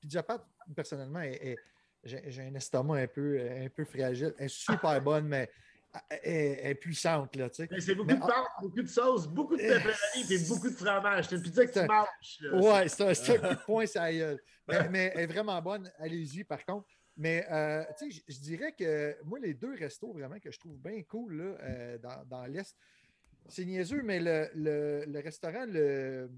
Pizza 0.00 0.22
Pat, 0.22 0.40
personnellement, 0.76 1.22
j'ai 2.04 2.42
un 2.42 2.54
estomac 2.54 3.00
un 3.00 3.06
peu, 3.08 3.40
un 3.40 3.68
peu 3.68 3.84
fragile. 3.84 4.32
Elle 4.38 4.46
est 4.46 4.48
super 4.48 5.00
bonne, 5.02 5.26
mais 5.26 5.50
est, 6.10 6.74
puissante. 6.76 7.36
Là. 7.36 7.48
C'est 7.52 7.94
beaucoup 7.94 8.12
de 8.12 8.18
pâte, 8.18 8.46
beaucoup 8.60 8.82
de 8.82 8.88
sauce, 8.88 9.26
beaucoup 9.26 9.56
de 9.56 9.62
pepperoni 9.62 10.32
et 10.32 10.48
beaucoup 10.48 10.70
de 10.70 10.74
fromage. 10.74 11.28
C'est 11.28 11.36
une 11.36 11.42
pizza 11.42 11.66
que 11.66 11.72
tu 11.72 11.86
manges. 11.86 12.62
Ouais, 12.62 12.88
c'est 12.88 13.02
un, 13.02 13.38
coup 13.38 13.54
de 13.54 13.64
poing, 13.64 13.86
ça 13.86 14.12
gueule. 14.12 14.40
Mais, 14.68 14.88
mais, 14.88 15.12
elle 15.14 15.20
est 15.22 15.26
vraiment 15.26 15.60
bonne. 15.60 15.90
Allez-y, 15.98 16.44
par 16.44 16.64
contre. 16.64 16.86
Mais 17.16 17.44
euh, 17.50 17.84
je 18.00 18.38
dirais 18.40 18.72
que 18.72 19.16
moi, 19.24 19.38
les 19.38 19.54
deux 19.54 19.74
restos 19.74 20.12
vraiment 20.12 20.38
que 20.38 20.50
je 20.50 20.58
trouve 20.58 20.78
bien 20.78 21.02
cool 21.02 21.36
là, 21.36 21.56
euh, 21.62 21.98
dans, 21.98 22.24
dans 22.24 22.46
l'Est, 22.46 22.74
c'est 23.48 23.64
niaiseux, 23.64 24.02
mais 24.02 24.20
le, 24.20 24.48
le, 24.54 25.04
le 25.06 25.20
restaurant 25.20 25.66
le, 25.66 26.30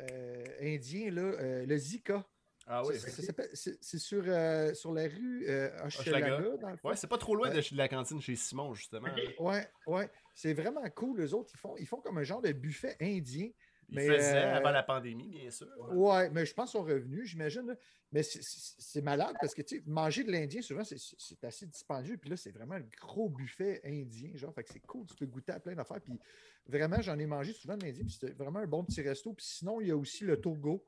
euh, 0.00 0.44
indien, 0.60 1.10
là, 1.10 1.64
le 1.64 1.76
Zika, 1.76 2.26
ah 2.66 2.82
oui. 2.86 2.94
C'est 2.96 3.98
sur, 3.98 4.22
euh, 4.26 4.72
sur 4.74 4.92
la 4.92 5.02
rue 5.02 5.44
euh, 5.48 5.70
Hochelaga. 5.84 6.40
Ouais, 6.82 6.96
c'est 6.96 7.06
pas 7.06 7.18
trop 7.18 7.34
loin 7.34 7.50
de, 7.50 7.60
la 7.76 7.88
cantine 7.88 8.20
chez 8.20 8.36
Simon, 8.36 8.74
justement. 8.74 9.08
Ouais, 9.38 9.68
ouais. 9.86 10.10
C'est 10.34 10.54
vraiment 10.54 10.88
cool. 10.94 11.20
Les 11.20 11.34
autres, 11.34 11.50
ils 11.54 11.58
font, 11.58 11.76
ils 11.76 11.86
font 11.86 12.00
comme 12.00 12.18
un 12.18 12.22
genre 12.22 12.40
de 12.40 12.52
buffet 12.52 12.96
indien. 13.00 13.50
Ils 13.90 13.96
mais, 13.96 14.06
faisaient 14.06 14.44
euh, 14.44 14.56
avant 14.56 14.70
la 14.70 14.82
pandémie, 14.82 15.28
bien 15.28 15.50
sûr. 15.50 15.68
Ouais, 15.92 16.30
mais 16.30 16.46
je 16.46 16.54
pense 16.54 16.70
qu'ils 16.70 16.80
sont 16.80 16.86
revenus, 16.86 17.28
j'imagine. 17.28 17.76
Mais 18.12 18.22
c'est 18.22 19.02
malade 19.02 19.34
parce 19.40 19.54
que 19.54 19.60
tu 19.60 19.76
sais, 19.76 19.82
manger 19.86 20.24
de 20.24 20.32
l'Indien, 20.32 20.62
souvent, 20.62 20.84
c'est 20.84 21.44
assez 21.44 21.66
dispendieux. 21.66 22.16
Puis 22.16 22.30
là, 22.30 22.36
c'est 22.36 22.52
vraiment 22.52 22.76
un 22.76 22.86
gros 22.98 23.28
buffet 23.28 23.82
indien. 23.84 24.30
Genre, 24.36 24.54
fait 24.54 24.64
que 24.64 24.72
c'est 24.72 24.86
cool, 24.86 25.04
tu 25.06 25.16
peux 25.16 25.26
goûter 25.26 25.52
à 25.52 25.60
plein 25.60 25.74
d'affaires. 25.74 26.00
Puis 26.00 26.18
vraiment, 26.66 27.02
j'en 27.02 27.18
ai 27.18 27.26
mangé 27.26 27.52
souvent 27.52 27.76
de 27.76 27.84
l'Indien. 27.84 28.04
Puis 28.04 28.14
c'était 28.18 28.32
vraiment 28.32 28.60
un 28.60 28.66
bon 28.66 28.84
petit 28.84 29.02
resto. 29.02 29.34
Puis 29.34 29.44
sinon, 29.44 29.82
il 29.82 29.88
y 29.88 29.90
a 29.90 29.96
aussi 29.96 30.24
le 30.24 30.40
Togo 30.40 30.82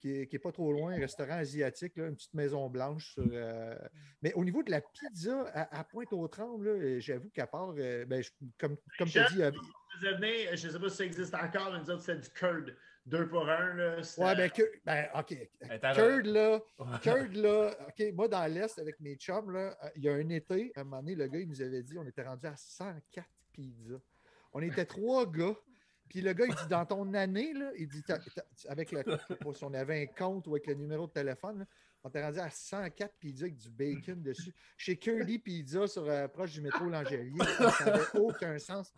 qui 0.00 0.28
n'est 0.32 0.38
pas 0.38 0.52
trop 0.52 0.72
loin, 0.72 0.92
un 0.92 0.98
restaurant 0.98 1.34
asiatique, 1.34 1.96
une 1.96 2.14
petite 2.14 2.34
maison 2.34 2.68
blanche. 2.68 3.18
Euh, 3.18 3.76
mais 4.22 4.32
au 4.34 4.44
niveau 4.44 4.62
de 4.62 4.70
la 4.70 4.80
pizza 4.80 5.44
à, 5.54 5.84
Pointe-aux-Trembles, 5.84 7.00
j'avoue 7.00 7.30
qu'à 7.30 7.46
part, 7.46 7.74
euh, 7.78 8.04
ben, 8.06 8.22
comme, 8.58 8.76
comme 8.98 9.08
tu 9.08 9.18
as 9.18 9.30
dit. 9.30 9.42
Euh, 9.42 9.50
je 10.02 10.66
ne 10.66 10.72
sais 10.72 10.78
pas 10.78 10.88
si 10.88 10.96
ça 10.96 11.04
existe 11.04 11.34
encore, 11.34 11.72
mais 11.72 11.80
nous 11.80 11.90
autres, 11.90 12.02
c'est 12.02 12.18
du 12.18 12.30
curd. 12.30 12.74
Deux 13.06 13.28
pour 13.28 13.48
un. 13.48 13.74
Là, 13.74 13.96
ouais, 13.96 14.34
ben, 14.36 14.50
ben, 14.84 15.08
OK. 15.14 15.48
Curd, 15.94 16.26
là, 16.26 16.60
curd, 17.02 17.34
là, 17.34 17.74
OK, 17.88 18.12
moi, 18.14 18.28
dans 18.28 18.46
l'Est, 18.46 18.78
avec 18.78 19.00
mes 19.00 19.16
chums, 19.16 19.50
là, 19.50 19.76
il 19.96 20.04
y 20.04 20.08
a 20.08 20.14
un 20.14 20.28
été, 20.28 20.70
à 20.76 20.80
un 20.80 20.84
moment 20.84 20.98
donné, 20.98 21.14
le 21.14 21.26
gars, 21.26 21.40
il 21.40 21.48
nous 21.48 21.62
avait 21.62 21.82
dit 21.82 21.98
on 21.98 22.06
était 22.06 22.22
rendu 22.22 22.46
à 22.46 22.56
104 22.56 23.26
pizzas. 23.52 24.00
On 24.52 24.60
était 24.60 24.84
trois 24.84 25.26
gars. 25.30 25.56
Puis 26.10 26.20
le 26.22 26.32
gars, 26.32 26.44
il 26.44 26.54
dit 26.56 26.68
dans 26.68 26.84
ton 26.84 27.14
année, 27.14 27.54
là, 27.54 27.70
il 27.78 27.86
dit 27.86 28.02
avec 28.68 28.90
le, 28.90 29.04
si 29.54 29.64
on 29.64 29.72
avait 29.72 30.02
un 30.02 30.06
compte 30.06 30.48
ou 30.48 30.50
avec 30.50 30.66
le 30.66 30.74
numéro 30.74 31.06
de 31.06 31.12
téléphone, 31.12 31.64
on 32.02 32.10
t'est 32.10 32.20
rendu 32.20 32.40
à 32.40 32.50
104 32.50 33.14
pizzas 33.20 33.44
avec 33.44 33.56
du 33.56 33.70
bacon 33.70 34.20
dessus. 34.20 34.52
Chez 34.76 34.96
Curly 34.96 35.38
Pizza, 35.38 35.86
sur, 35.86 36.08
euh, 36.08 36.26
proche 36.26 36.54
du 36.54 36.62
métro 36.62 36.86
Langelier, 36.86 37.38
ça 37.78 37.84
n'avait 37.84 38.18
aucun 38.18 38.58
sens. 38.58 38.92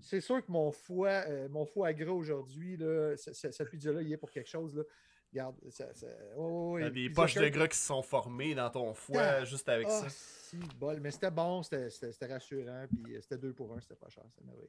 C'est 0.00 0.20
sûr 0.20 0.44
que 0.44 0.52
mon 0.52 0.70
foie, 0.70 1.24
euh, 1.28 1.48
mon 1.48 1.66
foie 1.66 1.92
gras 1.92 2.12
aujourd'hui, 2.12 2.78
cette 3.16 3.68
pizza-là, 3.68 4.00
il 4.00 4.12
est 4.12 4.16
pour 4.16 4.30
quelque 4.30 4.48
chose. 4.48 4.76
Là. 4.76 4.84
Regarde, 5.32 5.56
ça, 5.70 5.92
ça... 5.94 6.06
Oh, 6.36 6.76
Il 6.78 6.84
y 6.84 6.86
a 6.86 6.90
des 6.90 7.10
poches 7.10 7.34
de 7.34 7.48
gras 7.48 7.66
qui 7.66 7.76
se 7.76 7.86
sont 7.86 8.02
formées 8.02 8.54
dans 8.54 8.70
ton 8.70 8.94
foie 8.94 9.20
ah, 9.20 9.44
juste 9.44 9.68
avec 9.68 9.88
ah, 9.90 10.08
ça. 10.08 10.41
Si, 10.52 10.58
bol. 10.78 11.00
Mais 11.00 11.10
c'était 11.10 11.30
bon, 11.30 11.62
c'était 11.62 11.88
rassurant, 12.26 12.84
puis 13.02 13.16
euh, 13.16 13.20
c'était 13.22 13.38
deux 13.38 13.54
pour 13.54 13.72
un, 13.72 13.80
c'était 13.80 13.94
pas 13.94 14.10
cher, 14.10 14.24
c'était 14.28 14.44
merveilleux. 14.44 14.68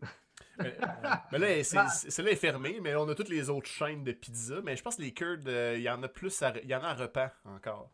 mais, 1.31 1.39
mais, 1.39 1.39
là, 1.39 1.89
celle-là 1.89 2.31
est 2.31 2.35
fermée, 2.35 2.79
mais 2.81 2.95
on 2.95 3.07
a 3.09 3.15
toutes 3.15 3.27
les 3.27 3.49
autres 3.49 3.67
chaînes 3.67 4.05
de 4.05 4.13
pizza. 4.13 4.61
Mais 4.63 4.77
je 4.77 4.81
pense 4.81 4.95
que 4.95 5.01
les 5.01 5.13
curds, 5.13 5.39
euh, 5.45 5.75
il 5.75 5.83
y 5.83 5.89
en 5.89 6.01
a 6.01 6.07
plus, 6.07 6.41
il 6.63 6.69
y 6.69 6.75
en 6.75 6.83
a 6.83 6.87
à 6.87 6.93
repas 6.93 7.33
encore. 7.43 7.91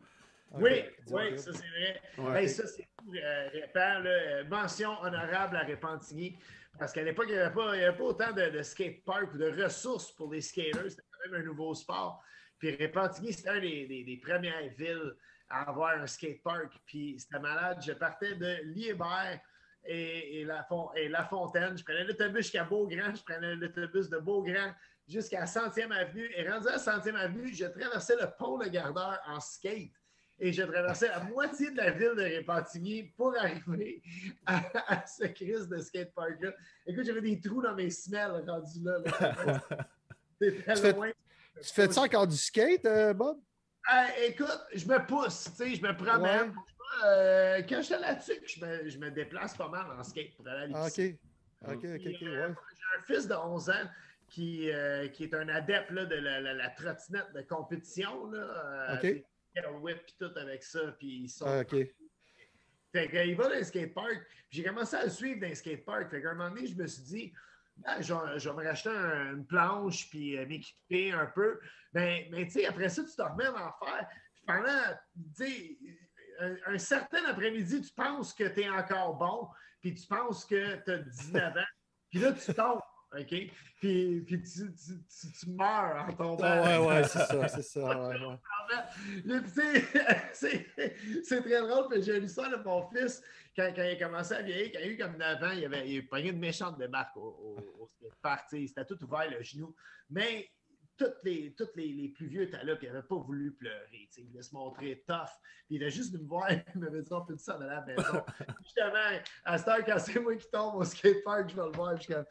Oui, 0.52 0.82
oui, 1.08 1.38
ça 1.38 1.52
c'est 1.52 2.20
vrai. 2.22 2.48
ça, 2.48 2.66
c'est 2.66 2.88
euh, 3.14 4.44
mention 4.44 5.00
honorable 5.00 5.56
à 5.56 5.64
Repentigny. 5.64 6.38
Parce 6.78 6.92
qu'à 6.92 7.02
l'époque, 7.02 7.26
il 7.28 7.34
n'y 7.34 7.40
avait, 7.40 7.60
avait, 7.60 7.96
pas 7.96 8.04
autant 8.04 8.32
de, 8.32 8.50
de 8.50 8.62
skateparks 8.62 9.34
ou 9.34 9.38
de 9.38 9.62
ressources 9.62 10.12
pour 10.12 10.32
les 10.32 10.40
skaters. 10.40 10.90
C'était 10.90 11.02
quand 11.10 11.30
même 11.30 11.42
un 11.42 11.44
nouveau 11.44 11.74
sport. 11.74 12.22
Puis 12.58 12.76
Repentigny, 12.76 13.32
c'était 13.32 13.56
une 13.56 13.88
des, 13.88 14.04
des, 14.04 14.16
premières 14.16 14.68
villes 14.76 15.16
à 15.50 15.68
avoir 15.68 16.00
un 16.00 16.06
skatepark. 16.06 16.80
Puis 16.86 17.16
c'était 17.18 17.40
malade. 17.40 17.82
Je 17.84 17.92
partais 17.92 18.34
de 18.36 18.62
Liébert 18.64 19.40
et, 19.84 20.40
et, 20.40 20.44
la, 20.44 20.66
et 20.96 21.08
La 21.08 21.24
Fontaine. 21.24 21.76
Je 21.76 21.84
prenais 21.84 22.04
l'autobus 22.04 22.44
jusqu'à 22.44 22.64
Beaugrand. 22.64 23.14
Je 23.14 23.22
prenais 23.22 23.56
l'autobus 23.56 24.08
de 24.08 24.18
Beaugrand 24.18 24.72
jusqu'à 25.08 25.44
100e 25.44 25.90
Avenue. 25.90 26.30
Et 26.36 26.48
rendu 26.48 26.68
à 26.68 26.76
100e 26.76 27.14
Avenue, 27.16 27.52
je 27.52 27.66
traversais 27.66 28.16
le 28.16 28.28
pont 28.38 28.58
de 28.58 28.68
Gardeur 28.68 29.20
en 29.26 29.40
skate. 29.40 29.92
Et 30.42 30.54
je 30.54 30.62
traversais 30.62 31.08
la 31.08 31.20
moitié 31.24 31.70
de 31.70 31.76
la 31.76 31.90
ville 31.90 32.14
de 32.16 32.38
Repentigny 32.38 33.12
pour 33.14 33.36
arriver 33.36 34.02
à, 34.46 35.04
ce 35.06 35.26
crise 35.26 35.68
de 35.68 35.78
skatepark-là. 35.78 36.52
Écoute, 36.86 37.04
j'avais 37.04 37.20
des 37.20 37.38
trous 37.38 37.60
dans 37.60 37.74
mes 37.74 37.90
semelles 37.90 38.42
rendus 38.46 38.80
là. 38.82 39.60
C'était 40.40 40.92
loin. 40.92 41.10
Tu 41.60 41.74
fais 41.74 41.92
ça 41.92 42.00
encore 42.00 42.26
du 42.26 42.38
skate, 42.38 42.86
euh, 42.86 43.12
Bob? 43.12 43.38
Euh, 43.92 44.26
écoute, 44.28 44.60
je 44.74 44.86
me 44.86 45.04
pousse, 45.06 45.44
tu 45.44 45.56
sais, 45.56 45.74
je 45.74 45.82
me 45.82 45.96
promène. 45.96 46.54
Euh, 47.04 47.62
quand 47.68 47.76
je 47.76 47.82
suis 47.82 47.94
là-dessus, 47.94 48.40
je 48.46 48.64
me, 48.64 48.88
je 48.88 48.98
me, 48.98 49.10
déplace 49.10 49.56
pas 49.56 49.68
mal 49.68 49.86
en 49.98 50.02
skate 50.02 50.34
pour 50.36 50.46
aller 50.48 50.74
à 50.74 50.82
l'épicerie. 50.82 51.18
OK, 51.62 51.72
OK, 51.72 51.84
OK, 51.84 52.00
OK, 52.00 52.04
ouais. 52.04 52.18
J'ai 52.20 52.42
un 52.42 53.02
fils 53.06 53.28
de 53.28 53.34
11 53.34 53.70
ans 53.70 53.90
qui, 54.28 54.70
qui 55.12 55.24
est 55.24 55.34
un 55.34 55.48
adepte 55.48 55.90
là, 55.90 56.04
de 56.04 56.16
la, 56.16 56.40
la, 56.40 56.68
trottinette 56.70 57.32
de 57.34 57.42
compétition. 57.42 58.30
Là, 58.30 58.94
OK. 58.94 59.24
Il 59.56 59.66
whip 59.80 59.98
et 59.98 60.12
tout 60.18 60.38
avec 60.38 60.62
ça, 60.62 60.80
puis 60.98 61.22
il 61.22 61.28
sort. 61.28 61.48
Ah, 61.48 61.60
OK. 61.60 61.76
Fait 62.92 63.08
qu'il 63.08 63.36
va 63.36 63.48
dans 63.48 63.54
un 63.54 63.62
skatepark. 63.62 64.20
J'ai 64.50 64.64
commencé 64.64 64.96
à 64.96 65.04
le 65.04 65.10
suivre 65.10 65.40
dans 65.40 65.46
un 65.46 65.54
skatepark. 65.54 66.10
Fait 66.10 66.22
qu'à 66.22 66.30
un 66.30 66.34
moment 66.34 66.50
donné, 66.50 66.66
je 66.66 66.76
me 66.76 66.86
suis 66.86 67.02
dit, 67.02 67.32
ah, 67.84 68.00
je, 68.00 68.12
vais, 68.12 68.54
me 68.54 68.64
racheter 68.64 68.90
une 68.90 69.46
planche 69.46 70.08
puis 70.10 70.38
euh, 70.38 70.46
m'équiper 70.46 71.12
un 71.12 71.26
peu. 71.26 71.58
Ben, 71.92 72.26
mais 72.30 72.44
tu 72.46 72.52
sais, 72.52 72.66
après 72.66 72.88
ça, 72.88 73.02
tu 73.04 73.14
te 73.14 73.22
remets 73.22 73.48
en 73.48 73.72
faire. 73.84 74.08
Pendant, 74.46 74.96
tu 75.36 75.44
sais, 75.44 75.78
un, 76.66 76.78
certain 76.78 77.24
après-midi, 77.26 77.82
tu 77.82 77.92
penses 77.92 78.34
que 78.34 78.44
tu 78.44 78.62
es 78.62 78.68
encore 78.68 79.16
bon, 79.16 79.48
puis 79.80 79.94
tu 79.94 80.06
penses 80.06 80.44
que 80.44 80.76
tu 80.84 80.90
as 80.90 80.98
19 80.98 81.56
ans, 81.56 81.60
puis 82.10 82.18
là, 82.20 82.32
tu 82.32 82.54
tombes. 82.54 82.80
OK? 83.12 83.26
Puis, 83.80 84.20
puis 84.20 84.42
tu, 84.42 84.72
tu, 84.72 84.72
tu, 84.72 85.32
tu 85.40 85.50
meurs 85.50 86.06
en 86.08 86.12
tombant. 86.12 86.38
Ah, 86.42 86.80
ouais, 86.80 86.86
ouais, 86.86 87.04
c'est 87.04 87.18
ça, 87.18 87.48
c'est 87.48 87.62
ça. 87.62 87.80
Ouais, 88.10 88.16
ouais. 88.26 89.40
C'est 90.32 90.66
c'est 91.24 91.42
très 91.42 91.60
drôle, 91.60 91.88
puis 91.90 92.02
j'ai 92.02 92.20
lu 92.20 92.28
ça 92.28 92.48
de 92.48 92.62
mon 92.62 92.88
fils 92.88 93.22
quand, 93.56 93.72
quand 93.74 93.82
il 93.82 93.90
a 93.90 93.96
commencé 93.96 94.34
à 94.34 94.42
vieillir, 94.42 94.70
quand 94.72 94.78
il 94.80 94.84
a 94.84 94.88
eu 94.88 94.96
comme 94.96 95.16
9 95.16 95.42
ans, 95.42 95.50
il 95.50 95.64
avait, 95.64 95.88
il 95.90 96.08
pogné 96.08 96.30
une 96.30 96.38
méchante 96.38 96.78
débarque 96.78 97.16
au, 97.16 97.20
au, 97.20 97.82
au 97.82 97.86
skatepark, 97.88 98.46
C'était 98.50 98.84
tout 98.84 99.02
ouvert 99.02 99.28
le 99.30 99.42
genou. 99.42 99.74
Mais 100.08 100.48
tous 100.96 101.24
les, 101.24 101.54
toutes 101.54 101.74
les, 101.76 101.88
les 101.88 102.08
plus 102.10 102.26
vieux 102.26 102.42
étaient 102.42 102.62
là, 102.62 102.76
puis 102.76 102.86
ils 102.86 102.92
n'avaient 102.92 103.06
pas 103.06 103.16
voulu 103.16 103.52
pleurer. 103.52 103.88
tu 103.90 104.08
sais. 104.10 104.20
Il 104.20 104.28
voulait 104.28 104.42
se 104.42 104.54
montrer 104.54 105.02
tough. 105.06 105.30
Puis 105.66 105.76
il 105.76 105.84
a 105.84 105.88
juste 105.88 106.12
venu 106.12 106.24
me 106.24 106.28
voir, 106.28 106.50
il 106.74 106.80
m'avait 106.80 107.02
dit 107.02 107.12
on 107.12 107.24
peut 107.24 107.36
ça 107.38 107.54
dans 107.54 107.66
la 107.66 107.80
maison? 107.82 108.22
Justement, 108.62 109.20
à 109.44 109.58
cette 109.58 109.68
heure, 109.68 109.84
quand 109.84 109.98
c'est 109.98 110.20
moi 110.20 110.36
qui 110.36 110.48
tombe 110.50 110.74
au 110.76 110.84
skatepark, 110.84 111.48
je 111.48 111.56
vais 111.56 111.64
le 111.64 111.72
voir. 111.72 111.96
Je 111.96 112.02
suis 112.02 112.12
comme 112.12 112.24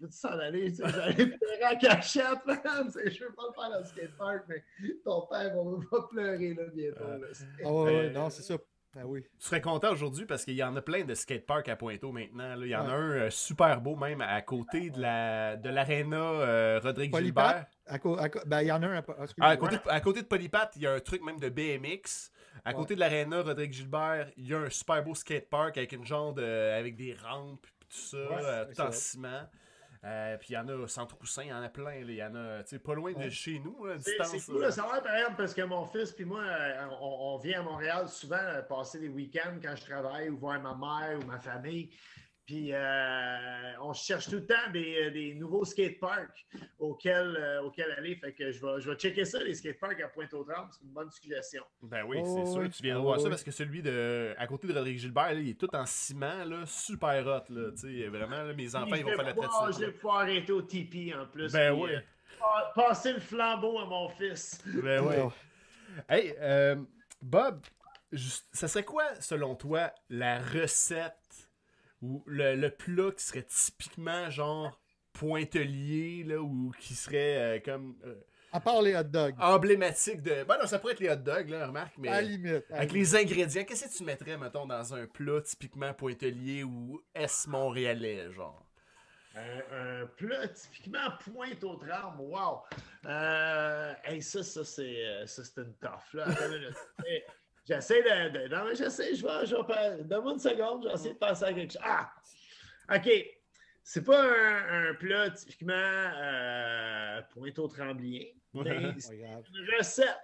peut 0.00 0.08
s'en 0.10 0.38
aller? 0.38 0.70
Tu 0.72 0.76
sais, 0.76 0.88
J'allais 0.88 1.14
pleurer 1.38 1.74
en 1.74 1.78
cachette, 1.78 2.38
man. 2.46 2.90
Je 2.94 3.24
veux 3.24 3.32
pas 3.32 3.42
le 3.48 3.54
faire 3.54 3.70
dans 3.70 3.78
le 3.78 3.84
skatepark, 3.84 4.44
mais 4.48 4.64
ton 5.04 5.26
père 5.26 5.54
va, 5.54 5.62
va 5.92 6.06
pleurer 6.10 6.54
là, 6.54 6.62
bientôt. 6.74 7.04
là. 7.04 7.26
Ah, 7.64 7.72
ouais, 7.72 7.82
ouais, 7.84 7.94
Euh, 8.06 8.10
non, 8.10 8.30
c'est 8.30 8.42
ça. 8.42 8.56
Ah 8.98 9.06
oui. 9.06 9.22
Tu 9.38 9.46
serais 9.46 9.60
content 9.60 9.92
aujourd'hui 9.92 10.24
parce 10.24 10.42
qu'il 10.46 10.54
y 10.54 10.62
en 10.64 10.74
a 10.74 10.80
plein 10.80 11.04
de 11.04 11.14
skateparks 11.14 11.68
à 11.68 11.76
Pointeau 11.76 12.12
maintenant. 12.12 12.54
là. 12.56 12.64
Il 12.64 12.68
y 12.70 12.74
en 12.76 12.88
a 12.88 12.92
un 12.94 13.10
euh, 13.10 13.30
super 13.30 13.82
beau 13.82 13.94
même 13.94 14.22
à 14.22 14.40
côté 14.40 14.88
de 14.88 14.98
la 14.98 15.56
de 15.56 15.68
l'aréna 15.68 16.16
euh, 16.16 16.80
Rodrigue? 16.82 17.14
Gilbert. 17.14 17.66
À 17.86 17.94
à 17.96 17.98
ben, 18.46 18.62
il 18.62 18.68
y 18.68 18.72
en 18.72 18.82
a 18.82 18.86
un. 18.86 18.96
à- 19.00 19.04
ah, 19.40 19.48
à, 19.50 19.56
côté 19.58 19.76
de, 19.76 19.82
à 19.90 20.00
côté 20.00 20.22
de 20.22 20.26
Polypat, 20.26 20.70
il 20.76 20.82
y 20.82 20.86
a 20.86 20.92
un 20.94 21.00
truc 21.00 21.22
même 21.22 21.38
de 21.38 21.50
BMX. 21.50 22.32
À 22.64 22.70
Ouais. 22.70 22.74
côté 22.74 22.94
de 22.94 23.00
l'aréna 23.00 23.42
Rodrigue 23.42 23.72
Gilbert, 23.74 24.30
il 24.38 24.48
y 24.48 24.54
a 24.54 24.60
un 24.60 24.70
super 24.70 25.04
beau 25.04 25.14
skatepark 25.14 25.76
avec 25.76 25.92
une 25.92 26.06
genre 26.06 26.32
de 26.32 26.42
avec 26.42 26.96
des 26.96 27.12
rampes 27.14 27.60
puis 27.60 27.86
tout 27.90 27.96
ça, 27.98 28.16
Ouais, 28.16 28.40
euh, 28.44 28.64
tout 28.74 28.80
en 28.80 28.92
ciment. 28.92 29.42
Euh, 30.06 30.36
puis 30.38 30.48
il 30.50 30.52
y 30.54 30.56
en 30.56 30.68
a 30.68 30.86
sans 30.86 31.04
Troussin, 31.06 31.42
il 31.42 31.48
y 31.48 31.52
en 31.52 31.62
a 31.62 31.68
plein. 31.68 31.94
Il 31.96 32.10
y 32.12 32.22
en 32.22 32.34
a, 32.36 32.62
tu 32.62 32.68
sais, 32.70 32.78
pas 32.78 32.94
loin 32.94 33.12
de 33.12 33.16
Ouais. 33.18 33.30
chez 33.30 33.58
nous, 33.58 33.84
là, 33.86 33.94
à 33.94 33.98
C'est 33.98 34.10
distance. 34.12 34.28
c'est 34.44 34.52
cool 34.52 34.64
de 34.64 34.70
savoir, 34.70 35.02
par 35.02 35.14
exemple, 35.14 35.36
parce 35.36 35.52
que 35.52 35.62
mon 35.62 35.84
fils 35.86 36.12
puis 36.12 36.24
moi, 36.24 36.42
euh, 36.42 36.86
on, 37.00 37.34
on 37.34 37.38
vient 37.38 37.60
à 37.60 37.62
Montréal 37.64 38.08
souvent 38.08 38.36
euh, 38.40 38.62
passer 38.62 39.00
des 39.00 39.08
week-ends 39.08 39.56
quand 39.60 39.74
je 39.74 39.84
travaille 39.84 40.28
ou 40.28 40.36
voir 40.38 40.60
ma 40.62 40.74
mère 40.74 41.18
ou 41.18 41.24
ma 41.26 41.38
famille. 41.40 41.90
Puis 42.46 42.72
euh, 42.72 43.72
on 43.80 43.92
cherche 43.92 44.26
tout 44.26 44.36
le 44.36 44.46
temps 44.46 44.70
des, 44.72 45.10
des 45.10 45.34
nouveaux 45.34 45.64
skateparks 45.64 46.46
auxquels, 46.78 47.36
euh, 47.40 47.62
auxquels 47.62 47.90
aller. 47.98 48.14
Fait 48.14 48.32
que 48.32 48.52
je 48.52 48.64
vais, 48.64 48.80
je 48.80 48.88
vais 48.88 48.96
checker 48.96 49.24
ça, 49.24 49.42
les 49.42 49.52
skateparks 49.54 50.00
à 50.00 50.06
Pointe-aux-Trembles. 50.08 50.68
C'est 50.70 50.84
une 50.84 50.92
bonne 50.92 51.10
suggestion. 51.10 51.64
Ben 51.82 52.04
oui, 52.06 52.18
Oh, 52.20 52.44
c'est 52.44 52.52
sûr. 52.52 52.60
oui. 52.62 52.70
Tu 52.70 52.82
viendras 52.84 53.02
Oh, 53.02 53.06
voir 53.06 53.18
ça 53.18 53.24
oui. 53.24 53.30
parce 53.30 53.42
que 53.42 53.50
celui 53.50 53.82
de 53.82 54.32
à 54.38 54.46
côté 54.46 54.68
de 54.68 54.72
Rodrigue 54.72 54.98
Gilbert, 54.98 55.34
là, 55.34 55.40
il 55.40 55.48
est 55.50 55.58
tout 55.60 55.74
en 55.74 55.84
ciment, 55.86 56.44
là, 56.44 56.64
super 56.66 57.26
hot. 57.26 57.52
Là, 57.52 57.70
vraiment, 58.10 58.42
là, 58.44 58.52
mes 58.54 58.74
enfants, 58.76 58.94
ils 58.94 59.04
vont 59.04 59.10
faire 59.16 59.24
la 59.24 59.32
tête 59.32 59.44
Je 59.80 59.86
vais 59.86 59.92
pouvoir 59.92 60.20
arrêter 60.20 60.52
au 60.52 60.62
Tipeee 60.62 61.14
en 61.14 61.26
plus. 61.26 61.52
Ben 61.52 61.74
puis, 61.74 61.82
oui. 61.82 61.90
euh, 61.94 62.00
pa- 62.38 62.72
passer 62.76 63.12
le 63.12 63.20
flambeau 63.20 63.80
à 63.80 63.86
mon 63.86 64.08
fils. 64.10 64.62
Ben. 64.66 65.00
Ouais. 65.04 65.26
Hey, 66.08 66.32
euh, 66.40 66.76
Bob, 67.20 67.60
ça 68.52 68.68
serait 68.68 68.84
quoi, 68.84 69.02
selon 69.20 69.56
toi, 69.56 69.90
la 70.08 70.38
recette 70.38 71.16
ou 72.06 72.22
le, 72.26 72.54
le 72.54 72.70
plat 72.70 73.10
qui 73.16 73.24
serait 73.24 73.42
typiquement 73.48 74.30
genre 74.30 74.80
pointelier, 75.12 76.24
là, 76.24 76.40
ou 76.40 76.72
qui 76.78 76.94
serait 76.94 77.56
euh, 77.56 77.60
comme 77.64 77.96
euh, 78.04 78.14
À 78.52 78.60
part 78.60 78.82
les 78.82 78.94
hot 78.94 79.02
dogs. 79.04 79.34
emblématique 79.38 80.22
de. 80.22 80.44
Ben 80.44 80.58
non, 80.60 80.66
ça 80.66 80.78
pourrait 80.78 80.92
être 80.92 81.00
les 81.00 81.10
hot 81.10 81.16
dogs, 81.16 81.48
là, 81.48 81.66
remarque, 81.66 81.94
mais. 81.98 82.08
À 82.08 82.20
la 82.20 82.22
limite. 82.22 82.64
à 82.70 82.76
Avec 82.76 82.92
limite. 82.92 83.12
les 83.12 83.16
ingrédients, 83.16 83.64
qu'est-ce 83.64 83.86
que 83.86 83.96
tu 83.96 84.04
mettrais, 84.04 84.36
mettons, 84.38 84.66
dans 84.66 84.94
un 84.94 85.06
plat 85.06 85.40
typiquement 85.40 85.92
pointelier 85.94 86.62
ou 86.64 87.02
est-montréalais, 87.14 88.30
genre? 88.32 88.62
Un, 89.34 90.02
un 90.02 90.06
plat 90.06 90.48
typiquement 90.48 91.10
pointe 91.24 91.62
aux 91.64 91.76
trembles. 91.76 92.20
Wow! 92.20 92.62
Euh, 93.06 93.92
hey, 94.04 94.22
ça, 94.22 94.42
ça, 94.42 94.64
c'est, 94.64 95.04
euh, 95.06 95.26
ça, 95.26 95.44
c'est 95.44 95.60
une 95.60 95.74
toffe. 95.74 96.14
Là. 96.14 96.26
J'essaie 97.66 98.02
de, 98.02 98.28
de- 98.46 98.54
Non, 98.54 98.64
mais 98.66 98.74
j'essaie, 98.76 99.14
je 99.14 99.26
vais. 99.26 99.44
Je 99.46 99.56
vais 99.56 100.04
Donne-moi 100.04 100.32
une 100.34 100.38
seconde, 100.38 100.82
je 100.84 100.88
vais 100.88 100.94
essayer 100.94 101.14
de 101.14 101.18
penser 101.18 101.44
à 101.44 101.52
quelque 101.52 101.72
chose. 101.72 101.82
Ah! 101.84 102.12
OK. 102.94 103.10
C'est 103.82 104.04
pas 104.04 104.20
un, 104.22 104.90
un 104.90 104.94
plat 104.94 105.30
typiquement 105.30 105.72
euh, 105.74 107.22
pointe 107.32 107.58
aux 107.58 107.68
trembliers, 107.68 108.36
mais 108.52 108.94
C'est 108.98 109.14
une 109.14 109.76
recette 109.78 110.16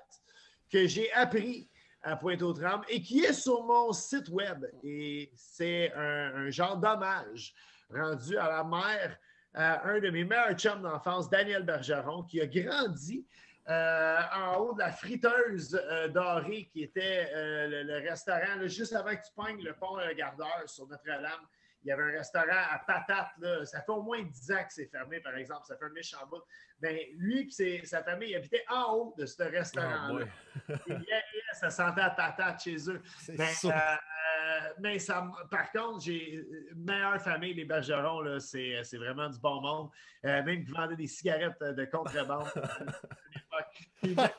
que 0.70 0.86
j'ai 0.86 1.12
appris 1.12 1.68
à 2.03 2.16
Pointe-aux-Trembles 2.16 2.84
et 2.88 3.01
qui 3.01 3.20
est 3.20 3.32
sur 3.32 3.62
mon 3.64 3.93
site 3.93 4.28
web. 4.30 4.64
Et 4.82 5.30
c'est 5.36 5.93
un, 5.95 6.34
un 6.47 6.51
genre 6.51 6.76
d'hommage 6.76 7.55
rendu 7.88 8.36
à 8.36 8.49
la 8.49 8.64
mère, 8.64 9.16
à 9.55 9.88
un 9.88 10.01
de 10.01 10.11
mes 10.11 10.24
meilleurs 10.24 10.55
chums 10.55 10.82
d'enfance, 10.82 11.30
Daniel 11.30 11.62
Bergeron, 11.62 12.24
qui 12.24 12.40
a 12.40 12.47
grandi 12.47 13.24
euh, 13.69 14.21
en 14.35 14.57
haut 14.57 14.73
de 14.75 14.81
la 14.81 14.91
friteuse 14.91 15.81
euh, 15.91 16.09
dorée 16.09 16.69
qui 16.73 16.83
était 16.83 17.31
euh, 17.33 17.69
le, 17.69 17.83
le 17.85 18.09
restaurant, 18.09 18.67
juste 18.67 18.93
avant 18.93 19.11
que 19.11 19.23
tu 19.23 19.33
pognes 19.37 19.63
le 19.63 19.75
pont 19.75 19.99
euh, 19.99 20.13
Gardeur 20.15 20.63
sur 20.67 20.87
Notre-Dame. 20.89 21.47
Il 21.85 21.89
y 21.89 21.93
avait 21.93 22.03
un 22.03 22.19
restaurant 22.19 22.47
à 22.71 22.79
patates. 22.79 23.67
Ça 23.67 23.83
fait 23.83 23.91
au 23.91 24.03
moins 24.03 24.23
10 24.23 24.53
ans 24.53 24.65
que 24.65 24.73
c'est 24.73 24.87
fermé, 24.87 25.19
par 25.19 25.37
exemple. 25.37 25.63
Ça 25.67 25.77
fait 25.77 25.85
un 25.85 25.91
méchant 25.91 26.25
bout. 26.31 26.43
Ben, 26.83 26.99
lui 27.16 27.49
et 27.61 27.87
sa 27.87 28.03
famille 28.03 28.35
habitaient 28.35 28.64
en 28.68 28.93
haut 28.93 29.14
de 29.16 29.24
ce 29.24 29.41
Ah, 29.41 29.49
restaurant-là. 29.49 30.26
yeah, 30.68 30.99
yeah, 31.09 31.55
ça 31.55 31.70
sentait 31.70 32.01
à 32.01 32.11
patate 32.11 32.61
chez 32.61 32.76
eux. 32.91 33.01
C'est 33.20 33.37
Ben, 33.37 33.47
ça. 33.55 33.68
euh, 33.95 34.61
mais 34.80 34.99
ça, 34.99 35.30
par 35.49 35.70
contre, 35.70 36.01
j'ai 36.05 36.45
meilleure 36.74 37.22
famille, 37.22 37.55
les 37.55 37.64
Bergerons, 37.64 38.41
c'est, 38.41 38.83
vraiment 38.95 39.28
du 39.28 39.39
bon 39.39 39.61
monde. 39.61 39.91
Euh, 40.24 40.43
même 40.45 40.64
qui 40.64 40.70
vendaient 40.72 40.97
des 40.97 41.07
cigarettes 41.09 41.61
de 41.62 41.85
contrebande 41.85 42.49
à 42.55 42.78
l'époque. 43.35 43.91
Ben, 44.03 44.30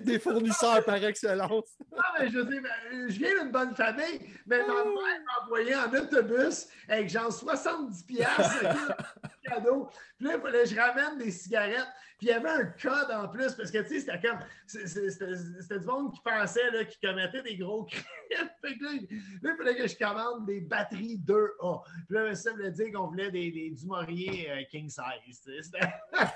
Des, 0.00 0.18
fournisseurs 0.18 0.84
par 0.84 1.02
excellence. 1.02 1.76
non, 1.92 2.02
mais 2.18 2.28
je 2.28 2.38
veux 2.38 2.44
dire, 2.44 2.62
ben, 2.62 3.08
je 3.08 3.18
viens 3.18 3.42
d'une 3.42 3.50
bonne 3.52 3.74
famille, 3.74 4.20
mais 4.46 4.58
ma 4.60 4.84
mère 4.84 4.84
m'a 4.84 5.44
envoyé 5.44 5.74
en 5.74 5.90
autobus 5.92 6.68
avec 6.88 7.08
genre 7.08 7.32
70 7.32 8.02
piastres 8.04 8.60
de 8.62 9.48
cadeau. 9.48 9.88
Puis 10.18 10.26
là, 10.28 10.34
il 10.36 10.40
fallait 10.40 10.62
que 10.64 10.68
je 10.68 10.74
ramène 10.86 11.18
des 11.18 11.30
cigarettes. 11.30 11.86
Puis 12.18 12.28
il 12.28 12.30
y 12.30 12.32
avait 12.32 12.48
un 12.48 12.64
code 12.64 13.10
en 13.12 13.28
plus, 13.28 13.52
parce 13.54 13.70
que, 13.70 13.76
tu 13.78 13.88
sais, 13.88 14.00
c'était 14.00 14.20
comme... 14.26 14.38
C'était 14.66 15.78
du 15.78 15.84
monde 15.86 16.14
qui 16.14 16.20
pensait, 16.22 16.70
là, 16.70 16.84
qui 16.86 16.98
commettait 16.98 17.42
des 17.42 17.58
gros 17.58 17.84
crimes. 17.84 18.02
fait 18.62 18.78
que 18.78 18.84
là, 18.84 18.90
il- 18.94 19.06
là, 19.42 19.50
il 19.52 19.56
fallait 19.58 19.76
que 19.76 19.86
je 19.86 19.96
commande 19.98 20.46
des 20.46 20.60
batteries 20.62 21.18
2A. 21.18 21.82
Puis 22.08 22.16
là, 22.16 22.34
ça 22.34 22.52
voulait 22.52 22.70
dire 22.70 22.86
qu'on 22.94 23.08
voulait 23.08 23.30
des, 23.30 23.50
des 23.50 23.70
Dumouriez 23.70 24.50
euh, 24.50 24.62
king 24.70 24.88
size. 24.88 25.42
C'était... 25.62 25.92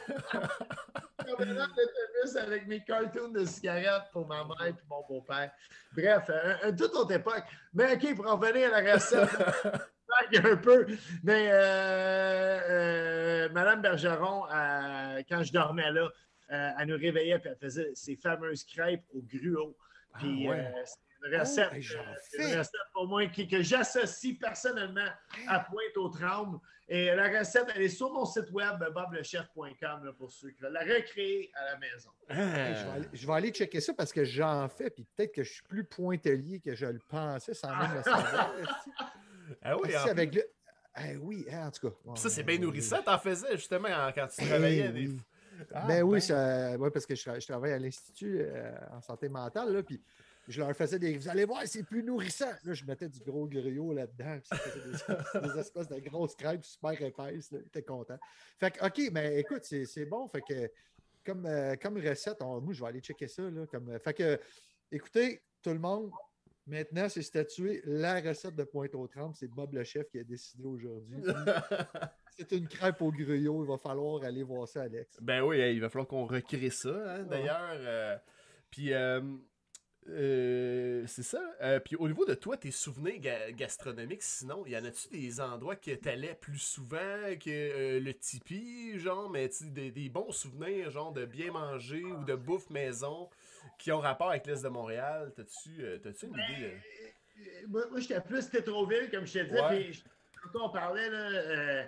Avec 2.38 2.66
mes 2.66 2.82
cartoons 2.84 3.28
de 3.30 3.44
cigarettes 3.44 4.10
pour 4.12 4.26
ma 4.26 4.44
mère 4.44 4.66
et 4.68 4.74
mon 4.88 5.04
beau-père. 5.08 5.50
Bref, 5.96 6.30
un, 6.30 6.68
un 6.68 6.72
toute 6.72 6.94
autre 6.94 7.12
époque. 7.12 7.44
Mais 7.72 7.94
OK, 7.94 8.14
pour 8.16 8.26
en 8.26 8.36
revenir 8.36 8.72
à 8.74 8.80
la 8.82 8.94
recette, 8.94 9.28
un 10.44 10.56
peu. 10.56 10.86
Mais 11.22 11.48
euh, 11.50 12.60
euh, 12.68 13.48
Madame 13.50 13.82
Bergeron, 13.82 14.44
euh, 14.52 15.22
quand 15.28 15.42
je 15.42 15.52
dormais 15.52 15.90
là, 15.92 16.08
euh, 16.52 16.70
elle 16.78 16.88
nous 16.88 16.96
réveillait 16.98 17.36
et 17.36 17.48
elle 17.48 17.56
faisait 17.60 17.90
ses 17.94 18.16
fameuses 18.16 18.64
crêpes 18.64 19.04
au 19.14 19.22
gruau. 19.22 19.76
Puis 20.18 20.46
Ah 20.48 20.50
ouais. 20.50 20.58
euh, 20.76 20.82
c'est 20.84 21.28
une 21.28 21.38
recette, 21.40 21.70
Oh, 21.72 21.76
euh, 21.76 22.14
c'est 22.30 22.52
une 22.52 22.58
recette 22.58 22.80
pour 22.92 23.06
moi 23.06 23.26
qui- 23.26 23.46
que 23.46 23.62
j'associe 23.62 24.36
personnellement 24.38 25.08
à 25.46 25.60
Pointe-aux-Trembles. 25.60 26.58
Et 26.92 27.14
la 27.14 27.38
recette, 27.38 27.66
elle 27.76 27.82
est 27.82 27.88
sur 27.88 28.12
mon 28.12 28.24
site 28.24 28.50
web, 28.50 28.82
boblechef.com, 28.92 30.12
pour 30.18 30.28
ceux 30.32 30.50
qui 30.50 30.60
veulent 30.60 30.72
la 30.72 30.80
recréer 30.80 31.52
à 31.54 31.64
la 31.66 31.76
maison. 31.78 32.10
Hey, 32.28 32.74
je, 32.74 32.84
vais 32.84 32.90
aller, 32.90 33.08
je 33.12 33.26
vais 33.28 33.32
aller 33.32 33.50
checker 33.50 33.80
ça 33.80 33.94
parce 33.94 34.12
que 34.12 34.24
j'en 34.24 34.68
fais, 34.68 34.90
puis 34.90 35.04
peut-être 35.16 35.32
que 35.32 35.44
je 35.44 35.52
suis 35.52 35.62
plus 35.62 35.84
pointelier 35.84 36.58
que 36.58 36.74
je 36.74 36.86
le 36.86 36.98
pensais 37.08 37.54
sans 37.54 37.76
même 37.76 37.94
le 37.94 38.02
savoir. 38.02 38.52
Ah 39.62 39.76
oui, 39.78 39.96
en 39.96 40.06
avec 40.08 40.34
le... 40.34 40.44
Eh 41.04 41.16
oui, 41.16 41.46
hein, 41.50 41.68
en 41.68 41.70
tout 41.70 41.88
cas. 41.88 41.96
Ça, 42.16 42.28
c'est 42.30 42.42
bien 42.42 42.56
ouais, 42.56 42.60
nourrissant. 42.62 43.02
T'en 43.02 43.18
faisais 43.18 43.52
justement 43.56 43.88
en- 43.88 44.12
quand 44.12 44.26
tu 44.26 44.42
Eh 44.44 44.46
travaillais. 44.48 44.88
des... 44.92 45.06
oui. 45.08 45.20
Ah, 45.72 45.86
ben 45.86 46.02
oui, 46.02 46.18
ben. 46.18 46.20
ça, 46.20 46.76
ouais, 46.78 46.90
parce 46.90 47.04
que 47.06 47.14
je, 47.14 47.22
tra- 47.22 47.40
je 47.40 47.46
travaille 47.46 47.72
à 47.72 47.78
l'Institut 47.78 48.38
euh, 48.40 48.72
en 48.92 49.00
santé 49.02 49.28
mentale, 49.28 49.72
là, 49.72 49.82
puis 49.82 50.02
je 50.48 50.58
leur 50.60 50.74
faisais 50.74 50.98
des. 50.98 51.16
Vous 51.18 51.28
allez 51.28 51.44
voir, 51.44 51.62
c'est 51.66 51.82
plus 51.82 52.02
nourrissant. 52.02 52.50
Là, 52.64 52.72
je 52.72 52.84
mettais 52.86 53.08
du 53.08 53.20
gros 53.20 53.46
griot 53.46 53.92
là-dedans, 53.92 54.38
puis 54.38 54.48
ça 54.48 54.56
faisait 54.56 54.80
des, 55.42 55.48
des 55.54 55.58
espèces 55.60 55.88
de 55.88 55.98
grosses 56.00 56.34
crêpes 56.34 56.64
super 56.64 56.92
épaisses. 57.00 57.50
J'étais 57.52 57.82
content. 57.82 58.18
Fait 58.58 58.70
que, 58.70 58.84
OK, 58.84 59.10
mais 59.12 59.38
écoute, 59.38 59.64
c'est 59.64 59.84
c'est 59.84 60.06
bon. 60.06 60.26
Fait 60.28 60.40
que, 60.40 60.70
comme, 61.24 61.44
euh, 61.46 61.76
comme 61.80 61.98
recette, 61.98 62.40
on- 62.42 62.60
moi, 62.62 62.72
je 62.72 62.80
vais 62.80 62.88
aller 62.88 63.00
checker 63.00 63.28
ça. 63.28 63.42
Là, 63.42 63.66
comme, 63.66 63.96
fait 64.00 64.14
que, 64.14 64.40
écoutez, 64.90 65.42
tout 65.62 65.70
le 65.70 65.78
monde, 65.78 66.10
maintenant, 66.70 67.08
c'est 67.08 67.22
statué 67.22 67.82
la 67.84 68.20
recette 68.20 68.56
de 68.56 68.64
Pointe-aux-Trembles. 68.64 69.34
C'est 69.36 69.48
Bob 69.50 69.74
le 69.74 69.84
chef 69.84 70.08
qui 70.10 70.18
a 70.18 70.24
décidé 70.24 70.64
aujourd'hui. 70.64 71.18
C'est 72.36 72.52
une 72.52 72.68
crêpe 72.68 73.02
au 73.02 73.10
griot. 73.12 73.64
Il 73.64 73.68
va 73.68 73.76
falloir 73.76 74.22
aller 74.24 74.42
voir 74.42 74.66
ça, 74.66 74.82
Alex. 74.82 75.18
Ben 75.20 75.42
oui, 75.42 75.58
il 75.74 75.80
va 75.80 75.90
falloir 75.90 76.06
qu'on 76.08 76.24
recrée 76.24 76.70
ça, 76.70 76.88
hein, 76.88 77.24
d'ailleurs. 77.24 77.74
euh, 77.74 78.16
Puis, 78.70 78.94
euh, 78.94 79.20
Euh, 80.08 81.04
c'est 81.06 81.22
ça. 81.22 81.40
Puis 81.84 81.94
au 81.96 82.08
niveau 82.08 82.24
de 82.24 82.32
toi, 82.34 82.56
tes 82.56 82.70
souvenirs 82.70 83.20
gastronomiques, 83.52 84.22
sinon, 84.22 84.64
y 84.66 84.74
en 84.76 84.84
a-tu 84.84 85.08
des 85.10 85.40
endroits 85.40 85.76
que 85.76 85.90
t'allais 85.94 86.34
plus 86.34 86.58
souvent 86.58 87.36
que 87.38 87.98
le 87.98 88.14
Tipeee, 88.14 88.98
genre, 88.98 89.28
mais 89.28 89.50
des, 89.60 89.90
des, 89.90 90.08
bons 90.08 90.32
souvenirs, 90.32 90.90
genre, 90.90 91.12
de 91.12 91.26
bien 91.26 91.52
manger 91.52 92.02
ou 92.02 92.24
de 92.24 92.34
bouffe 92.34 92.70
maison? 92.70 93.28
Qui 93.78 93.92
ont 93.92 94.00
rapport 94.00 94.30
avec 94.30 94.46
l'Est 94.46 94.62
de 94.62 94.68
Montréal? 94.68 95.32
T'as-tu 95.36 96.26
une 96.26 96.34
idée? 96.34 96.76
Moi, 97.68 97.86
moi 97.90 98.00
j'étais 98.00 98.20
plus 98.20 98.48
Tétroville, 98.48 99.10
comme 99.10 99.26
je 99.26 99.38
te 99.38 99.44
disais, 99.44 99.62
puis 99.70 100.04
quand 100.52 100.66
on 100.66 100.70
parlait, 100.70 101.08
là, 101.08 101.86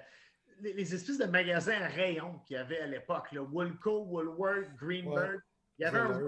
les, 0.60 0.94
espèces 0.94 1.18
de 1.18 1.26
magasins 1.26 1.80
à 1.80 1.88
rayons 1.88 2.38
qu'il 2.46 2.56
y 2.56 2.58
avait 2.58 2.80
à 2.80 2.86
l'époque, 2.86 3.28
Woolco, 3.32 4.04
Woolworth, 4.04 4.74
Greenberg. 4.76 5.40
Il 5.78 5.82
y 5.82 5.84
avait 5.86 5.98
un 5.98 6.20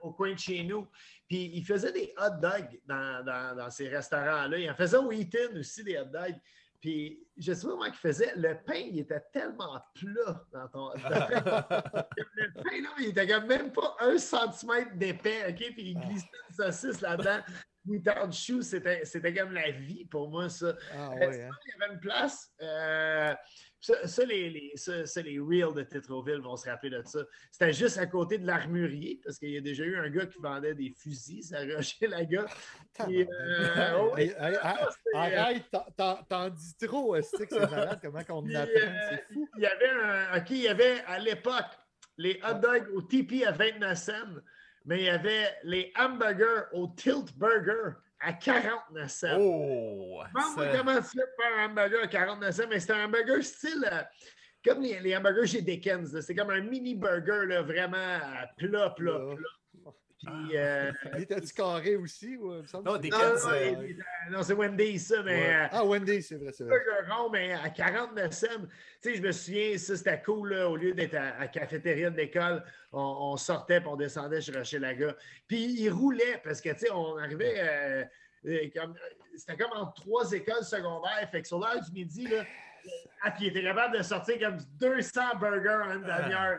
au 0.00 0.12
coin 0.12 0.32
de 0.32 0.38
chez 0.38 0.62
nous. 0.64 0.86
Puis 1.28 1.50
il 1.54 1.64
faisait 1.64 1.92
des 1.92 2.12
hot 2.18 2.40
dogs 2.40 2.80
dans, 2.86 3.24
dans, 3.24 3.70
ces 3.70 3.88
restaurants-là. 3.88 4.58
Il 4.58 4.70
en 4.70 4.74
faisait 4.74 4.96
au 4.96 5.12
Eaton 5.12 5.56
aussi 5.58 5.84
des 5.84 5.98
hot 5.98 6.06
dogs. 6.06 6.36
Puis 6.80 7.26
je 7.36 7.52
sais 7.52 7.66
pas 7.66 7.72
comment 7.72 7.84
il 7.84 7.92
faisait. 7.92 8.32
Le 8.36 8.54
pain, 8.64 8.74
il 8.74 8.98
était 9.00 9.20
tellement 9.32 9.80
plat 9.94 10.44
dans 10.52 10.68
ton 10.68 10.90
le 10.94 12.62
pain, 12.62 12.82
là, 12.82 12.88
il 12.98 13.08
était 13.08 13.26
comme 13.26 13.46
même 13.46 13.72
pas 13.72 13.96
un 14.00 14.16
centimètre 14.18 14.96
d'épais, 14.96 15.46
OK? 15.48 15.56
Puis 15.56 15.90
il 15.90 16.00
glissait 16.00 16.26
une 16.48 16.54
saucisse 16.54 17.00
là-dedans. 17.00 17.40
Moutarde 17.84 18.32
chou, 18.32 18.60
c'était, 18.60 19.04
c'était 19.04 19.32
comme 19.32 19.52
la 19.52 19.70
vie 19.70 20.04
pour 20.04 20.30
moi, 20.30 20.48
ça. 20.50 20.74
Ah, 20.92 21.10
ouais, 21.10 21.42
hein? 21.42 21.50
Il 21.64 21.70
y 21.70 21.82
avait 21.82 21.94
une 21.94 22.00
place. 22.00 22.52
Euh, 22.60 23.34
ça, 23.80 24.24
les, 24.24 24.50
les, 24.50 24.72
ça, 24.76 25.22
les 25.22 25.38
reels 25.38 25.74
de 25.74 25.82
Tétroville 25.82 26.40
vont 26.40 26.56
se 26.56 26.68
rappeler 26.68 26.90
de 26.90 27.02
ça. 27.04 27.20
C'était 27.50 27.72
juste 27.72 27.98
à 27.98 28.06
côté 28.06 28.38
de 28.38 28.46
l'armurier, 28.46 29.20
parce 29.24 29.38
qu'il 29.38 29.50
y 29.50 29.56
a 29.56 29.60
déjà 29.60 29.84
eu 29.84 29.96
un 29.96 30.10
gars 30.10 30.26
qui 30.26 30.38
vendait 30.38 30.74
des 30.74 30.92
fusils, 30.96 31.42
ça 31.48 31.58
a 31.58 32.06
la 32.06 32.24
gars. 32.24 32.46
arrête, 35.14 35.64
t'en 35.96 36.48
dis 36.50 36.76
trop, 36.86 37.16
c'est 37.22 37.50
malade, 37.70 37.98
comment 38.02 38.24
qu'on 38.24 38.46
apprend, 38.54 38.66
c'est 38.74 38.82
euh, 38.82 39.16
fou. 39.32 39.48
Il 39.56 39.62
y 39.62 39.66
avait 39.66 39.90
un, 39.90 40.38
OK, 40.38 40.50
il 40.50 40.62
y 40.62 40.68
avait 40.68 41.00
à 41.06 41.18
l'époque 41.18 41.78
les 42.18 42.38
hot 42.44 42.58
dogs 42.58 42.88
au 42.94 43.02
tipi 43.02 43.44
à 43.44 43.52
29 43.52 43.96
cents, 43.96 44.12
mais 44.84 44.98
il 44.98 45.04
y 45.04 45.08
avait 45.08 45.48
les 45.64 45.92
hamburgers 45.96 46.64
au 46.72 46.88
Tilt 46.88 47.34
Burger 47.38 47.96
à 48.20 48.32
49 48.32 49.10
cents. 49.10 49.38
Oh! 49.38 50.22
Demande-moi 50.34 50.76
comment 50.76 50.96
tu 50.96 51.08
fais 51.08 51.26
faire 51.40 51.58
un 51.58 51.70
hamburger 51.70 52.02
à 52.02 52.06
49 52.06 52.54
cents, 52.54 52.62
mais 52.68 52.80
c'est 52.80 52.92
un 52.92 53.04
hamburger 53.04 53.42
style 53.42 53.88
euh, 53.90 54.02
comme 54.64 54.82
les, 54.82 55.00
les, 55.00 55.16
hamburgers 55.16 55.46
chez 55.46 55.62
Dickens. 55.62 56.20
C'est 56.20 56.34
comme 56.34 56.50
un 56.50 56.60
mini 56.60 56.94
burger 56.94 57.46
là, 57.46 57.62
vraiment 57.62 58.18
plat, 58.58 58.90
plat, 58.90 59.18
plat. 59.18 59.48
Puis, 60.24 60.56
euh, 60.56 60.92
il 61.16 61.22
était-tu 61.22 61.54
carré 61.54 61.96
aussi? 61.96 62.36
Ou, 62.36 62.62
non, 62.84 62.96
des 62.98 63.08
non, 63.08 63.18
non, 64.30 64.42
c'est 64.42 64.52
Wendy's, 64.52 65.06
ça, 65.06 65.22
mais. 65.22 65.54
Euh, 65.54 65.66
ah, 65.70 65.84
Wendy's, 65.84 66.28
c'est 66.28 66.36
vrai, 66.36 66.52
c'est 66.52 66.64
vrai. 66.64 66.78
rond, 67.08 67.30
mais 67.30 67.52
à 67.54 67.70
49 67.70 68.32
cents. 68.32 68.46
Tu 68.48 68.66
sais, 69.00 69.14
je 69.14 69.22
me 69.22 69.32
souviens, 69.32 69.78
ça, 69.78 69.96
c'était 69.96 70.20
cool, 70.22 70.52
là, 70.52 70.68
au 70.68 70.76
lieu 70.76 70.92
d'être 70.92 71.14
à, 71.14 71.38
la 71.40 71.48
cafétéria 71.48 72.10
de 72.10 72.16
l'école, 72.16 72.62
on, 72.92 73.36
sortait, 73.36 73.80
puis 73.80 73.88
on 73.88 73.96
descendait 73.96 74.42
chez 74.42 74.52
Rocher 74.52 74.78
Laga. 74.78 75.16
Puis, 75.46 75.80
il 75.80 75.88
roulait, 75.88 76.40
parce 76.44 76.60
que, 76.60 76.70
tu 76.70 76.80
sais, 76.80 76.90
on 76.90 77.16
arrivait. 77.16 77.54
Euh, 77.58 78.04
c'était 79.36 79.56
comme 79.56 79.72
en 79.74 79.86
trois 79.86 80.30
écoles 80.32 80.64
secondaires. 80.64 81.28
Fait 81.30 81.42
que 81.42 81.48
sur 81.48 81.58
l'heure 81.58 81.80
du 81.80 81.92
midi, 81.92 82.26
là, 82.26 82.44
ah, 83.22 83.30
puis 83.30 83.46
il 83.46 83.48
était 83.48 83.62
capable 83.62 83.98
de 83.98 84.02
sortir 84.02 84.38
comme 84.38 84.58
200 84.78 85.20
burgers 85.38 85.82
en 85.84 85.92
une 85.92 86.02
demi-heure. 86.02 86.58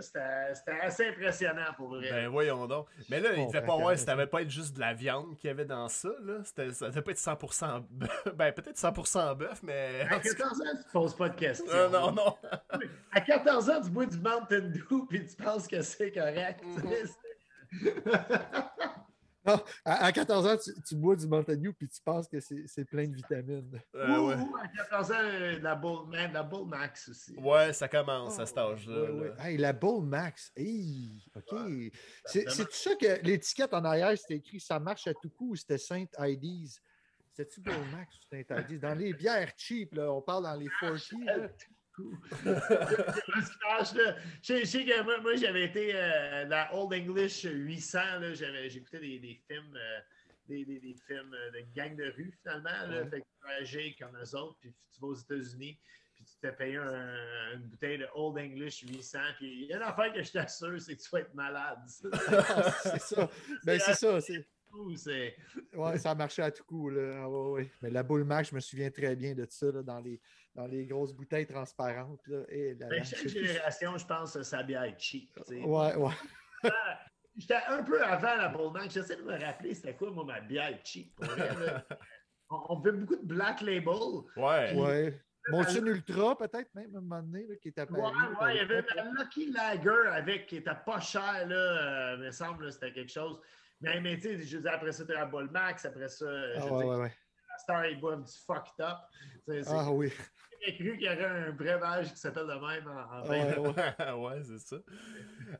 C'était 0.00 0.80
assez 0.80 1.08
impressionnant 1.08 1.72
pour 1.76 1.88
vrai. 1.88 2.10
Ben 2.10 2.28
voyons 2.28 2.66
donc. 2.66 2.86
Mais 3.08 3.20
là, 3.20 3.32
il 3.34 3.46
devait 3.46 3.62
pas 3.64 3.76
voir 3.76 3.96
si 3.96 4.04
t'avais 4.04 4.26
pas 4.26 4.42
être 4.42 4.50
juste 4.50 4.74
de 4.74 4.80
la 4.80 4.92
viande 4.94 5.36
qu'il 5.38 5.48
y 5.48 5.50
avait 5.50 5.64
dans 5.64 5.88
ça. 5.88 6.10
Là. 6.22 6.42
Ça 6.44 6.88
devait 6.88 7.02
pas 7.02 7.10
être 7.12 7.18
100% 7.18 7.84
bœuf. 7.90 8.28
Ben 8.34 8.52
peut-être 8.52 8.76
100% 8.76 9.36
bœuf, 9.36 9.62
mais. 9.62 10.06
À 10.10 10.18
14 10.18 10.60
ans, 10.60 10.64
tu 10.76 10.92
poses 10.92 11.16
pas 11.16 11.28
de 11.28 11.36
questions. 11.36 11.66
Euh, 11.70 11.88
non, 11.88 12.12
non. 12.12 12.36
à 13.12 13.20
14 13.20 13.70
ans, 13.70 13.80
tu 13.82 13.90
bois 13.90 14.06
du 14.06 14.18
Mountain 14.18 14.70
Dew 14.70 15.06
puis 15.08 15.26
tu 15.26 15.36
penses 15.36 15.66
que 15.68 15.82
c'est 15.82 16.12
correct. 16.12 16.62
Non, 19.44 19.60
à, 19.84 20.12
14 20.12 20.46
ans, 20.46 20.56
tu, 20.86 20.94
bois 20.94 21.16
du 21.16 21.26
Mountain 21.26 21.56
Dew 21.56 21.72
puis 21.72 21.88
tu 21.88 22.00
penses 22.02 22.28
que 22.28 22.38
c'est 22.40 22.84
plein 22.84 23.08
de 23.08 23.14
vitamines. 23.14 23.80
Euh, 23.94 24.18
ouais. 24.20 24.34
à 24.34 24.68
14 24.68 25.12
ans, 25.12 25.60
la 25.60 25.74
Bull, 25.74 26.10
la 26.12 26.42
Bull 26.42 26.68
Max 26.68 27.08
aussi. 27.08 27.34
Ouais, 27.36 27.72
ça 27.72 27.88
commence 27.88 28.38
à 28.38 28.46
cet 28.46 28.56
oh, 28.58 28.72
âge-là. 28.72 29.34
Hey, 29.44 29.56
la 29.56 29.72
Bull 29.72 30.04
Max. 30.04 30.52
Hey, 30.56 31.24
OK. 31.34 31.58
C'est 32.26 32.44
tout 32.44 32.66
ça 32.70 32.94
que 32.94 33.20
l'étiquette 33.22 33.74
en 33.74 33.84
arrière, 33.84 34.16
c'était 34.16 34.36
écrit 34.36 34.60
ça 34.60 34.78
marche 34.78 35.06
à 35.06 35.14
tout 35.14 35.30
coup 35.30 35.50
ou 35.50 35.56
c'était 35.56 35.78
Saint 35.78 36.06
IDs? 36.18 36.80
C'était-tu 37.32 37.60
Bull 37.62 37.74
Max 37.92 38.14
ou 38.16 38.20
Saint 38.30 38.62
IDs? 38.68 38.78
Dans 38.78 38.94
les 38.94 39.12
bières 39.12 39.52
cheap, 39.56 39.94
là, 39.94 40.12
on 40.12 40.22
parle 40.22 40.44
dans 40.44 40.54
les 40.54 40.68
40 40.80 41.00
je 44.42 44.64
sais 44.64 44.84
que 44.84 45.02
moi, 45.02 45.20
moi 45.20 45.36
j'avais 45.36 45.64
été 45.64 45.92
euh, 45.94 46.46
dans 46.46 46.66
Old 46.72 46.94
English 46.94 47.42
800, 47.44 47.98
j'écoutais 48.68 49.00
des, 49.00 49.18
des, 49.18 49.40
films. 49.48 49.76
Euh, 49.76 50.00
des, 50.48 50.64
des, 50.64 50.80
des, 50.80 50.94
films 51.06 51.36
de 51.52 51.60
gang 51.74 51.94
de 51.96 52.12
rue, 52.16 52.32
finalement. 52.42 52.86
Là, 52.88 53.06
Fait 53.06 53.20
que 53.20 53.64
tu 53.64 53.94
comme 54.02 54.16
eux 54.16 54.36
autres, 54.36 54.58
puis 54.60 54.74
tu 54.92 55.00
vas 55.00 55.08
aux 55.08 55.14
États-Unis, 55.14 55.78
puis 56.14 56.24
tu 56.24 56.32
t'es 56.40 56.52
payé 56.52 56.76
un, 56.76 57.54
une 57.54 57.62
bouteille 57.62 57.98
de 57.98 58.08
Old 58.14 58.38
English 58.38 58.80
800. 58.80 59.18
Puis 59.36 59.64
il 59.64 59.66
y 59.66 59.72
a 59.72 59.76
une 59.76 59.82
affaire 59.82 60.12
que 60.12 60.22
je 60.22 60.32
t'assure, 60.32 60.80
c'est 60.80 60.96
que 60.96 61.02
tu 61.02 61.10
vas 61.10 61.20
être 61.20 61.34
malade. 61.34 61.78
c'est 62.82 63.00
ça. 63.00 63.30
Ben, 63.64 63.78
c'est 63.78 63.94
ça. 63.94 64.20
C'est 64.20 64.46
ouais, 65.74 65.98
ça 65.98 66.10
a 66.12 66.14
marché 66.14 66.42
à 66.42 66.50
tout 66.50 66.64
coup. 66.64 66.90
Là. 66.90 67.24
Ah, 67.24 67.62
Mais 67.82 67.90
la 67.90 68.02
boule 68.02 68.24
Max, 68.24 68.50
je 68.50 68.54
me 68.54 68.60
souviens 68.60 68.90
très 68.90 69.14
bien 69.16 69.34
de 69.34 69.46
ça 69.48 69.70
là, 69.70 69.82
dans, 69.82 70.00
les, 70.00 70.20
dans 70.54 70.66
les 70.66 70.84
grosses 70.86 71.12
bouteilles 71.12 71.46
transparentes. 71.46 72.26
Là. 72.26 72.42
Et 72.48 72.74
ben, 72.74 73.02
chaque 73.04 73.28
génération, 73.28 73.96
je 73.96 74.06
pense 74.06 74.34
que 74.34 74.42
ça 74.42 74.62
bien 74.62 74.84
être 74.84 75.00
cheap. 75.00 75.38
Ouais, 75.48 75.94
ouais. 75.94 76.12
Ah, 76.64 76.98
j'étais 77.36 77.58
un 77.68 77.82
peu 77.82 78.02
avant 78.02 78.36
la 78.36 78.48
Max. 78.70 78.94
J'essaie 78.94 79.16
de 79.16 79.22
me 79.22 79.38
rappeler 79.38 79.74
c'était 79.74 79.94
quoi, 79.94 80.10
moi, 80.10 80.24
ma 80.24 80.40
bière 80.40 80.78
cheap. 80.84 81.18
on, 82.50 82.82
fait 82.82 82.92
beaucoup 82.92 83.16
de 83.16 83.26
Black 83.26 83.60
Label. 83.62 84.22
Ouais. 84.36 84.74
ouais. 84.74 85.20
Monsun 85.48 85.86
Ultra, 85.86 86.38
peut-être 86.38 86.72
même 86.74 86.94
à 86.94 86.98
un 86.98 87.00
moment 87.00 87.22
donné, 87.22 87.46
là, 87.48 87.56
qui 87.56 87.68
est 87.68 87.78
apparu. 87.78 88.00
Ouais, 88.00 88.44
ouais, 88.44 88.54
il 88.54 88.56
y 88.58 88.60
avait 88.60 88.84
la 88.94 89.04
Lucky 89.04 89.50
Lager 89.50 90.08
avec, 90.08 90.46
qui 90.46 90.58
était 90.58 90.70
pas 90.86 91.00
cher, 91.00 91.46
là, 91.48 91.56
euh, 91.56 92.16
me 92.18 92.30
semble, 92.30 92.70
c'était 92.70 92.92
quelque 92.92 93.10
chose. 93.10 93.40
Mais, 93.80 94.00
mais 94.00 94.14
tu 94.16 94.22
sais, 94.22 94.38
je 94.38 94.58
disais, 94.58 94.68
après 94.68 94.92
ça, 94.92 95.04
tu 95.04 95.12
as 95.12 95.26
Ball 95.26 95.50
Max, 95.50 95.84
après 95.84 96.06
ça, 96.08 96.26
ah, 96.28 96.60
je 96.60 96.72
ouais, 96.72 96.84
ouais, 96.84 96.96
ouais. 96.96 97.12
Star, 97.62 97.86
il 97.86 98.00
boit 98.00 98.16
du 98.16 98.32
fucked 98.46 98.80
up. 98.80 98.98
ah 99.68 99.90
oui. 99.90 100.12
J'ai 100.64 100.76
cru 100.76 100.96
qu'il 100.96 101.06
y 101.06 101.08
aurait 101.08 101.24
un 101.24 101.50
breuvage 101.50 102.12
qui 102.12 102.18
s'appelle 102.18 102.46
de 102.46 102.52
même 102.52 102.88
en, 102.88 103.18
en 103.18 103.28
ouais, 103.28 104.12
ouais. 104.12 104.42
c'est 104.44 104.58
ça. 104.60 104.76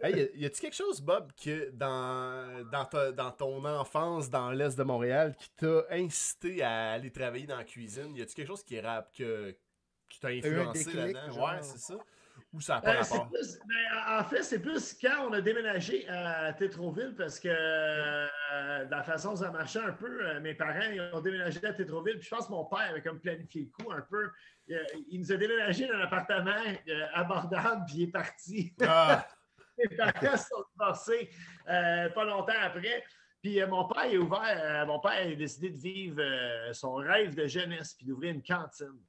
Hey, 0.00 0.30
y 0.34 0.44
a-tu 0.46 0.60
quelque 0.60 0.76
chose, 0.76 1.00
Bob, 1.00 1.32
que 1.32 1.70
dans, 1.70 2.64
dans, 2.70 2.84
ta, 2.84 3.10
dans 3.10 3.32
ton 3.32 3.64
enfance 3.64 4.30
dans 4.30 4.52
l'Est 4.52 4.78
de 4.78 4.84
Montréal 4.84 5.34
qui 5.36 5.50
t'a 5.56 5.82
incité 5.90 6.62
à 6.62 6.92
aller 6.92 7.10
travailler 7.10 7.46
dans 7.46 7.56
la 7.56 7.64
cuisine? 7.64 8.14
Y 8.14 8.22
a-tu 8.22 8.34
quelque 8.34 8.46
chose 8.46 8.62
qui, 8.62 8.78
rap, 8.78 9.12
que, 9.12 9.56
qui 10.08 10.20
t'a 10.20 10.28
influencé 10.28 10.92
là-dedans? 10.92 11.46
Ouais, 11.46 11.62
c'est 11.62 11.78
ça. 11.78 11.94
Ou 12.52 12.60
ça 12.60 12.82
pas 12.82 13.00
euh? 13.00 13.18
Ben, 13.66 14.20
en 14.20 14.24
fait, 14.24 14.42
c'est 14.42 14.60
plus 14.60 14.94
quand 15.00 15.26
on 15.28 15.32
a 15.32 15.40
déménagé 15.40 16.06
à 16.08 16.52
Tétroville, 16.52 17.14
parce 17.16 17.40
que 17.40 17.48
euh, 17.48 18.84
de 18.84 18.90
la 18.90 19.02
façon 19.02 19.30
dont 19.30 19.36
ça 19.36 19.50
marchait 19.50 19.80
un 19.80 19.92
peu, 19.92 20.26
euh, 20.26 20.40
mes 20.40 20.54
parents 20.54 20.90
ils 20.92 21.00
ont 21.14 21.20
déménagé 21.20 21.64
à 21.64 21.72
Tétroville, 21.72 22.18
puis 22.18 22.28
je 22.28 22.34
pense 22.34 22.46
que 22.46 22.52
mon 22.52 22.66
père 22.66 22.90
avait 22.90 23.00
comme 23.00 23.20
planifié 23.20 23.62
le 23.62 23.84
coup 23.84 23.90
un 23.90 24.02
peu. 24.02 24.30
il 24.68 25.20
nous 25.20 25.32
a 25.32 25.36
déménagé 25.36 25.88
dans 25.88 25.94
un 25.94 26.00
appartement 26.02 26.52
abordable, 27.14 27.84
puis 27.86 27.96
il 27.96 28.02
est 28.02 28.12
parti. 28.12 28.74
Ah. 28.82 29.26
mes 29.78 29.96
parents 29.96 30.36
se 30.36 30.48
sont 30.48 30.64
divorcés 30.72 31.30
pas 31.66 32.24
longtemps 32.24 32.52
après. 32.62 33.02
Puis 33.40 33.64
mon 33.64 33.88
père 33.88 34.04
est 34.04 34.18
ouvert, 34.18 34.86
mon 34.86 35.00
père 35.00 35.26
a 35.26 35.34
décidé 35.34 35.70
de 35.70 35.78
vivre 35.78 36.22
son 36.72 36.94
rêve 36.96 37.34
de 37.34 37.46
jeunesse, 37.46 37.94
puis 37.94 38.06
d'ouvrir 38.06 38.34
une 38.34 38.42
cantine 38.42 39.00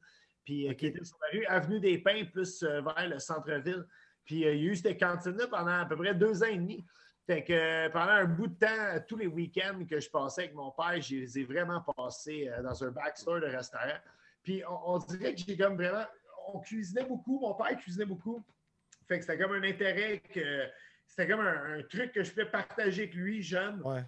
puis 0.43 0.67
euh, 0.67 0.73
qui 0.73 0.87
était 0.87 1.03
sur 1.03 1.17
la 1.21 1.39
rue 1.39 1.45
Avenue 1.45 1.79
des 1.79 1.97
Pins, 1.97 2.25
plus 2.31 2.63
euh, 2.63 2.81
vers 2.81 3.07
le 3.07 3.19
centre-ville. 3.19 3.85
Puis 4.25 4.45
euh, 4.45 4.53
il 4.53 4.63
y 4.63 4.69
a 4.69 4.71
eu 4.71 4.75
cette 4.75 4.99
cantine-là 4.99 5.47
pendant 5.47 5.79
à 5.79 5.85
peu 5.85 5.95
près 5.95 6.13
deux 6.13 6.43
ans 6.43 6.47
et 6.47 6.57
demi. 6.57 6.85
Fait 7.25 7.43
que 7.43 7.87
pendant 7.89 8.11
un 8.11 8.25
bout 8.25 8.47
de 8.47 8.55
temps, 8.55 9.05
tous 9.07 9.15
les 9.15 9.27
week-ends 9.27 9.85
que 9.89 9.99
je 9.99 10.09
passais 10.09 10.43
avec 10.43 10.55
mon 10.55 10.71
père, 10.71 11.01
je 11.01 11.15
les 11.15 11.39
ai 11.39 11.45
vraiment 11.45 11.81
passés 11.81 12.51
dans 12.61 12.83
un 12.83 12.91
backstore 12.91 13.39
de 13.39 13.45
restaurant. 13.45 13.97
Puis 14.43 14.61
on, 14.67 14.97
dirait 14.97 15.33
que 15.33 15.41
j'ai 15.47 15.55
comme 15.55 15.77
vraiment. 15.77 16.03
On 16.49 16.59
cuisinait 16.59 17.05
beaucoup, 17.05 17.39
mon 17.39 17.53
père 17.53 17.77
cuisinait 17.77 18.05
beaucoup. 18.05 18.43
Fait 19.07 19.19
que 19.19 19.25
c'était 19.25 19.37
comme 19.37 19.53
un 19.53 19.63
intérêt 19.63 20.21
que. 20.33 20.67
C'était 21.07 21.29
comme 21.29 21.39
un, 21.39 21.81
truc 21.83 22.11
que 22.11 22.23
je 22.23 22.31
pouvais 22.31 22.45
partager 22.49 23.03
avec 23.03 23.13
lui, 23.13 23.41
jeune. 23.41 23.81
Ouais. 23.83 24.03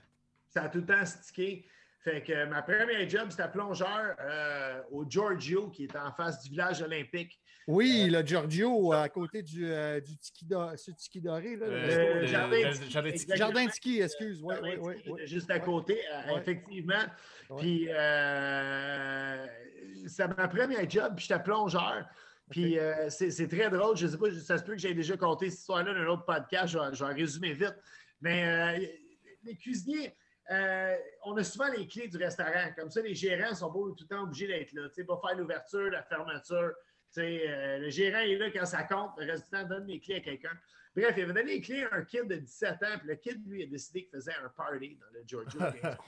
Ça 0.50 0.64
a 0.64 0.70
tout 0.70 0.80
le 0.80 0.86
temps 0.86 1.06
stické. 1.06 1.66
Fait 2.06 2.22
que 2.22 2.46
ma 2.46 2.62
première 2.62 3.10
job, 3.10 3.30
c'était 3.32 3.50
plongeur 3.50 4.16
euh, 4.20 4.80
au 4.92 5.04
Giorgio, 5.10 5.70
qui 5.72 5.86
est 5.86 5.96
en 5.96 6.12
face 6.14 6.40
du 6.44 6.52
village 6.52 6.82
olympique. 6.84 7.40
Oui, 7.68 8.08
le 8.12 8.22
Giorgio, 8.24 8.94
à 8.94 9.10
côté 9.10 9.42
du, 9.42 9.66
euh, 9.68 10.00
du 10.00 10.16
tiki, 10.18 10.46
do- 10.46 10.78
ce 10.78 10.92
tiki 10.92 11.20
doré. 11.20 11.56
Là, 11.56 11.66
Euh, 11.66 12.22
le- 12.22 12.28
jardin 12.28 12.58
le- 12.58 12.90
jardin. 12.92 13.12
Jardin 13.36 13.70
ski, 13.70 14.02
excuse. 14.02 14.40
Oui, 14.44 14.54
oui, 14.62 14.70
Jardin 14.76 15.02
oui. 15.14 15.22
Juste 15.26 15.50
à 15.50 15.60
côté, 15.60 15.98
euh, 16.14 16.34
Ouais. 16.36 16.42
effectivement. 16.42 16.94
Ouais. 17.50 17.58
Puis, 17.62 17.88
euh, 17.90 19.46
c'est 20.08 20.28
ma 20.28 20.48
première 20.48 20.88
job, 20.88 21.14
puis 21.16 21.26
j'étais 21.28 21.42
plongeur. 21.42 22.06
Puis, 22.52 22.78
euh, 22.78 23.10
c'est 23.10 23.48
très 23.48 23.72
drôle. 23.72 23.98
Je 23.98 24.06
ne 24.06 24.12
sais 24.12 24.18
pas, 24.20 24.32
ça 24.32 24.60
se 24.60 24.64
peut 24.64 24.74
que 24.74 24.78
j'ai 24.80 24.94
déjà 24.94 25.18
conté 25.18 25.50
cette 25.50 25.60
histoire-là 25.62 25.92
dans 25.92 26.00
un 26.02 26.08
autre 26.08 26.26
podcast. 26.26 26.68
Je 26.68 26.78
vais, 26.78 26.94
je 26.94 27.04
vais 27.04 27.14
résumer 27.14 27.54
vite. 27.54 27.76
Mais 28.22 28.78
euh, 28.78 28.86
les 29.44 29.56
cuisiniers, 29.58 30.14
euh, 30.52 30.96
on 31.24 31.36
a 31.38 31.44
souvent 31.44 31.68
les 31.70 31.88
clés 31.88 32.08
du 32.08 32.18
restaurant. 32.18 32.72
Comme 32.78 32.90
ça, 32.90 33.02
les 33.02 33.16
gérants 33.16 33.56
sont 33.56 33.72
pas 33.72 33.80
tout 33.80 33.96
le 34.02 34.08
temps 34.08 34.24
obligés 34.24 34.48
d'être 34.48 34.74
là. 34.74 34.88
Tu 34.90 34.96
sais, 34.96 35.04
pas 35.04 35.20
faire 35.26 35.38
l'ouverture, 35.38 35.90
la 35.90 36.04
fermeture. 36.04 36.72
Tu 37.14 37.22
sais, 37.22 37.44
euh, 37.48 37.80
le 37.80 37.90
gérant 37.90 38.20
est 38.20 38.36
là 38.36 38.52
quand 38.52 38.66
ça 38.66 38.84
compte. 38.84 39.12
Le 39.18 39.40
temps, 39.40 39.68
donne 39.68 39.88
les 39.88 40.00
clés 40.00 40.16
à 40.16 40.20
quelqu'un. 40.20 40.52
Bref, 40.96 41.14
il 41.18 41.24
avait 41.24 41.34
donné 41.34 41.56
les 41.56 41.62
clés 41.62 41.84
à 41.84 41.96
un 41.96 42.04
kid 42.04 42.28
de 42.28 42.36
17 42.36 42.72
ans. 42.72 42.98
Puis 43.00 43.08
le 43.08 43.16
kid, 43.16 43.48
lui, 43.48 43.64
a 43.64 43.66
décidé 43.66 44.04
qu'il 44.04 44.12
faisait 44.12 44.36
un 44.44 44.50
party 44.50 44.98
dans 45.02 45.20
le 45.20 45.24
Giorgio. 45.26 45.60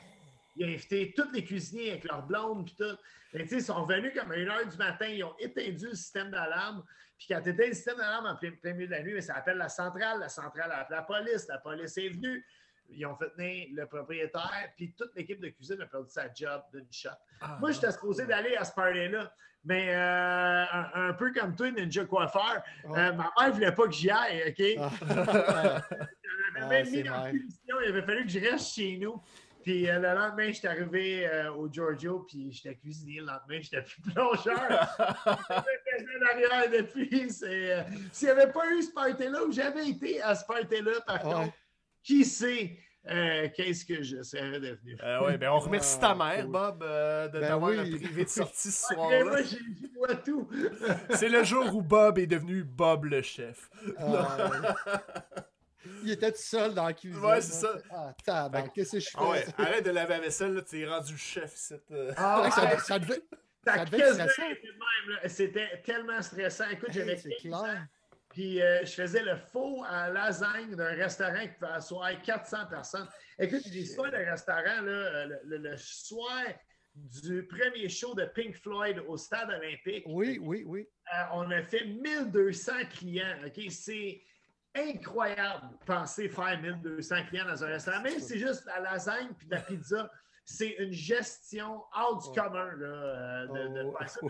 Il 0.59 0.65
a 0.65 0.67
invité 0.69 1.13
tous 1.15 1.31
les 1.33 1.43
cuisiniers 1.43 1.91
avec 1.91 2.05
leurs 2.05 2.25
blondes 2.25 2.65
puis 2.65 2.75
tout. 2.75 2.97
Tu 3.31 3.47
sais, 3.47 3.57
ils 3.57 3.63
sont 3.63 3.83
revenus 3.83 4.11
comme 4.15 4.31
à 4.31 4.35
1h 4.35 4.71
du 4.71 4.77
matin, 4.77 5.05
ils 5.05 5.23
ont 5.23 5.35
éteint 5.37 5.69
le 5.69 5.93
système 5.93 6.31
d'alarme. 6.31 6.83
Puis 7.15 7.27
quand 7.29 7.41
tu 7.43 7.49
éteins 7.49 7.67
le 7.67 7.73
système 7.73 7.97
d'alarme 7.97 8.25
en 8.25 8.35
plein, 8.35 8.51
plein 8.51 8.73
milieu 8.73 8.87
de 8.87 8.91
la 8.91 9.03
nuit, 9.03 9.21
ça 9.21 9.35
appelle 9.35 9.57
la 9.57 9.69
centrale. 9.69 10.19
La 10.19 10.29
centrale 10.29 10.71
appelle 10.71 10.97
la 10.97 11.03
police. 11.03 11.47
La 11.47 11.59
police 11.59 11.95
est 11.97 12.09
venue. 12.09 12.43
Ils 12.89 13.05
ont 13.05 13.15
fait 13.15 13.29
venir 13.37 13.67
le 13.73 13.85
propriétaire. 13.85 14.69
Puis 14.75 14.93
toute 14.97 15.13
l'équipe 15.15 15.39
de 15.41 15.49
cuisine 15.49 15.81
a 15.81 15.85
perdu 15.85 16.09
sa 16.09 16.31
job 16.33 16.61
d'une 16.73 16.87
shot. 16.91 17.09
Ah, 17.41 17.57
Moi, 17.59 17.71
j'étais 17.71 17.91
supposé 17.91 18.25
d'aller 18.25 18.55
à 18.55 18.63
ce 18.63 18.73
party-là. 18.73 19.31
Mais 19.65 19.93
euh, 19.93 20.63
un, 20.71 21.09
un 21.09 21.13
peu 21.13 21.33
comme 21.33 21.53
toi, 21.55 21.69
Ninja 21.71 22.05
Coiffeur, 22.05 22.63
Ouais. 22.85 22.99
euh, 22.99 23.11
ma 23.13 23.31
mère 23.37 23.47
ne 23.49 23.51
voulait 23.53 23.71
pas 23.73 23.85
que 23.85 23.91
j'y 23.91 24.09
aille, 24.09 24.43
OK? 24.49 24.89
Ah. 25.09 25.81
Elle 26.55 26.63
Ah, 26.63 26.83
mis 26.83 27.03
dans 27.03 27.29
punition. 27.29 27.75
Il 27.83 27.89
avait 27.89 28.01
fallu 28.03 28.23
que 28.25 28.31
je 28.31 28.39
reste 28.39 28.73
chez 28.73 28.97
nous. 28.97 29.21
Puis 29.63 29.89
euh, 29.89 29.99
le 29.99 30.13
lendemain, 30.15 30.51
j'étais 30.51 30.69
arrivé 30.69 31.27
euh, 31.27 31.51
au 31.51 31.67
Giorgio, 31.69 32.19
puis 32.19 32.51
j'étais 32.53 32.75
cuisinier. 32.75 33.19
Le 33.19 33.25
lendemain, 33.25 33.59
j'étais 33.61 33.81
plus 33.81 34.01
plongeur. 34.13 34.45
J'étais 35.27 36.05
en 36.05 36.25
arrière 36.31 36.71
depuis. 36.71 37.27
euh, 37.43 37.83
S'il 38.13 38.27
n'y 38.27 38.31
avait 38.31 38.51
pas 38.51 38.65
eu 38.71 38.81
ce 38.81 38.93
party-là, 38.93 39.43
où 39.43 39.51
j'avais 39.51 39.89
été 39.89 40.21
à 40.21 40.35
ce 40.35 40.45
party-là, 40.45 41.01
par 41.05 41.25
Ouais. 41.25 41.33
contre, 41.33 41.53
qui 42.03 42.25
sait 42.25 42.77
euh, 43.09 43.47
qu'est-ce 43.55 43.85
que 43.85 44.03
je 44.03 44.21
serais 44.21 44.59
devenu? 44.59 44.97
Euh, 45.01 45.23
ouais, 45.25 45.37
ben 45.37 45.49
on 45.51 45.59
remercie 45.59 45.97
ta 45.99 46.09
Ah, 46.11 46.15
mère, 46.15 46.43
cool. 46.43 46.51
Bob, 46.51 46.83
euh, 46.83 47.27
de 47.29 47.39
Ben 47.39 47.47
t'avoir 47.47 47.71
oui. 47.71 47.97
privé 47.97 48.23
de 48.25 48.29
sortie 48.43 48.69
ce 48.71 48.93
soir-là. 48.93 49.23
moi, 49.23 49.41
j'ai 49.43 49.57
j'y 49.57 49.91
vois 49.95 50.15
tout. 50.15 50.49
C'est 51.11 51.29
le 51.29 51.43
jour 51.43 51.73
où 51.73 51.81
Bob 51.81 52.17
est 52.19 52.27
devenu 52.27 52.63
Bob 52.63 53.05
le 53.05 53.21
chef. 53.21 53.69
Ah, 53.97 54.75
il 56.03 56.11
était 56.11 56.31
tout 56.33 56.37
seul 56.41 56.73
dans 56.73 56.85
la 56.85 56.93
cuisine. 56.93 57.23
Ouais, 57.23 57.39
c'est 57.39 57.53
ça. 57.65 57.77
Ah, 57.89 58.13
tabarnak, 58.25 58.73
qu'est-ce 58.73 58.91
que 58.93 58.99
je 58.99 59.05
fais? 59.09 59.17
Ah 59.17 59.29
ouais, 59.29 59.45
arrête 59.57 59.85
de 59.85 59.91
laver 59.91 60.15
la 60.15 60.19
vaisselle, 60.19 60.53
là, 60.53 60.61
t'es 60.61 60.85
rendu 60.85 61.17
chef. 61.17 61.53
Cette, 61.55 61.93
Ah, 62.17 62.41
Ouais, 62.41 62.51
ça, 62.51 62.77
ça 62.79 62.99
devait... 62.99 63.21
ça 63.65 63.85
devait. 63.85 65.27
C'était 65.27 65.81
tellement 65.85 66.21
stressant. 66.21 66.65
Écoute, 66.71 66.89
j'avais 66.91 67.15
c'est 67.15 67.29
15 67.41 67.53
ans. 67.53 67.63
clair. 67.63 67.87
Puis 68.37 68.61
euh, 68.61 68.85
je 68.85 68.91
faisais 68.91 69.23
le 69.23 69.35
faux 69.35 69.83
à 69.89 70.11
lasagne 70.11 70.75
d'un 70.75 70.93
restaurant 70.93 71.41
qui 71.41 71.55
pouvait 71.59 71.71
asseoir 71.71 72.21
400 72.21 72.67
personnes. 72.69 73.07
Écoute, 73.39 73.63
soirs 73.95 74.11
de 74.11 74.17
restaurant, 74.17 74.81
là, 74.81 74.91
euh, 74.91 75.25
le, 75.25 75.39
le- 75.57 75.69
le 75.71 75.75
soir 75.77 76.43
du 76.93 77.47
premier 77.47 77.89
show 77.89 78.13
de 78.13 78.25
Pink 78.25 78.55
Floyd 78.55 78.99
au 79.07 79.17
stade 79.17 79.49
olympique. 79.49 80.03
Oui, 80.05 80.37
oui, 80.39 80.63
oui. 80.67 80.87
Euh, 81.15 81.23
on 81.33 81.49
a 81.49 81.63
fait 81.63 81.85
1200 81.85 82.73
clients. 82.93 83.37
OK? 83.43 83.59
C'est 83.71 84.21
incroyable 84.75 85.69
de 85.71 85.85
penser 85.85 86.29
faire 86.29 86.61
1200 86.61 87.15
clients 87.29 87.45
dans 87.47 87.63
un 87.63 87.67
restaurant. 87.69 88.01
Même 88.03 88.19
si 88.19 88.21
c'est 88.21 88.37
juste 88.37 88.65
la 88.67 88.81
lasagne 88.81 89.29
puis 89.35 89.47
de 89.47 89.55
la 89.55 89.61
pizza, 89.61 90.11
c'est 90.45 90.75
une 90.77 90.93
gestion 90.93 91.81
hors 91.95 92.21
du 92.21 92.39
commun 92.39 92.71
là, 92.77 92.85
euh, 92.87 93.47
de, 93.47 93.73
de 93.79 93.83
Oh. 94.21 94.27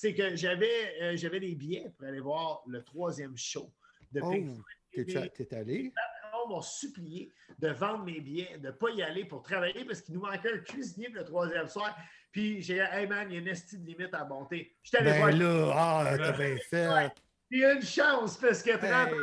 C'est 0.00 0.14
que 0.14 0.36
j'avais 0.36 0.94
euh, 1.02 1.16
j'avais 1.16 1.40
des 1.40 1.56
billets 1.56 1.90
pour 1.96 2.06
aller 2.06 2.20
voir 2.20 2.62
le 2.68 2.84
troisième 2.84 3.36
show 3.36 3.68
de 4.12 4.20
Oh, 4.22 4.30
Pink 4.30 4.48
Floyd. 5.10 5.32
t'es 5.34 5.54
allé? 5.54 5.92
patrons 5.92 6.48
m'ont 6.48 6.62
supplié 6.62 7.32
de 7.58 7.68
vendre 7.70 8.04
mes 8.04 8.20
billets, 8.20 8.58
de 8.58 8.68
ne 8.68 8.70
pas 8.70 8.90
y 8.90 9.02
aller 9.02 9.24
pour 9.24 9.42
travailler 9.42 9.84
parce 9.84 10.00
qu'il 10.00 10.14
nous 10.14 10.20
manquait 10.20 10.52
un 10.54 10.58
cuisinier 10.58 11.08
pour 11.08 11.18
le 11.18 11.24
troisième 11.24 11.66
soir. 11.66 11.96
Puis 12.30 12.62
j'ai 12.62 12.74
dit, 12.74 12.80
hey 12.92 13.08
man, 13.08 13.26
il 13.28 13.34
y 13.34 13.36
a 13.38 13.40
une 13.40 13.48
estie 13.48 13.76
de 13.76 13.86
limite 13.86 14.14
à 14.14 14.24
monter. 14.24 14.76
Je 14.84 14.92
t'allais 14.92 15.18
voir. 15.18 15.30
Ben 15.32 15.38
là, 15.40 15.72
ah, 15.74 16.16
t'as 16.16 16.32
bien 16.32 16.56
fait. 16.70 17.12
Il 17.50 17.58
y 17.58 17.64
a 17.64 17.72
une 17.72 17.82
chance 17.82 18.36
parce 18.36 18.62
que 18.62 18.76
30 18.76 18.84
ans 18.84 19.06
Hey. 19.08 19.18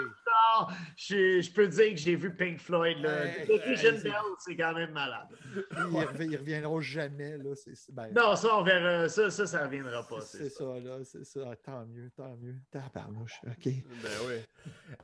Tard, 0.54 0.72
je, 0.96 1.42
je 1.42 1.52
peux 1.52 1.68
dire 1.68 1.92
que 1.92 1.98
j'ai 1.98 2.16
vu 2.16 2.34
Pink 2.36 2.60
Floyd. 2.60 3.00
Là. 3.00 3.26
Hey, 3.26 3.46
The 3.48 3.64
Vision 3.68 3.92
hey, 3.94 3.98
c'est- 3.98 4.04
Bell, 4.04 4.14
c'est 4.40 4.56
quand 4.56 4.74
même 4.74 4.92
malade. 4.92 5.28
Ils, 5.56 6.32
ils 6.32 6.38
reviendront 6.38 6.80
jamais, 6.82 7.38
là. 7.38 7.54
Ben, 7.90 8.12
Non, 8.16 8.36
ça, 8.36 8.58
on 8.58 8.64
verra. 8.64 9.08
Ça, 9.10 9.30
ça, 9.30 9.46
ça 9.48 9.66
reviendra 9.66 10.08
pas. 10.08 10.22
c'est 10.22 10.50
ça, 10.50 10.64
là. 10.64 10.98
C'est 11.04 11.24
ça. 11.26 11.42
Tant 11.64 11.86
mieux, 11.86 12.10
tant 12.16 12.36
mieux. 12.38 12.56
Tabarnouche. 12.72 13.40
OK. 13.48 13.64
Ben 13.66 14.10
oui. 14.28 14.34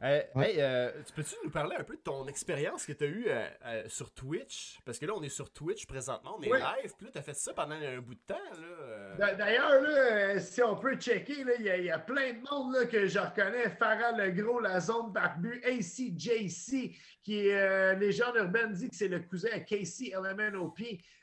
Euh, 0.03 0.21
Ouais. 0.35 0.51
hey, 0.53 0.61
euh, 0.61 0.91
tu 1.05 1.13
peux-tu 1.13 1.35
nous 1.43 1.49
parler 1.51 1.75
un 1.77 1.83
peu 1.83 1.95
de 1.95 2.01
ton 2.01 2.27
expérience 2.27 2.85
que 2.85 2.93
tu 2.93 3.03
as 3.03 3.07
eue 3.07 3.25
euh, 3.27 3.47
euh, 3.65 3.83
sur 3.87 4.11
Twitch? 4.13 4.79
Parce 4.85 4.97
que 4.99 5.05
là, 5.05 5.13
on 5.15 5.21
est 5.23 5.29
sur 5.29 5.51
Twitch 5.51 5.85
présentement, 5.85 6.37
on 6.39 6.41
est 6.41 6.47
live, 6.49 6.93
puis 6.97 7.05
là, 7.05 7.11
tu 7.11 7.17
as 7.17 7.21
fait 7.21 7.35
ça 7.35 7.53
pendant 7.53 7.75
un 7.75 7.99
bout 7.99 8.15
de 8.15 8.19
temps. 8.27 8.35
Là, 8.35 8.67
euh. 8.81 9.17
D'a- 9.17 9.35
D'ailleurs, 9.35 9.81
là, 9.81 10.39
si 10.39 10.61
on 10.63 10.75
peut 10.75 10.95
checker, 10.95 11.43
là, 11.43 11.51
il 11.59 11.65
y, 11.65 11.69
a- 11.69 11.77
il 11.77 11.85
y 11.85 11.91
a 11.91 11.99
plein 11.99 12.33
de 12.33 12.39
monde 12.49 12.73
là, 12.73 12.85
que 12.85 13.05
je 13.07 13.19
reconnais. 13.19 13.69
Farah 13.69 14.11
Legros, 14.13 14.59
la 14.59 14.79
zone 14.79 15.11
ACJC, 15.63 16.95
qui 17.23 17.47
est 17.47 17.53
euh, 17.53 17.93
légende 17.95 18.35
urbaine, 18.35 18.73
dit 18.73 18.89
que 18.89 18.95
c'est 18.95 19.07
le 19.07 19.19
cousin 19.19 19.49
à 19.53 19.59
Casey 19.59 20.11
LMNOP, 20.13 20.79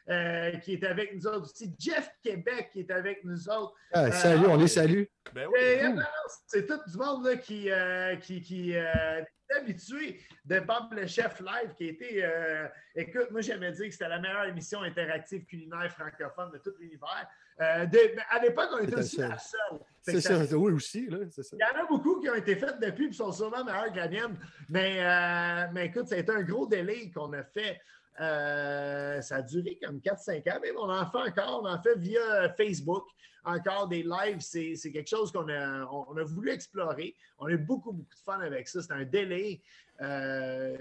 euh, 0.08 0.52
qui 0.58 0.74
est 0.74 0.84
avec 0.84 1.14
nous 1.14 1.26
autres 1.26 1.50
aussi. 1.50 1.74
Jeff 1.78 2.10
Québec, 2.22 2.70
qui 2.72 2.80
est 2.80 2.90
avec 2.90 3.24
nous 3.24 3.48
autres. 3.48 3.74
Ah, 3.92 4.10
salut, 4.10 4.46
on 4.46 4.56
les 4.56 4.68
salue. 4.68 5.04
Ben 5.34 5.48
oui. 5.52 5.92
Non, 5.94 6.02
c'est 6.46 6.66
tout 6.66 6.80
du 6.90 6.96
monde 6.96 7.26
là, 7.26 7.36
qui, 7.36 7.70
euh, 7.70 8.16
qui, 8.16 8.40
qui 8.40 8.74
euh, 8.74 9.20
est 9.20 9.56
habitué 9.56 10.20
de 10.44 10.60
Bob 10.60 10.92
le 10.92 11.06
Chef 11.06 11.40
Live, 11.40 11.74
qui 11.76 11.84
a 11.84 11.90
été. 11.90 12.24
euh, 12.24 12.68
écoute, 12.94 13.30
moi, 13.30 13.40
j'aimais 13.40 13.72
dire 13.72 13.86
que 13.86 13.92
c'était 13.92 14.08
la 14.08 14.18
meilleure 14.18 14.46
émission 14.46 14.82
interactive 14.82 15.44
culinaire 15.44 15.92
francophone 15.92 16.52
de 16.52 16.58
tout 16.58 16.72
l'univers. 16.78 17.28
Euh, 17.60 17.86
à 18.30 18.38
l'époque, 18.40 18.68
on 18.72 18.78
était 18.78 18.96
aussi 18.96 19.16
ça. 19.16 19.28
la 19.28 19.38
seule. 19.38 19.80
Fait 20.04 20.20
C'est 20.20 20.46
ça. 20.46 20.56
Oui, 20.56 20.72
aussi, 20.72 21.08
là. 21.08 21.18
C'est 21.30 21.42
ça. 21.42 21.56
il 21.58 21.60
y 21.60 21.78
en 21.78 21.84
a 21.84 21.86
beaucoup 21.86 22.20
qui 22.20 22.28
ont 22.30 22.34
été 22.34 22.56
faites 22.56 22.78
depuis 22.80 23.08
et 23.08 23.12
sont 23.12 23.32
sûrement 23.32 23.64
meilleures 23.64 23.92
que 23.92 23.96
la 23.96 24.08
mienne. 24.08 24.38
Mais, 24.68 24.98
euh, 25.00 25.66
mais 25.72 25.86
écoute, 25.86 26.06
ça 26.06 26.14
a 26.14 26.18
été 26.18 26.30
un 26.30 26.42
gros 26.42 26.66
délai 26.66 27.10
qu'on 27.10 27.32
a 27.32 27.42
fait. 27.42 27.80
Euh, 28.20 29.20
ça 29.20 29.36
a 29.36 29.42
duré 29.42 29.78
comme 29.82 30.00
4-5 30.00 30.48
ans, 30.50 30.58
mais 30.62 30.70
on 30.76 30.90
en 30.90 31.06
fait 31.10 31.30
encore. 31.30 31.62
On 31.62 31.68
en 31.68 31.80
fait 31.82 31.96
via 31.98 32.52
Facebook. 32.56 33.04
Encore 33.44 33.88
des 33.88 34.02
lives, 34.02 34.40
c'est 34.40 34.92
quelque 34.92 35.08
chose 35.08 35.32
qu'on 35.32 35.48
a, 35.48 35.86
on, 35.86 36.16
a 36.16 36.22
voulu 36.22 36.50
explorer. 36.50 37.14
On 37.38 37.46
a 37.46 37.52
eu 37.52 37.56
beaucoup, 37.56 37.92
beaucoup 37.92 38.14
de 38.14 38.20
fun 38.20 38.40
avec 38.40 38.68
ça. 38.68 38.82
C'est 38.82 38.92
un 38.92 39.04
délai. 39.04 39.62
Euh, 40.02 40.76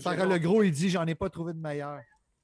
Farah 0.00 0.24
Le 0.24 0.38
Gros, 0.38 0.62
il 0.62 0.70
dit 0.70 0.88
J'en 0.88 1.06
ai 1.06 1.14
pas 1.14 1.28
trouvé 1.28 1.52
de 1.52 1.58
meilleur. 1.58 2.00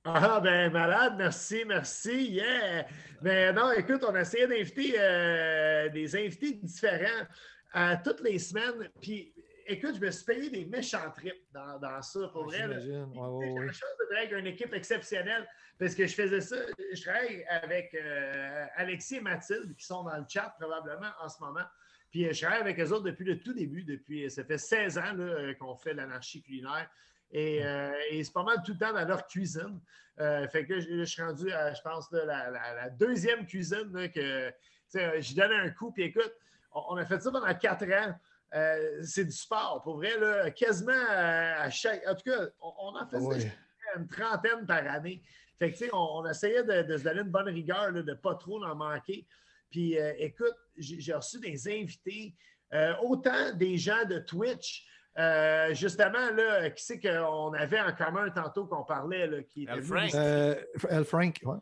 Ah, 0.06 0.40
ben 0.40 0.72
malade, 0.72 1.14
merci, 1.18 1.64
merci, 1.66 2.30
yeah! 2.30 2.86
Mais 3.22 3.52
non, 3.52 3.72
écoute, 3.72 4.04
on 4.08 4.14
a 4.14 4.20
essayé 4.20 4.46
d'inviter 4.46 4.94
euh, 4.98 5.88
des 5.88 6.14
invités 6.16 6.52
différents 6.52 7.26
à 7.72 7.96
toutes 7.96 8.20
les 8.20 8.38
semaines. 8.38 8.88
Puis, 9.00 9.32
écoute, 9.66 9.96
je 9.96 10.00
me 10.00 10.10
suis 10.10 10.24
payé 10.24 10.50
des 10.50 10.64
méchants 10.64 11.10
trips 11.14 11.44
dans, 11.52 11.78
dans 11.78 12.00
ça, 12.02 12.28
pour 12.32 12.44
vrai. 12.44 12.66
là. 12.66 12.78
J'imagine. 12.78 13.12
Ouais, 13.14 13.58
ouais, 13.58 13.66
de 13.66 14.04
travailler 14.08 14.28
avec 14.28 14.32
une 14.32 14.46
équipe 14.46 14.72
exceptionnelle 14.72 15.46
parce 15.78 15.94
que 15.94 16.06
je 16.06 16.14
faisais 16.14 16.40
ça. 16.40 16.56
Je 16.92 17.02
travaille 17.02 17.44
avec 17.48 17.94
euh, 17.94 18.66
Alexis 18.76 19.16
et 19.16 19.20
Mathilde 19.20 19.74
qui 19.76 19.84
sont 19.84 20.04
dans 20.04 20.16
le 20.16 20.24
chat 20.28 20.54
probablement 20.58 21.10
en 21.20 21.28
ce 21.28 21.40
moment. 21.40 21.64
Puis 22.10 22.26
euh, 22.26 22.32
je 22.32 22.40
travaille 22.40 22.60
avec 22.60 22.80
eux 22.80 22.92
autres 22.92 23.04
depuis 23.04 23.24
le 23.24 23.38
tout 23.40 23.52
début, 23.52 23.82
depuis 23.82 24.30
ça 24.30 24.44
fait 24.44 24.58
16 24.58 24.98
ans 24.98 25.12
là, 25.14 25.24
euh, 25.24 25.54
qu'on 25.54 25.76
fait 25.76 25.94
l'anarchie 25.94 26.42
culinaire. 26.42 26.88
Et, 27.32 27.64
euh, 27.64 27.92
et 28.10 28.22
c'est 28.24 28.32
pas 28.32 28.42
mal 28.44 28.58
tout 28.64 28.72
le 28.72 28.78
temps 28.78 28.92
dans 28.92 29.04
leur 29.06 29.26
cuisine. 29.26 29.80
Euh, 30.18 30.48
fait 30.48 30.64
que 30.64 30.80
je, 30.80 30.98
je 30.98 31.04
suis 31.04 31.22
rendu 31.22 31.50
à, 31.52 31.74
je 31.74 31.82
pense, 31.82 32.10
là, 32.12 32.24
la, 32.24 32.50
la- 32.50 32.74
la 32.74 32.90
deuxième 32.90 33.44
cuisine 33.46 33.90
là, 33.92 34.08
que 34.08 34.50
sais, 34.88 35.20
j'y 35.20 35.34
donne 35.34 35.52
un 35.52 35.70
coup. 35.70 35.92
Puis 35.92 36.04
écoute, 36.04 36.32
on, 36.72 36.82
on 36.90 36.96
a 36.96 37.04
fait 37.04 37.20
ça 37.20 37.30
pendant 37.30 37.54
quatre 37.54 37.84
ans. 37.84 38.14
Euh, 38.54 39.02
c'est 39.02 39.24
du 39.24 39.32
sport, 39.32 39.82
pour 39.82 39.96
vrai, 39.96 40.16
là, 40.18 40.50
quasiment 40.52 40.92
euh, 40.92 41.54
à 41.58 41.68
chaque. 41.70 42.06
En 42.06 42.14
tout 42.14 42.30
cas, 42.30 42.46
on, 42.60 42.72
on 42.78 42.96
en 42.96 43.06
faisait 43.06 43.26
Ouais. 43.26 43.52
une 43.96 44.06
trentaine 44.06 44.64
par 44.66 44.86
année. 44.88 45.22
Fait 45.58 45.72
que, 45.72 45.76
tu 45.76 45.84
sais, 45.86 45.90
on, 45.92 46.18
on 46.18 46.26
essayait 46.30 46.62
de, 46.62 46.82
de 46.82 46.96
se 46.96 47.02
donner 47.02 47.20
une 47.22 47.30
bonne 47.30 47.48
rigueur, 47.48 47.90
là, 47.90 48.02
de 48.02 48.10
ne 48.10 48.14
pas 48.14 48.34
trop 48.36 48.62
en 48.64 48.74
manquer. 48.74 49.26
Puis, 49.70 49.98
euh, 49.98 50.12
écoute, 50.18 50.54
j'ai 50.78 51.00
j'ai 51.00 51.12
reçu 51.12 51.40
des 51.40 51.66
invités, 51.68 52.34
euh, 52.72 52.94
autant 53.02 53.52
des 53.54 53.76
gens 53.76 54.04
de 54.04 54.18
Twitch 54.20 54.86
Euh, 55.18 55.72
justement, 55.72 56.30
là, 56.34 56.68
qui 56.70 56.84
c'est 56.84 57.00
qu'on 57.00 57.52
avait 57.54 57.80
en 57.80 57.92
commun 57.94 58.28
tantôt 58.30 58.66
qu'on 58.66 58.84
parlait, 58.84 59.26
là, 59.26 59.42
qui 59.42 59.62
était 59.62 59.80
Frank. 59.80 60.10
venu- 60.10 60.22
Euh, 60.22 60.54
Al 60.90 61.04
Frank, 61.06 61.40
ouais. 61.44 61.56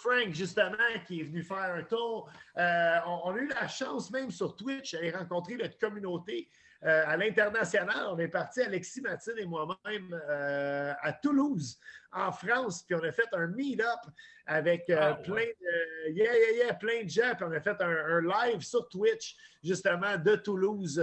Frank, 0.00 0.28
justement, 0.34 0.76
qui 1.06 1.20
est 1.20 1.24
venu 1.24 1.42
faire 1.42 1.74
un 1.76 1.82
tour. 1.84 2.30
Euh, 2.58 2.96
on, 3.06 3.20
on 3.24 3.34
a 3.34 3.38
eu 3.38 3.48
la 3.48 3.66
chance, 3.66 4.10
même 4.10 4.30
sur 4.30 4.54
Twitch, 4.56 4.92
d'aller 4.92 5.10
rencontrer 5.10 5.56
notre 5.56 5.78
communauté 5.78 6.50
euh, 6.84 7.02
à 7.06 7.16
l'international. 7.16 8.06
On 8.08 8.18
est 8.18 8.28
parti, 8.28 8.60
Alexis, 8.60 9.00
Mathilde 9.00 9.38
et 9.38 9.46
moi-même, 9.46 10.20
euh, 10.30 10.94
à 11.00 11.12
Toulouse, 11.12 11.76
en 12.12 12.30
France, 12.30 12.84
puis 12.84 12.94
on 12.94 13.02
a 13.02 13.10
fait 13.10 13.26
un 13.32 13.48
meet-up 13.48 13.98
avec 14.46 14.88
euh, 14.88 14.96
Ah, 15.00 15.14
plein 15.14 15.34
ouais. 15.34 15.56
de 15.60 16.12
yeah, 16.12 16.32
yeah, 16.32 16.52
yeah, 16.52 16.74
plein 16.74 17.02
de 17.02 17.08
gens, 17.08 17.34
puis 17.34 17.44
on 17.48 17.52
a 17.52 17.60
fait 17.60 17.80
un, 17.80 17.88
un 17.88 18.20
live 18.20 18.60
sur 18.60 18.88
Twitch, 18.88 19.36
justement, 19.62 20.16
de 20.18 20.36
Toulouse, 20.36 21.02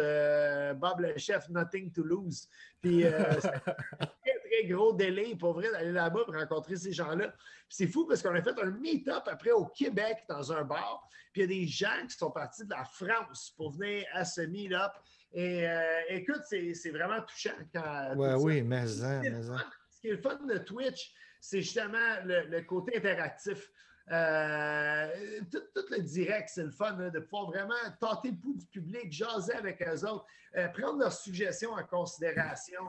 Bob 0.78 1.02
le 1.02 1.18
chef, 1.18 1.50
Nothing 1.50 1.92
Toulouse. 1.92 2.48
Puis 2.82 3.02
c'est 3.02 3.14
un 3.14 3.60
très, 4.00 4.40
très 4.50 4.66
gros 4.68 4.94
délai, 4.94 5.36
pour 5.36 5.56
vrai, 5.56 5.70
d'aller 5.72 5.92
là-bas 5.92 6.24
pour 6.24 6.36
rencontrer 6.36 6.78
ces 6.78 6.94
gens-là. 6.94 7.34
C'est 7.68 7.88
fou 7.88 8.06
parce 8.06 8.22
qu'on 8.22 8.34
a 8.34 8.42
fait 8.42 8.58
un 8.62 8.72
meet-up 8.72 9.24
après 9.28 9.52
au 9.52 9.66
Québec 9.66 10.20
dans 10.30 10.54
un 10.54 10.64
bar. 10.64 11.06
Puis 11.34 11.42
il 11.42 11.52
y 11.52 11.54
a 11.54 11.60
des 11.60 11.68
gens 11.68 12.08
qui 12.08 12.16
sont 12.16 12.32
partis 12.32 12.64
de 12.64 12.70
la 12.70 12.86
France 12.86 13.54
pour 13.58 13.72
venir 13.72 14.06
à 14.14 14.24
ce 14.24 14.40
meet-up. 14.40 14.94
Et 15.38 15.68
euh, 15.68 16.00
écoute, 16.10 16.42
c'est 16.50 16.74
c'est 16.74 16.92
vraiment 16.92 17.22
touchant 17.22 17.52
quand. 17.74 18.16
Ouais, 18.16 18.34
oui, 18.36 18.62
mais 18.62 18.82
en, 18.82 18.88
ce 18.88 19.20
qui 19.22 19.28
est 19.28 19.30
mais 19.32 19.44
fun- 19.44 19.66
ce 19.90 20.00
qui 20.02 20.08
est 20.08 20.12
le 20.12 20.18
fun 20.22 20.40
de 20.48 20.58
Twitch, 20.60 21.14
c'est 21.42 21.62
justement 21.62 22.22
le, 22.24 22.46
le 22.48 22.62
côté 22.62 22.96
interactif. 22.98 23.70
Euh, 24.12 25.08
tout, 25.52 25.62
tout 25.74 25.86
le 25.92 26.00
direct, 26.02 26.50
c'est 26.54 26.64
le 26.64 26.72
fun 26.72 26.98
hein, 27.00 27.10
de 27.10 27.20
pouvoir 27.20 27.48
vraiment 27.48 27.74
tâter 28.00 28.32
le 28.32 28.38
pouls 28.38 28.56
du 28.56 28.66
public, 28.68 29.12
jaser 29.12 29.54
avec 29.56 29.82
eux 29.82 30.06
autres, 30.08 30.26
euh, 30.56 30.68
prendre 30.70 31.00
leurs 31.00 31.12
suggestions 31.14 31.72
en 31.74 31.84
considération, 31.84 32.82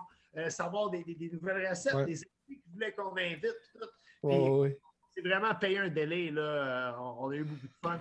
savoir 0.49 0.91
des, 0.91 1.03
des- 1.03 1.15
des 1.15 1.31
nouvelles 1.31 1.67
recettes, 1.69 1.95
Ouais. 1.95 2.05
des 2.05 2.19
invités 2.19 2.63
qui 2.63 2.63
voulaient 2.73 2.93
qu'on 2.93 3.17
invite. 3.17 3.47
tout. 3.73 4.29
Ouais. 4.29 4.79
C'est 5.17 5.23
vraiment 5.23 5.55
payer 5.55 5.79
un 5.79 5.89
délai. 5.89 6.31
Là. 6.31 6.97
On, 7.01 7.27
on 7.27 7.31
a 7.31 7.35
eu 7.37 7.45
beaucoup 7.45 7.67
de 7.67 7.73
fun. 7.83 7.99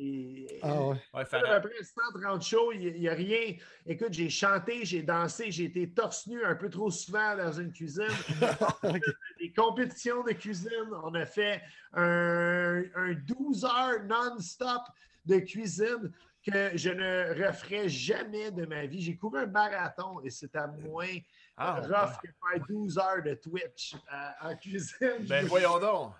Et, 0.00 0.60
Ah 0.62 0.80
ouais. 0.80 0.96
Ouais, 1.12 1.20
à 1.20 1.24
Farah. 1.24 1.60
peu 1.60 1.70
près 1.70 1.82
130 1.82 2.42
shows, 2.42 2.72
il 2.72 3.00
n'y 3.00 3.08
a, 3.08 3.14
rien. 3.14 3.56
Écoute, 3.84 4.12
j'ai 4.12 4.30
chanté, 4.30 4.84
j'ai 4.84 5.02
dansé, 5.02 5.50
j'ai 5.50 5.64
été 5.64 5.90
torse 5.90 6.28
nu 6.28 6.44
un 6.44 6.54
peu 6.54 6.70
trop 6.70 6.90
souvent 6.90 7.36
dans 7.36 7.52
une 7.52 7.72
cuisine. 7.72 8.06
Des 9.40 9.52
compétitions 9.52 10.22
de 10.22 10.32
cuisine. 10.32 10.88
On 11.02 11.14
a 11.14 11.26
fait 11.26 11.62
un, 11.94 12.82
un 12.94 13.12
12 13.12 13.64
heures 13.64 14.04
non-stop 14.04 14.82
de 15.26 15.38
cuisine 15.40 16.12
que 16.46 16.76
je 16.76 16.90
ne 16.90 17.46
referai 17.46 17.88
jamais 17.88 18.52
de 18.52 18.64
ma 18.66 18.86
vie. 18.86 19.02
J'ai 19.02 19.16
couru 19.16 19.40
un 19.40 19.46
marathon 19.46 20.20
et 20.22 20.30
c'était 20.30 20.66
moins 20.84 21.18
Ah, 21.56 21.80
rough 21.80 22.20
que 22.22 22.28
faire 22.28 22.64
12 22.68 22.98
heures 22.98 23.22
de 23.24 23.34
Twitch 23.34 23.94
euh, 23.94 24.48
en 24.48 24.56
cuisine. 24.56 25.26
Ben 25.28 25.44
voyons 25.46 25.80
donc. 25.80 26.12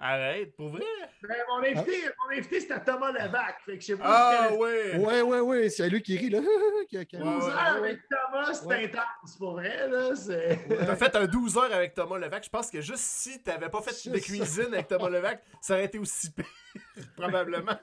Arrête, 0.00 0.54
pour 0.56 0.68
vrai? 0.70 0.82
Ben, 1.22 1.36
mon 1.48 1.58
invité, 1.62 1.96
mon 2.24 2.36
invité, 2.36 2.60
c'était 2.60 2.80
Thomas 2.84 3.12
Levac. 3.12 3.56
Fait 3.64 3.74
que 3.76 3.80
je 3.80 3.86
sais 3.86 3.96
pas 3.96 4.04
Ah 4.06 4.48
si 4.50 4.56
ouais! 4.56 4.96
Ouais, 4.98 5.22
ouais, 5.22 5.40
ouais, 5.40 5.68
c'est 5.70 5.88
lui 5.88 6.02
qui 6.02 6.16
rit, 6.16 6.30
là. 6.30 6.40
Qui 6.88 6.98
a- 6.98 7.04
qui 7.06 7.16
a- 7.16 7.20
Ouais, 7.20 7.24
12 7.24 7.44
ouais, 7.44 7.50
heures 7.50 7.76
avec 7.78 7.98
Thomas, 8.10 8.52
c'est 8.52 8.66
Ouais. 8.66 8.84
intense, 8.84 9.36
pour 9.38 9.52
vrai. 9.52 9.88
T'as 9.88 10.96
fait 10.96 11.16
un 11.16 11.26
12 11.26 11.56
heures 11.56 11.72
avec 11.72 11.94
Thomas 11.94 12.18
Levac. 12.18 12.44
Je 12.44 12.50
pense 12.50 12.70
que 12.70 12.80
juste 12.82 12.98
si 13.04 13.42
t'avais 13.42 13.70
pas 13.70 13.80
fait 13.80 14.10
de 14.10 14.18
cuisine 14.18 14.74
avec 14.74 14.86
Thomas 14.88 15.08
Levac, 15.08 15.42
ça 15.62 15.74
aurait 15.74 15.86
été 15.86 15.98
aussi 15.98 16.30
pire. 16.30 16.44
Probablement. 17.16 17.78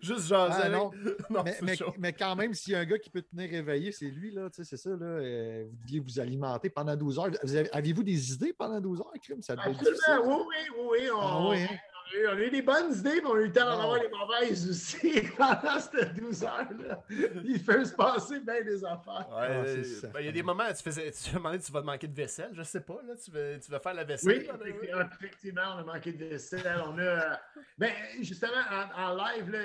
juste 0.00 0.28
jaser 0.28 0.54
Ah, 0.56 0.66
avec. 0.66 0.72
non. 0.72 0.90
Non, 1.28 1.42
Mais, 1.44 1.52
c'est 1.52 1.62
mais, 1.64 1.76
mais 1.98 2.12
quand 2.12 2.34
même, 2.36 2.54
s'il 2.54 2.72
y 2.72 2.76
a 2.76 2.80
un 2.80 2.84
gars 2.84 2.98
qui 2.98 3.10
peut 3.10 3.22
tenir 3.22 3.50
réveillé, 3.50 3.92
c'est 3.92 4.06
lui, 4.06 4.30
là. 4.32 4.48
Tu 4.48 4.64
sais, 4.64 4.64
c'est 4.64 4.76
ça, 4.76 4.90
là. 4.90 4.96
euh, 5.06 5.64
vous 5.68 5.76
deviez 5.82 6.00
vous 6.00 6.20
alimenter 6.20 6.70
pendant 6.70 6.96
12 6.96 7.18
heures. 7.18 7.30
Vous 7.42 7.54
avez- 7.56 7.70
Aviez-vous 7.72 8.02
des 8.02 8.32
idées 8.32 8.52
pendant 8.52 8.80
12 8.80 9.00
heures, 9.00 9.12
crime? 9.22 9.42
Ça 9.42 9.56
devait 9.56 9.70
être 9.70 9.78
difficile. 9.78 9.94
Absolument, 10.08 10.38
oui, 10.46 10.54
oui, 10.69 10.69
oui. 10.78 10.98
On, 11.12 11.20
Ah 11.20 11.48
oui, 11.50 11.62
hein? 11.62 11.68
on 11.70 12.16
a 12.16 12.18
eu- 12.20 12.26
on 12.26 12.30
a 12.32 12.40
eu 12.40 12.50
des 12.50 12.62
bonnes 12.62 12.92
idées, 12.92 13.20
mais 13.22 13.26
on 13.26 13.34
a 13.34 13.40
eu 13.40 13.46
le 13.46 13.52
temps 13.52 13.64
d'en 13.66 13.80
avoir 13.80 14.00
des 14.00 14.08
mauvaises 14.08 14.68
aussi 14.68 15.22
pendant 15.38 15.78
ces 15.78 16.06
12 16.06 16.42
heures-là. 16.44 17.02
Il 17.44 17.64
peut 17.64 17.84
se 17.84 17.94
passer 17.94 18.40
bien 18.40 18.62
des 18.62 18.84
affaires. 18.84 19.26
Ouais, 19.30 19.36
Ah, 19.36 19.44
euh, 19.50 19.64
c'est 19.66 19.84
ça. 19.84 20.08
ben, 20.08 20.20
il 20.20 20.26
y 20.26 20.28
a 20.28 20.32
des 20.32 20.42
moments, 20.42 20.66
tu 20.72 20.82
faisais, 20.82 21.10
tu 21.12 21.32
demandais, 21.34 21.58
tu 21.60 21.70
vas 21.70 21.80
te 21.80 21.86
manquer 21.86 22.08
de 22.08 22.14
vaisselle, 22.16 22.50
je 22.52 22.62
sais 22.62 22.80
pas, 22.80 22.98
là, 23.06 23.14
tu 23.16 23.70
vas 23.70 23.78
faire 23.80 23.94
la 23.94 24.04
vaisselle. 24.04 24.38
Oui, 24.50 24.88
là, 24.90 24.98
là, 24.98 25.08
effectivement, 25.20 25.62
on 25.76 25.78
a 25.78 25.84
manqué 25.84 26.12
de 26.12 26.24
vaisselle. 26.24 26.82
On 26.86 26.98
a. 26.98 27.38
Ben, 27.78 27.92
justement, 28.20 28.52
en, 28.96 29.02
en 29.12 29.14
live, 29.14 29.50
là, 29.50 29.58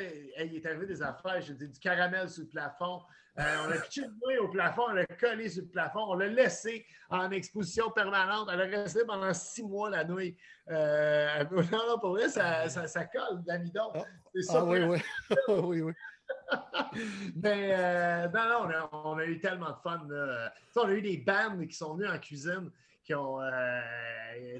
il 0.43 0.55
est 0.55 0.65
arrivé 0.65 0.85
des 0.85 1.01
affaires. 1.01 1.41
J'ai 1.41 1.53
dit 1.53 1.67
du 1.67 1.79
caramel 1.79 2.29
sur 2.29 2.43
le 2.43 2.49
plafond. 2.49 3.01
Euh, 3.37 3.43
on 3.67 3.71
a 3.71 3.77
pitché 3.79 4.01
nouille 4.01 4.37
au 4.37 4.47
plafond, 4.47 4.83
on 4.89 4.93
l'a 4.93 5.05
collé 5.05 5.49
sur 5.49 5.63
le 5.63 5.67
plafond, 5.67 6.05
on 6.07 6.15
l'a 6.15 6.27
laissé 6.27 6.85
en 7.09 7.29
exposition 7.31 7.91
permanente. 7.91 8.49
Elle 8.51 8.61
a 8.61 8.65
resté 8.65 9.01
pendant 9.05 9.33
six 9.33 9.63
mois, 9.63 9.89
la 9.89 10.05
nouille. 10.05 10.37
Euh, 10.69 11.43
non, 11.71 11.87
non, 11.89 11.99
pour 11.99 12.11
vrai, 12.11 12.29
ça, 12.29 12.69
ça, 12.69 12.87
ça 12.87 13.05
colle, 13.05 13.43
l'amidon. 13.45 13.91
Ah. 13.93 14.03
C'est 14.33 14.41
ça. 14.41 14.53
Ah 14.59 14.63
oui, 14.63 14.79
oui. 14.83 14.99
oui, 15.49 15.81
oui. 15.81 15.93
Mais 17.35 17.75
euh, 17.77 18.27
non, 18.29 18.45
non, 18.45 18.59
on 18.63 18.69
a, 18.69 18.89
on 18.93 19.17
a 19.17 19.25
eu 19.25 19.39
tellement 19.39 19.71
de 19.71 19.79
fun. 19.83 20.01
là. 20.09 20.53
Tu 20.73 20.79
on 20.79 20.85
a 20.87 20.91
eu 20.93 21.01
des 21.01 21.17
bandes 21.17 21.67
qui 21.67 21.75
sont 21.75 21.93
venues 21.95 22.09
en 22.09 22.17
cuisine, 22.17 22.71
qui 23.03 23.13
ont, 23.13 23.41
euh, 23.41 23.81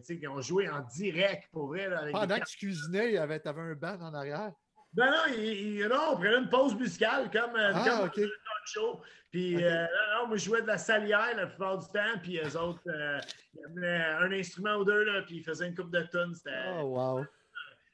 tu 0.06 0.20
qui 0.20 0.28
ont 0.28 0.42
joué 0.42 0.70
en 0.70 0.82
direct 0.82 1.50
pour 1.52 1.68
vrai. 1.68 1.90
là, 1.90 2.00
avec 2.02 2.14
Pendant 2.14 2.38
que 2.40 2.46
tu 2.46 2.58
cuisinais, 2.58 3.18
avait, 3.18 3.40
t'avais 3.40 3.62
un 3.62 3.74
banc 3.74 3.98
en 4.02 4.14
arrière. 4.14 4.52
Non, 4.98 5.06
non, 5.08 5.22
il, 5.38 5.44
il- 5.44 5.88
non, 5.88 6.12
on 6.12 6.16
prenait 6.16 6.38
une 6.38 6.50
pause 6.50 6.76
musicale 6.76 7.30
comme, 7.32 7.56
euh, 7.56 7.72
Ah, 7.74 7.84
comme 7.86 8.08
OK. 8.08 8.16
dans 8.18 8.24
le 8.24 8.66
show. 8.66 9.02
Puis, 9.32 9.56
OK. 9.58 9.62
euh, 9.64 9.82
non, 9.84 10.22
non, 10.22 10.28
moi, 10.28 10.38
je 10.38 10.46
jouais 10.46 10.62
de 10.62 10.68
la 10.68 10.78
salière 10.78 11.36
la 11.36 11.48
plupart 11.48 11.78
du 11.80 11.88
temps. 11.88 12.18
Puis, 12.24 12.40
eux 12.40 12.58
autres, 12.58 12.82
euh, 12.88 13.20
ils 13.54 13.66
amenaient 13.66 14.06
un 14.06 14.32
instrument 14.32 14.76
ou 14.78 14.86
deux, 14.86 15.04
là, 15.04 15.22
puis 15.24 15.38
ils 15.38 15.44
faisaient 15.44 15.68
une 15.68 15.76
coupe 15.76 15.92
de 15.92 16.02
tonnes. 16.04 16.34
C'était... 16.34 16.52
Oh, 16.80 16.84
wow. 16.84 17.26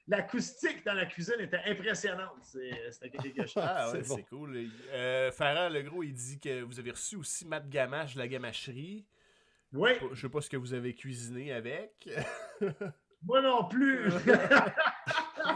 L'acoustique 0.08 0.84
dans 0.86 0.94
la 0.94 1.06
cuisine 1.06 1.40
était 1.40 1.62
impressionnante. 1.66 2.44
C'était 2.44 3.10
quelque 3.18 3.42
chose. 3.48 3.64
Ah 3.66 3.92
ouais, 3.92 4.04
C'est 4.04 4.10
bon. 4.10 4.24
cool. 4.30 4.68
Euh, 4.92 5.32
Farah, 5.32 5.70
le 5.70 5.84
gros, 5.84 6.04
il 6.04 6.14
dit 6.14 6.40
que 6.40 6.62
vous 6.64 6.80
avez 6.80 6.92
reçu 6.92 7.16
aussi 7.16 7.48
Matt 7.48 7.70
Gamache 7.70 8.16
de 8.16 8.20
la 8.20 8.28
gamacherie. 8.28 9.06
Oui, 9.74 9.92
Je 10.14 10.20
sais 10.22 10.30
pas 10.30 10.42
ce 10.42 10.50
que 10.50 10.58
vous 10.58 10.74
avez 10.74 10.94
cuisiné 10.94 11.54
avec. 11.54 12.10
moi 13.24 13.42
non 13.42 13.64
plus. 13.66 14.10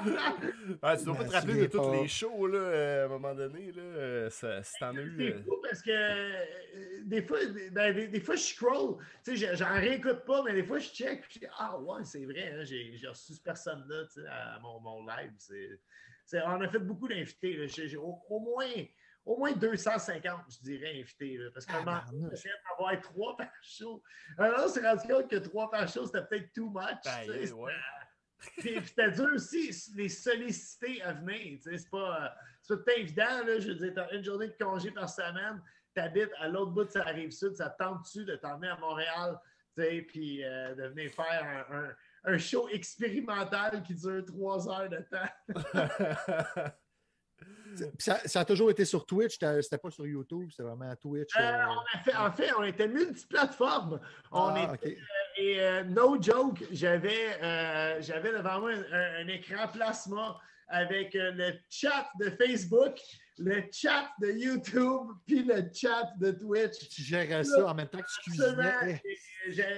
Ah, 0.81 0.97
tu 0.97 1.05
dois 1.05 1.15
pas 1.15 1.25
te 1.25 1.31
rappeler 1.31 1.61
de 1.61 1.65
tous 1.67 1.91
les 1.91 2.07
shows, 2.07 2.47
là, 2.47 2.57
euh, 2.59 3.01
à 3.03 3.05
un 3.05 3.07
moment 3.09 3.33
donné, 3.35 3.71
là, 3.71 3.81
euh, 3.81 4.29
ça, 4.29 4.61
si 4.63 4.73
t'en 4.79 4.95
as 4.95 5.01
eu... 5.01 5.15
C'est 5.17 5.33
euh, 5.35 5.43
fou 5.43 5.59
parce 5.61 5.81
que 5.81 5.91
euh, 5.91 6.45
des 7.05 7.21
fois, 7.21 7.37
ben, 7.71 7.93
des, 7.95 8.07
des 8.07 8.19
fois, 8.19 8.35
je 8.35 8.41
scroll. 8.43 8.97
Tu 9.23 9.37
sais, 9.37 9.47
je- 9.51 9.55
j'en 9.57 9.73
réécoute 9.73 10.25
pas, 10.25 10.41
mais 10.43 10.53
des 10.53 10.63
fois, 10.63 10.79
je 10.79 10.89
check. 10.89 11.21
Puis, 11.21 11.31
je 11.35 11.39
dis, 11.39 11.47
ah 11.57 11.79
ouais, 11.79 12.03
c'est 12.03 12.25
vrai, 12.25 12.51
hein, 12.53 12.63
j'ai 12.63 12.95
j'ai 12.97 13.07
reçu 13.07 13.33
cette 13.33 13.43
personne-là 13.43 14.05
tu 14.13 14.21
sais, 14.21 14.27
à 14.27 14.59
mon, 14.61 14.79
mon 14.79 15.05
live. 15.05 15.31
C'est, 15.37 15.79
c'est- 16.25 16.41
on 16.45 16.61
a 16.61 16.67
fait 16.67 16.79
beaucoup 16.79 17.07
d'invités. 17.07 17.55
là. 17.57 17.67
J'ai 17.67 17.87
j'ai 17.87 17.97
au, 17.97 18.17
au 18.29 18.39
moins, 18.39 18.65
au 19.25 19.37
moins 19.37 19.53
250, 19.53 20.41
je 20.49 20.57
dirais, 20.63 20.99
invités. 20.99 21.37
là, 21.37 21.49
parce 21.53 21.65
que 21.65 21.71
Tabarnouche. 21.73 22.29
j'essayais 22.31 22.53
d'en 22.69 22.83
avoir 22.85 23.01
trois 23.01 23.35
par 23.37 23.49
show. 23.61 24.01
Alors 24.37 24.61
on 24.65 24.67
s'est 24.67 24.81
rendu 24.87 25.07
compte 25.07 25.29
que 25.29 25.37
trois 25.37 25.69
par 25.69 25.87
show, 25.87 26.05
c'était 26.05 26.23
peut-être 26.25 26.53
too 26.53 26.69
much. 26.69 26.97
ben, 27.03 27.11
tu 27.25 27.47
sais. 27.47 27.53
ouais. 27.53 27.73
Puis 28.57 28.75
puis 28.79 28.87
c'était 28.87 29.11
dur 29.11 29.29
aussi, 29.33 29.71
les 29.95 30.09
solliciter 30.09 31.01
à 31.01 31.13
venir. 31.13 31.59
C'est 31.63 31.89
pas, 31.89 32.25
euh, 32.25 32.29
c'est 32.61 32.75
pas 32.77 32.91
tout 32.93 32.99
évident. 32.99 33.45
Là, 33.45 33.59
je 33.59 33.67
veux 33.69 33.75
dire, 33.75 33.93
t'as 33.95 34.11
une 34.11 34.23
journée 34.23 34.47
de 34.47 34.55
congé 34.63 34.91
par 34.91 35.09
semaine, 35.09 35.61
tu 35.95 36.01
habites 36.01 36.31
à 36.39 36.47
l'autre 36.47 36.71
bout 36.71 36.83
de 36.85 36.91
sa 36.91 37.03
rive 37.03 37.31
sud, 37.31 37.55
ça 37.55 37.69
te 37.69 37.83
tente-tu 37.83 38.25
de 38.25 38.35
t'emmener 38.35 38.69
à 38.69 38.77
Montréal, 38.77 39.39
tu 39.77 39.83
sais, 39.83 40.01
puis 40.07 40.43
euh, 40.43 40.75
de 40.75 40.87
venir 40.87 41.11
faire 41.11 41.65
un, 41.69 41.75
un- 41.77 41.95
un 42.27 42.37
show 42.37 42.67
expérimental 42.69 43.83
qui 43.83 43.93
dure 43.95 44.25
trois 44.25 44.67
heures 44.69 44.89
de 44.89 44.97
temps? 44.97 45.29
Puis 47.75 47.85
Ça, 47.99 48.19
ça 48.25 48.39
a 48.41 48.45
toujours 48.45 48.71
été 48.71 48.85
sur 48.85 49.05
Twitch, 49.05 49.37
c'était 49.37 49.77
pas 49.77 49.91
sur 49.91 50.07
YouTube, 50.07 50.49
c'était 50.49 50.63
vraiment 50.63 50.95
Twitch. 50.95 51.35
Euh, 51.37 51.41
euh, 51.41 51.65
on 51.67 51.97
a 51.97 52.03
fait, 52.03 52.15
en 52.15 52.31
fait, 52.31 52.53
on 52.57 52.63
était 52.63 52.87
multiplateforme. 52.87 53.99
On 54.31 54.47
ah, 54.55 54.73
était. 54.75 54.97
Et 55.37 55.59
euh, 55.59 55.83
no 55.83 56.21
joke, 56.21 56.63
j'avais 56.71 57.41
euh, 57.43 58.01
j'avais 58.01 58.31
devant 58.31 58.59
moi 58.61 58.71
un, 58.71 58.93
un- 58.93 59.15
un 59.23 59.27
écran 59.27 59.67
plasma 59.67 60.39
avec 60.67 61.13
euh, 61.15 61.31
le 61.31 61.53
chat 61.69 62.07
de 62.19 62.29
Facebook, 62.31 62.97
le 63.37 63.63
chat 63.71 64.09
de 64.21 64.29
YouTube, 64.31 65.09
puis 65.27 65.43
le 65.43 65.69
chat 65.73 66.09
de 66.19 66.31
Twitch. 66.31 66.87
Tu 66.89 67.01
gérais 67.01 67.43
ça 67.43 67.67
en 67.67 67.73
même 67.75 67.87
temps 67.89 67.99
que 67.99 68.23
tu 68.23 68.31
cuisinais. 68.31 69.01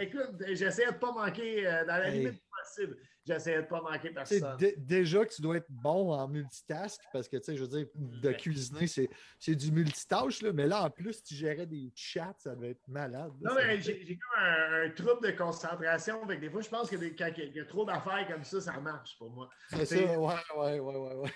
Écoute, 0.01 0.35
j'essayais 0.53 0.87
de 0.89 0.93
ne 0.93 0.99
pas 0.99 1.11
manquer 1.11 1.65
euh, 1.67 1.85
dans 1.85 1.97
la 1.97 2.09
Hey. 2.09 2.19
limite 2.19 2.41
possible. 2.63 2.97
J'essayais 3.27 3.61
de 3.61 3.67
pas 3.67 3.81
manquer 3.81 4.09
personne. 4.11 4.55
dé- 4.57 4.75
déjà 4.77 5.25
que 5.25 5.33
tu 5.33 5.41
dois 5.41 5.57
être 5.57 5.69
bon 5.69 6.11
en 6.13 6.27
multitask, 6.27 7.01
parce 7.11 7.27
que, 7.27 7.37
tu 7.37 7.43
sais, 7.43 7.55
je 7.55 7.61
veux 7.63 7.67
dire, 7.67 7.87
de 7.95 8.31
cuisiner, 8.31 8.87
c'est 8.87 9.09
c'est 9.39 9.55
du 9.55 9.71
multitâche, 9.71 10.41
là, 10.41 10.51
mais 10.53 10.67
là, 10.67 10.83
en 10.83 10.89
plus, 10.89 11.21
tu 11.23 11.35
gérais 11.35 11.65
des 11.65 11.91
chats, 11.95 12.33
ça 12.37 12.55
devait 12.55 12.71
être 12.71 12.87
malade. 12.87 13.31
là, 13.41 13.49
Non, 13.49 13.55
mais 13.55 13.79
j'ai 13.81 13.99
comme 14.17 14.43
un, 14.43 14.85
un 14.85 14.89
trouble 14.91 15.25
de 15.27 15.31
concentration. 15.37 16.25
Fait 16.27 16.35
que 16.37 16.41
des 16.41 16.49
fois, 16.49 16.61
je 16.61 16.69
pense 16.69 16.89
que 16.89 16.95
des- 16.95 17.15
quand 17.15 17.29
il 17.37 17.53
y 17.55 17.59
a 17.59 17.65
trop 17.65 17.85
d'affaires 17.85 18.27
comme 18.27 18.43
ça, 18.43 18.61
ça 18.61 18.79
marche 18.79 19.17
pour 19.17 19.29
moi. 19.29 19.49
C'est 19.69 19.85
ça, 19.85 19.95
ouais, 20.19 20.35
ouais, 20.57 20.79
ouais, 20.79 20.95
ouais. 20.95 21.15
ouais. 21.15 21.31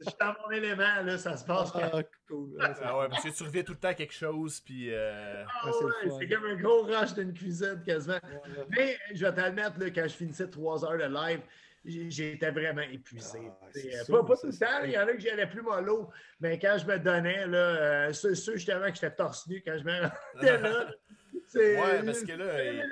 Je 0.00 0.04
suis 0.08 0.16
dans 0.20 0.34
mon 0.44 0.50
élément, 0.50 1.02
là, 1.04 1.18
ça 1.18 1.36
se 1.36 1.44
passe. 1.44 1.70
quand- 1.70 1.80
Ah, 1.92 2.02
cool. 2.28 2.50
Ouais, 2.56 2.64
Ah 2.82 2.98
ouais, 2.98 3.08
parce 3.08 3.22
que 3.22 3.28
tu 3.36 3.42
reviens 3.42 3.62
tout 3.62 3.72
le 3.72 3.78
temps 3.78 3.88
à 3.88 3.94
quelque 3.94 4.14
chose, 4.14 4.60
puis. 4.60 4.92
euh, 4.92 5.44
Ah 5.46 5.50
Ah, 5.64 5.70
ouais, 5.70 6.10
c'est 6.18 6.28
comme 6.28 6.44
un 6.46 6.56
gros 6.56 6.82
rush 6.82 7.14
d'une 7.14 7.32
cuisine 7.32 7.82
quasiment. 7.84 8.14
ouais. 8.14 8.64
Mais 8.70 8.98
je 9.14 9.24
vais 9.24 9.34
t'admettre, 9.34 9.78
là, 9.78 9.90
quand 9.90 10.04
je 10.04 10.14
finissais 10.14 10.48
trois 10.48 10.84
heures 10.84 10.98
de 10.98 11.04
live, 11.28 11.40
j'étais 11.84 12.50
vraiment 12.50 12.82
épuisé. 12.82 13.40
Ah, 13.62 13.66
euh, 13.76 14.04
sûr, 14.04 14.24
pas, 14.26 14.36
tout 14.36 14.46
le 14.46 14.52
temps, 14.58 14.84
il 14.84 14.90
y 14.90 14.98
en 14.98 15.02
a 15.08 15.12
que 15.12 15.18
j'y 15.20 15.30
allais 15.30 15.46
plus 15.48 15.62
mollo, 15.62 16.10
mais 16.40 16.58
quand 16.58 16.76
je 16.78 16.86
me 16.86 16.98
donnais, 16.98 17.46
là, 17.46 17.58
euh, 17.58 18.12
ceux, 18.12 18.34
ceux, 18.34 18.56
justement 18.56 18.86
que 18.88 18.94
j'étais 18.94 19.14
torse 19.14 19.46
nu 19.48 19.62
quand 19.64 19.76
je 19.78 19.84
me 19.84 20.00
rendais 20.00 20.58
là, 20.58 20.90
c'est. 21.48 21.80
Ouais, 21.80 22.02
parce 22.04 22.22
que 22.22 22.32
là, 22.32 22.64
il- 22.64 22.90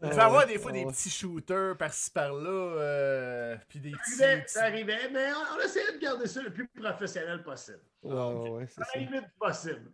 devait 0.00 0.20
avoir 0.20 0.46
des 0.46 0.58
fois 0.58 0.70
ah 0.72 0.74
des 0.78 0.84
petits 0.86 1.10
shooters 1.10 1.76
par-ci 1.76 2.10
par-là, 2.10 2.50
euh, 2.50 3.56
puis 3.68 3.80
des 3.80 3.92
Ça 3.92 3.98
petits. 3.98 4.22
arrivait, 4.22 4.42
petits- 4.42 4.52
ça 4.54 4.64
arrivait, 4.64 5.10
mais 5.12 5.26
on, 5.32 5.56
on 5.58 5.64
essayait 5.64 5.92
de 5.92 5.98
garder 5.98 6.26
ça 6.26 6.42
le 6.42 6.50
plus 6.50 6.66
professionnel 6.68 7.42
possible. 7.42 7.80
Ouais, 8.02 8.14
ouais, 8.14 8.66
la 8.94 9.00
limite 9.00 9.24
possible. 9.38 9.90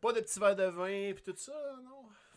Pas 0.00 0.12
de 0.12 0.20
petits 0.20 0.38
verres 0.40 0.56
de 0.56 0.64
vin, 0.64 1.12
puis 1.14 1.22
tout 1.24 1.34
ça, 1.36 1.52
non? 1.84 1.95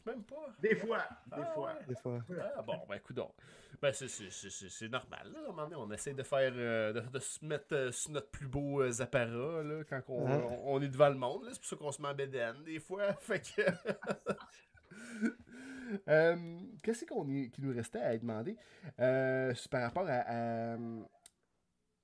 Même 0.10 0.24
pas. 0.24 0.47
Des 0.60 0.76
fois, 0.76 0.97
des 1.28 1.32
Ah 1.41 1.45
fois. 1.53 1.74
ouais. 1.74 1.86
Des 1.88 1.95
fois. 1.95 2.20
Ah 2.57 2.62
bon, 2.62 2.80
ben 2.88 2.99
coudonc. 2.99 3.34
Ben 3.82 3.93
c'est- 3.93 4.07
c'est 4.07 4.30
c'est- 4.30 4.49
c'est- 4.49 4.70
c'est 4.70 4.89
normal. 4.89 5.32
Là. 5.32 5.39
À 5.39 5.43
un 5.43 5.47
moment 5.47 5.64
donné, 5.64 5.76
on 5.78 5.91
essaie 5.91 6.14
de 6.14 6.24
faire 6.24 6.51
euh, 6.55 6.91
de, 6.93 6.99
de 7.01 7.20
se 7.20 7.45
mettre 7.45 7.74
euh, 7.74 7.91
sur 7.91 8.12
notre 8.12 8.30
plus 8.30 8.47
beau 8.47 8.82
euh, 8.82 8.91
apparat 9.01 9.64
là, 9.64 9.84
quand 9.89 10.01
on, 10.10 10.28
Ah. 10.28 10.38
on- 10.38 10.76
on 10.76 10.82
est 10.82 10.89
devant 10.89 11.10
le 11.10 11.16
monde. 11.16 11.43
là. 11.45 11.51
C'est 11.53 11.60
pour 11.60 11.70
ça 11.70 11.76
qu'on 11.78 11.91
se 11.91 12.01
met 12.01 12.07
en 12.10 12.14
bédaine 12.16 12.64
des 12.64 12.80
fois. 12.80 13.14
Fait 13.22 13.39
que. 13.41 13.62
Euh, 16.07 16.36
Qu'est-ce 16.84 17.03
qu'on 17.05 17.26
qui 17.26 17.62
nous 17.62 17.74
restait 17.74 17.99
à 17.99 18.16
demander? 18.18 18.55
Euh, 18.99 19.53
par 19.72 19.82
rapport 19.82 20.07
à, 20.07 20.22
à- 20.28 20.78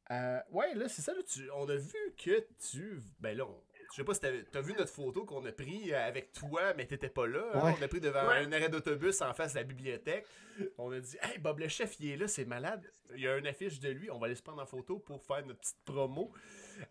à- 0.10 0.44
Ouais, 0.52 0.74
là, 0.74 0.88
c'est 0.90 1.02
ça. 1.04 1.14
Là, 1.14 1.22
tu- 1.24 1.50
on 1.52 1.70
a 1.70 1.76
vu 1.76 1.94
que 2.18 2.48
tu. 2.72 3.04
Ben 3.20 3.38
là, 3.38 3.46
on- 3.46 3.64
je 3.96 4.02
sais 4.02 4.04
pas 4.04 4.14
si 4.14 4.20
t'as 4.20 4.60
as 4.60 4.62
vu 4.62 4.74
notre 4.74 4.92
photo 4.92 5.24
qu'on 5.24 5.46
a 5.46 5.54
pris 5.54 5.94
avec 5.94 6.34
toi, 6.34 6.74
mais 6.76 6.86
t'étais 6.86 7.08
pas 7.08 7.28
là. 7.28 7.46
hein? 7.54 7.66
Ouais. 7.66 7.76
On 7.80 7.82
a 7.82 7.88
pris 7.88 8.02
devant 8.02 8.28
Ouais. 8.28 8.40
un 8.40 8.52
arrêt 8.52 8.68
d'autobus 8.68 9.22
en 9.22 9.34
face 9.34 9.54
de 9.54 9.60
la 9.60 9.64
bibliothèque. 9.64 10.26
On 10.78 10.92
a 10.92 11.00
dit 11.00 11.16
Hey 11.22 11.38
Bob 11.38 11.60
le 11.60 11.70
chef, 11.70 11.96
il 12.02 12.12
est 12.12 12.18
là, 12.18 12.28
c'est 12.28 12.44
malade. 12.44 12.92
Il 13.16 13.22
y 13.22 13.28
a 13.28 13.38
une 13.38 13.48
affiche 13.48 13.80
de 13.80 13.90
lui, 13.90 14.12
on 14.12 14.20
va 14.20 14.26
aller 14.26 14.36
se 14.36 14.42
prendre 14.44 14.62
en 14.62 14.66
photo 14.66 15.00
pour 15.00 15.24
faire 15.24 15.46
notre 15.46 15.60
petite 15.62 15.78
promo. 15.86 16.30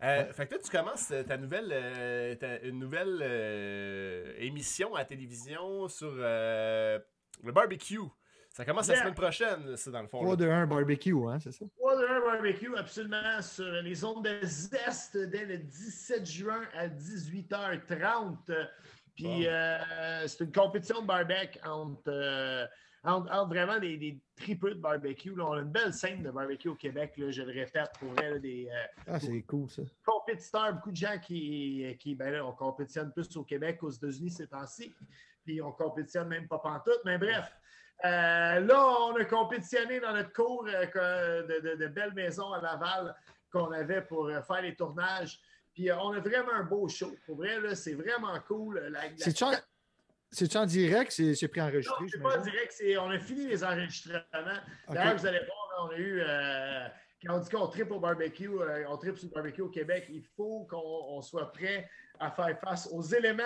Euh, 0.01 0.33
Fait 0.33 0.47
que 0.47 0.55
là, 0.55 0.59
tu 0.63 0.71
commences 0.71 1.11
euh, 1.11 1.21
ta 1.23 1.37
nouvelle, 1.37 1.69
euh, 1.71 2.33
ta- 2.35 2.59
une 2.61 2.79
nouvelle 2.79 3.19
euh, 3.21 4.33
émission 4.39 4.95
à 4.95 4.99
la 4.99 5.05
télévision 5.05 5.87
sur 5.87 6.11
euh, 6.17 6.97
le 7.43 7.51
barbecue. 7.51 7.99
Ça 8.55 8.63
commence 8.63 8.87
la 8.87 8.95
semaine 8.95 9.13
prochaine, 9.13 9.75
ça, 9.75 9.91
dans 9.91 10.01
le 10.01 10.07
fond. 10.07 10.19
3 10.19 10.29
là. 10.29 10.35
2 10.37 10.49
1 10.49 10.67
barbecue, 10.67 11.13
hein, 11.27 11.37
c'est 11.41 11.51
ça? 11.51 11.65
Water 11.77 12.21
Barbecue, 12.23 12.71
absolument, 12.77 13.41
sur 13.41 13.65
les 13.65 14.05
ondes 14.05 14.23
de 14.23 14.39
Zest 14.43 15.17
dès 15.17 15.43
le 15.45 15.57
17 15.57 16.25
juin 16.25 16.61
à 16.73 16.87
18h30. 16.87 18.37
Puis 19.13 19.25
Bon. 19.25 19.43
euh, 19.45 20.23
c'est 20.27 20.45
une 20.45 20.51
compétition 20.53 21.01
de 21.01 21.07
barbecue 21.07 21.59
entre, 21.65 22.01
euh, 22.07 22.65
entre, 23.03 23.29
entre 23.29 23.47
vraiment 23.49 23.77
des, 23.77 23.97
des 23.97 24.21
tripeux 24.37 24.73
de 24.75 24.79
barbecue. 24.79 25.35
Là. 25.35 25.45
On 25.47 25.53
a 25.53 25.59
une 25.59 25.71
belle 25.71 25.93
scène 25.93 26.23
de 26.23 26.31
barbecue 26.31 26.69
au 26.69 26.75
Québec, 26.75 27.13
là, 27.17 27.31
je 27.31 27.41
le 27.41 27.51
répète, 27.51 27.89
pour 27.99 28.11
vrai, 28.13 28.31
là, 28.31 28.39
des 28.39 28.69
euh, 28.71 29.03
Ah, 29.07 29.19
c'est 29.19 29.41
cool, 29.41 29.69
ça. 29.69 29.81
compétiteurs, 30.05 30.73
beaucoup 30.75 30.91
de 30.91 30.95
gens 30.95 31.17
qui, 31.21 31.93
qui 31.99 32.15
ben 32.15 32.31
là, 32.31 32.45
on 32.45 32.53
compétitionne 32.53 33.11
plus 33.11 33.35
au 33.35 33.43
Québec 33.43 33.79
qu'aux 33.79 33.91
États-Unis 33.91 34.31
ces 34.31 34.47
temps-ci. 34.47 34.93
Puis 35.43 35.61
on 35.61 35.73
compétitionne 35.73 36.29
même 36.29 36.47
pas 36.47 36.57
pantoute. 36.59 37.01
Mais 37.05 37.17
bref, 37.17 37.51
euh, 38.03 38.59
là, 38.59 38.87
on 39.07 39.15
a 39.15 39.25
compétitionné 39.25 39.99
dans 39.99 40.13
notre 40.13 40.33
cours 40.33 40.67
euh, 40.67 41.43
de, 41.43 41.59
de, 41.69 41.75
de 41.75 41.87
belle 41.87 42.13
maison 42.13 42.51
à 42.51 42.61
Laval 42.61 43.15
qu'on 43.51 43.71
avait 43.71 44.01
pour 44.01 44.27
euh, 44.27 44.41
faire 44.41 44.61
les 44.61 44.75
tournages. 44.75 45.39
Puis 45.73 45.91
on 45.91 46.11
a 46.11 46.19
vraiment 46.19 46.53
un 46.53 46.63
beau 46.63 46.87
show. 46.87 47.13
Pour 47.25 47.37
vrai, 47.37 47.59
là, 47.59 47.75
c'est 47.75 47.93
vraiment 47.93 48.37
cool. 48.47 48.79
La- 48.91 49.01
C'est-tu 49.17 49.43
en... 49.43 49.51
en 50.61 50.65
direct? 50.65 51.11
C'est 51.11 51.35
c'est 51.35 51.45
non, 51.47 51.51
préenregistré, 51.51 52.05
c'est 52.09 52.21
pas 52.21 52.31
j'imagine? 52.31 52.51
direct, 52.51 52.71
c'est 52.75 52.97
on 52.97 53.09
a 53.09 53.19
fini 53.19 53.47
les 53.47 53.63
enregistrements. 53.63 54.59
D'ailleurs, 54.89 55.15
vous 55.17 55.25
allez 55.25 55.39
voir, 55.39 55.85
on 55.85 55.89
a 55.89 55.97
eu. 55.97 56.21
quand 57.25 57.35
on 57.35 57.39
dit 57.39 57.49
qu'on 57.49 57.67
tripe 57.67 57.91
au 57.91 57.99
barbecue, 57.99 58.49
on 58.87 58.97
tripe 58.97 59.17
sur 59.17 59.27
le 59.29 59.33
barbecue 59.33 59.61
au 59.61 59.69
Québec, 59.69 60.05
il 60.09 60.23
faut 60.35 60.65
qu'on 60.69 60.77
on 61.17 61.21
soit 61.21 61.51
prêt 61.51 61.89
à 62.19 62.31
faire 62.31 62.57
face 62.59 62.87
aux 62.91 63.01
éléments. 63.01 63.43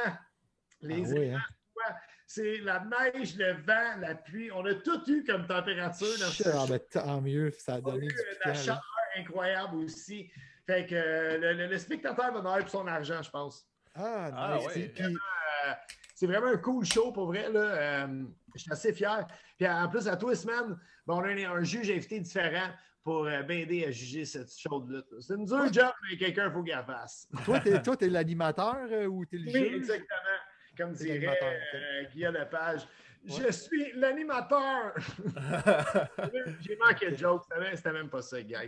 Les 0.81 1.03
Ah 1.03 1.07
oui, 1.09 1.15
éléments, 1.17 1.37
hein? 1.37 1.93
C'est 2.31 2.57
la 2.59 2.85
neige, 2.85 3.35
le 3.37 3.53
vent, 3.53 3.99
la 3.99 4.13
pluie. 4.13 4.51
On 4.51 4.63
a 4.65 4.75
tout 4.75 5.01
eu 5.09 5.23
comme 5.23 5.47
température 5.47 6.07
dans 6.19 6.27
ce 6.27 6.67
ben, 6.69 6.79
tant 6.91 7.19
mieux, 7.21 7.49
ça 7.57 7.73
a 7.73 7.75
on 7.77 7.87
a 7.87 7.91
donné 7.93 8.05
eu 8.05 8.09
la 8.09 8.23
piquant. 8.33 8.49
là. 8.49 8.53
chaleur 8.53 8.81
incroyable 9.17 9.75
aussi. 9.77 10.29
Fait 10.67 10.85
que 10.85 10.93
euh, 10.93 11.37
le, 11.39 11.53
le- 11.53 11.67
le 11.67 11.77
spectateur 11.79 12.31
va 12.31 12.37
en 12.37 12.45
avoir 12.45 12.59
pour 12.59 12.69
son 12.69 12.85
argent, 12.85 13.23
je 13.23 13.31
pense. 13.31 13.67
Ah, 13.95 14.29
Ah, 14.31 14.59
ouais. 14.59 14.89
Puis- 14.89 15.03
Euh, 15.05 15.73
c'est 16.13 16.27
vraiment 16.27 16.47
un 16.47 16.57
cool 16.57 16.85
show 16.85 17.11
pour 17.11 17.25
vrai. 17.27 17.51
Là. 17.51 17.59
Euh, 18.05 18.23
je 18.53 18.61
suis 18.61 18.71
assez 18.71 18.93
fier. 18.93 19.25
Puis 19.57 19.67
en 19.67 19.89
plus, 19.89 20.07
à 20.07 20.15
tous 20.15 20.29
les 20.29 20.35
semaines, 20.35 20.77
ben, 21.07 21.15
on 21.15 21.21
a 21.23 21.29
un, 21.29 21.51
un 21.55 21.63
juge 21.63 21.89
invité 21.89 22.19
différent 22.19 22.69
pour 23.03 23.25
euh, 23.25 23.41
m'aider 23.47 23.85
à 23.85 23.91
juger 23.91 24.25
cette 24.25 24.55
show 24.55 24.81
de 24.81 24.97
lutte. 24.97 25.07
C'est 25.21 25.33
une 25.33 25.45
dure 25.45 25.73
job, 25.73 25.91
mais 26.11 26.15
quelqu'un, 26.17 26.45
il 26.49 26.53
faut 26.53 26.61
qu'il 26.61 26.73
la 26.73 26.83
fasse. 26.83 27.27
Toi, 27.43 27.59
t'es, 27.59 27.81
toi, 27.81 27.97
t'es 27.97 28.07
l'animateur 28.09 28.77
euh, 28.91 29.07
ou 29.07 29.25
t'es 29.25 29.37
le 29.37 29.45
Oui, 29.51 29.51
juge? 29.69 29.77
exactement. 29.77 30.38
Comme 30.79 30.93
dirait 30.93 31.37
euh, 31.73 32.03
Guillaume 32.13 32.35
Lepage. 32.35 32.81
Je 33.25 33.51
suis 33.51 33.91
l'animateur. 33.95 34.93
J'ai 36.61 36.77
manqué 36.77 37.11
de 37.11 37.17
joke. 37.17 37.43
C'était 37.49 37.59
même- 37.61 37.75
C'était 37.75 37.91
même 37.91 38.09
pas 38.09 38.21
ça, 38.21 38.41
gars. 38.41 38.61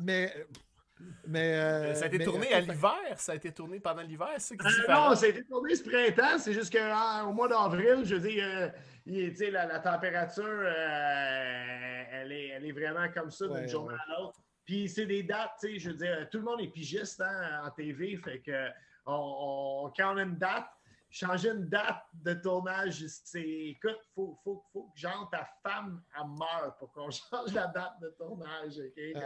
Mais. 0.00 0.46
mais 1.26 1.54
euh, 1.54 1.94
ça 1.94 2.04
a 2.04 2.08
été 2.08 2.18
mais- 2.18 2.24
tourné 2.24 2.52
à 2.54 2.60
l'hiver, 2.60 2.94
ça 3.16 3.32
a 3.32 3.34
été 3.34 3.52
tourné 3.52 3.80
pendant 3.80 4.02
l'hiver, 4.02 4.28
c'est 4.38 4.56
ça 4.60 4.68
Euh, 4.68 4.92
non, 5.10 5.14
ça 5.14 5.26
a 5.26 5.28
été 5.28 5.44
tourné 5.44 5.74
ce 5.74 5.82
printemps. 5.88 6.38
C'est 6.38 6.52
juste 6.52 6.72
qu'au 6.72 7.32
mois 7.32 7.48
d'avril, 7.48 8.02
je 8.04 8.14
veux 8.16 8.28
dire, 8.28 8.44
euh, 8.46 8.68
il- 9.06 9.30
tu 9.30 9.36
sais, 9.36 9.50
la, 9.50 9.66
la 9.66 9.80
température, 9.80 10.44
euh, 10.44 12.02
elle, 12.12 12.32
est, 12.32 12.48
elle 12.48 12.66
est 12.66 12.72
vraiment 12.72 13.08
comme 13.12 13.30
ça 13.30 13.46
d'une 13.46 13.54
Ouais, 13.56 13.68
journée 13.68 13.94
ouais. 13.94 14.00
à 14.14 14.20
l'autre. 14.20 14.40
Puis 14.64 14.88
c'est 14.88 15.06
des 15.06 15.22
dates, 15.24 15.52
tu 15.60 15.72
sais, 15.74 15.78
je 15.78 15.90
veux 15.90 15.96
dire, 15.96 16.28
tout 16.30 16.38
le 16.38 16.44
monde 16.44 16.60
est 16.60 16.68
pigiste 16.72 17.20
hein, 17.20 17.62
en 17.64 17.70
TV. 17.70 18.16
Fait 18.16 18.38
que 18.40 18.68
on, 19.06 19.84
on- 19.86 19.92
quand 19.96 20.16
une 20.18 20.36
date, 20.36 20.66
changer 21.12 21.48
une 21.48 21.68
date 21.68 22.04
de 22.14 22.34
tournage, 22.34 23.04
c'est 23.24 23.40
écoute, 23.42 23.98
faut, 24.14 24.38
faut, 24.44 24.62
faut 24.72 24.92
que 24.94 25.00
genre 25.00 25.28
ta 25.28 25.44
femme 25.60 26.00
elle 26.16 26.28
meure 26.38 26.76
pour 26.78 26.92
qu'on 26.92 27.10
change 27.10 27.52
la 27.52 27.66
date 27.66 27.94
de 28.00 28.10
tournage. 28.16 28.74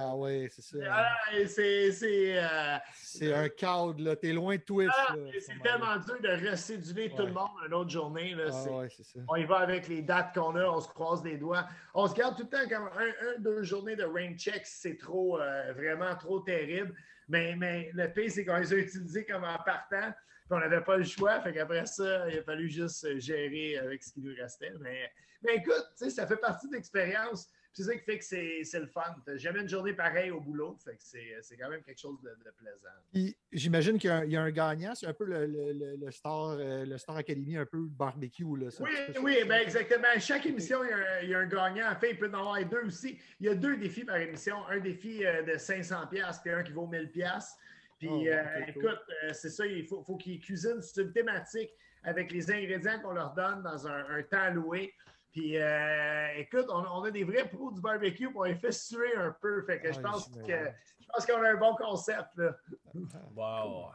Ah, 0.01 0.17
ouais, 0.17 0.49
c'est 0.51 0.63
ça. 0.63 0.79
Ah, 0.91 1.15
c'est. 1.47 2.39
euh, 2.43 2.79
C'est 2.95 3.35
un 3.35 3.51
cadre, 3.51 4.01
là. 4.03 4.17
T'es 4.17 4.33
loin 4.33 4.57
de 4.57 4.63
Twitch. 4.63 4.91
ah, 4.97 5.15
c'est 5.39 5.63
tellement 5.63 5.97
dur 5.99 6.19
de 6.23 6.49
recéduler 6.51 7.11
tout 7.11 7.17
Ouais. 7.19 7.27
le 7.27 7.33
monde 7.35 7.51
une 7.67 7.75
autre 7.75 7.91
journée. 7.91 8.35
Là, 8.35 8.45
Ah, 8.51 8.71
ouais, 8.71 8.89
ça. 8.89 9.19
On 9.29 9.37
y 9.37 9.45
va 9.45 9.59
avec 9.59 9.87
les 9.87 10.01
dates 10.01 10.33
qu'on 10.35 10.57
a, 10.57 10.65
on 10.65 10.81
se 10.81 10.89
croise 10.89 11.23
les 11.23 11.37
doigts. 11.37 11.67
On 11.93 12.07
se 12.07 12.15
garde 12.15 12.35
tout 12.37 12.45
le 12.45 12.49
temps 12.49 12.67
comme 12.67 12.89
un, 12.97 13.09
un, 13.37 13.41
deux 13.41 13.63
journées 13.63 13.97
de 13.97 14.05
rain 14.05 14.35
check, 14.39 14.63
c'est 14.65 14.97
trop, 14.97 15.39
euh, 15.39 15.73
vraiment 15.75 16.15
trop 16.17 16.41
terrible. 16.41 16.95
Mais, 17.29 17.55
mais 17.57 17.91
le 17.95 18.13
pire, 18.13 18.31
c'est 18.31 18.45
qu'on 18.45 18.57
les 18.57 18.73
a 18.73 18.77
utilisés 18.77 19.25
comme 19.25 19.45
en 19.45 19.59
partant, 19.59 20.11
puis 20.11 20.51
on 20.51 20.59
n'avait 20.59 20.83
pas 20.83 20.97
le 20.97 21.05
choix. 21.05 21.41
Fait 21.41 21.53
qu'après 21.53 21.87
ça, 21.87 22.29
il 22.31 22.39
a 22.39 22.43
fallu 22.43 22.69
juste 22.69 23.19
gérer 23.19 23.79
avec 23.79 24.03
ce 24.03 24.13
qui 24.13 24.21
nous 24.21 24.35
restait. 24.35 24.73
Mais, 24.81 25.11
mais 25.43 25.57
écoute, 25.57 25.87
ça 25.95 26.27
fait 26.27 26.37
partie 26.37 26.69
de 26.69 26.75
l'expérience. 26.75 27.49
C'est 27.77 27.83
ça 27.83 27.95
qui 27.97 28.05
fait 28.05 28.19
que 28.19 28.25
c'est 28.25 28.61
c'est 28.63 28.79
le 28.79 28.87
fun. 28.87 29.03
T'as 29.27 29.37
jamais 29.37 29.61
une 29.61 29.69
journée 29.69 29.93
pareille 29.93 30.31
au 30.31 30.41
boulot. 30.41 30.77
Fait 30.85 30.93
que 30.93 31.03
c'est 31.03 31.37
c'est 31.43 31.57
quand 31.57 31.69
même 31.69 31.83
quelque 31.83 31.99
chose 32.01 32.21
de, 32.23 32.31
de 32.31 32.51
plaisant. 32.57 33.35
J'imagine 33.53 33.99
qu'il 33.99 34.09
y 34.09 34.13
a 34.13 34.19
un, 34.19 34.25
il 34.25 34.31
y 34.31 34.37
a 34.37 34.43
un 34.43 34.51
gagnant. 34.53 34.95
C'est 34.95 35.07
un 35.09 35.13
peu 35.13 35.25
le, 35.25 35.47
le, 35.47 35.97
le, 35.97 36.11
Star, 36.13 36.51
euh, 36.51 36.85
le 36.85 36.97
Star 36.99 37.17
Academy, 37.17 37.57
un 37.57 37.67
peu 37.67 37.79
le 37.79 37.89
barbecue. 37.89 38.45
Là, 38.57 38.71
ça, 38.71 38.85
Oui, 38.85 38.91
oui, 39.23 39.37
ça. 39.41 39.45
ben 39.47 39.61
exactement. 39.61 40.07
Chaque 40.19 40.47
émission, 40.47 40.85
il 40.85 40.91
y, 40.91 40.93
a 40.93 40.97
un, 40.97 41.21
il 41.25 41.29
y 41.31 41.35
a 41.35 41.39
un 41.41 41.47
gagnant. 41.47 41.91
En 41.91 41.97
fait, 41.97 42.13
il 42.13 42.19
peut 42.19 42.31
en 42.31 42.39
avoir 42.39 42.65
deux 42.65 42.87
aussi. 42.87 43.19
Il 43.41 43.47
y 43.47 43.49
a 43.49 43.57
deux 43.57 43.77
défis 43.77 44.05
par 44.05 44.17
émission. 44.19 44.57
Un 44.69 44.79
défi 44.79 45.27
euh, 45.27 45.43
de 45.43 45.59
500 45.59 46.07
pièces 46.07 46.41
et 46.47 46.51
un 46.53 46.63
qui 46.63 46.71
vaut 46.73 46.87
1000 46.87 47.11
pièces. 47.11 47.57
Puis, 47.99 48.09
Oh, 48.09 48.25
euh, 48.27 48.43
écoute, 48.69 49.01
c'est 49.33 49.51
ça, 49.51 49.67
il 49.67 49.85
faut, 49.87 50.03
faut 50.05 50.17
qu'ils 50.17 50.39
cuisinent 50.39 50.81
sur 50.83 51.05
une 51.05 51.13
thématique 51.13 51.71
avec 52.05 52.31
les 52.31 52.51
ingrédients 52.53 53.01
qu'on 53.01 53.13
leur 53.13 53.33
donne 53.35 53.63
dans 53.63 53.89
un, 53.89 54.05
un 54.11 54.23
temps 54.23 54.51
loué. 54.53 54.93
Puis, 55.35 55.57
euh, 55.59 56.29
écoute, 56.37 56.67
on, 56.69 56.85
on 56.87 57.03
a 57.03 57.11
des 57.11 57.25
vrais 57.25 57.49
pros 57.49 57.73
du 57.73 57.81
barbecue, 57.81 58.29
on 58.37 58.45
les 58.45 58.55
fait 58.55 58.71
suer 58.71 59.17
un 59.17 59.33
peu. 59.43 59.65
Fait 59.67 59.81
que 59.81 59.93
je 59.93 59.99
Ah, 59.99 60.03
pense 60.13 60.29
que 60.29 60.53
je 61.01 61.07
pense 61.13 61.27
qu'on 61.27 61.43
a 61.43 61.51
un 61.51 61.57
bon 61.57 61.75
concept. 61.75 62.29
Là. 62.37 62.57
Wow. 63.35 63.91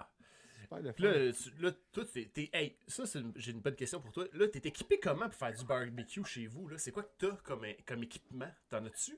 Puis 0.95 1.03
là, 1.03 1.31
tu- 1.33 1.63
là, 1.63 1.71
toi, 1.91 2.03
t'es, 2.13 2.29
t'es- 2.31 2.49
hey, 2.53 2.77
ça, 2.87 3.05
c'est 3.07 3.19
une- 3.19 3.31
j'ai 3.37 3.53
une 3.53 3.61
bonne 3.61 3.73
question 3.75 3.99
pour 4.01 4.11
toi. 4.11 4.25
Là, 4.33 4.47
t'es 4.49 4.59
équipé 4.59 4.99
comment 4.99 5.25
pour 5.27 5.33
faire 5.33 5.53
du 5.53 5.65
barbecue 5.65 6.23
chez 6.25 6.45
vous? 6.45 6.67
Là? 6.67 6.77
C'est 6.77 6.91
quoi 6.91 7.01
que 7.03 7.09
t'as 7.17 7.35
comme, 7.43 7.65
comme 7.87 8.03
équipement? 8.03 8.51
T'en 8.69 8.85
as-tu? 8.85 9.17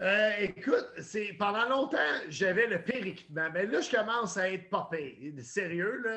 Euh, 0.00 0.30
écoute, 0.38 0.86
c'est 1.00 1.32
pendant 1.32 1.68
longtemps, 1.68 1.98
j'avais 2.28 2.68
le 2.68 2.80
pire 2.84 3.04
équipement, 3.04 3.48
mais 3.52 3.66
là, 3.66 3.80
je 3.80 3.90
commence 3.90 4.36
à 4.36 4.52
être 4.52 4.68
popé. 4.70 5.34
Sérieux, 5.42 6.02
là, 6.04 6.10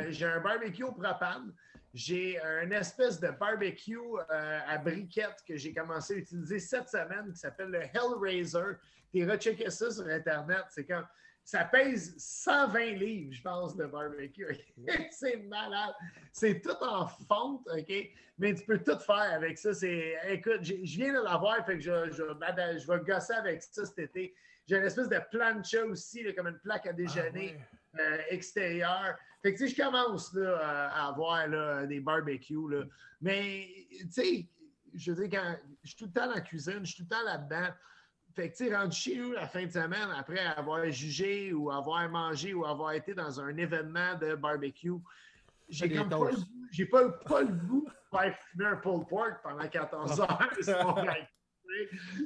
euh, 0.00 0.06
j'ai 0.10 0.26
un 0.26 0.40
barbecue 0.40 0.82
au 0.82 0.92
propane. 0.92 1.54
J'ai 1.94 2.40
un 2.40 2.70
espèce 2.70 3.20
de 3.20 3.28
barbecue 3.28 3.98
euh, 3.98 4.60
à 4.66 4.78
briquettes 4.78 5.42
que 5.46 5.56
j'ai 5.56 5.74
commencé 5.74 6.14
à 6.14 6.16
utiliser 6.18 6.58
cette 6.58 6.88
semaine 6.88 7.30
qui 7.32 7.38
s'appelle 7.38 7.68
le 7.68 7.82
Hellraiser. 7.82 8.76
Tu 9.12 9.28
rechecké 9.28 9.68
ça 9.68 9.90
sur 9.90 10.06
Internet. 10.06 10.64
C'est 10.70 10.86
comme 10.86 11.06
ça 11.44 11.64
pèse 11.64 12.14
120 12.16 12.78
livres, 12.92 13.32
je 13.32 13.42
pense, 13.42 13.76
le 13.76 13.88
barbecue. 13.88 14.56
c'est 15.10 15.36
malade. 15.48 15.94
C'est 16.32 16.60
tout 16.62 16.76
en 16.80 17.06
fonte, 17.08 17.66
OK? 17.66 17.92
Mais 18.38 18.54
tu 18.54 18.64
peux 18.64 18.78
tout 18.78 18.98
faire 19.00 19.32
avec 19.34 19.58
ça. 19.58 19.74
C'est, 19.74 20.16
écoute, 20.28 20.62
je 20.62 20.74
viens 20.74 21.12
de 21.12 21.24
l'avoir, 21.24 21.64
fait 21.66 21.74
que 21.74 21.80
je, 21.80 22.10
je, 22.10 22.22
je 22.22 22.86
vais 22.86 23.04
gosser 23.04 23.34
avec 23.34 23.62
ça 23.62 23.84
cet 23.84 23.98
été. 23.98 24.34
J'ai 24.66 24.76
une 24.76 24.84
espèce 24.84 25.08
de 25.08 25.20
plancha 25.30 25.84
aussi, 25.84 26.22
là, 26.22 26.32
comme 26.32 26.46
une 26.46 26.60
plaque 26.60 26.86
à 26.86 26.92
déjeuner 26.92 27.58
euh, 27.98 28.18
extérieure. 28.28 29.18
Fait 29.42 29.52
que, 29.54 29.58
tu 29.58 29.68
sais, 29.68 29.74
je 29.74 29.82
commence 29.82 30.32
là, 30.34 30.88
à 30.94 31.08
avoir 31.08 31.46
là, 31.48 31.84
des 31.86 32.00
barbecues. 32.00 32.70
Là. 32.70 32.84
Mais, 33.20 33.68
tu 33.90 34.10
sais, 34.12 34.48
je 34.94 35.12
veux 35.12 35.26
dire, 35.26 35.40
quand 35.40 35.56
je 35.82 35.88
suis 35.88 35.96
tout 35.96 36.04
le 36.06 36.12
temps 36.12 36.26
dans 36.26 36.34
la 36.34 36.40
cuisine, 36.40 36.80
je 36.84 36.92
suis 36.92 36.96
tout 37.04 37.08
le 37.10 37.16
temps 37.16 37.24
là-dedans. 37.24 37.74
Fait 38.34 38.50
que, 38.50 38.56
tu 38.56 38.68
sais, 38.68 38.74
rendu 38.76 38.96
chez 38.96 39.16
nous 39.16 39.32
la 39.32 39.46
fin 39.48 39.66
de 39.66 39.70
semaine, 39.70 40.08
après 40.16 40.38
avoir 40.38 40.88
jugé 40.90 41.52
ou 41.52 41.70
avoir 41.70 42.08
mangé 42.08 42.54
ou 42.54 42.64
avoir 42.64 42.92
été 42.92 43.14
dans 43.14 43.40
un 43.40 43.56
événement 43.56 44.14
de 44.18 44.34
barbecue, 44.36 44.92
j'ai 45.68 45.92
comme 45.92 46.08
pas, 46.08 46.16
le 46.30 46.36
goût- 46.36 46.68
j'ai 46.70 46.86
pas, 46.86 47.08
pas 47.10 47.40
le 47.42 47.48
goût 47.54 47.84
de 47.86 48.16
faire 48.18 48.36
fumer 48.50 48.66
un 48.66 48.76
pulled 48.76 49.06
pork 49.08 49.42
pendant 49.42 49.68
14 49.68 50.20
heures. 50.20 50.50
sur 50.62 50.84
mon 50.86 50.92
barbecue. 50.92 51.26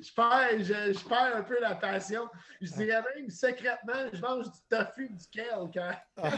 je, 0.02 0.12
perds, 0.14 0.58
je, 0.58 0.92
je 0.98 1.08
perds 1.08 1.36
un 1.36 1.42
peu 1.42 1.60
la 1.60 1.74
passion. 1.76 2.28
Je 2.60 2.72
dirais 2.72 3.02
même 3.16 3.30
secrètement, 3.30 4.08
je 4.12 4.20
mange 4.20 4.44
du 4.50 4.58
tofu 4.68 5.08
du 5.08 5.26
kale 5.32 5.70
quand, 5.72 5.92
Ah. 6.22 6.30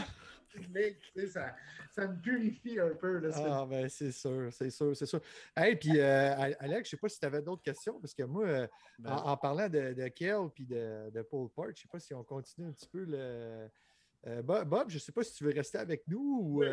Ça, 1.27 1.55
ça 1.91 2.07
me 2.07 2.19
purifie 2.21 2.79
un 2.79 2.95
peu. 2.95 3.19
Là, 3.19 3.29
Ah, 3.35 3.65
ben 3.69 3.87
c'est 3.89 4.11
sûr, 4.11 4.49
c'est 4.51 4.69
sûr, 4.69 4.95
c'est 4.95 5.05
sûr. 5.05 5.21
Hey, 5.55 5.75
puis 5.75 5.99
euh, 5.99 6.33
Alex, 6.59 6.89
je 6.89 6.91
sais 6.91 6.97
pas 6.97 7.09
si 7.09 7.19
tu 7.19 7.25
avais 7.25 7.41
d'autres 7.41 7.63
questions, 7.63 7.99
parce 7.99 8.13
que 8.13 8.23
moi, 8.23 8.45
euh, 8.45 8.67
Ben, 8.99 9.11
en, 9.13 9.31
en 9.31 9.37
parlant 9.37 9.69
de, 9.69 9.93
de 9.93 10.07
Kel 10.09 10.37
puis 10.53 10.65
de, 10.65 11.09
de 11.11 11.21
Paul 11.21 11.49
Park, 11.55 11.71
je 11.75 11.81
sais 11.81 11.87
pas 11.91 11.99
si 11.99 12.13
on 12.13 12.23
continue 12.23 12.67
un 12.67 12.71
petit 12.71 12.87
peu 12.89 13.03
le. 13.03 13.67
Euh, 14.27 14.41
Bob, 14.41 14.67
Bob, 14.67 14.89
je 14.89 14.97
sais 14.99 15.13
pas 15.13 15.23
si 15.23 15.33
tu 15.33 15.45
veux 15.45 15.53
rester 15.53 15.77
avec 15.77 16.05
nous 16.05 16.41
ou. 16.43 16.59
Oui, 16.59 16.67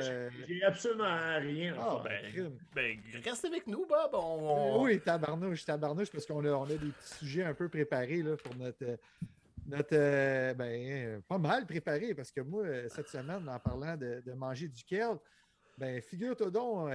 J'ai 0.49 0.65
absolument 0.65 1.37
rien. 1.39 1.75
à 1.75 1.79
Ah, 1.81 2.03
ben, 2.03 2.53
ben, 2.75 3.01
reste 3.25 3.45
avec 3.45 3.69
nous, 3.69 3.87
Bob. 3.87 4.11
On, 4.15 4.19
on- 4.19 4.83
Oui, 4.83 5.01
tabarnouche, 5.01 5.65
tabarnouche, 5.65 6.11
parce 6.11 6.27
qu'on 6.27 6.45
a, 6.45 6.51
on 6.51 6.65
a 6.65 6.71
des 6.71 6.79
petits 6.79 7.15
sujets 7.19 7.45
un 7.45 7.55
peu 7.55 7.69
préparés 7.69 8.23
là, 8.23 8.37
pour 8.37 8.57
notre. 8.57 8.99
Notre 9.67 9.95
euh, 9.95 10.55
ben, 10.55 10.71
euh, 10.71 11.21
pas 11.29 11.39
mal 11.39 11.67
préparés, 11.67 12.15
parce 12.15 12.31
que 12.31 12.41
moi, 12.41 12.65
euh, 12.65 12.89
cette 12.89 13.09
semaine, 13.09 13.49
en 13.49 13.59
parlant 13.59 13.97
de, 13.97 14.33
manger 14.33 14.69
du 14.69 14.85
kale, 14.85 15.19
ben, 15.79 16.01
figure-toi 16.01 16.51
donc, 16.51 16.91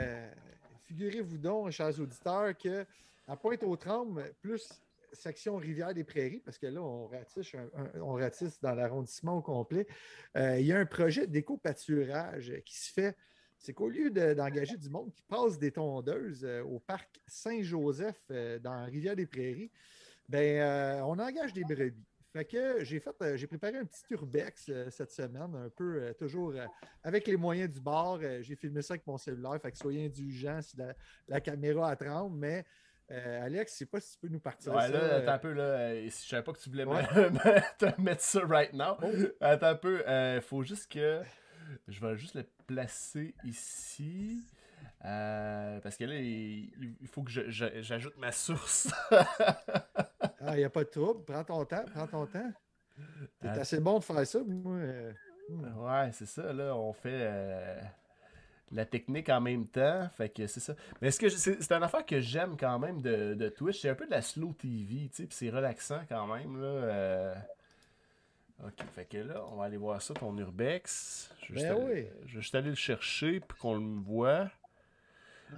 figurez-vous 0.83 1.37
donc, 1.37 1.71
chers 1.71 1.99
auditeurs, 1.99 2.57
que 2.57 2.85
à 3.27 3.37
Pointe-aux-Trembles, 3.37 4.33
plus 4.41 4.67
section 5.13 5.57
Rivière-des-Prairies, 5.57 6.41
parce 6.43 6.57
que 6.57 6.67
là, 6.67 6.81
on 6.81 7.05
ratisse, 7.07 7.51
on 7.95 8.13
ratisse 8.13 8.59
dans 8.59 8.73
l'arrondissement 8.73 9.37
au 9.37 9.41
complet, 9.41 9.85
il 10.35 10.61
y 10.61 10.73
a 10.73 10.79
un 10.79 10.85
projet 10.85 11.27
d'éco-pâturage 11.27 12.53
qui 12.65 12.79
se 12.79 12.91
fait 12.91 13.15
c'est 13.59 13.73
qu'au 13.73 13.89
lieu 13.89 14.09
de- 14.09 14.33
d'engager 14.33 14.75
du 14.75 14.89
monde 14.89 15.11
qui 15.13 15.21
passe 15.21 15.59
des 15.59 15.71
tondeuses 15.71 16.43
au 16.65 16.79
parc 16.79 17.21
Saint-Joseph 17.27 18.19
dans 18.59 18.85
Rivière-des-Prairies, 18.85 19.69
ben, 20.31 20.61
euh, 20.61 21.01
on 21.01 21.19
engage 21.19 21.51
des 21.51 21.63
brebis. 21.63 22.07
Fait 22.33 22.45
que 22.45 22.83
j'ai 22.83 22.99
fait, 23.01 23.15
euh, 23.21 23.35
j'ai 23.35 23.45
préparé 23.47 23.77
un 23.77 23.85
petit 23.85 24.03
urbex 24.11 24.67
euh, 24.69 24.89
cette 24.89 25.11
semaine, 25.11 25.53
un 25.53 25.69
peu 25.69 26.01
euh, 26.01 26.13
toujours 26.13 26.53
avec 27.03 27.27
les 27.27 27.35
moyens 27.35 27.69
du 27.71 27.81
bord. 27.81 28.19
J'ai 28.41 28.55
filmé 28.55 28.81
ça 28.81 28.93
avec 28.93 29.05
mon 29.05 29.17
cellulaire, 29.17 29.59
fait 29.61 29.71
que 29.71 29.77
soyez 29.77 30.05
indulgents 30.05 30.61
si 30.61 30.77
la, 30.77 30.93
la 31.27 31.41
caméra 31.41 31.89
à 31.89 31.95
30, 31.97 32.31
mais 32.33 32.63
euh, 33.11 33.45
Alex, 33.45 33.73
je 33.73 33.77
sais 33.79 33.85
pas 33.85 33.99
si 33.99 34.13
tu 34.13 34.19
peux 34.19 34.27
nous 34.29 34.39
partir 34.39 34.73
Ouais, 34.73 34.83
ça. 34.83 34.87
là, 34.89 34.99
euh, 34.99 35.19
attends 35.21 35.31
un 35.33 35.37
peu, 35.39 35.51
là. 35.51 35.63
euh, 35.63 36.03
Je 36.05 36.09
savais 36.09 36.43
pas 36.43 36.53
que 36.53 36.59
tu 36.59 36.69
voulais 36.69 36.85
Ouais. 36.85 37.03
te 37.77 38.01
mettre 38.01 38.21
ça 38.21 38.39
right 38.45 38.71
now. 38.71 38.95
Oh. 39.03 39.07
Attends 39.41 39.67
un 39.67 39.75
peu. 39.75 40.01
Il 40.07 40.41
faut 40.41 40.63
juste 40.63 40.89
que. 40.89 41.21
Je 41.89 41.99
vais 41.99 42.15
juste 42.15 42.35
le 42.35 42.45
placer 42.67 43.35
ici. 43.43 44.41
Parce 45.01 45.97
que 45.97 46.05
là, 46.05 46.15
il, 46.15 46.95
il 47.01 47.07
faut 47.07 47.23
que 47.23 47.31
je- 47.31 47.49
je- 47.49 47.81
j'ajoute 47.81 48.15
ma 48.17 48.31
source. 48.31 48.89
Ah, 50.43 50.55
il 50.55 50.59
n'y 50.59 50.63
a 50.63 50.69
pas 50.69 50.83
de 50.83 50.89
trouble. 50.89 51.23
Prends 51.25 51.43
ton 51.43 51.65
temps, 51.65 51.83
prends 51.93 52.07
ton 52.07 52.25
temps. 52.25 52.51
C'est 53.41 53.47
Ah. 53.47 53.51
assez 53.61 53.79
bon 53.79 53.99
de 53.99 54.03
faire 54.03 54.25
ça. 54.27 54.39
Moi, 54.45 54.75
euh, 54.75 55.11
hmm. 55.49 55.77
Ouais, 55.83 56.09
c'est 56.13 56.25
ça, 56.25 56.51
là, 56.53 56.75
on 56.75 56.93
fait 56.93 57.09
euh, 57.21 57.81
la 58.71 58.85
technique 58.85 59.29
en 59.29 59.41
même 59.41 59.67
temps, 59.67 60.09
fait 60.15 60.29
que 60.29 60.47
c'est 60.47 60.59
ça. 60.59 60.75
Mais 61.01 61.07
est-ce 61.09 61.19
que 61.19 61.29
c'est 61.29 61.61
c'est 61.61 61.73
une 61.73 61.83
affaire 61.83 62.05
que 62.05 62.19
j'aime 62.19 62.55
quand 62.57 62.79
même 62.79 63.01
de, 63.01 63.33
de 63.33 63.49
Twitch, 63.49 63.81
c'est 63.81 63.89
un 63.89 63.95
peu 63.95 64.05
de 64.05 64.11
la 64.11 64.21
slow 64.21 64.53
TV, 64.53 65.09
tu 65.09 65.15
sais, 65.15 65.23
puis 65.25 65.35
c'est 65.35 65.49
relaxant 65.49 66.01
quand 66.07 66.27
même, 66.27 66.61
là. 66.61 66.67
euh. 66.67 67.35
Ok, 68.63 68.83
fait 68.93 69.05
que 69.05 69.17
là, 69.17 69.43
on 69.51 69.55
va 69.55 69.65
aller 69.65 69.77
voir 69.77 69.99
ça, 70.01 70.13
ton 70.13 70.37
Urbex. 70.37 71.33
Je 71.47 71.53
vais, 71.53 71.61
Ben 71.61 71.67
juste, 71.75 71.81
aller, 71.83 71.93
oui. 72.03 72.07
je 72.27 72.35
vais 72.35 72.41
juste 72.41 72.55
aller 72.55 72.69
le 72.69 72.75
chercher 72.75 73.39
pour 73.39 73.57
qu'on 73.57 73.75
le 73.75 73.99
voit. 74.01 74.51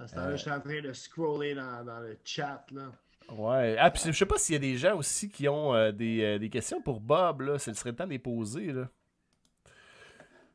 À 0.00 0.06
ce 0.08 0.14
temps-là, 0.14 0.36
je 0.36 0.42
suis 0.42 0.50
en 0.50 0.60
train 0.60 0.80
de 0.80 0.92
scroller 0.94 1.54
dans, 1.54 1.84
dans 1.84 2.00
le 2.00 2.16
chat. 2.24 2.64
Là. 2.72 2.90
Ouais. 3.30 3.76
Ah, 3.78 3.90
puis 3.90 4.02
je 4.04 4.12
sais 4.12 4.26
pas 4.26 4.38
s'il 4.38 4.52
y 4.54 4.56
a 4.56 4.60
des 4.60 4.76
gens 4.76 4.96
aussi 4.96 5.28
qui 5.30 5.48
ont 5.48 5.74
euh, 5.74 5.92
des, 5.92 6.22
euh, 6.22 6.38
des 6.38 6.50
questions 6.50 6.80
pour 6.82 7.00
Bob, 7.00 7.40
là. 7.42 7.58
Ce 7.58 7.72
serait 7.72 7.90
le 7.90 7.96
temps 7.96 8.04
de 8.06 8.10
les 8.10 8.18
poser, 8.18 8.72
là. 8.72 8.88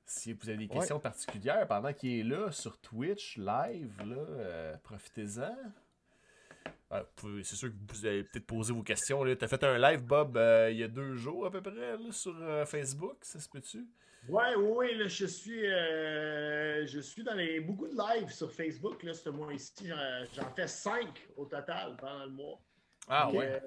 Si 0.05 0.33
vous 0.33 0.49
avez 0.49 0.57
des 0.57 0.65
Ouais. 0.67 0.75
questions 0.79 0.99
particulières 0.99 1.67
pendant 1.67 1.93
qu'il 1.93 2.19
est 2.19 2.23
là 2.23 2.51
sur 2.51 2.79
Twitch, 2.79 3.37
live, 3.37 3.93
là, 4.05 4.15
euh, 4.15 4.75
profitez-en. 4.83 5.55
Ouais, 6.91 7.03
c'est 7.43 7.55
sûr 7.55 7.69
que 7.69 7.93
vous 7.93 8.05
allez 8.05 8.23
peut-être 8.23 8.47
poser 8.47 8.73
vos 8.73 8.81
questions. 8.81 9.23
Tu 9.23 9.37
as 9.43 9.47
fait 9.47 9.63
un 9.63 9.77
live, 9.77 10.01
Bob, 10.03 10.35
il 10.71 10.77
y 10.77 10.83
a 10.83 10.87
deux 10.87 11.15
jours 11.15 11.45
à 11.45 11.51
peu 11.51 11.61
près, 11.61 11.73
là, 11.97 12.11
sur 12.11 12.35
Facebook, 12.67 13.17
ça 13.21 13.39
se 13.39 13.47
peut-tu? 13.47 13.85
Ouais, 14.29 14.55
oui, 14.55 14.73
oui, 14.75 14.95
là, 14.95 15.07
je 15.07 15.25
suis, 15.25 15.65
euh, 15.65 16.85
je 16.85 16.99
suis 16.99 17.23
dans 17.23 17.33
les, 17.33 17.59
beaucoup 17.59 17.87
de 17.87 17.97
lives 17.97 18.29
sur 18.29 18.51
Facebook 18.51 19.01
là, 19.01 19.13
ce 19.13 19.29
mois-ci. 19.29 19.87
J'en, 20.35 20.49
fais 20.55 20.67
cinq 20.67 21.27
au 21.35 21.45
total 21.45 21.97
pendant 21.99 22.25
le 22.25 22.31
mois. 22.31 22.61
Ah 23.07 23.25
Donc, 23.25 23.39
ouais. 23.39 23.53
euh, 23.53 23.59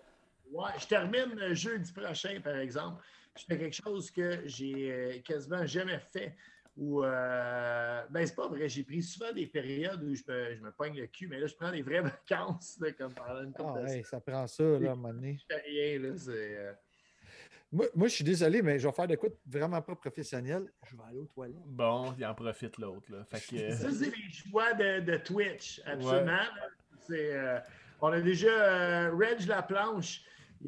ouais, 0.53 0.71
je 0.79 0.87
termine 0.87 1.53
jeudi 1.53 1.93
prochain, 1.93 2.41
par 2.41 2.57
exemple. 2.57 3.03
Je 3.37 3.45
fais 3.45 3.59
quelque 3.59 3.75
chose 3.75 4.11
que 4.13 4.43
j'ai 4.45 4.93
euh, 4.93 5.19
quasiment 5.25 5.67
jamais 5.67 5.99
fait. 5.99 6.37
Ou, 6.77 7.03
euh, 7.03 8.03
ben, 8.11 8.25
c'est 8.25 8.37
pas 8.37 8.47
vrai. 8.47 8.69
J'ai 8.69 8.85
pris 8.85 9.03
souvent 9.03 9.33
des 9.33 9.49
périodes 9.49 10.03
où 10.05 10.15
je 10.15 10.23
me, 10.29 10.55
je 10.55 10.61
me 10.61 10.71
pogne 10.71 10.97
le 10.97 11.09
cul, 11.09 11.27
mais 11.27 11.41
là, 11.41 11.49
je 11.49 11.55
prends 11.57 11.73
des 11.73 11.83
vraies 11.83 12.01
vacances, 12.29 12.79
là, 12.81 12.93
comme 12.93 13.13
pendant 13.15 13.43
une 13.43 13.53
Ah, 13.59 13.93
hey, 13.93 14.05
ça 14.05 14.21
prend 14.21 14.47
ça, 14.47 14.63
là, 14.63 14.91
à 14.91 14.93
un 14.93 14.95
moment 14.95 15.13
donné. 15.13 15.39
Je 15.41 15.55
fais 15.57 15.61
rien, 15.61 15.99
là. 15.99 16.17
C'est, 16.17 16.77
Moi, 17.73 17.87
moi, 17.95 18.07
je 18.07 18.15
suis 18.15 18.25
désolé, 18.25 18.61
mais 18.61 18.79
je 18.79 18.87
vais 18.87 18.93
faire 18.93 19.09
de 19.09 19.17
quoi 19.17 19.31
vraiment 19.47 19.81
pas 19.81 19.95
professionnel. 19.95 20.71
Je 20.85 20.95
vais 20.95 21.03
aller 21.09 21.19
aux 21.19 21.27
toilettes. 21.27 21.57
Bon, 21.65 22.15
il 22.19 22.27
en 22.27 22.35
profite 22.35 22.77
l'autre, 22.77 23.11
là. 23.11 23.25
Fait 23.25 23.41
que... 23.41 23.75
Ça, 23.75 23.91
c'est 23.91 24.15
les 24.15 24.31
joies 24.31 24.75
de, 24.75 25.01
de 25.01 25.17
Twitch, 25.17 25.81
absolument. 25.87 26.45
C'est, 27.01 27.35
euh, 27.35 27.59
on 28.03 28.09
a 28.09 28.21
déjà 28.21 28.49
euh, 28.49 29.17
Reg 29.17 29.47
Laplanche. 29.47 30.21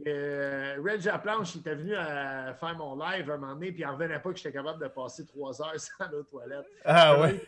Euh, 0.06 0.76
Reg 0.82 1.04
Laplanche, 1.04 1.54
il 1.54 1.60
était 1.60 1.74
venu 1.74 1.94
à 1.94 2.54
faire 2.54 2.76
mon 2.76 2.96
live 2.96 3.30
un 3.30 3.36
moment 3.36 3.54
donné, 3.54 3.70
puis 3.70 3.82
il 3.82 3.86
n'en 3.86 3.92
revenait 3.92 4.18
pas 4.18 4.30
que 4.30 4.38
j'étais 4.38 4.52
capable 4.52 4.82
de 4.82 4.88
passer 4.88 5.26
trois 5.26 5.60
heures 5.60 5.74
sans 5.78 6.04
aller 6.06 6.16
aux 6.16 6.22
toilettes. 6.22 6.66
Ah 6.86 7.20
ouais. 7.20 7.38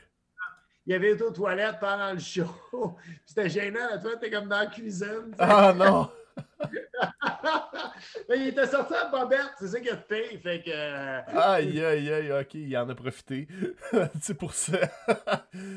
Il 0.85 0.95
avait 0.95 1.13
été 1.13 1.23
aux 1.25 1.33
toilettes 1.33 1.81
pendant 1.81 2.13
le 2.13 2.19
show. 2.19 2.47
C'était 3.25 3.49
gênant, 3.49 3.89
la 3.91 3.99
toilette 3.99 4.23
était 4.23 4.31
comme 4.31 4.49
dans 4.49 4.61
la 4.61 4.67
cuisine. 4.67 5.35
Ah 5.39 5.73
non! 5.75 6.11
Mais 8.29 8.39
il 8.39 8.49
était 8.49 8.67
sorti 8.67 8.95
à 8.95 9.07
Bobette, 9.07 9.53
c'est 9.59 9.69
ça 9.69 9.81
qu'il 9.81 9.91
a 9.91 9.97
fait. 9.97 10.39
Fait 10.39 10.63
que. 10.63 10.71
euh, 10.73 11.21
Aïe, 11.29 11.85
aïe, 11.85 12.13
aïe, 12.13 12.33
ok, 12.33 12.55
il 12.55 12.77
en 12.77 12.89
a 12.89 12.95
profité. 12.95 13.47
c'est 14.21 14.35
pour 14.35 14.53
ça. 14.55 14.79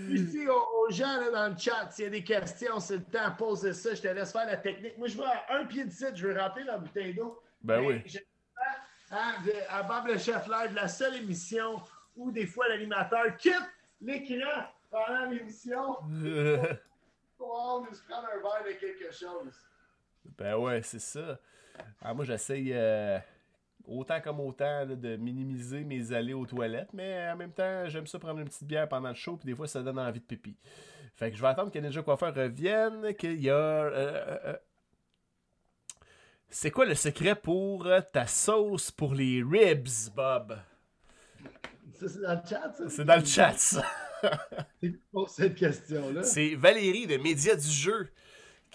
Ici, 0.10 0.47
aux, 0.47 0.86
aux 0.88 0.89
gens 0.91 1.20
là, 1.20 1.32
dans 1.32 1.53
le 1.53 1.57
chat, 1.60 1.89
s'il 1.91 2.05
y 2.05 2.07
a 2.07 2.12
des 2.12 2.24
questions, 2.24 2.80
c'est 2.80 2.97
le 2.97 3.03
temps, 3.03 3.32
poser 3.38 3.74
ça. 3.74 3.93
Je 3.93 4.01
te 4.01 4.07
laisse 4.07 4.32
faire 4.32 4.45
la 4.45 4.57
technique. 4.57 4.97
Moi, 4.97 5.07
je 5.07 5.18
vais 5.18 5.24
à 5.26 5.55
un 5.57 5.66
pied 5.66 5.86
de 5.86 5.91
site, 5.91 6.16
je 6.16 6.28
vais 6.28 6.39
remplir 6.41 6.66
la 6.66 6.78
bouteille 6.78 7.14
d'eau. 7.14 7.41
Ben 7.62 7.82
oui. 7.86 8.01
j'ai- 8.05 8.26
hein, 9.12 9.34
à 9.70 9.84
Bob 9.84 10.07
le 10.07 10.18
Chef 10.18 10.47
Live, 10.47 10.74
la 10.74 10.88
seule 10.88 11.16
émission 11.18 11.82
où 12.16 12.32
des 12.32 12.45
fois 12.45 12.68
l'animateur 12.70 13.36
quitte 13.38 13.53
l'écran 14.01 14.64
pendant 14.89 15.26
l'émission 15.30 15.95
pour 17.38 17.82
nous 17.86 17.97
prendre 18.07 18.28
un 18.34 18.41
verre 18.41 18.64
de 18.66 18.72
quelque 18.80 19.12
chose. 19.14 19.53
Ben 20.38 20.55
ouais, 20.55 20.82
c'est 20.84 20.99
ça. 20.99 21.39
Ah, 22.01 22.13
moi, 22.13 22.26
j'essaye. 22.26 22.72
euh, 22.74 23.20
autant 23.86 24.22
comme 24.22 24.39
autant 24.39 24.86
de 24.86 25.15
minimiser 25.15 25.84
mes 25.84 26.11
allées 26.13 26.34
aux 26.34 26.45
toilettes, 26.45 26.93
mais 26.93 27.30
en 27.32 27.36
même 27.36 27.51
temps, 27.51 27.88
j'aime 27.88 28.07
ça 28.07 28.20
prendre 28.20 28.39
une 28.39 28.47
petite 28.47 28.65
bière 28.65 28.88
pendant 28.88 29.09
le 29.09 29.15
show, 29.15 29.38
puis 29.38 29.47
des 29.47 29.55
fois, 29.55 29.67
ça 29.67 29.82
donne 29.82 29.99
envie 29.99 30.20
de 30.20 30.26
pipi. 30.26 30.55
Fait 31.15 31.32
que 31.32 31.38
je 31.38 31.41
vais 31.41 31.47
attendre 31.47 31.72
que 31.72 31.80
Ninja 31.80 32.01
Coiffeur 32.01 32.34
revienne, 32.34 33.13
qu'il 33.15 33.41
y 33.41 33.49
a... 33.49 33.53
Euh, 33.55 34.38
euh, 34.45 34.55
c'est 36.49 36.72
quoi 36.72 36.86
le 36.86 36.95
secret 36.95 37.36
pour 37.36 37.88
ta 38.11 38.26
sauce 38.26 38.89
pour 38.89 39.13
les 39.13 39.43
ribs, 39.43 40.11
Bob? 40.15 40.57
C'est 41.93 42.22
dans 42.22 42.34
le 42.34 42.47
chat, 42.47 42.74
ça? 42.74 42.89
C'est 42.89 43.05
dans 43.05 43.20
le 43.20 43.26
chat, 43.26 43.53
ça. 43.53 43.84
C'est 44.82 44.99
pour 45.11 45.30
cette 45.30 45.55
question-là. 45.55 46.24
C'est 46.24 46.55
Valérie 46.55 47.07
de 47.07 47.17
Média 47.17 47.55
du 47.55 47.70
Jeu. 47.70 48.09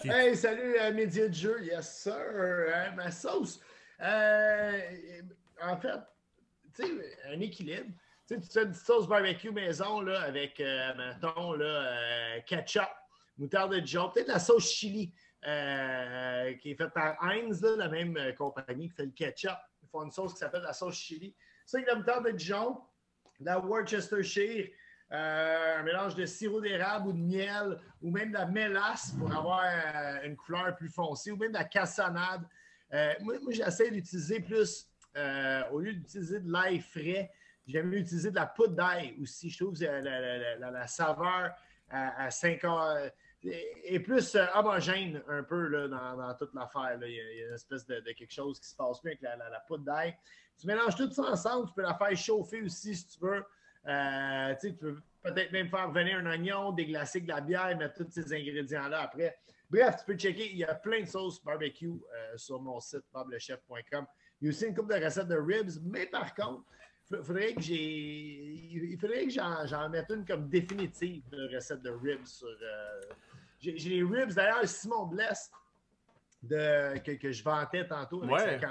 Hey, 0.03 0.35
salut, 0.35 0.75
euh, 0.77 0.91
Média 0.91 1.27
du 1.29 1.39
Jeu. 1.39 1.63
Yes, 1.63 2.01
sir. 2.03 2.13
Euh, 2.13 2.91
ma 2.91 3.09
sauce. 3.11 3.61
Euh, 4.01 4.79
en 5.61 5.77
fait, 5.77 5.99
tu 6.75 6.85
sais, 6.85 7.17
un 7.33 7.39
équilibre. 7.39 7.91
Tu 8.27 8.35
sais, 8.35 8.41
tu 8.41 8.49
fais 8.51 8.63
une 8.63 8.73
sauce 8.73 9.07
barbecue 9.07 9.51
maison 9.51 10.01
là, 10.01 10.21
avec, 10.23 10.59
mettons, 10.59 11.53
là, 11.53 12.41
ketchup, 12.41 12.89
moutarde 13.37 13.73
de 13.73 13.79
Dijon, 13.79 14.09
peut-être 14.09 14.27
la 14.27 14.39
sauce 14.39 14.69
chili 14.69 15.13
qui 15.41 16.71
est 16.71 16.75
faite 16.75 16.93
par 16.93 17.15
Heinz, 17.23 17.63
la 17.63 17.87
même 17.87 18.17
compagnie 18.37 18.89
qui 18.89 18.95
fait 18.95 19.05
le 19.05 19.11
ketchup. 19.11 19.57
Ils 19.81 19.89
font 19.89 20.03
une 20.03 20.11
sauce 20.11 20.33
qui 20.33 20.39
s'appelle 20.39 20.63
la 20.63 20.73
sauce 20.73 20.97
chili. 20.97 21.35
Ça, 21.65 21.77
avec 21.77 21.87
la 21.87 21.95
moutarde 21.95 22.25
de 22.25 22.31
Dijon, 22.31 22.81
la 23.39 23.59
Worcestershire, 23.59 24.69
euh, 25.11 25.79
un 25.79 25.83
mélange 25.83 26.15
de 26.15 26.25
sirop 26.25 26.61
d'érable 26.61 27.09
ou 27.09 27.13
de 27.13 27.19
miel, 27.19 27.79
ou 28.01 28.09
même 28.09 28.29
de 28.29 28.33
la 28.33 28.47
mélasse 28.47 29.11
pour 29.11 29.31
avoir 29.31 29.63
euh, 29.63 30.23
une 30.23 30.35
couleur 30.35 30.75
plus 30.75 30.89
foncée, 30.89 31.31
ou 31.31 31.37
même 31.37 31.51
de 31.51 31.57
la 31.57 31.63
cassonade. 31.63 32.41
Euh, 32.91 33.13
moi, 33.21 33.35
j'essaie 33.49 33.91
d'utiliser 33.91 34.39
plus, 34.39 34.89
au 35.71 35.79
lieu 35.79 35.93
d'utiliser 35.93 36.39
de 36.39 36.51
l'ail 36.51 36.79
frais, 36.79 37.31
j'aime 37.67 37.93
utiliser 37.93 38.31
de 38.31 38.35
la 38.35 38.47
poudre 38.47 38.75
d'ail 38.75 39.15
aussi. 39.21 39.49
Je 39.49 39.63
trouve 39.63 39.77
que 39.77 39.85
la, 39.85 40.87
saveur 40.87 41.51
à, 41.89 42.31
5 42.31 42.63
heures 42.63 43.11
est 43.43 43.99
plus 43.99 44.35
homogène 44.55 45.21
un 45.27 45.43
peu 45.43 45.67
là, 45.67 45.87
dans, 45.87 46.33
toute 46.33 46.53
l'affaire. 46.55 46.97
Il, 47.01 47.11
y 47.11 47.43
a 47.43 47.47
une 47.47 47.53
espèce 47.53 47.85
de, 47.85 48.01
quelque 48.13 48.33
chose 48.33 48.59
qui 48.59 48.67
se 48.67 48.75
passe 48.75 49.03
mieux 49.03 49.11
avec 49.11 49.21
la, 49.21 49.59
poudre 49.67 49.85
d'ail. 49.85 50.15
Tu 50.59 50.65
mélanges 50.65 50.95
tout 50.95 51.11
ça 51.11 51.23
ensemble, 51.23 51.67
tu 51.67 51.73
peux 51.75 51.83
la 51.83 51.93
faire 51.93 52.15
chauffer 52.17 52.61
aussi 52.63 52.95
si 52.95 53.07
tu 53.07 53.19
veux. 53.19 53.45
Euh, 53.87 54.55
tu 54.59 54.73
peux 54.73 54.95
peut-être 55.23 55.51
même 55.51 55.69
faire 55.69 55.91
venir 55.91 56.17
un 56.17 56.25
oignon, 56.25 56.71
déglacer 56.71 57.21
de 57.21 57.27
la 57.27 57.41
bière, 57.41 57.75
mettre 57.77 58.03
tous 58.03 58.11
ces 58.11 58.33
ingrédients-là 58.33 59.01
après. 59.01 59.37
Bref, 59.69 59.97
tu 59.99 60.05
peux 60.05 60.17
checker. 60.17 60.51
Il 60.51 60.57
y 60.57 60.63
a 60.63 60.75
plein 60.75 61.01
de 61.01 61.07
sauces 61.07 61.43
barbecue 61.43 61.87
euh, 61.87 62.37
sur 62.37 62.61
mon 62.61 62.79
site 62.79 63.03
boblechef.com. 63.13 64.05
Il 64.41 64.45
y 64.45 64.47
a 64.47 64.49
aussi 64.49 64.65
une 64.65 64.75
couple 64.75 64.99
de 64.99 65.03
recettes 65.03 65.27
de 65.27 65.37
ribs, 65.37 65.81
mais 65.83 66.05
par 66.07 66.33
contre, 66.33 66.63
il 67.11 67.23
faudrait 67.23 67.53
que 67.53 67.61
j'ai. 67.61 67.75
Il 67.75 68.97
faudrait 68.99 69.25
que 69.25 69.31
j'en 69.31 69.89
mette 69.89 70.09
une 70.09 70.25
comme 70.25 70.49
définitive 70.49 71.27
de 71.29 71.55
recette 71.55 71.81
de 71.81 71.91
ribs 71.91 72.25
sur. 72.25 72.47
Euh, 72.47 73.01
j'ai 73.59 73.89
les 73.89 74.03
ribs, 74.03 74.33
d'ailleurs, 74.33 74.67
Simon 74.67 75.07
Bless, 75.07 75.49
de, 76.43 76.97
que, 76.99 77.31
je 77.31 77.43
vantais 77.43 77.87
tantôt 77.87 78.21
avec 78.23 78.63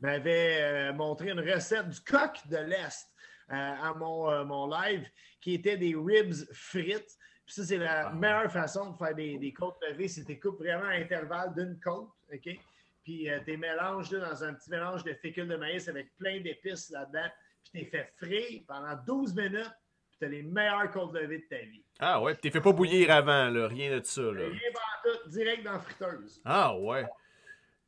m'avait 0.00 0.92
montré 0.92 1.30
une 1.30 1.40
recette 1.40 1.88
du 1.88 2.00
coq 2.00 2.38
de 2.48 2.58
l'Est. 2.58 3.08
Euh, 3.50 3.54
à 3.54 3.92
mon, 3.94 4.30
euh, 4.30 4.44
mon 4.44 4.66
live, 4.66 5.06
qui 5.40 5.54
était 5.54 5.76
des 5.76 5.94
ribs 5.94 6.50
frites. 6.52 7.18
Puis 7.44 7.54
ça, 7.54 7.64
c'est 7.64 7.76
la 7.76 8.08
ah. 8.08 8.12
meilleure 8.12 8.50
façon 8.50 8.92
de 8.92 8.96
faire 8.96 9.14
des, 9.14 9.36
des 9.36 9.52
côtes 9.52 9.76
levées. 9.86 10.08
C'est 10.08 10.24
tu 10.24 10.40
coupes 10.40 10.58
vraiment 10.58 10.86
à 10.86 10.94
intervalle 10.94 11.52
d'une 11.54 11.78
côte, 11.78 12.10
OK? 12.32 12.58
Puis 13.02 13.28
euh, 13.28 13.38
tu 13.44 13.56
mélanges 13.58 14.08
dans 14.08 14.44
un 14.44 14.54
petit 14.54 14.70
mélange 14.70 15.04
de 15.04 15.12
fécule 15.12 15.46
de 15.46 15.56
maïs 15.56 15.86
avec 15.88 16.16
plein 16.16 16.40
d'épices 16.40 16.88
là-dedans. 16.90 17.28
Puis 17.70 17.84
tu 17.84 17.90
fait 17.90 18.12
frire 18.16 18.62
pendant 18.66 18.96
12 19.06 19.34
minutes. 19.34 19.72
Puis 20.08 20.18
tu 20.20 20.24
as 20.24 20.28
les 20.28 20.42
meilleures 20.42 20.90
côtes 20.90 21.12
levées 21.12 21.40
de 21.40 21.48
ta 21.50 21.58
vie. 21.58 21.84
Ah 21.98 22.22
ouais, 22.22 22.32
puis 22.32 22.42
tu 22.42 22.50
fait 22.50 22.62
pas 22.62 22.72
bouillir 22.72 23.10
avant, 23.10 23.50
là, 23.50 23.68
rien 23.68 23.98
de 23.98 24.02
ça. 24.02 24.22
Là. 24.22 24.46
Rien 24.48 24.60
tout, 25.02 25.28
direct 25.28 25.64
dans 25.64 25.72
la 25.72 25.80
friteuse. 25.80 26.40
Ah 26.46 26.78
ouais. 26.78 27.04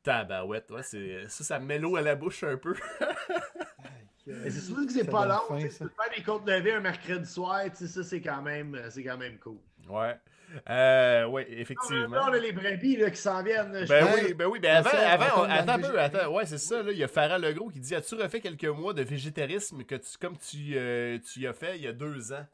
Tabarouette, 0.03 0.71
ouais, 0.71 0.83
ça, 0.83 0.99
ça 1.29 1.59
met 1.59 1.79
l'eau 1.79 1.97
à 1.97 2.03
la 2.03 2.15
bouche 2.15 2.45
un 2.45 2.57
peu. 2.57 2.75
c'est 4.27 4.51
sûr 4.51 4.87
que 4.87 4.93
c'est 4.93 5.11
pas 5.11 5.27
long. 5.27 5.59
tu 5.59 5.69
peux 5.69 5.71
faire 5.71 6.17
des 6.17 6.23
côtes 6.23 6.47
levées 6.49 6.73
un 6.73 6.81
mercredi 6.81 7.31
soir, 7.31 7.63
ça, 7.73 8.03
c'est 8.03 8.21
quand, 8.21 8.43
même, 8.43 8.79
quand 9.05 9.17
même 9.17 9.39
cool. 9.39 9.59
Ouais. 9.89 10.17
Euh, 10.69 11.25
oui, 11.27 11.45
effectivement. 11.49 12.09
Là, 12.09 12.27
on 12.29 12.33
a 12.33 12.39
les 12.39 12.53
brebis 12.53 12.97
là, 12.97 13.11
qui 13.11 13.21
s'en 13.21 13.43
viennent. 13.43 13.85
Ben 13.89 14.07
oui, 14.15 14.35
ben 14.35 14.47
oui, 14.47 14.61
ben 14.61 14.77
avant, 14.77 14.91
avant 14.91 15.43
attends 15.43 15.73
un 15.73 15.79
peu, 15.79 16.01
attends. 16.01 16.33
Ouais, 16.33 16.47
c'est 16.47 16.59
ça, 16.59 16.83
là, 16.83 16.93
il 16.93 16.99
y 16.99 17.05
a 17.05 17.09
Farah 17.09 17.39
Legros 17.39 17.69
qui 17.69 17.81
dit 17.81 17.95
As-tu 17.95 18.15
refait 18.15 18.41
quelques 18.41 18.65
mois 18.65 18.95
de 18.95 19.03
végétarisme 19.03 19.85
que 19.85 19.97
tu, 19.97 20.19
comme 20.21 20.37
tu, 20.39 20.75
euh, 20.77 21.19
tu 21.19 21.41
y 21.41 21.47
as 21.47 21.53
fait 21.53 21.77
il 21.77 21.83
y 21.83 21.89
a 21.89 21.93
deux 21.93 22.33
ans? 22.33 22.47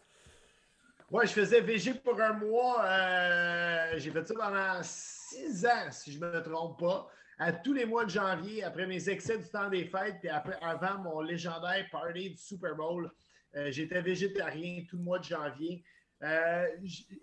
Ouais, 1.10 1.26
je 1.26 1.32
faisais 1.32 1.60
végé 1.60 1.92
pour 1.92 2.20
un 2.20 2.32
mois. 2.32 2.82
Euh, 2.84 3.94
j'ai 3.98 4.10
fait 4.10 4.26
ça 4.26 4.34
pendant 4.34 4.82
six 4.82 5.66
ans, 5.66 5.90
si 5.90 6.12
je 6.12 6.18
ne 6.18 6.26
me 6.26 6.42
trompe 6.42 6.78
pas 6.78 7.08
à 7.42 7.52
tous 7.52 7.72
les 7.72 7.86
mois 7.86 8.04
de 8.04 8.10
janvier, 8.10 8.62
après 8.62 8.86
mes 8.86 9.08
excès 9.08 9.36
du 9.36 9.48
temps 9.48 9.68
des 9.68 9.84
fêtes, 9.84 10.18
puis 10.20 10.28
après, 10.28 10.56
avant 10.62 10.98
mon 10.98 11.20
légendaire 11.20 11.84
party 11.90 12.30
du 12.30 12.36
Super 12.36 12.76
Bowl, 12.76 13.10
euh, 13.56 13.68
j'étais 13.72 14.00
végétarien 14.00 14.84
tout 14.88 14.96
le 14.96 15.02
mois 15.02 15.18
de 15.18 15.24
janvier. 15.24 15.84
Euh, 16.22 16.68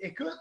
écoute, 0.02 0.38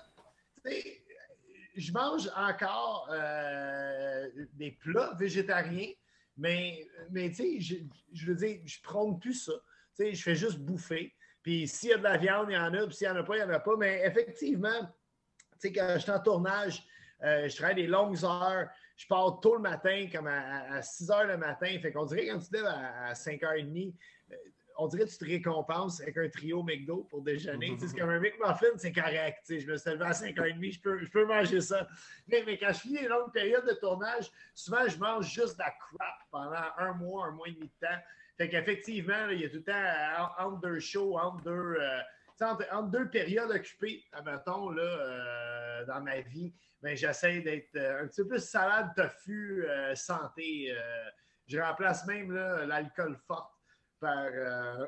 je 1.76 1.92
mange 1.92 2.28
encore 2.34 3.08
euh, 3.12 4.28
des 4.54 4.72
plats 4.72 5.14
végétariens, 5.16 5.92
mais, 6.36 6.84
mais 7.10 7.30
tu 7.30 7.60
sais, 7.60 7.84
je, 8.12 8.32
veux 8.32 8.36
je 8.64 8.82
prône 8.82 9.20
plus 9.20 9.44
ça. 9.44 9.52
Tu 9.96 10.06
sais, 10.06 10.14
je 10.14 10.22
fais 10.24 10.34
juste 10.34 10.58
bouffer. 10.58 11.14
Puis 11.40 11.68
s'il 11.68 11.90
y 11.90 11.92
a 11.92 11.98
de 11.98 12.02
la 12.02 12.16
viande, 12.16 12.48
il 12.50 12.54
y 12.54 12.58
en 12.58 12.74
a, 12.74 12.84
puis 12.84 12.96
s'il 12.96 13.08
n'y 13.08 13.16
en 13.16 13.20
a 13.20 13.22
pas, 13.22 13.36
il 13.36 13.44
n'y 13.44 13.50
en 13.50 13.54
a 13.54 13.60
pas. 13.60 13.76
Mais 13.76 14.02
effectivement, 14.04 14.80
tu 14.80 15.68
sais, 15.68 15.72
quand 15.72 15.92
je 15.94 16.00
suis 16.00 16.10
en 16.10 16.20
tournage, 16.20 16.84
je 17.22 17.56
travaille 17.56 17.76
des 17.76 17.86
longues 17.86 18.24
heures 18.24 18.68
je 18.98 19.06
pars 19.06 19.38
tôt 19.40 19.54
le 19.54 19.62
matin, 19.62 20.08
comme 20.12 20.26
à, 20.26 20.82
6 20.82 21.08
h 21.08 21.26
le 21.28 21.38
matin. 21.38 21.68
Fait 21.80 21.92
qu'on 21.92 22.04
dirait 22.04 22.26
quand 22.26 22.40
tu 22.40 22.48
te 22.48 22.56
lèves 22.56 22.66
à, 22.66 23.12
5h30, 23.12 23.94
euh, 24.32 24.36
on 24.76 24.88
dirait 24.88 25.04
que 25.04 25.10
tu 25.10 25.18
te 25.18 25.24
récompenses 25.24 26.00
avec 26.00 26.18
un 26.18 26.28
trio 26.28 26.64
McDo 26.64 27.06
pour 27.08 27.22
déjeuner. 27.22 27.76
c'est 27.78 27.96
comme 27.96 28.10
un 28.10 28.18
McMuffin, 28.18 28.76
c'est 28.76 28.92
correct. 28.92 29.44
je 29.48 29.66
me 29.66 29.76
suis 29.76 29.90
levé 29.90 30.04
à 30.04 30.10
5h30, 30.10 30.72
je 30.72 30.80
peux, 30.80 30.98
je 31.04 31.10
peux 31.10 31.24
manger 31.24 31.60
ça. 31.60 31.86
Mais, 32.26 32.58
quand 32.58 32.72
je 32.72 32.80
finis 32.80 32.98
les 33.02 33.08
longues 33.08 33.32
périodes 33.32 33.66
de 33.66 33.74
tournage, 33.74 34.30
souvent, 34.52 34.86
je 34.88 34.98
mange 34.98 35.32
juste 35.32 35.54
de 35.54 35.62
la 35.62 35.70
crap 35.70 36.18
pendant 36.32 36.68
un 36.78 36.92
mois, 36.94 37.26
un 37.26 37.30
mois 37.32 37.48
et 37.48 37.52
demi 37.52 37.66
de 37.68 37.86
temps. 37.86 38.02
Fait 38.36 38.48
qu'effectivement, 38.48 39.28
il 39.30 39.40
y 39.40 39.44
a 39.44 39.48
tout 39.48 39.56
le 39.56 39.64
temps 39.64 40.44
entre 40.44 40.60
deux 40.60 40.80
shows, 40.80 41.18
entre 41.18 41.42
deux, 41.42 41.50
euh, 41.50 42.00
entre, 42.42 42.90
deux 42.90 43.08
périodes 43.08 43.50
occupées, 43.50 44.04
admettons, 44.12 44.70
là, 44.70 45.84
dans 45.86 46.00
ma 46.00 46.20
vie 46.20 46.54
ben, 46.82 46.96
j'essaie 46.96 47.40
d'être 47.40 47.74
euh, 47.76 48.02
un 48.02 48.06
petit 48.06 48.22
peu 48.22 48.28
plus 48.28 48.44
salade, 48.44 48.92
tofu, 48.94 49.64
euh, 49.66 49.94
santé. 49.94 50.70
Euh, 50.70 51.10
je 51.46 51.58
remplace 51.58 52.06
même 52.06 52.32
l'alcool 52.32 53.16
fort 53.26 53.58
par, 53.98 54.28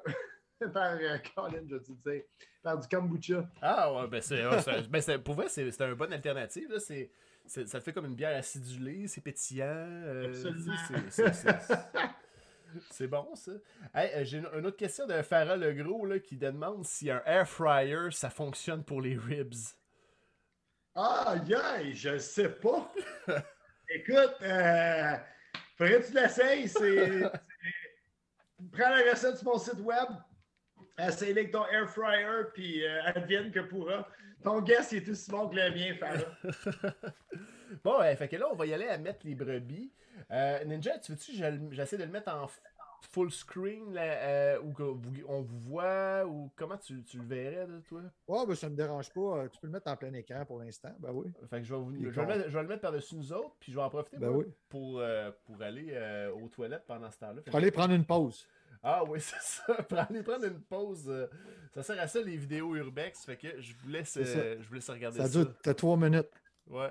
par 0.74 0.98
Colin, 1.34 1.66
je 1.68 1.92
dire, 1.92 2.22
par 2.62 2.78
du 2.78 2.86
kombucha. 2.86 3.48
Ah 3.62 3.92
ouais, 3.92 4.09
ben 4.09 4.20
c'est, 4.20 4.42
ben 4.42 5.18
pour 5.18 5.34
vrai, 5.34 5.48
c'est, 5.48 5.66
une 5.66 5.94
bonne 5.94 6.12
alternative. 6.12 6.70
Là. 6.70 6.78
C'est, 6.78 7.11
ça 7.46 7.80
fait 7.80 7.94
comme 7.94 8.05
une 8.05 8.14
bière 8.14 8.36
acidulée, 8.36 9.09
c'est 9.09 9.22
pétillant. 9.22 9.88
Absolument. 10.26 10.74
C'est 12.91 13.07
bon, 13.07 13.35
ça. 13.35 13.53
j'ai 14.23 14.39
une, 14.39 14.66
autre 14.66 14.77
question 14.77 15.07
de 15.07 15.23
Farah 15.23 15.57
Legros 15.57 16.07
là, 16.07 16.18
qui 16.18 16.37
demande 16.37 16.85
si 16.85 17.11
un 17.11 17.23
air 17.25 17.49
fryer, 17.49 18.11
ça 18.11 18.31
fonctionne 18.31 18.85
pour 18.85 19.01
les 19.01 19.16
ribs. 19.16 19.75
Ah, 20.95 21.37
yeah, 21.47 21.93
je 21.93 22.18
sais 22.18 22.49
pas. 22.49 22.93
Écoute, 23.89 24.37
euh, 24.43 25.16
faudrait 25.77 26.01
que 26.01 26.07
tu 26.07 26.12
l'essayes. 26.14 26.68
C'est, 26.68 27.23
Prends 28.73 28.91
la 28.91 29.11
recette 29.11 29.39
sur 29.39 29.47
mon 29.47 29.59
site 29.59 29.81
web, 29.81 30.09
essaye 30.99 31.31
avec 31.31 31.51
ton 31.51 31.66
air 31.66 31.89
fryer, 31.89 32.45
puis 32.53 32.85
euh, 32.85 33.03
advienne 33.05 33.51
que 33.51 33.61
pourra. 33.61 34.07
Ton 34.43 34.61
guest 34.61 34.93
est 34.93 35.09
aussi 35.09 35.31
bon 35.31 35.49
que 35.49 35.57
le 35.57 35.71
mien, 35.71 35.95
Farah. 35.95 36.21
bon, 37.84 37.99
ouais, 38.01 38.17
fait 38.17 38.29
que 38.29 38.37
là, 38.37 38.47
on 38.51 38.55
va 38.55 38.67
y 38.67 38.75
aller 38.75 38.87
à 38.87 38.99
mettre 38.99 39.21
les 39.25 39.34
brebis. 39.34 39.92
Euh, 40.30 40.64
Ninja, 40.64 40.99
tu 40.99 41.13
veux-tu, 41.13 41.33
j'essaie 41.72 41.97
de 41.97 42.05
le 42.05 42.11
mettre 42.11 42.33
en 42.33 42.49
full 43.09 43.30
screen 43.30 43.92
là, 43.92 44.03
euh, 44.03 44.61
où 44.61 44.75
on 45.29 45.41
vous 45.41 45.59
voit 45.59 46.25
ou 46.26 46.51
comment 46.57 46.76
tu, 46.76 47.03
tu 47.05 47.18
le 47.18 47.25
verrais, 47.25 47.67
toi? 47.88 48.03
Ouais, 48.29 48.47
ben, 48.47 48.55
ça 48.55 48.68
me 48.68 48.76
dérange 48.76 49.11
pas. 49.11 49.21
Euh, 49.21 49.49
tu 49.49 49.61
peux 49.61 49.67
le 49.67 49.72
mettre 49.72 49.91
en 49.91 49.97
plein 49.97 50.13
écran 50.13 50.45
pour 50.45 50.59
l'instant. 50.59 50.95
Ben 50.99 51.11
oui. 51.13 51.26
Fait 51.49 51.59
que 51.59 51.64
je 51.64 51.75
vais, 51.75 51.80
vous, 51.80 51.92
je 51.92 52.21
vais, 52.21 52.63
le, 52.63 52.68
mettre, 52.68 52.80
par-dessus 52.80 53.17
nous 53.17 53.33
autres, 53.33 53.57
puis 53.59 53.72
je 53.72 53.76
vais 53.76 53.83
en 53.83 53.91
profiter 53.91 54.18
ben 54.18 54.45
pour, 54.68 55.01
euh, 55.01 55.30
pour 55.45 55.61
aller 55.63 56.30
aux 56.41 56.49
toilettes 56.49 56.84
pendant 56.87 57.11
ce 57.11 57.18
temps-là. 57.18 57.42
Pour 57.42 57.57
aller 57.57 57.71
prendre 57.71 57.95
une 57.95 58.05
pause. 58.05 58.47
Ah 58.83 59.03
oui, 59.05 59.21
c'est 59.21 59.42
ça. 59.42 59.75
Pour 59.83 59.99
aller 59.99 60.22
prendre 60.22 60.45
une 60.45 60.61
pause. 60.61 61.29
ça 61.75 61.83
sert 61.83 62.01
à 62.01 62.07
ça 62.07 62.21
les 62.21 62.37
vidéos 62.37 62.75
urbex. 62.76 63.25
Fait 63.25 63.37
que 63.37 63.61
je 63.61 63.75
vous 63.75 63.88
laisse, 63.88 64.18
je 64.18 64.68
vous 64.68 64.75
laisse 64.75 64.88
regarder 64.88 65.18
ça. 65.18 65.26
Ça 65.26 65.38
dure, 65.38 65.55
t'as 65.63 65.75
trois 65.75 65.97
minutes. 65.97 66.30
Ouais. 66.68 66.91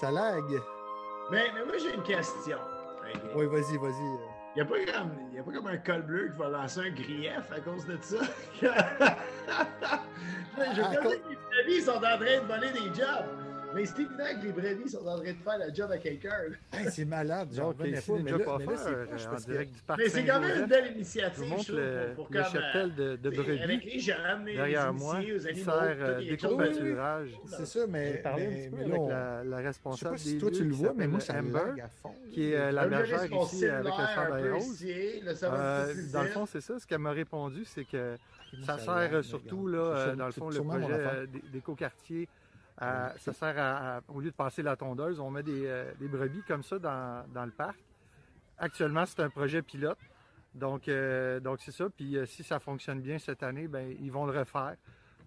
Ça 0.00 0.10
lag. 0.10 0.44
Mais, 1.30 1.50
mais 1.54 1.64
moi, 1.64 1.74
j'ai 1.78 1.94
une 1.94 2.02
question. 2.02 2.58
Oui, 3.34 3.46
vas-y, 3.46 3.76
vas-y. 3.78 4.18
Il 4.54 4.56
n'y 4.56 4.62
a, 4.62 4.64
pas 4.64 4.92
comme- 4.92 5.32
y 5.34 5.38
a 5.38 5.42
pas 5.42 5.52
comme 5.52 5.66
un 5.66 5.76
col 5.76 6.02
bleu 6.02 6.28
qui 6.30 6.38
va 6.38 6.48
lancer 6.48 6.80
un 6.80 6.90
grief 6.90 7.52
à 7.54 7.60
cause 7.60 7.84
de 7.86 7.98
ça? 8.00 8.16
je 8.62 8.66
je 10.74 10.80
À 10.80 10.96
cause- 10.96 11.14
que 11.16 11.28
les 11.28 11.36
brebis 11.64 11.82
sont 11.82 11.92
en 11.96 12.00
train 12.00 12.16
de 12.18 12.46
voler 12.46 12.70
des 12.72 12.94
jobs. 12.94 13.26
Mais 13.76 13.84
c'est 13.86 14.00
évident 14.02 14.24
que 14.40 14.46
les 14.46 14.52
brebis 14.52 14.88
sont 14.88 15.06
en 15.06 15.16
train 15.20 15.32
de 15.32 15.36
faire 15.38 15.58
la 15.58 15.72
job 15.72 15.90
à 15.90 15.98
quelqu'un. 15.98 16.30
Hey, 16.72 16.86
c'est 16.90 17.04
malade, 17.04 17.48
revenais 17.60 17.98
ici, 17.98 18.10
pas. 18.10 18.16
Mais 18.18 18.30
là, 18.30 18.38
Puffer, 18.38 18.50
mais 18.58 18.64
là, 18.66 18.72
c'est 18.76 18.88
euh, 18.90 19.04
proche 19.06 19.26
en 19.26 19.30
parce 19.30 19.44
que- 19.44 19.50
direct 19.52 19.72
du 19.74 19.80
parc 19.82 19.98
Mais 20.00 20.08
c'est 20.08 20.24
quand 20.24 20.40
même 20.40 20.58
une 20.62 20.66
belle 20.66 20.84
Je 20.84 20.88
vous 20.90 20.94
initiative, 20.96 21.44
montre 21.48 21.62
je 21.62 21.66
trouve, 21.72 21.76
le, 21.80 22.14
pour, 22.14 22.24
pour 22.26 22.34
le 22.34 22.42
comme, 22.42 22.52
cheptel 22.52 22.94
de, 22.94 23.16
de 23.16 23.28
euh, 23.28 23.42
brebis 23.42 23.62
Avec 23.62 23.84
les 23.84 23.98
jeunes, 24.00 24.44
les, 24.46 24.54
derrière 24.56 24.92
les 24.92 24.98
moi 24.98 25.14
aux 25.14 25.22
qui 25.22 25.30
animaux, 25.48 25.64
sert 25.64 25.76
euh, 26.00 26.18
les 26.18 26.28
choses. 26.38 26.40
d'éco-pâturage. 26.40 27.30
C'est 27.46 27.66
ça, 27.66 27.80
mais, 27.86 28.10
mais, 28.12 28.12
petit 28.16 28.70
peu 28.70 28.76
mais 28.76 28.84
avec 28.84 29.08
la, 29.08 29.44
la 29.44 29.44
je 29.44 29.44
sais 29.44 29.50
pas 29.50 29.56
responsable 29.68 30.18
si 30.18 30.32
des 30.32 30.38
toi 30.38 30.50
tu 30.50 30.64
le 30.64 30.70
qui 30.70 30.76
vois, 30.76 30.94
mais 30.96 31.06
moi, 31.06 31.20
ça 31.20 31.38
Amber, 31.38 31.82
qui 32.32 32.52
est 32.52 32.72
la 32.72 32.86
bergère 32.86 33.24
ici 33.24 33.66
avec 33.66 33.84
le 33.84 34.06
chandail 34.14 34.50
rose. 34.50 36.12
dans 36.12 36.22
le 36.22 36.28
fond, 36.28 36.46
c'est 36.46 36.60
ça. 36.60 36.78
Ce 36.78 36.86
qu'elle 36.86 36.98
m'a 36.98 37.12
répondu, 37.12 37.64
c'est 37.64 37.84
que 37.84 38.16
ça 38.64 38.78
sert 38.78 39.22
surtout, 39.24 39.66
là, 39.66 40.14
dans 40.16 40.26
le 40.26 40.32
fond, 40.32 40.48
le 40.50 40.60
projet 40.62 40.86
euh, 40.90 41.26
d'é- 41.26 41.42
d'éco-quartier. 41.52 42.28
À- 42.78 43.14
ça 43.18 43.32
sert 43.32 43.58
à, 43.58 43.96
à- 43.96 44.00
au 44.08 44.20
lieu 44.20 44.30
de 44.30 44.36
passer 44.36 44.62
la 44.62 44.76
tondeuse, 44.76 45.18
on 45.20 45.30
met 45.30 45.42
des, 45.42 45.66
euh, 45.66 45.92
des 45.98 46.08
brebis 46.08 46.42
comme 46.46 46.62
ça 46.62 46.78
dans, 46.78 47.24
dans 47.32 47.44
le 47.44 47.50
parc. 47.52 47.78
Actuellement, 48.58 49.04
c'est 49.06 49.20
un 49.20 49.30
projet 49.30 49.62
pilote. 49.62 49.98
Donc, 50.54 50.88
euh, 50.88 51.38
donc 51.40 51.60
c'est 51.60 51.72
ça. 51.72 51.88
Puis 51.90 52.16
euh, 52.16 52.24
si 52.26 52.42
ça 52.42 52.58
fonctionne 52.58 53.00
bien 53.00 53.18
cette 53.18 53.42
année, 53.42 53.68
ben, 53.68 53.94
ils 54.00 54.10
vont 54.10 54.24
le 54.26 54.38
refaire. 54.38 54.76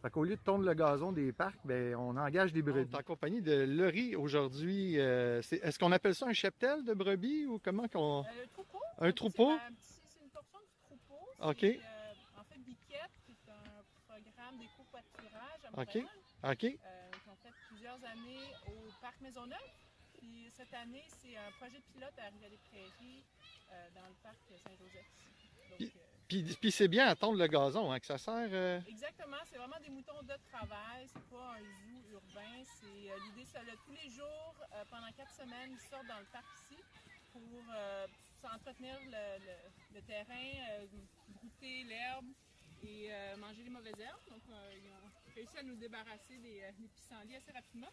Fait 0.02 0.10
qu'au 0.10 0.24
lieu 0.24 0.36
de 0.36 0.42
tondre 0.42 0.64
le 0.66 0.74
gazon 0.74 1.12
des 1.12 1.32
parcs, 1.34 1.60
ben, 1.66 1.94
on 1.96 2.16
engage 2.18 2.54
des 2.54 2.62
brebis. 2.62 2.90
On 2.94 2.98
est 2.98 3.02
en 3.02 3.04
compagnie 3.04 3.42
de 3.42 3.64
Laurie 3.66 4.16
aujourd'hui. 4.16 5.00
Euh, 5.00 5.42
c'est- 5.42 5.58
Est-ce 5.64 5.78
qu'on 5.78 5.92
appelle 5.92 6.16
ça 6.16 6.26
un 6.28 6.34
cheptel 6.34 6.84
de 6.86 6.94
brebis 6.94 7.46
ou 7.46 7.60
comment 7.64 7.88
qu'on. 7.88 8.22
Euh, 8.22 8.42
le 8.42 8.48
troupeau. 8.48 8.80
Un 8.98 9.12
troupeau? 9.12 9.52
C'est 9.80 10.24
une 10.24 10.30
portion 10.30 10.60
du 10.60 10.80
troupeau. 10.84 11.20
OK. 11.50 11.64
Euh, 11.64 12.40
en 12.40 12.44
fait, 12.46 12.60
Biquette, 12.66 13.12
c'est 13.28 13.52
un 13.52 13.84
programme 14.08 14.58
d'éco-pâturage 14.58 15.60
à 15.66 15.82
OK. 15.82 15.88
Montréal, 15.96 16.08
OK? 16.44 16.46
euh, 16.46 16.56
qui 16.56 16.80
plusieurs 18.00 18.12
années 18.12 18.54
au 18.68 18.92
Parc 19.02 19.20
Maisonneuve. 19.22 19.58
Puis 20.18 20.50
cette 20.56 20.74
année, 20.74 21.04
c'est 21.22 21.36
un 21.38 21.52
projet 21.52 21.80
pilote 21.94 22.14
à 22.18 22.30
Rivière-des-Prairies, 22.30 23.24
euh, 23.72 23.90
dans 23.96 24.08
le 24.08 24.14
Parc 24.24 24.38
Saint-Joseph. 24.58 25.06
Puis- 25.78 25.92
euh, 25.96 26.00
Puis, 26.28 26.44
puis 26.62 26.72
c'est 26.72 26.88
bien 26.88 27.08
à 27.08 27.16
tondre 27.16 27.38
le 27.40 27.48
gazon, 27.48 27.92
hein, 27.92 28.00
que 28.00 28.06
ça 28.06 28.18
sert. 28.18 28.50
euh, 28.52 28.80
Exactement, 28.88 29.38
c'est 29.46 29.58
vraiment 29.58 29.80
des 29.82 29.90
moutons 29.90 30.22
de 30.24 30.34
travail, 30.52 31.08
c'est 31.08 31.24
pas 31.30 31.56
un 31.56 31.62
zoo 31.62 32.04
urbain. 32.12 32.64
C'est 32.80 32.86
l'idée, 33.26 33.46
c'est 33.52 33.64
là 33.64 33.74
tous 33.86 33.94
les 33.94 34.10
jours, 34.10 34.56
pendant 34.92 35.12
quatre 35.14 35.32
semaines, 35.34 35.72
ils 35.72 35.90
sortent 35.90 36.08
dans 36.08 36.20
le 36.20 36.26
parc 36.32 36.46
ici 36.64 36.82
pour 37.32 37.42
s'entretenir 38.42 38.98
le, 39.06 39.40
le- 39.46 39.96
le 39.96 40.02
terrain, 40.02 40.86
brouter 41.28 41.84
l'herbe 41.86 42.26
et 42.84 43.08
euh, 43.12 43.38
manger 43.38 43.64
les 43.64 43.70
mauvaises 43.70 44.00
herbes. 44.00 44.22
Donc, 44.30 44.42
euh, 44.50 44.72
ils 44.78 44.88
ont 44.88 45.10
réussi 45.36 45.58
à 45.58 45.64
nous 45.64 45.76
débarrasser 45.76 46.38
des, 46.38 46.62
euh, 46.64 46.72
des 46.80 46.88
pissenlits 46.88 47.36
assez 47.36 47.52
rapidement. 47.52 47.92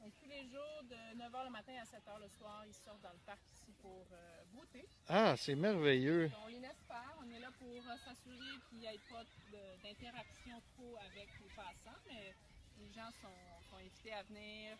Donc, 0.00 0.12
tous 0.22 0.28
les 0.28 0.44
jours, 0.48 0.82
de 0.84 1.18
9h 1.18 1.44
le 1.46 1.50
matin 1.50 1.72
à 1.80 1.84
7h 1.84 2.20
le 2.22 2.28
soir, 2.28 2.64
ils 2.66 2.74
sortent 2.74 3.02
dans 3.02 3.12
le 3.12 3.18
parc 3.26 3.40
ici 3.52 3.72
pour 3.82 4.06
euh, 4.12 4.42
brouter. 4.52 4.86
Ah, 5.08 5.34
c'est 5.36 5.56
merveilleux. 5.56 6.30
On 6.44 6.48
les 6.48 6.60
laisse 6.60 6.82
faire. 6.86 7.14
On 7.20 7.28
est 7.30 7.40
là 7.40 7.50
pour 7.58 7.68
euh, 7.68 7.96
s'assurer 8.04 8.54
qu'il 8.68 8.78
n'y 8.78 8.86
ait 8.86 9.00
pas 9.10 9.24
d'interaction 9.82 10.60
trop 10.74 10.96
avec 11.10 11.28
les 11.40 11.54
passants, 11.54 11.98
mais 12.08 12.34
les 12.78 12.92
gens 12.92 13.10
sont, 13.20 13.68
sont 13.70 13.76
invités 13.76 14.12
à 14.12 14.22
venir 14.22 14.76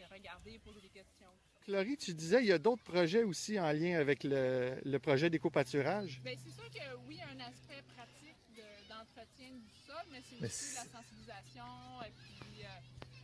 et 0.00 0.04
regarder, 0.06 0.58
poser 0.60 0.80
des 0.80 0.88
questions. 0.88 1.30
Laurie, 1.66 1.96
tu 1.96 2.12
disais, 2.14 2.40
il 2.42 2.46
y 2.46 2.52
a 2.52 2.58
d'autres 2.58 2.82
projets 2.84 3.22
aussi 3.24 3.58
en 3.58 3.72
lien 3.72 3.98
avec 3.98 4.22
le, 4.22 4.78
le 4.84 4.98
projet 4.98 5.30
d'éco-pâturage. 5.30 6.20
Bien, 6.22 6.34
c'est 6.36 6.50
sûr 6.50 6.68
que 6.70 6.94
oui, 7.06 7.14
il 7.14 7.18
y 7.18 7.22
a 7.22 7.28
un 7.28 7.48
aspect 7.48 7.82
pratique 7.96 8.36
de- 8.54 8.88
d'entretien 8.88 9.50
du 9.50 9.70
sol, 9.86 10.03
mais 10.14 10.22
c'est 10.22 10.44
aussi 10.46 10.74
la 10.74 10.86
sensibilisation 10.86 12.02
et 12.06 12.12
puis 12.22 12.62
euh, 12.62 12.68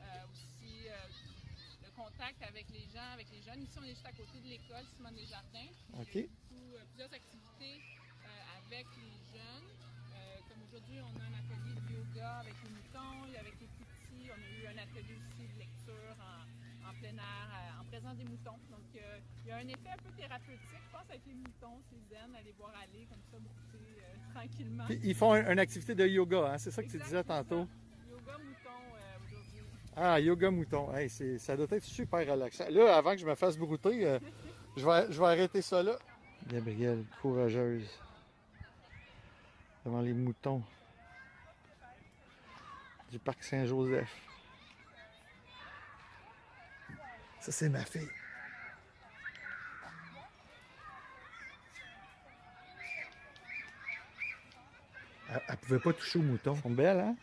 euh, 0.02 0.32
aussi 0.32 0.88
euh, 0.88 0.96
le 1.86 1.90
contact 1.94 2.42
avec 2.42 2.66
les 2.70 2.86
gens, 2.92 3.14
avec 3.14 3.30
les 3.30 3.42
jeunes. 3.42 3.62
Ici, 3.62 3.78
on 3.78 3.84
est 3.84 3.94
juste 3.94 4.06
à 4.06 4.12
côté 4.12 4.40
de 4.42 4.48
l'école 4.48 4.82
Simone 4.96 5.14
Desjardins. 5.14 5.70
OK. 6.00 6.14
Il 6.14 6.20
y 6.20 6.24
a 6.24 6.26
beaucoup, 6.26 6.74
plusieurs 6.90 7.12
activités 7.14 7.78
avec 8.66 8.86
les 8.96 9.14
jeunes. 9.30 9.70
Comme 10.48 10.62
aujourd'hui, 10.66 10.98
on 10.98 11.14
a 11.20 11.24
un 11.30 11.34
atelier 11.38 11.78
de 11.78 11.94
yoga 11.94 12.38
avec 12.38 12.54
les 12.64 12.70
moutons, 12.70 13.22
avec 13.38 13.54
les 13.60 13.66
petits. 13.66 14.30
On 14.30 14.42
a 14.42 14.50
eu 14.50 14.66
un 14.66 14.78
atelier 14.82 15.14
aussi 15.14 15.46
de 15.46 15.58
lecture 15.58 16.16
en, 16.18 16.59
en 16.88 16.92
plein 17.00 17.16
air, 17.16 17.48
euh, 17.52 17.80
en 17.80 17.84
présence 17.84 18.16
des 18.16 18.24
moutons. 18.24 18.58
Donc, 18.70 18.84
euh, 18.96 19.18
il 19.44 19.48
y 19.48 19.52
a 19.52 19.56
un 19.56 19.68
effet 19.68 19.90
un 19.92 20.02
peu 20.02 20.10
thérapeutique, 20.16 20.60
je 20.72 20.92
pense, 20.92 21.08
avec 21.08 21.22
les 21.26 21.34
moutons. 21.34 21.80
C'est 21.90 22.14
zen, 22.14 22.34
aller 22.34 22.54
voir 22.58 22.72
aller 22.82 23.06
comme 23.10 23.22
ça, 23.30 23.38
brouter 23.38 24.02
euh, 24.02 24.14
tranquillement. 24.34 24.84
Puis 24.86 25.00
ils 25.04 25.14
font 25.14 25.32
un- 25.32 25.52
une 25.52 25.58
activité 25.58 25.94
de 25.94 26.06
yoga, 26.06 26.52
hein, 26.52 26.58
c'est 26.58 26.70
ça 26.70 26.82
que 26.82 26.88
tu 26.88 26.98
disais 26.98 27.24
tantôt. 27.24 27.66
Yoga 28.08 28.38
mouton 28.38 28.80
euh, 28.94 29.24
aujourd'hui. 29.26 29.62
Ah, 29.96 30.20
yoga 30.20 30.50
mouton. 30.50 30.94
Hey, 30.94 31.08
c'est- 31.10 31.38
ça 31.38 31.56
doit 31.56 31.66
être 31.70 31.84
super 31.84 32.26
relaxant. 32.26 32.66
Là, 32.70 32.96
avant 32.96 33.12
que 33.12 33.18
je 33.18 33.26
me 33.26 33.34
fasse 33.34 33.56
brouter, 33.56 34.06
euh, 34.06 34.18
je, 34.76 34.84
vais, 34.86 35.12
je 35.12 35.18
vais 35.20 35.26
arrêter 35.26 35.62
ça 35.62 35.82
là. 35.82 35.96
Gabrielle, 36.48 37.04
courageuse. 37.20 37.88
Devant 39.84 40.00
les 40.00 40.12
moutons 40.12 40.62
du 43.10 43.18
parc 43.18 43.42
Saint-Joseph. 43.42 44.29
Ça, 47.40 47.52
c'est 47.52 47.68
ma 47.70 47.84
fille. 47.84 48.08
Elle, 55.30 55.42
elle 55.48 55.56
pouvait 55.56 55.78
pas 55.78 55.92
toucher 55.92 56.18
au 56.18 56.22
mouton. 56.22 56.54
Elles 56.54 56.62
sont 56.62 56.70
belles, 56.70 57.00
hein? 57.00 57.16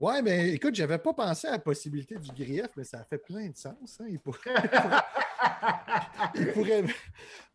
Ouais, 0.00 0.22
mais 0.22 0.52
écoute, 0.54 0.74
j'avais 0.74 0.96
pas 0.98 1.12
pensé 1.12 1.46
à 1.46 1.52
la 1.52 1.58
possibilité 1.58 2.16
du 2.16 2.32
grief, 2.32 2.68
mais 2.74 2.84
ça 2.84 3.04
fait 3.04 3.18
plein 3.18 3.48
de 3.48 3.56
sens. 3.56 4.00
hein. 4.00 4.06
Il 4.08 4.18
pourrait. 4.18 4.38
il 6.34 6.52
pourrait. 6.52 6.84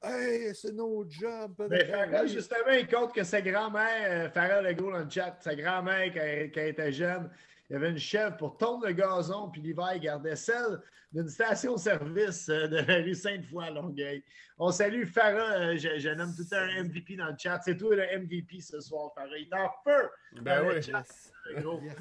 Hey, 0.04 0.54
c'est 0.54 0.72
notre 0.74 1.10
job. 1.10 1.54
Mais 1.70 1.86
Farah, 1.86 2.28
justement, 2.28 2.70
il 2.78 2.88
compte 2.88 3.14
que 3.16 3.24
sa 3.24 3.42
grand-mère, 3.42 4.28
euh, 4.28 4.30
Farah 4.30 4.62
Legault 4.62 4.92
dans 4.92 5.00
le 5.00 5.10
chat, 5.10 5.36
sa 5.42 5.56
grand-mère, 5.56 6.12
quand, 6.14 6.22
elle- 6.22 6.52
quand 6.52 6.62
elle 6.62 6.70
était 6.70 6.92
jeune, 6.92 7.32
il 7.70 7.74
y 7.74 7.76
avait 7.78 7.90
une 7.90 7.98
chèvre 7.98 8.38
pour 8.38 8.58
tondre 8.58 8.86
le 8.86 8.94
gazon, 8.94 9.50
puis 9.50 9.62
l'hiver, 9.62 9.94
il 9.96 10.02
gardait 10.02 10.36
celle 10.36 10.80
d'une 11.12 11.28
station-service 11.30 12.50
euh, 12.50 12.68
de 12.68 12.78
la 12.78 12.96
rue 12.98 13.16
Sainte-Foy 13.16 13.66
à 13.66 13.72
Longueuil. 13.72 14.24
On 14.60 14.72
salue 14.72 15.06
Farah, 15.06 15.54
euh, 15.72 15.78
je, 15.78 15.98
je 15.98 16.10
nomme 16.10 16.36
tout 16.36 16.44
le 16.44 16.48
temps 16.50 16.58
un 16.58 16.84
MVP 16.84 17.16
dans 17.16 17.28
le 17.28 17.36
chat. 17.40 17.60
C'est 17.66 17.76
toi 17.78 17.96
le 17.96 18.20
MVP 18.20 18.60
ce 18.62 18.80
soir, 18.82 19.12
Farah. 19.16 19.36
Il 19.36 19.48
est 19.48 19.56
en 19.56 19.70
feu! 19.84 20.10
Ben 20.44 20.64
oui. 20.68 20.84
chat, 20.84 21.04
le 21.50 21.62
gros. 21.62 21.82
Yes. 21.82 21.96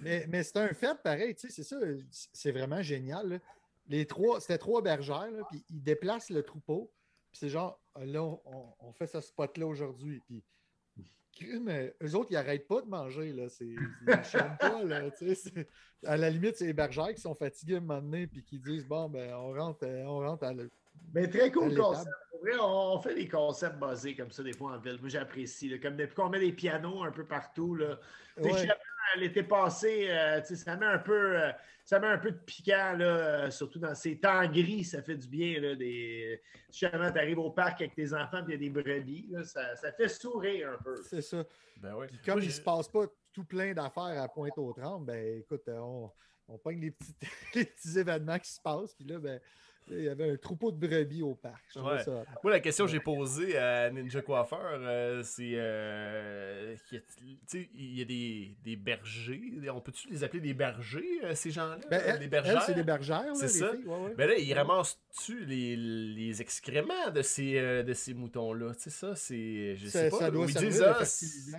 Mais, 0.00 0.26
mais 0.28 0.42
c'est 0.42 0.56
un 0.58 0.68
fait 0.74 0.96
pareil, 1.02 1.34
tu 1.34 1.48
sais, 1.48 1.52
c'est 1.52 1.62
ça, 1.62 1.76
c'est 2.10 2.52
vraiment 2.52 2.82
génial. 2.82 3.28
là. 3.28 3.38
Les 3.88 4.06
trois, 4.06 4.40
c'était 4.40 4.58
trois 4.58 4.80
bergères, 4.82 5.30
puis 5.50 5.62
ils 5.70 5.82
déplacent 5.82 6.30
le 6.30 6.42
troupeau. 6.42 6.90
Puis 7.30 7.40
c'est 7.40 7.48
genre, 7.48 7.80
là, 8.00 8.22
on, 8.22 8.74
on 8.80 8.92
fait 8.92 9.06
ce 9.06 9.20
spot-là 9.20 9.66
aujourd'hui. 9.66 10.22
Puis, 10.26 10.42
mais 11.60 11.94
eux 12.02 12.14
autres, 12.14 12.28
ils 12.30 12.34
n'arrêtent 12.34 12.68
pas 12.68 12.80
de 12.80 12.86
manger, 12.88 13.32
là. 13.32 13.48
C'est, 13.48 13.66
ils 13.66 14.24
chialent 14.24 14.56
pas, 14.58 14.82
là. 14.84 15.10
c'est- 15.16 15.68
à 16.06 16.16
la 16.16 16.30
limite, 16.30 16.56
c'est 16.56 16.66
les 16.66 16.72
bergères 16.72 17.12
qui 17.12 17.20
sont 17.20 17.34
fatigués 17.34 17.74
à 17.74 17.78
un 17.78 17.80
moment 17.80 18.00
donné, 18.00 18.26
puis 18.26 18.42
qui 18.44 18.58
disent, 18.58 18.86
bon, 18.86 19.08
ben, 19.08 19.34
on 19.34 19.52
rentre, 19.52 19.84
on 19.86 20.20
rentre 20.20 20.44
à 20.44 20.52
le- 20.52 20.70
Mais 21.12 21.28
très 21.28 21.50
cool 21.50 21.74
concept. 21.76 22.10
Pour 22.30 22.40
vrai, 22.40 22.52
on, 22.60 22.94
on 22.94 23.00
fait 23.00 23.14
des 23.16 23.28
concepts 23.28 23.78
basés 23.78 24.14
comme 24.14 24.30
ça 24.30 24.42
des 24.42 24.52
fois 24.52 24.72
en 24.74 24.78
ville. 24.78 24.98
Moi, 25.00 25.08
j'apprécie. 25.08 25.68
là. 25.68 25.78
Comme 25.78 25.96
depuis 25.96 26.14
qu'on 26.14 26.28
met 26.28 26.40
des 26.40 26.52
pianos 26.52 27.02
un 27.02 27.10
peu 27.10 27.24
partout. 27.26 27.74
Là. 27.74 27.98
Ouais. 28.52 28.68
L'été 29.16 29.42
passé, 29.42 30.06
euh, 30.08 30.40
tu 30.40 30.48
sais, 30.48 30.56
ça 30.56 30.76
met 30.76 30.86
un 30.86 30.98
peu. 30.98 31.38
euh, 31.40 31.52
ça 31.84 32.00
met 32.00 32.06
un 32.06 32.18
peu 32.18 32.30
de 32.30 32.38
piquant, 32.38 32.94
là, 32.96 33.04
euh, 33.04 33.50
surtout 33.50 33.78
dans 33.78 33.94
ces 33.94 34.18
temps 34.18 34.46
gris, 34.46 34.84
ça 34.84 35.02
fait 35.02 35.16
du 35.16 35.28
bien. 35.28 35.60
Là, 35.60 35.74
des... 35.74 36.40
Si 36.70 36.80
jamais 36.80 37.12
tu 37.12 37.18
arrives 37.18 37.38
au 37.38 37.50
parc 37.50 37.82
avec 37.82 37.94
tes 37.94 38.14
enfants 38.14 38.38
et 38.38 38.44
il 38.48 38.50
y 38.52 38.54
a 38.54 38.56
des 38.56 38.70
brebis, 38.70 39.28
là, 39.30 39.44
ça, 39.44 39.76
ça 39.76 39.92
fait 39.92 40.08
sourire 40.08 40.70
un 40.70 40.82
peu. 40.82 40.96
C'est 41.02 41.20
ça. 41.20 41.44
Ben 41.76 41.90
comme 42.24 42.34
Moi, 42.34 42.42
il 42.42 42.46
ne 42.46 42.52
se 42.52 42.60
passe 42.62 42.88
pas 42.88 43.06
tout 43.32 43.44
plein 43.44 43.74
d'affaires 43.74 44.22
à 44.22 44.28
Pointe-aux-Trembles, 44.28 45.04
ben 45.06 45.38
écoute, 45.40 45.68
euh, 45.68 45.78
on, 45.78 46.10
on 46.48 46.58
pogne 46.58 46.80
les 46.80 46.92
petits, 46.92 47.14
les 47.54 47.64
petits 47.66 47.98
événements 47.98 48.38
qui 48.38 48.50
se 48.50 48.60
passent. 48.60 48.94
Puis 48.94 49.04
là, 49.06 49.18
ben, 49.18 49.38
Il 49.90 50.02
y 50.02 50.08
avait 50.08 50.30
un 50.30 50.36
troupeau 50.36 50.72
de 50.72 50.86
brebis 50.86 51.22
au 51.22 51.34
parc. 51.34 51.62
Je 51.74 51.78
Ouais. 51.80 52.02
ça. 52.02 52.24
Moi, 52.42 52.52
la 52.52 52.60
question 52.60 52.86
que 52.86 52.90
j'ai 52.90 53.00
posée 53.00 53.58
à 53.58 53.90
Ninja 53.90 54.22
Coiffeur, 54.22 54.78
euh, 54.80 55.22
c'est. 55.22 55.52
euh, 55.54 56.74
il 57.74 57.98
y 57.98 58.02
a 58.02 58.04
des, 58.04 58.56
des 58.64 58.76
bergers. 58.76 59.52
On 59.72 59.80
peut-tu 59.80 60.08
les 60.08 60.24
appeler 60.24 60.40
des 60.40 60.54
bergers, 60.54 61.20
euh, 61.24 61.34
ces 61.34 61.50
gens-là? 61.50 61.78
Ben, 61.90 62.02
elle, 62.06 62.28
bergères 62.28 62.62
c'est 62.62 62.74
des 62.74 62.82
bergères, 62.82 63.24
là, 63.26 63.34
C'est 63.34 63.48
ça. 63.48 63.72
filles. 63.72 63.84
Ouais, 63.84 63.96
ouais. 63.96 64.14
Ben 64.16 64.28
là, 64.30 64.38
ils 64.38 64.54
ramassent-tu 64.54 65.44
les, 65.44 65.76
les 65.76 66.40
excréments 66.40 67.10
de 67.14 67.22
ces, 67.22 67.58
euh, 67.58 67.82
de 67.82 67.92
ces 67.92 68.14
moutons-là? 68.14 68.74
Tu 68.74 68.84
sais, 68.84 68.90
ça, 68.90 69.14
c'est. 69.14 69.76
Je 69.76 69.86
sais 69.88 70.08
ça, 70.08 70.16
pas. 70.16 70.24
ça 70.24 70.30
doit 70.30 70.48
servir 70.48 70.70
disent, 70.70 70.82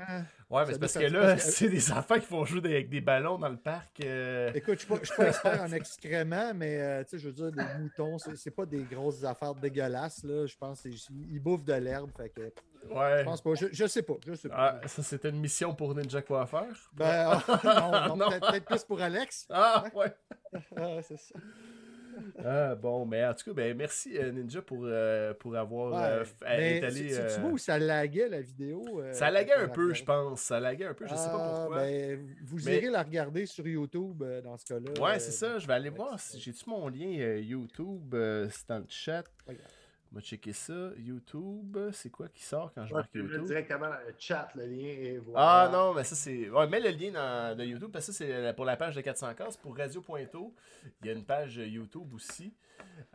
ah. 0.08 0.24
Ouais, 0.50 0.64
mais 0.68 0.74
c'est 0.74 0.80
parce 0.80 0.94
que 0.94 1.00
là, 1.06 1.36
que- 1.36 1.42
c'est 1.42 1.70
des 1.70 1.92
enfants 1.92 2.16
qui 2.16 2.26
font 2.28 2.46
jouer 2.46 2.60
avec 2.66 2.90
des 2.90 3.02
ballons 3.02 3.38
dans 3.40 3.50
le 3.50 3.58
parc. 3.58 4.00
euh, 4.04 4.52
Écoute, 4.54 4.80
je 4.88 4.94
ne 4.94 5.04
suis 5.04 5.16
pas 5.16 5.28
expert 5.28 5.62
en 5.64 5.72
excréments, 5.72 6.54
mais 6.54 6.80
euh, 6.80 7.04
tu 7.04 7.10
sais, 7.12 7.20
je 7.20 7.30
veux 7.30 7.34
dire, 7.34 7.52
des 7.52 7.64
moutons, 7.80 8.18
c'est 8.20 8.36
c'est 8.36 8.52
pas 8.52 8.66
des 8.66 8.84
grosses 8.84 9.24
affaires 9.24 9.56
dégueulasses. 9.56 10.24
Là. 10.24 10.46
Je 10.46 10.56
pense 10.56 10.82
qu'ils 10.82 11.42
bouffent 11.42 11.64
de 11.66 11.74
l'herbe. 11.74 12.12
Fait 12.16 12.30
que 12.30 12.52
Ouais. 12.94 13.20
je 13.20 13.24
pense 13.24 13.42
pas. 13.42 13.56
Je, 13.56 13.66
je 13.72 13.88
sais 13.88 14.04
pas. 14.04 14.14
Je 14.28 14.36
sais 14.36 14.48
pas. 14.50 14.80
Ah, 14.84 14.88
ça, 14.88 15.02
c'était 15.02 15.30
une 15.30 15.40
mission 15.40 15.74
pour 15.74 15.96
Ninja 15.96 16.22
Coiffeur? 16.22 16.68
Ben, 16.94 17.40
ah, 17.48 17.62
non, 17.64 18.10
non, 18.10 18.16
Non. 18.18 18.30
peut-être 18.30 18.48
peut-être 18.52 18.66
plus 18.66 18.84
pour 18.84 19.02
Alex. 19.02 19.48
Ah, 19.50 19.86
ouais. 19.96 20.14
Ah, 20.78 21.02
c'est 21.02 21.18
ça. 21.18 21.34
Ah, 22.44 22.76
bon, 22.76 23.06
mais 23.06 23.26
en 23.26 23.34
tout 23.34 23.46
cas, 23.46 23.54
ben, 23.54 23.76
merci 23.78 24.18
euh, 24.18 24.32
Ninja 24.32 24.62
pour, 24.62 24.82
euh, 24.84 25.34
pour 25.34 25.56
avoir 25.56 25.94
Ouais, 25.94 26.26
euh, 26.48 26.78
étalé. 26.78 27.10
c'est- 27.10 27.16
c'est-tu 27.16 27.40
euh, 27.40 27.42
vois 27.42 27.52
où 27.52 27.58
ça 27.58 27.78
laguait 27.80 28.30
la 28.30 28.42
vidéo? 28.42 28.84
euh, 29.02 29.14
Ça 29.14 29.32
laguait 29.32 29.54
un 29.56 29.68
peu, 29.70 29.94
je 29.94 30.04
pense. 30.04 30.42
Ça 30.42 30.60
laguait 30.60 30.86
un 30.86 30.94
peu, 30.94 31.06
je 31.08 31.16
sais 31.16 31.30
pas 31.30 31.38
Ah, 31.40 31.56
pourquoi. 31.62 31.78
ben, 31.84 32.26
vous 32.44 32.58
Mais- 32.66 32.78
irez 32.78 32.90
la 32.90 33.04
regarder 33.04 33.46
sur 33.46 33.68
YouTube 33.68 34.22
euh, 34.24 34.42
dans 34.42 34.58
ce 34.58 34.66
cas-là. 34.66 34.92
Ouais, 35.02 35.16
euh, 35.16 35.20
c'est 35.20 35.32
ça. 35.32 35.58
Je 35.60 35.68
vais 35.68 35.74
aller 35.74 35.90
voir 35.90 36.20
si 36.20 36.40
j'ai-tu 36.40 36.70
mon 36.70 36.88
lien 36.88 37.18
euh, 37.20 37.40
YouTube. 37.40 38.14
euh, 38.14 38.48
c'est 38.52 38.68
dans 38.70 38.80
le 38.80 38.86
chat. 38.90 39.24
Regarde. 39.48 39.64
On 40.12 40.16
va 40.16 40.22
checker 40.22 40.54
ça. 40.54 40.92
YouTube, 40.98 41.78
c'est 41.92 42.10
quoi 42.10 42.28
qui 42.30 42.44
sort 42.44 42.72
quand 42.74 42.86
je 42.86 42.94
Ouais, 42.94 43.02
marque 43.02 43.14
YouTube? 43.16 43.44
directement 43.46 43.88
dans 43.90 44.00
le 44.08 44.14
chat, 44.18 44.50
le 44.56 44.66
lien, 44.66 44.88
et 44.88 45.20
Ah 45.36 45.70
non, 45.72 45.94
mais 45.94 46.04
ça 46.04 46.16
c'est. 46.16 46.50
Ouais, 46.50 46.68
mets 46.68 46.80
le 46.80 46.92
lien 46.92 47.12
dans, 47.12 47.58
de 47.58 47.64
YouTube 47.66 47.90
parce 47.92 48.06
que 48.08 48.12
ça 48.14 48.26
c'est 48.26 48.54
pour 48.56 48.66
la 48.66 48.78
page 48.78 48.96
de 48.96 49.02
400 49.02 49.34
cases. 49.36 49.58
Pour 49.58 49.76
Radio 49.78 50.02
Pointo, 50.02 50.54
il 51.02 51.08
y 51.08 51.10
a 51.10 51.14
une 51.14 51.26
page 51.26 51.58
YouTube 51.58 52.14
aussi. 52.14 52.54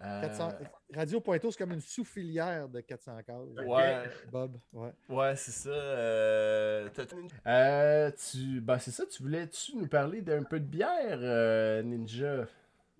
Euh, 0.02 0.20
400 0.22 0.48
Radio 0.94 1.20
Pointo, 1.20 1.50
c'est 1.50 1.58
comme 1.58 1.72
une 1.72 1.80
sous-filière 1.80 2.68
de 2.68 2.80
400 2.80 3.18
cases. 3.24 3.66
Ouais, 3.66 4.02
Bob, 4.30 4.58
ouais. 4.72 4.90
ouais, 5.08 5.36
c'est 5.36 5.52
ça. 5.52 5.70
Euh, 5.70 6.88
euh, 7.46 8.10
tu, 8.30 8.60
ben 8.60 8.78
c'est 8.78 8.90
ça. 8.90 9.04
Tu 9.06 9.22
voulais-tu 9.22 9.76
nous 9.76 9.86
parler 9.86 10.22
d'un 10.22 10.42
peu 10.42 10.58
de 10.60 10.64
bière, 10.66 11.18
euh, 11.20 11.82
Ninja? 11.82 12.46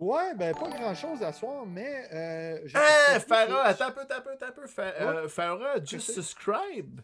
Ouais, 0.00 0.34
ben 0.34 0.54
pas 0.54 0.68
grand-chose 0.70 1.22
à 1.22 1.30
soir, 1.32 1.66
mais... 1.66 2.08
Euh, 2.12 2.58
j'ai- 2.64 3.20
Farah, 3.20 3.64
attends 3.64 3.88
un 3.88 3.90
peu, 3.90 4.00
attends 4.00 4.14
un 4.16 4.20
peu, 4.22 4.30
attends 4.32 4.46
un 4.46 4.52
peu. 4.52 4.66
Fa- 4.66 4.82
Ouais. 4.82 4.92
euh, 5.00 5.28
Farah, 5.28 5.84
just 5.84 6.10
subscribe. 6.12 7.00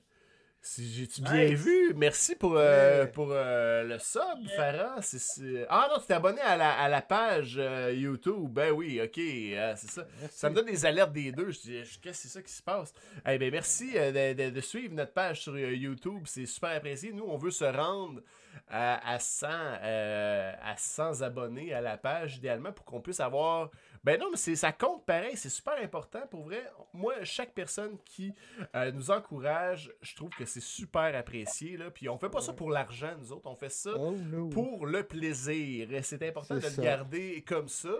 Si 0.69 0.93
j'ai-tu 0.93 1.23
bien 1.23 1.45
Nice. 1.51 1.61
vu? 1.61 1.95
Merci 1.95 2.35
pour, 2.35 2.57
euh, 2.57 3.05
Ouais. 3.05 3.07
pour 3.13 3.29
euh, 3.31 3.85
le 3.85 4.01
sub, 4.01 4.49
Farah. 4.57 5.01
C'est- 5.01 5.21
c'est- 5.21 5.65
Ah 5.71 5.87
non, 5.93 6.01
tu 6.01 6.07
t'es 6.09 6.15
abonné 6.15 6.41
à 6.41 6.57
la, 6.57 6.73
à 6.73 6.89
la 6.89 7.03
page 7.03 7.55
euh, 7.57 7.93
YouTube. 7.95 8.49
Ben 8.51 8.73
oui, 8.73 9.01
ok, 9.01 9.13
c'est 9.15 9.77
ça. 9.91 10.05
Merci. 10.21 10.37
Ça 10.39 10.51
me 10.51 10.57
donne 10.57 10.67
des 10.67 10.85
alertes 10.85 11.13
des 11.13 11.31
deux. 11.31 11.53
Je 11.53 11.61
dis, 11.61 11.83
qu'est-ce 11.83 11.99
que 12.01 12.13
c'est 12.13 12.29
ça 12.29 12.43
qui 12.43 12.53
se 12.53 12.63
passe? 12.65 12.93
Eh 13.29 13.39
ben 13.39 13.53
merci 13.53 13.93
de, 13.93 14.33
de- 14.33 14.51
de 14.51 14.61
suivre 14.61 14.93
notre 14.93 15.13
page 15.13 15.43
sur 15.43 15.57
YouTube. 15.57 16.23
C'est 16.27 16.47
super 16.47 16.71
apprécié. 16.71 17.13
Nous, 17.13 17.25
on 17.25 17.37
veut 17.37 17.53
se 17.53 17.65
rendre 17.65 18.21
à, 18.69 19.13
à 19.15 19.21
100, 19.21 19.47
à 19.49 20.75
100 20.77 21.23
abonnés 21.23 21.75
à 21.75 21.81
la 21.81 21.97
page, 21.97 22.39
idéalement, 22.39 22.73
pour 22.73 22.85
qu'on 22.85 23.01
puisse 23.01 23.21
avoir. 23.21 23.71
Ben 24.07 24.21
non, 24.21 24.29
mais 24.31 24.37
ça 24.55 24.71
compte 24.71 25.05
pareil. 25.05 25.37
C'est 25.37 25.49
super 25.49 25.75
important. 25.83 26.21
Pour 26.31 26.45
vrai, 26.45 26.63
moi, 26.95 27.25
chaque 27.25 27.53
personne 27.53 27.99
qui 28.05 28.33
euh, 28.77 28.93
nous 28.93 29.11
encourage, 29.11 29.93
je 30.01 30.15
trouve 30.15 30.31
que 30.31 30.45
c'est 30.45 30.61
super 30.63 31.13
apprécié. 31.17 31.77
Là. 31.77 31.91
Puis 31.91 32.09
on 32.09 32.17
fait 32.17 32.29
pas 32.31 32.41
ça 32.41 32.53
pour 32.53 32.71
l'argent, 32.71 33.11
nous 33.19 33.33
autres. 33.33 33.51
On 33.51 33.57
fait 33.57 33.69
ça 33.69 33.91
Oh 33.99 34.13
no. 34.13 34.49
pour 34.49 34.87
le 34.87 35.03
plaisir. 35.03 35.89
C'est 36.03 36.23
important 36.23 36.55
de 36.55 36.61
le 36.61 36.83
garder 36.83 37.43
comme 37.43 37.67
ça. 37.69 37.91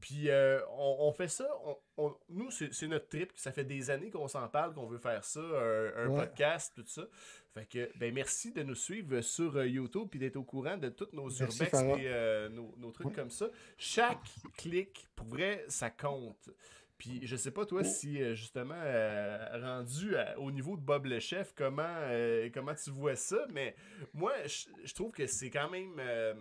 Puis 0.00 0.30
euh, 0.30 0.60
on, 0.78 0.96
on 1.00 1.12
fait 1.12 1.28
ça. 1.28 1.46
on- 1.66 1.76
on- 2.06 2.16
nous, 2.28 2.50
c'est 2.50 2.86
notre 2.88 3.08
trip. 3.08 3.32
Ça 3.36 3.52
fait 3.52 3.64
des 3.64 3.90
années 3.90 4.10
qu'on 4.10 4.28
s'en 4.28 4.48
parle, 4.48 4.74
qu'on 4.74 4.86
veut 4.86 4.98
faire 4.98 5.24
ça, 5.24 5.40
un, 5.40 5.92
un 6.04 6.06
Ouais. 6.08 6.20
podcast, 6.26 6.72
tout 6.74 6.84
ça. 6.86 7.06
Fait 7.54 7.66
que, 7.66 7.90
ben 7.98 8.14
merci 8.14 8.52
de 8.52 8.62
nous 8.62 8.74
suivre 8.76 9.20
sur 9.22 9.56
euh, 9.56 9.66
YouTube 9.66 10.08
puis 10.10 10.18
d'être 10.20 10.36
au 10.36 10.44
courant 10.44 10.76
de 10.76 10.88
tous 10.88 11.08
nos 11.12 11.24
Merci, 11.28 11.42
urbex 11.62 11.74
et 11.74 12.06
euh, 12.06 12.48
nos, 12.48 12.74
nos 12.78 12.92
trucs 12.92 13.08
Ouais. 13.08 13.12
comme 13.12 13.30
ça. 13.30 13.48
Chaque 13.76 14.22
clic, 14.56 15.08
pour 15.16 15.26
vrai, 15.26 15.64
ça 15.68 15.90
compte. 15.90 16.48
Puis 16.96 17.26
je 17.26 17.34
sais 17.34 17.50
pas 17.50 17.62
Oh. 17.62 17.64
toi 17.66 17.82
si 17.82 18.22
euh, 18.22 18.34
justement 18.34 18.74
euh, 18.76 19.38
rendu 19.60 20.14
à- 20.16 20.38
au 20.38 20.52
niveau 20.52 20.76
de 20.76 20.82
Bob 20.82 21.06
le 21.06 21.18
chef 21.18 21.54
comment 21.56 21.82
euh, 21.86 22.50
comment 22.52 22.74
tu 22.74 22.90
vois 22.90 23.16
ça 23.16 23.46
mais 23.54 23.74
moi 24.12 24.34
je 24.46 24.92
trouve 24.94 25.10
que 25.10 25.26
c'est 25.26 25.48
quand 25.48 25.70
même 25.70 25.94
euh, 25.98 26.34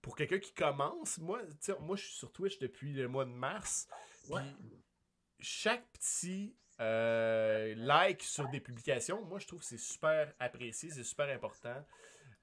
pour 0.00 0.16
quelqu'un 0.16 0.38
qui 0.38 0.54
commence 0.54 1.18
moi 1.18 1.40
moi 1.80 1.96
je 1.96 2.02
suis 2.04 2.14
sur 2.14 2.32
Twitch 2.32 2.58
depuis 2.60 2.94
le 2.94 3.08
mois 3.08 3.26
de 3.26 3.30
mars 3.30 3.88
Ouais. 4.30 4.42
chaque 5.40 5.84
petit 5.92 6.54
euh, 6.80 7.74
like 7.76 8.22
sur 8.22 8.48
des 8.48 8.60
publications 8.60 9.24
moi 9.24 9.38
je 9.38 9.46
trouve 9.46 9.60
que 9.60 9.66
c'est 9.66 9.78
super 9.78 10.32
apprécié 10.38 10.90
c'est 10.90 11.04
super 11.04 11.28
important 11.28 11.84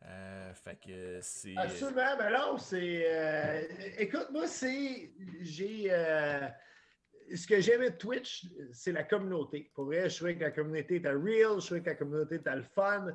Euh, 0.05 0.53
fait 0.53 0.77
que 0.79 1.19
c'est 1.21 1.57
Absolument, 1.57 2.15
mais 2.17 2.31
non, 2.31 2.57
c'est. 2.57 3.03
euh, 3.05 3.61
écoute, 3.97 4.27
moi, 4.31 4.47
c'est. 4.47 5.11
J'ai. 5.41 5.87
euh, 5.91 6.47
ce 7.35 7.45
que 7.45 7.59
j'aimais 7.59 7.89
de 7.89 7.97
Twitch, 7.97 8.45
c'est 8.71 8.93
la 8.93 9.03
communauté. 9.03 9.69
Pour 9.75 9.85
vrai, 9.85 10.09
je 10.09 10.15
trouvais 10.15 10.35
que 10.37 10.41
la 10.45 10.51
communauté 10.51 10.95
était 10.95 11.09
real, 11.11 11.59
je 11.59 11.65
trouvais 11.65 11.81
que 11.81 11.89
la 11.89 11.95
communauté 11.95 12.35
était 12.35 12.55
le 12.55 12.63
fun. 12.63 13.07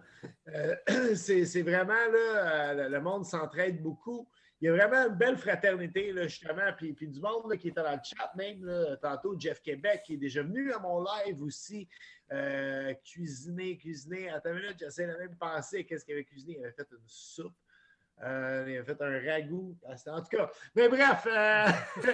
Euh, 0.49 0.77
c'est 1.15 1.47
c'est 1.47 1.63
vraiment, 1.63 2.07
là, 2.13 2.87
le 2.89 3.01
monde 3.01 3.25
s'entraide 3.25 3.81
beaucoup. 3.81 4.29
Il 4.65 4.69
y 4.69 4.71
a 4.71 4.77
vraiment 4.77 5.11
une 5.11 5.19
belle 5.19 5.37
fraternité, 5.37 6.11
là, 6.11 6.23
justement, 6.23 6.73
puis, 6.75 6.95
puis 6.95 7.07
du 7.07 7.21
monde 7.21 7.51
là, 7.51 7.57
qui 7.59 7.69
était 7.69 7.83
dans 7.83 7.93
le 7.93 8.01
chat 8.03 8.33
même, 8.35 8.97
tantôt, 9.03 9.39
Jeff 9.39 9.61
Québec, 9.61 10.05
qui 10.07 10.15
est 10.15 10.17
déjà 10.17 10.43
venu 10.43 10.73
à 10.73 10.79
mon 10.79 11.05
live 11.05 11.43
aussi, 11.43 11.87
euh, 12.33 12.95
cuisiner, 13.05 13.77
cuisiner. 13.77 14.31
Attends 14.31 14.53
une 14.53 14.63
minute, 14.63 14.79
j'essaie 14.79 15.07
de 15.07 15.19
même 15.19 15.37
penser 15.37 15.85
qu'est-ce 15.85 16.03
qu'il 16.03 16.15
avait 16.15 16.25
cuisiné. 16.25 16.57
Il 16.59 16.65
avait 16.65 16.73
fait 16.73 16.89
une 16.91 17.07
soupe. 17.07 17.53
Euh, 18.23 18.65
il 18.67 18.79
a 18.79 18.85
fait 18.85 19.03
un 19.03 19.21
ragoût. 19.21 19.77
Ah, 19.87 19.97
En 20.07 20.23
tout 20.23 20.35
cas, 20.35 20.51
mais 20.75 20.89
bref, 20.89 21.27
euh, 21.27 21.67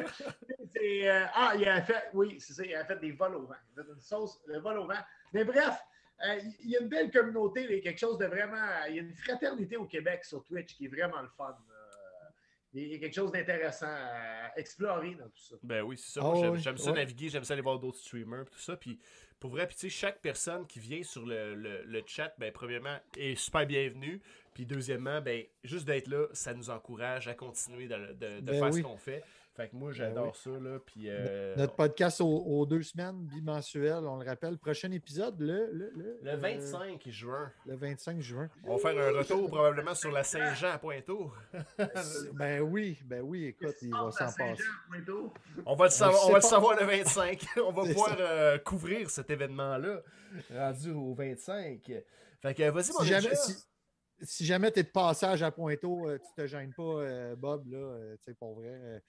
euh, 0.82 1.26
ah, 1.32 1.52
il 1.56 1.68
a 1.68 1.82
fait, 1.82 2.10
oui, 2.14 2.40
c'est 2.40 2.54
ça, 2.54 2.64
il 2.64 2.74
a 2.74 2.84
fait 2.84 2.98
des 2.98 3.12
vols 3.12 3.36
au 3.36 3.46
vent. 3.46 3.54
Il 3.76 3.80
a 3.80 3.84
fait 3.84 3.92
une 3.92 4.00
sauce, 4.00 4.40
le 4.46 4.58
vol 4.58 4.80
au 4.80 4.88
vent. 4.88 5.00
Mais 5.32 5.44
bref, 5.44 5.78
il 6.64 6.70
y 6.70 6.76
a 6.76 6.80
une 6.80 6.88
belle 6.88 7.12
communauté, 7.12 7.62
il 7.62 7.76
y 7.76 7.78
a 7.78 7.80
quelque 7.82 7.98
chose 8.00 8.18
de 8.18 8.26
vraiment, 8.26 8.66
il 8.88 8.96
y 8.96 8.98
a 8.98 9.02
une 9.02 9.14
fraternité 9.14 9.76
au 9.76 9.86
Québec 9.86 10.24
sur 10.24 10.44
Twitch 10.44 10.74
qui 10.74 10.86
est 10.86 10.88
vraiment 10.88 11.22
le 11.22 11.28
fun. 11.28 11.56
Il 12.72 12.86
y 12.88 12.94
a 12.94 12.98
quelque 12.98 13.14
chose 13.14 13.32
d'intéressant 13.32 13.86
à 13.88 14.52
explorer 14.56 15.14
dans 15.16 15.24
tout 15.28 15.40
ça. 15.42 15.56
Ben 15.62 15.82
oui, 15.82 15.98
c'est 15.98 16.12
ça. 16.12 16.20
Moi, 16.20 16.56
j'aime, 16.56 16.76
ça 16.76 16.90
ouais. 16.92 16.96
naviguer, 16.98 17.28
j'aime 17.28 17.42
ça 17.44 17.54
aller 17.54 17.62
voir 17.62 17.78
d'autres 17.80 17.98
streamers, 17.98 18.44
pis 18.44 18.52
tout 18.52 18.58
ça. 18.60 18.76
Puis 18.76 18.98
pour 19.40 19.50
vrai, 19.50 19.66
puis 19.66 19.74
tu 19.74 19.82
sais, 19.82 19.88
chaque 19.88 20.20
personne 20.20 20.66
qui 20.66 20.78
vient 20.78 21.02
sur 21.02 21.26
le, 21.26 21.54
le- 21.54 21.82
le 21.84 22.02
chat, 22.06 22.32
ben 22.38 22.52
premièrement, 22.52 22.96
est 23.16 23.34
super 23.34 23.66
bienvenue. 23.66 24.20
Puis 24.54 24.66
deuxièmement, 24.66 25.20
ben 25.20 25.44
juste 25.64 25.84
d'être 25.86 26.06
là, 26.08 26.26
ça 26.32 26.54
nous 26.54 26.70
encourage 26.70 27.26
à 27.26 27.34
continuer 27.34 27.88
de, 27.88 27.96
de- 28.12 28.40
de 28.40 28.40
Ben 28.40 28.54
faire 28.60 28.70
oui. 28.72 28.78
ce 28.80 28.82
qu'on 28.86 28.96
fait. 28.98 29.24
Fait 29.56 29.68
que 29.68 29.76
moi, 29.76 29.90
j'adore 29.92 30.32
oui. 30.32 30.40
ça, 30.42 30.50
là. 30.50 30.78
Puis 30.84 31.04
euh, 31.08 31.54
Notre 31.56 31.74
podcast 31.74 32.20
aux, 32.20 32.26
aux 32.26 32.64
deux 32.66 32.82
semaines, 32.82 33.26
bimensuel, 33.26 34.04
on 34.06 34.16
le 34.16 34.24
rappelle. 34.24 34.56
Prochain 34.58 34.90
épisode, 34.92 35.40
le, 35.40 35.70
le, 35.72 35.92
le, 35.96 36.20
le 36.22 36.30
euh, 36.30 36.36
25 36.36 37.08
juin, 37.08 37.52
le 37.66 37.76
25 37.76 38.20
juin. 38.20 38.48
on 38.64 38.76
va 38.76 38.90
faire 38.90 39.08
un 39.08 39.18
retour 39.18 39.48
probablement 39.48 39.94
sur 39.94 40.12
la 40.12 40.22
Saint-Jean 40.22 40.72
à 40.72 40.78
Pointeau. 40.78 41.32
Ben 42.34 42.60
oui, 42.60 42.98
ben 43.04 43.22
oui, 43.22 43.46
écoute, 43.46 43.74
il 43.82 43.90
va 43.90 44.10
s'en 44.12 44.32
passer. 44.32 44.62
On 45.66 45.74
va 45.74 45.84
le 45.86 45.90
savoir, 45.90 46.26
on 46.26 46.32
va 46.32 46.38
le 46.38 46.42
savoir 46.42 46.80
le 46.80 46.86
25. 46.86 47.44
on 47.64 47.72
va 47.72 47.82
pouvoir 47.82 48.16
euh, 48.18 48.58
couvrir 48.58 49.10
cet 49.10 49.30
événement-là, 49.30 50.00
rendu 50.54 50.90
au 50.92 51.12
25. 51.14 51.92
Fait 52.40 52.54
que 52.54 52.70
vas-y, 52.70 52.92
mon 52.92 53.00
Si 53.00 53.06
jamais, 53.06 53.34
si, 53.34 53.56
si 54.22 54.44
jamais 54.44 54.70
tu 54.70 54.80
es 54.80 54.82
de 54.82 54.88
passage 54.88 55.42
à 55.42 55.50
Pointeau, 55.50 56.08
euh, 56.08 56.18
tu 56.18 56.42
te 56.42 56.46
gênes 56.46 56.72
pas, 56.72 56.82
euh, 56.82 57.36
Bob, 57.36 57.66
là, 57.68 57.78
euh, 57.78 58.16
tu 58.16 58.24
sais, 58.24 58.34
pour 58.34 58.54
vrai. 58.54 59.02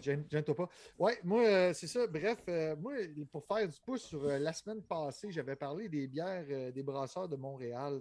Gêne- 0.00 0.26
Gêne-toi 0.30 0.54
pas. 0.54 0.68
Ouais, 0.98 1.18
moi, 1.24 1.44
euh, 1.44 1.72
c'est 1.74 1.86
ça. 1.86 2.06
Bref, 2.06 2.38
euh, 2.48 2.76
moi, 2.76 2.94
pour 3.30 3.44
faire 3.46 3.68
du 3.68 3.78
pouce 3.80 4.02
sur 4.04 4.24
euh, 4.24 4.38
la 4.38 4.52
semaine 4.52 4.82
passée, 4.82 5.30
j'avais 5.30 5.56
parlé 5.56 5.88
des 5.88 6.06
bières 6.06 6.72
des 6.72 6.82
brasseurs 6.82 7.28
de 7.28 7.36
Montréal. 7.36 8.00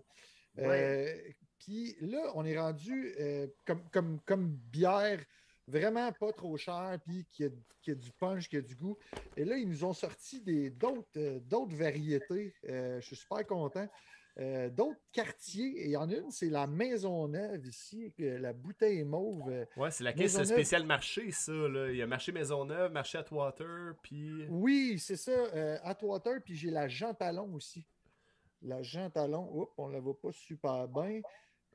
Puis 1.59 1.95
là, 2.01 2.31
on 2.35 2.45
est 2.45 2.59
rendu 2.59 3.15
comme, 3.65 3.89
comme, 3.91 4.19
comme 4.21 4.49
bière 4.49 5.19
vraiment 5.65 6.11
pas 6.11 6.33
trop 6.33 6.57
chère, 6.57 6.99
puis 7.05 7.25
qui 7.31 7.45
a, 7.45 7.49
qui 7.81 7.91
a 7.91 7.95
du 7.95 8.11
punch, 8.11 8.49
qui 8.49 8.57
a 8.57 8.61
du 8.61 8.75
goût. 8.75 8.97
Et 9.37 9.45
là, 9.45 9.57
ils 9.57 9.67
nous 9.67 9.85
ont 9.85 9.93
sorti 9.93 10.41
d'autres 10.71 11.39
d'autres 11.39 11.75
variétés. 11.75 12.53
Je 12.63 12.99
suis 13.01 13.15
super 13.15 13.45
content. 13.47 13.87
Euh, 14.39 14.69
d'autres 14.69 14.99
quartiers. 15.11 15.81
Et 15.81 15.85
il 15.85 15.91
y 15.91 15.97
en 15.97 16.09
a 16.09 16.13
une, 16.15 16.31
c'est 16.31 16.49
la 16.49 16.65
Maison 16.67 17.27
Neuve 17.27 17.65
ici, 17.67 18.11
la 18.17 18.53
bouteille 18.53 19.03
mauve. 19.03 19.49
euh, 19.49 19.65
Ouais, 19.77 19.91
c'est 19.91 20.03
la 20.03 20.13
caisse 20.13 20.33
Maisonneuve. 20.37 20.47
spéciale 20.57 20.85
marché, 20.85 21.31
ça. 21.31 21.51
Là. 21.51 21.91
Il 21.91 21.97
y 21.97 22.01
a 22.01 22.07
marché 22.07 22.31
Maisonneuve, 22.31 22.91
marché 22.91 23.17
Atwater, 23.17 23.93
puis. 24.01 24.45
Oui, 24.49 24.97
c'est 24.99 25.17
ça, 25.17 25.31
euh, 25.31 25.77
Atwater, 25.83 26.41
puis 26.43 26.55
j'ai 26.55 26.71
la 26.71 26.87
Jean 26.87 27.13
Talon 27.13 27.53
aussi. 27.53 27.85
La 28.61 28.81
Jean 28.81 29.09
Talon, 29.09 29.49
oups, 29.53 29.71
on 29.77 29.89
ne 29.89 29.93
la 29.93 29.99
voit 29.99 30.17
pas 30.19 30.31
super 30.31 30.87
bien. 30.87 31.21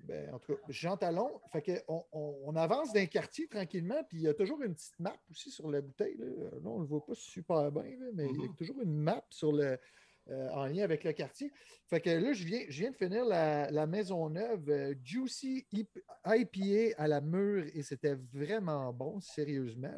Ben, 0.01 0.33
en 0.33 0.39
tout 0.39 0.55
cas, 0.55 0.63
Jean 0.69 0.97
Talon, 0.97 1.41
fait 1.53 1.61
que 1.61 1.73
on, 1.89 2.05
on- 2.13 2.37
on 2.45 2.57
avance 2.57 2.93
d'un 2.93 3.07
quartier 3.07 3.49
tranquillement, 3.49 4.03
puis 4.09 4.19
il 4.19 4.23
y 4.23 4.29
a 4.29 4.35
toujours 4.35 4.63
une 4.63 4.73
petite 4.75 4.99
map 5.01 5.17
aussi 5.31 5.51
sur 5.51 5.69
la 5.69 5.81
bouteille. 5.81 6.17
Là, 6.19 6.27
là, 6.27 6.59
on 6.65 6.77
ne 6.79 6.83
le 6.83 6.89
voit 6.89 7.05
pas 7.05 7.15
super 7.17 7.71
bien, 7.73 7.97
mais 8.15 8.27
il 8.31 8.41
y 8.41 8.45
a 8.45 8.49
Mhm. 8.49 8.55
toujours 8.55 8.81
une 8.81 8.95
map 8.97 9.25
sur 9.29 9.51
le, 9.53 9.77
euh, 10.31 10.49
en 10.51 10.67
lien 10.67 10.85
avec 10.85 11.05
le 11.05 11.13
quartier. 11.13 11.51
Fait 11.89 12.01
que 12.01 12.11
là, 12.11 12.33
je 12.33 12.45
viens, 12.45 12.65
je 12.69 12.81
viens 12.81 12.91
de 12.91 12.97
finir 12.97 13.25
la, 13.25 13.87
Maison 13.87 14.29
Neuve, 14.29 14.69
euh, 14.69 14.95
Juicy 15.03 15.67
IP- 15.73 16.03
IPA 16.27 16.95
à 17.03 17.09
la 17.09 17.21
mûre, 17.21 17.65
et 17.75 17.83
c'était 17.83 18.17
vraiment 18.33 18.93
bon, 18.93 19.21
sérieusement. 19.21 19.95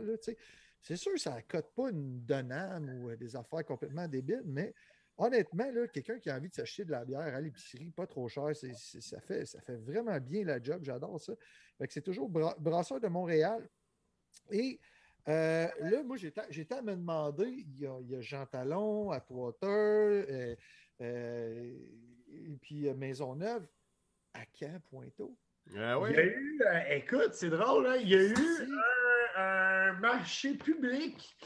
C'est 0.82 0.97
sûr, 0.97 1.19
ça 1.19 1.36
ne 1.36 1.40
cote 1.43 1.73
pas 1.74 1.90
une 1.90 2.24
Donham 2.24 2.89
ou 2.89 3.11
euh, 3.11 3.16
des 3.16 3.35
affaires 3.35 3.65
complètement 3.65 4.07
débiles, 4.07 4.43
mais 4.44 4.73
honnêtement, 5.16 5.70
quelqu'un 5.93 6.19
qui 6.19 6.31
a 6.31 6.36
envie 6.36 6.48
de 6.48 6.55
s'acheter 6.55 6.85
de 6.85 6.93
la 6.93 7.05
bière 7.05 7.20
à 7.20 7.40
l'épicerie, 7.40 7.90
pas 7.90 8.07
trop 8.07 8.28
cher, 8.28 8.55
ça, 8.55 9.20
fait, 9.20 9.44
ça 9.47 9.61
fait 9.61 9.77
vraiment 9.77 10.19
bien 10.19 10.44
la 10.44 10.62
job. 10.62 10.82
J'adore 10.82 11.20
ça. 11.20 11.35
Fait 11.77 11.86
que 11.86 11.93
c'est 11.93 12.02
toujours 12.02 12.28
Bra- 12.28 12.57
Brasseur 12.59 13.01
de 13.01 13.09
Montréal. 13.09 13.69
Et 14.51 14.81
euh, 15.31 15.69
là, 15.81 16.02
moi, 16.02 16.16
j'étais 16.16 16.43
j'étais 16.51 16.74
à 16.74 16.82
me 16.82 16.94
demander, 16.94 17.48
il 17.48 17.81
y 17.81 17.86
a, 17.86 17.98
il 18.01 18.11
y 18.11 18.16
a 18.16 18.20
Jean 18.20 18.47
Talon, 18.47 19.11
Atwater, 19.11 19.69
euh, 19.69 20.57
euh, 21.01 21.74
et 22.28 22.57
puis 22.61 22.89
euh, 22.89 22.94
Maisonneuve, 22.94 23.66
à 24.35 24.40
quand, 24.59 24.78
Pointeau? 24.90 25.36
Ah 25.77 25.98
Il 26.09 26.16
y 26.16 26.19
a 26.19 26.24
eu, 26.24 26.62
euh, 26.66 26.97
écoute, 26.97 27.31
c'est 27.32 27.51
drôle, 27.51 27.86
hein, 27.86 27.97
il 28.01 28.09
y 28.09 28.15
a 28.15 28.23
eu 28.23 28.35
un, 29.36 29.90
un 29.90 29.93
marché 30.01 30.55
public 30.55 31.36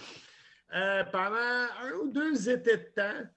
euh, 0.74 1.04
pendant 1.04 1.66
un 1.82 1.92
ou 2.02 2.10
deux 2.10 2.48
étés 2.48 2.76
de 2.76 2.90
temps. 2.94 3.28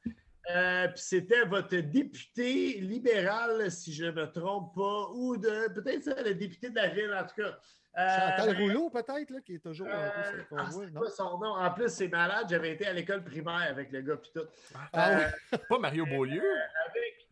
Euh, 0.49 0.88
Puis 0.88 1.02
c'était 1.03 1.44
votre 1.44 1.76
député 1.76 2.80
libéral, 2.80 3.69
si 3.69 3.94
je 3.94 4.06
ne 4.06 4.11
me 4.11 4.32
trompe 4.32 4.74
pas, 4.76 5.10
ou 5.14 5.36
de 5.36 5.68
peut-être 5.74 6.03
ça, 6.03 6.24
le 6.24 6.36
député 6.36 6.69
de 6.69 6.76
la 6.76 6.88
ville, 6.88 7.14
en 7.14 7.26
tout 7.26 7.41
cas. 7.41 7.60
Euh, 7.98 8.07
Chantal 8.07 8.56
ben, 8.56 8.61
Rouleau, 8.61 8.90
peut-être, 8.91 9.30
là, 9.32 9.40
qui 9.44 9.56
est 9.56 9.60
toujours 9.60 9.88
euh, 9.90 10.10
ah, 10.56 10.69
c'est 10.69 10.91
non? 10.91 11.02
pas 11.02 11.10
son 11.10 11.38
nom? 11.40 11.56
En 11.56 11.72
plus, 11.72 11.90
c'est 11.90 12.07
malade. 12.07 12.45
J'avais 12.49 12.74
été 12.74 12.86
à 12.86 12.94
l'école 12.94 13.24
primaire 13.24 13.68
avec 13.69 13.91
le 13.91 14.02
gars 14.02 14.18
puis 14.18 14.32
tout. 14.34 14.45
Ah 14.94 15.10
Euh, 15.11 15.57
Pas 15.68 15.80
Mario 15.80 16.06
Beaulieu. 16.06 16.44
avec 16.90 17.28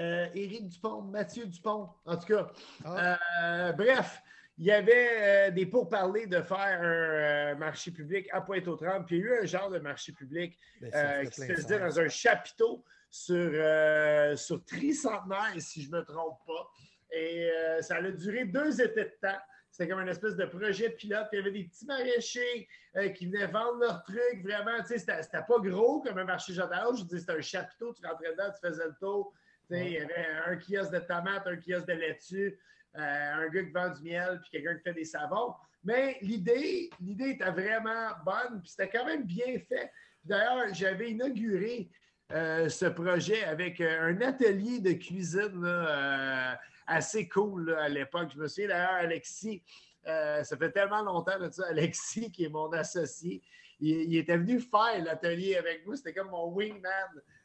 euh, 0.00 0.26
Éric 0.34 0.68
Dupont, 0.68 1.02
Mathieu 1.02 1.46
Dupont, 1.46 1.90
en 2.04 2.16
tout 2.16 2.26
cas. 2.26 2.50
Ah. 2.84 3.18
Euh, 3.42 3.72
bref, 3.72 4.20
il 4.58 4.64
y 4.64 4.72
avait 4.72 5.10
euh, 5.12 5.50
des 5.52 5.66
pourparlers 5.66 6.26
de 6.26 6.40
faire 6.42 6.80
un 6.80 6.84
euh, 6.84 7.54
marché 7.54 7.92
public 7.92 8.28
à 8.32 8.40
Pointe-aux-Trembles. 8.40 9.04
Puis 9.06 9.18
il 9.18 9.20
y 9.20 9.22
a 9.22 9.26
eu 9.26 9.42
un 9.42 9.46
genre 9.46 9.70
de 9.70 9.78
marché 9.78 10.10
public 10.12 10.58
Ben, 10.80 10.90
euh, 10.92 11.24
qui 11.26 11.40
se 11.40 11.54
faisait 11.54 11.78
dans 11.78 12.00
un 12.00 12.08
chapiteau 12.08 12.84
sur, 13.08 13.36
euh, 13.36 14.34
sur 14.34 14.64
Tricentenaire, 14.64 15.54
si 15.58 15.82
je 15.82 15.90
ne 15.92 15.98
me 15.98 16.04
trompe 16.04 16.38
pas. 16.44 16.68
Et 17.12 17.48
euh, 17.48 17.80
ça 17.80 17.96
a 17.96 18.02
duré 18.10 18.44
deux 18.44 18.80
étés 18.80 19.04
de 19.04 19.16
temps. 19.22 19.38
C'était 19.74 19.90
comme 19.90 20.02
une 20.02 20.08
espèce 20.08 20.36
de 20.36 20.44
projet 20.44 20.90
pilote. 20.90 21.26
Il 21.32 21.36
y 21.36 21.38
avait 21.40 21.50
des 21.50 21.64
petits 21.64 21.84
maraîchers 21.84 22.68
euh, 22.94 23.08
qui 23.08 23.26
venaient 23.26 23.48
vendre 23.48 23.80
leurs 23.80 24.04
trucs. 24.04 24.40
Vraiment, 24.44 24.80
tu 24.82 24.96
sais, 24.96 24.98
c'était 24.98 25.42
pas 25.48 25.58
gros 25.58 26.00
comme 26.00 26.16
un 26.16 26.24
marché 26.24 26.52
journal. 26.52 26.90
Je 26.96 27.02
dis, 27.02 27.18
c'était 27.18 27.32
un 27.32 27.40
chapiteau. 27.40 27.92
Tu 27.92 28.06
rentrais 28.06 28.30
dedans, 28.30 28.52
tu 28.52 28.68
faisais 28.68 28.86
le 28.86 28.94
tour. 29.00 29.34
Tu 29.66 29.74
sais, 29.74 29.86
Il 29.86 29.92
y 29.94 29.98
avait 29.98 30.26
un 30.46 30.56
kiosque 30.58 30.92
de 30.92 31.00
tomates, 31.00 31.44
un 31.48 31.56
kiosque 31.56 31.88
de 31.88 31.92
laitue, 31.92 32.56
euh, 32.96 33.32
un 33.34 33.48
gars 33.48 33.64
qui 33.64 33.70
vend 33.72 33.90
du 33.90 34.02
miel, 34.04 34.38
puis 34.42 34.50
quelqu'un 34.52 34.76
qui 34.76 34.82
fait 34.84 34.94
des 34.94 35.04
savons. 35.04 35.54
Mais 35.82 36.18
l'idée, 36.22 36.88
l'idée 37.00 37.30
était 37.30 37.50
vraiment 37.50 38.10
bonne, 38.24 38.60
puis 38.60 38.70
c'était 38.70 38.96
quand 38.96 39.06
même 39.06 39.24
bien 39.24 39.58
fait. 39.68 39.90
D'ailleurs, 40.22 40.72
j'avais 40.72 41.10
inauguré 41.10 41.90
euh, 42.32 42.68
ce 42.68 42.86
projet 42.86 43.42
avec 43.42 43.80
un 43.80 44.20
atelier 44.20 44.78
de 44.78 44.92
cuisine 44.92 45.66
assez 46.86 47.28
cool 47.28 47.70
là, 47.70 47.82
à 47.84 47.88
l'époque. 47.88 48.30
Je 48.34 48.38
me 48.38 48.48
souviens 48.48 48.68
d'ailleurs, 48.68 48.94
Alexis, 48.94 49.62
euh, 50.06 50.42
ça 50.44 50.56
fait 50.56 50.70
tellement 50.72 51.02
longtemps 51.02 51.38
de 51.38 51.48
ça, 51.50 51.66
Alexis, 51.70 52.30
qui 52.30 52.44
est 52.44 52.48
mon 52.48 52.72
associé, 52.72 53.42
il, 53.80 54.12
il 54.12 54.16
était 54.16 54.36
venu 54.36 54.60
faire 54.60 55.02
l'atelier 55.04 55.56
avec 55.56 55.86
nous. 55.86 55.96
C'était 55.96 56.12
comme 56.14 56.30
mon 56.30 56.48
wingman 56.52 56.82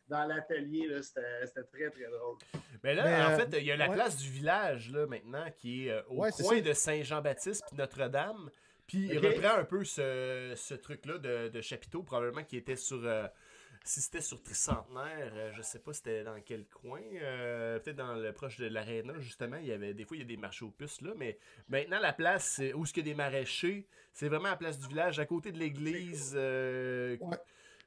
dans 0.07 0.25
l'atelier. 0.25 0.87
là. 0.87 1.01
C'était 1.01 1.45
c'était 1.45 1.63
très, 1.63 1.89
très 1.89 2.09
drôle. 2.09 2.37
Mais 2.83 2.93
là, 2.95 3.03
Mais, 3.05 3.23
en 3.23 3.29
euh, 3.31 3.37
fait, 3.45 3.57
il 3.59 3.65
y 3.65 3.71
a 3.71 3.77
la 3.77 3.87
ouais. 3.89 3.95
place 3.95 4.17
du 4.17 4.29
village, 4.29 4.91
là, 4.91 5.05
maintenant, 5.07 5.45
qui 5.57 5.87
est 5.87 5.91
euh, 5.91 6.01
au 6.09 6.15
Ouais, 6.21 6.31
coin 6.31 6.61
de 6.61 6.73
Saint-Jean-Baptiste 6.73 7.63
puis 7.67 7.77
Notre-Dame. 7.77 8.49
Puis 8.87 9.07
il 9.11 9.19
reprend 9.19 9.59
un 9.59 9.65
peu 9.65 9.83
ce, 9.83 10.53
ce 10.55 10.73
truc-là 10.73 11.19
de, 11.19 11.49
de 11.49 11.61
chapiteau, 11.61 12.01
probablement 12.03 12.43
qui 12.43 12.57
était 12.57 12.75
sur. 12.75 13.05
euh, 13.05 13.27
si 13.85 14.01
c'était 14.01 14.21
sur 14.21 14.41
Tricentenaire, 14.43 15.31
euh, 15.35 15.51
je 15.55 15.61
sais 15.61 15.79
pas 15.79 15.93
c'était 15.93 16.23
dans 16.23 16.39
quel 16.41 16.65
coin. 16.65 17.01
euh, 17.21 17.79
Peut-être 17.79 17.97
dans 17.97 18.13
le 18.13 18.31
proche 18.33 18.57
de 18.57 18.67
l'aréna, 18.67 19.13
justement. 19.19 19.57
Il 19.57 19.67
y 19.67 19.71
avait, 19.71 19.93
des 19.93 20.05
fois, 20.05 20.17
il 20.17 20.19
y 20.21 20.23
a 20.23 20.27
des 20.27 20.37
marchés 20.37 20.65
aux 20.65 20.71
puces, 20.71 21.01
là. 21.01 21.11
Mais 21.17 21.37
maintenant, 21.67 21.99
la 21.99 22.13
place 22.13 22.61
où 22.75 22.85
y 22.85 22.99
a 22.99 23.03
des 23.03 23.15
maraîchers, 23.15 23.87
c'est 24.13 24.27
vraiment 24.27 24.49
la 24.49 24.57
place 24.57 24.77
du 24.79 24.87
village, 24.87 25.19
à 25.19 25.25
côté 25.25 25.51
de 25.51 25.57
l'église. 25.57 26.33
euh, 26.35 27.17
Ouais. 27.21 27.37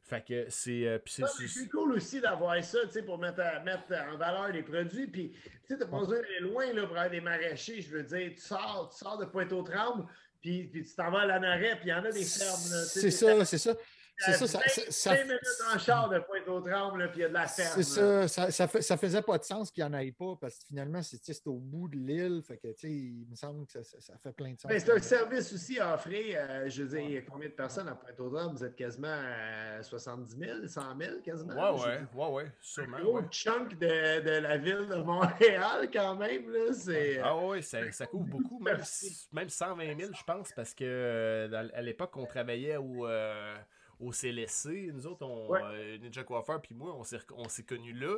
Fait 0.05 0.25
que 0.27 0.47
c'est. 0.51 0.87
euh, 0.87 0.99
c'est- 1.07 1.23
c'est- 1.47 1.69
cool 1.69 1.93
aussi 1.93 2.21
d'avoir 2.21 2.63
ça, 2.65 2.79
tu 2.87 2.91
sais, 2.91 3.03
pour 3.05 3.19
mettre, 3.19 3.41
à- 3.41 3.61
mettre 3.61 3.85
en 3.93 4.17
valeur 4.17 4.49
les 4.49 4.63
produits. 4.65 5.07
Puis, 5.07 5.31
tu 5.31 5.39
sais, 5.69 5.79
t'as 5.79 5.87
pas 5.87 6.01
besoin 6.01 6.17
d'aller 6.21 6.41
loin 6.41 6.73
là, 6.73 6.83
pour 6.87 6.97
avoir 6.97 7.09
des 7.11 7.21
maraîchers. 7.21 7.81
Je 7.81 7.91
veux 7.97 8.03
dire, 8.03 8.33
tu 8.35 8.41
sors, 8.41 8.91
tu 8.93 8.99
sors 8.99 9.17
de 9.19 9.27
Pointe-aux-Trembles, 9.27 10.05
puis, 10.41 10.65
puis 10.65 10.85
tu 10.85 10.95
t'en 10.97 11.11
vas 11.13 11.21
à 11.21 11.27
Lanaret, 11.27 11.77
puis 11.77 11.87
il 11.87 11.91
y 11.91 11.95
en 11.95 12.05
a 12.05 12.11
des 12.11 12.25
fermes. 12.25 12.85
C'est 12.89 13.13
ça, 13.13 13.45
c'est 13.45 13.59
ça. 13.59 13.75
C'est 14.19 14.33
ça, 14.33 14.47
ça, 14.47 14.61
ça- 14.69 14.83
ça- 14.91 15.25
minutes 15.25 15.41
en 15.75 15.79
char 15.79 16.09
de 16.09 16.17
là, 16.17 17.09
puis 17.09 17.19
il 17.19 17.23
y 17.23 17.25
a 17.25 17.29
de 17.29 17.35
la 17.35 17.47
ferme. 17.47 17.73
C'est 17.75 17.83
ça, 17.83 18.29
ça, 18.29 18.51
ça, 18.51 18.69
fait- 18.69 18.83
ça 18.83 18.97
faisait 18.97 19.23
pas 19.23 19.39
de 19.39 19.45
sens 19.45 19.71
qu'il 19.71 19.85
n'y 19.85 19.91
en 19.91 19.99
ait 19.99 20.13
pas 20.13 20.37
parce 20.41 20.59
que 20.59 20.65
finalement, 20.69 21.03
c'est 21.03 21.19
au 21.47 21.55
bout 21.59 21.89
de 21.89 21.97
l'île. 21.97 22.43
Fait 22.47 22.57
que, 22.59 22.69
tu 22.69 22.75
sais, 22.81 22.91
il 22.91 23.27
me 23.29 23.35
semble 23.35 23.67
que 23.67 23.73
ça, 23.73 23.83
ça- 23.83 24.01
ça 24.01 24.19
fait 24.19 24.33
plein 24.33 24.53
de 24.53 24.61
sens. 24.61 24.71
C'est 24.71 24.91
un 24.93 25.01
service 25.01 25.53
aussi 25.53 25.79
à 25.81 25.95
offrir. 25.95 26.13
euh, 26.39 26.69
je 26.69 26.83
veux 26.83 26.89
dire, 26.91 27.01
il 27.01 27.13
y 27.13 27.17
a 27.19 27.23
combien 27.23 27.49
de 27.49 27.55
personnes 27.55 27.89
à 27.89 27.95
Pointe-aux-Trembles? 27.95 28.57
Vous 28.57 28.65
êtes 28.65 28.77
quasiment 28.77 29.09
à 29.09 29.83
70 29.83 30.37
000, 30.39 30.67
100 30.67 30.97
000 30.99 31.21
quasiment? 31.25 31.55
Ouais, 31.75 31.81
ouais, 31.85 32.01
ouais, 32.15 32.33
ouais, 32.33 32.53
sûrement. 32.61 32.97
Un 32.99 33.03
gros 33.03 33.17
ouais. 33.21 33.29
chunk 33.31 33.79
de, 33.79 34.21
de 34.21 34.31
la 34.39 34.57
ville 34.57 34.87
de 34.89 34.97
Montréal, 35.03 35.89
quand 35.93 36.17
même. 36.17 36.51
Là, 36.51 36.73
c'est, 36.73 37.19
Ah 37.19 37.37
oui, 37.37 37.63
ça, 37.63 37.91
ça 37.93 38.07
couvre 38.07 38.27
beaucoup, 38.27 38.59
même, 38.61 38.81
même 39.33 39.49
120 39.49 39.99
000, 39.99 40.13
je 40.15 40.25
pense, 40.25 40.53
parce 40.53 40.75
que 40.75 40.85
euh, 40.85 41.71
à 41.75 41.83
l'époque, 41.83 42.17
on 42.17 42.27
travaillait 42.27 42.77
au, 42.77 43.07
euh, 43.07 43.55
au 44.03 44.13
CLSC. 44.13 44.91
Nous 44.93 45.07
autres, 45.07 45.25
on, 45.27 45.49
Ouais. 45.51 45.61
euh, 45.65 45.99
Ninja 45.99 46.25
Coiffeur, 46.25 46.61
puis 46.61 46.75
moi, 46.75 46.95
on 46.99 47.05
s'est 47.05 47.19
on 47.37 47.49
s'est 47.49 47.63
connus 47.65 47.93
là. 47.95 48.17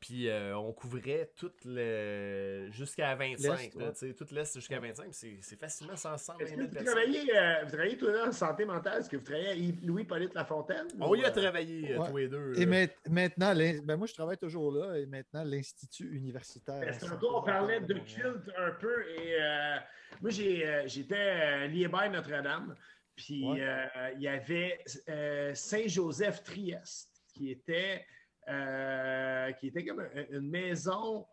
Puis 0.00 0.28
euh, 0.28 0.56
on 0.56 0.72
couvrait 0.72 1.30
tout 1.36 1.50
le. 1.64 2.68
jusqu'à 2.70 3.14
25. 3.14 3.38
L'Est, 3.38 3.74
là, 3.74 3.84
ouais. 3.86 3.92
tu 3.92 3.98
sais, 3.98 4.12
tout 4.14 4.26
l'Est 4.32 4.54
jusqu'à 4.54 4.78
25. 4.78 5.04
puis 5.04 5.12
C'est 5.12 5.38
c'est 5.40 5.58
facilement 5.58 5.96
100, 5.96 6.18
120 6.18 6.38
Est-ce 6.40 6.48
000 6.54 6.60
que 6.60 6.66
vous 6.66 6.72
personnes. 6.74 6.92
travaillez, 6.94 7.36
euh, 7.38 7.54
vous 7.64 7.70
travaillez 7.70 7.96
toi 7.96 8.12
là 8.12 8.28
en 8.28 8.32
santé 8.32 8.64
mentale? 8.64 9.00
Est-ce 9.00 9.08
que 9.08 9.16
vous 9.16 9.24
travaillez 9.24 9.48
à 9.50 9.86
Louis-Polyte 9.86 10.34
Lafontaine? 10.34 10.86
On 11.00 11.10
ou, 11.10 11.14
y 11.16 11.24
a 11.24 11.28
euh, 11.28 11.30
travaillé, 11.30 11.96
Ouais. 11.96 12.10
tous 12.10 12.16
les 12.16 12.28
deux. 12.28 12.52
Et 12.60 12.66
maintenant, 12.66 13.54
ben 13.54 13.96
moi, 13.96 14.06
je 14.06 14.14
travaille 14.14 14.36
toujours 14.38 14.72
là 14.72 14.98
et 14.98 15.06
maintenant, 15.06 15.42
l'Institut 15.44 16.14
universitaire. 16.14 16.80
Parce 16.84 16.98
on 17.22 17.42
parlait 17.42 17.80
de 17.80 17.94
culte 17.94 18.50
un 18.58 18.70
peu 18.72 19.08
et 19.08 19.36
euh, 19.40 19.76
moi, 20.20 20.30
j'ai, 20.30 20.82
j'étais 20.86 21.14
euh, 21.16 21.66
lié 21.68 21.88
by 21.88 22.10
Notre-Dame. 22.10 22.74
Puis 23.16 23.44
Ouais. 23.44 23.60
euh, 23.62 23.86
il 24.16 24.22
y 24.22 24.28
avait 24.28 24.78
euh, 25.08 25.54
Saint-Joseph 25.54 26.42
Trieste 26.42 27.10
qui 27.32 27.50
était, 27.50 28.04
euh, 28.48 29.52
qui 29.52 29.68
était 29.68 29.84
comme 29.84 30.00
un- 30.00 30.24
une 30.30 30.50
maison. 30.50 31.26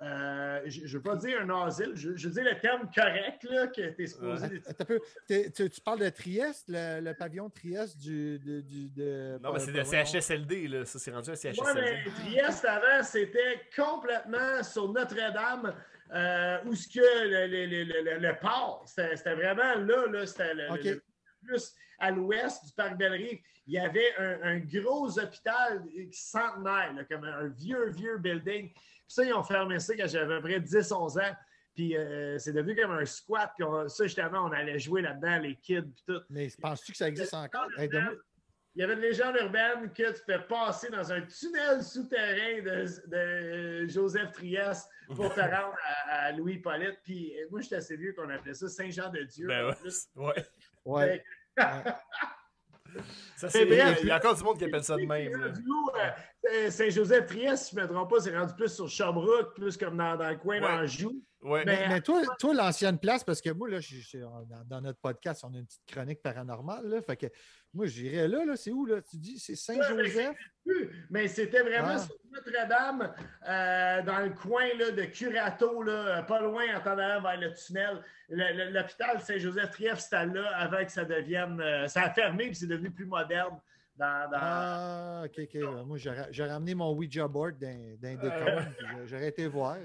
euh, 0.00 0.60
je 0.66 0.82
ne 0.82 0.88
veux 0.88 1.02
pas 1.02 1.16
dire 1.16 1.40
un 1.42 1.66
asile, 1.66 1.90
je, 1.94 2.14
je 2.14 2.28
veux 2.28 2.34
dire 2.34 2.44
le 2.44 2.60
terme 2.60 2.88
correct 2.94 3.42
là, 3.50 3.66
que 3.66 3.88
tu 3.96 4.02
es 4.04 4.06
supposé 4.06 4.60
peu. 4.86 5.00
Tu, 5.28 5.70
tu 5.70 5.80
parles 5.80 5.98
de 6.00 6.08
Trieste, 6.10 6.66
le, 6.68 7.00
le 7.00 7.14
pavillon 7.14 7.50
Trieste 7.50 7.98
du. 7.98 8.38
du, 8.38 8.62
du- 8.62 8.90
de, 8.90 9.38
Non, 9.42 9.52
mais 9.52 9.58
c'est 9.58 9.72
de. 9.72 9.82
CHSLD, 9.82 10.68
là. 10.68 10.84
Ça, 10.84 11.00
c'est 11.00 11.10
rendu 11.10 11.30
un 11.30 11.32
Oui, 11.32 11.38
CHSLD. 11.38 11.80
mais 11.80 12.10
Trieste 12.12 12.64
avant, 12.64 13.02
c'était 13.02 13.60
complètement 13.74 14.62
sur 14.62 14.88
Notre-Dame, 14.92 15.74
euh, 16.14 16.58
où 16.66 16.74
ce 16.76 16.86
que 16.86 17.00
le, 17.28 17.46
le, 17.48 17.66
le, 17.66 18.02
le- 18.14 18.18
le 18.20 18.38
port, 18.38 18.84
c'était 18.86 19.16
c'était 19.16 19.34
vraiment 19.34 19.74
là, 19.80 20.06
là 20.12 20.26
c'était 20.26 20.54
le. 20.54 21.02
Plus 21.48 21.74
à 21.98 22.10
l'ouest 22.10 22.64
du 22.66 22.72
parc 22.72 22.96
Belle-Rive. 22.96 23.40
Il 23.66 23.74
y 23.74 23.78
avait 23.78 24.14
un, 24.18 24.42
un 24.42 24.58
gros 24.58 25.18
hôpital 25.18 25.84
centenaire, 26.12 26.92
là, 26.94 27.04
comme 27.04 27.24
un 27.24 27.48
vieux, 27.48 27.90
vieux 27.90 28.18
building. 28.18 28.70
Puis 28.72 28.82
ça, 29.08 29.24
ils 29.24 29.32
ont 29.34 29.42
fermé 29.42 29.78
ça 29.78 29.96
quand 29.96 30.06
j'avais 30.06 30.34
à 30.34 30.40
peu 30.40 30.48
près 30.48 30.60
10-11 30.60 31.20
ans. 31.20 31.36
Puis 31.74 31.96
euh, 31.96 32.38
c'est 32.38 32.52
devenu 32.52 32.74
comme 32.76 32.92
un 32.92 33.04
squat. 33.04 33.52
Puis 33.56 33.64
on- 33.64 33.88
ça, 33.88 34.04
justement, 34.04 34.46
on 34.46 34.52
allait 34.52 34.78
jouer 34.78 35.02
là-dedans, 35.02 35.38
les 35.38 35.56
kids, 35.56 35.82
puis 35.82 36.04
tout. 36.06 36.20
Mais 36.30 36.48
penses-tu 36.60 36.92
que 36.92 36.98
ça 36.98 37.08
existe 37.08 37.34
encore? 37.34 37.68
Hey, 37.78 37.88
il 38.74 38.82
y 38.82 38.84
avait 38.84 38.94
une 38.94 39.00
légende 39.00 39.34
urbaine 39.40 39.92
que 39.92 40.12
tu 40.12 40.20
fais 40.24 40.38
passer 40.38 40.88
dans 40.90 41.12
un 41.12 41.20
tunnel 41.22 41.82
souterrain 41.82 42.62
de, 42.62 43.82
de 43.82 43.88
Joseph 43.88 44.30
Trieste 44.32 44.88
pour 45.16 45.34
te 45.34 45.40
rendre 45.40 45.74
à, 46.06 46.30
Louis 46.32 46.58
Paulette. 46.58 47.00
Puis 47.02 47.34
euh, 47.36 47.46
moi, 47.50 47.60
j'étais 47.60 47.76
assez 47.76 47.96
vieux 47.96 48.12
qu'on 48.12 48.30
appelait 48.30 48.54
ça 48.54 48.68
Saint-Jean-de-Dieu. 48.68 49.48
Ben 49.48 49.74
ouais. 50.14 50.44
ouais. 50.84 51.24
Ça, 53.36 53.48
c'est, 53.48 53.64
il 53.64 54.06
y 54.06 54.10
a 54.10 54.16
encore 54.16 54.34
du 54.34 54.42
monde 54.42 54.58
qui 54.58 54.64
appelle 54.64 54.82
ça 54.82 54.96
de 54.96 55.04
même. 55.04 55.54
Euh, 56.52 56.70
Saint-Joseph-Trieste, 56.70 57.66
si 57.66 57.76
je 57.76 57.80
ne 57.80 57.86
me 57.86 57.92
trompe 57.92 58.10
pas, 58.10 58.20
c'est 58.20 58.36
rendu 58.36 58.54
plus 58.54 58.68
sur 58.68 58.88
Sherbrooke, 58.88 59.54
plus 59.54 59.76
comme 59.76 59.96
dans, 59.96 60.16
dans 60.16 60.30
le 60.30 60.36
coin 60.36 60.60
d'Anjou. 60.60 61.22
Ouais. 61.40 61.64
Mais, 61.64 61.88
mais, 61.88 62.00
toi, 62.00 62.22
toi 62.38 62.52
l'ancienne 62.52 62.98
place, 62.98 63.22
parce 63.22 63.40
que 63.40 63.50
moi, 63.50 63.68
là, 63.68 63.78
dans 64.66 64.80
notre 64.80 64.98
podcast, 64.98 65.44
on 65.44 65.54
a 65.54 65.58
une 65.58 65.66
petite 65.66 65.86
chronique 65.86 66.20
paranormale. 66.20 66.88
Là, 66.88 67.00
fait 67.00 67.16
que 67.16 67.26
moi, 67.72 67.86
j'irais 67.86 68.26
là, 68.26 68.44
là 68.44 68.56
c'est 68.56 68.72
où, 68.72 68.86
là? 68.86 69.00
Tu 69.02 69.18
dis, 69.18 69.38
c'est 69.38 69.54
Saint-Joseph? 69.54 70.36
Mais 71.10 71.28
c'était 71.28 71.62
vraiment 71.62 71.94
ah. 71.94 71.98
sur 71.98 72.16
Notre-Dame, 72.32 73.14
euh, 73.48 74.02
dans 74.02 74.18
le 74.18 74.30
coin 74.30 74.66
là, 74.78 74.90
de 74.90 75.04
Curato, 75.04 75.82
là, 75.82 76.22
pas 76.24 76.40
loin 76.40 76.64
en 76.74 76.78
attendant 76.78 77.20
vers 77.20 77.40
le 77.40 77.52
tunnel. 77.54 78.02
L'hôpital 78.28 79.20
Saint-Joseph-Trief, 79.20 79.98
c'était 79.98 80.26
là 80.26 80.56
avant 80.56 80.84
que 80.84 80.90
ça 80.90 81.04
devienne. 81.04 81.60
Euh, 81.60 81.86
ça 81.86 82.02
a 82.02 82.10
fermé, 82.10 82.46
puis 82.46 82.56
c'est 82.56 82.66
devenu 82.66 82.90
plus 82.90 83.06
moderne. 83.06 83.58
Ah, 84.00 85.22
ok, 85.24 85.40
ok. 85.44 85.86
Moi, 85.86 85.98
j'ai 85.98 86.44
ramené 86.44 86.74
mon 86.74 86.92
Ouija 86.94 87.26
board 87.26 87.58
d'un 87.58 88.16
décor. 88.16 88.62
J'aurais 89.06 89.28
été 89.28 89.46
voir. 89.46 89.76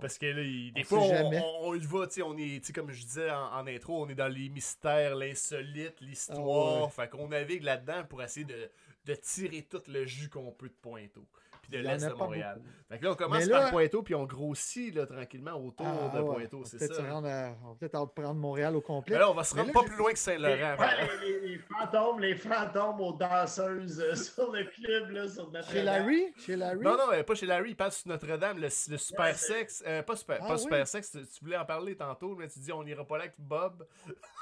Parce 0.00 0.18
que 0.18 0.26
là, 0.26 0.72
des 0.74 0.84
fois, 0.84 1.00
on, 1.00 1.74
y 1.74 1.86
va, 1.86 2.06
on 2.24 2.36
est, 2.36 2.72
comme 2.72 2.90
je 2.90 3.02
disais 3.02 3.30
en, 3.30 3.66
intro, 3.66 4.04
on 4.04 4.08
est 4.08 4.14
dans 4.14 4.28
les 4.28 4.48
mystères, 4.48 5.14
l'insolite, 5.14 6.00
l'histoire. 6.00 6.84
Ah, 6.86 6.88
Fait 6.88 7.08
qu'on 7.08 7.28
navigue 7.28 7.62
là-dedans 7.62 8.04
pour 8.08 8.22
essayer 8.22 8.46
de, 8.46 8.70
de, 9.04 9.14
tirer 9.14 9.62
tout 9.62 9.82
le 9.88 10.04
jus 10.06 10.28
qu'on 10.28 10.52
peut 10.52 10.68
de 10.68 10.74
Pointeau 10.80 11.26
de 11.70 11.78
l'Est 11.78 12.08
de 12.08 12.12
Montréal. 12.14 12.60
Fait 12.90 12.98
que 12.98 13.04
là, 13.04 13.12
on 13.12 13.14
commence 13.14 13.48
par 13.48 13.70
Pointeau, 13.70 14.02
puis 14.02 14.16
on 14.16 14.24
grossit 14.24 14.92
là, 14.92 15.06
tranquillement 15.06 15.52
autour 15.52 15.86
ah, 15.86 16.16
de 16.16 16.22
Pointeau, 16.22 16.62
c'est 16.64 16.92
ça. 16.92 17.02
on 17.14 17.20
va 17.20 17.54
peut-être 17.78 18.04
prendre 18.06 18.34
Montréal 18.34 18.74
au 18.74 18.80
complet. 18.80 19.16
là, 19.16 19.30
on 19.30 19.34
va 19.34 19.44
se 19.44 19.54
rendre 19.54 19.70
pas 19.72 19.84
plus 19.84 19.96
loin 19.96 20.10
que 20.10 20.18
Saint-Laurent. 20.18 20.76
Les, 21.22 21.58
fantômes, 21.58 22.20
les 22.20 22.34
fantômes 22.34 23.00
aux 23.00 23.12
danseuses 23.12 24.00
euh, 24.00 24.14
sur 24.16 24.50
le 24.50 24.64
club, 24.64 25.10
là, 25.10 25.28
sur 25.28 25.44
Notre-Dame. 25.52 25.72
Chez 25.72 25.82
Larry? 25.82 26.34
Chez 26.36 26.56
Larry? 26.56 26.80
Non, 26.80 26.96
non, 26.96 27.22
pas 27.22 27.34
chez 27.36 27.46
Larry, 27.46 27.70
il 27.70 27.76
passe 27.76 27.98
sur 27.98 28.08
Notre-Dame, 28.08 28.58
le, 28.58 28.68
super 28.68 29.36
sexe. 29.36 29.84
Euh, 29.86 30.02
pas 30.02 30.16
super, 30.16 30.38
ah 30.42 30.48
pas 30.48 30.58
super 30.58 30.86
sexe, 30.88 31.12
tu 31.12 31.44
voulais 31.44 31.58
en 31.58 31.64
parler 31.64 31.94
tantôt, 31.94 32.34
mais 32.34 32.48
tu 32.48 32.58
dis 32.58 32.72
on 32.72 32.84
ira 32.84 33.04
pas 33.04 33.18
là 33.18 33.24
avec 33.24 33.36
Bob. 33.38 33.86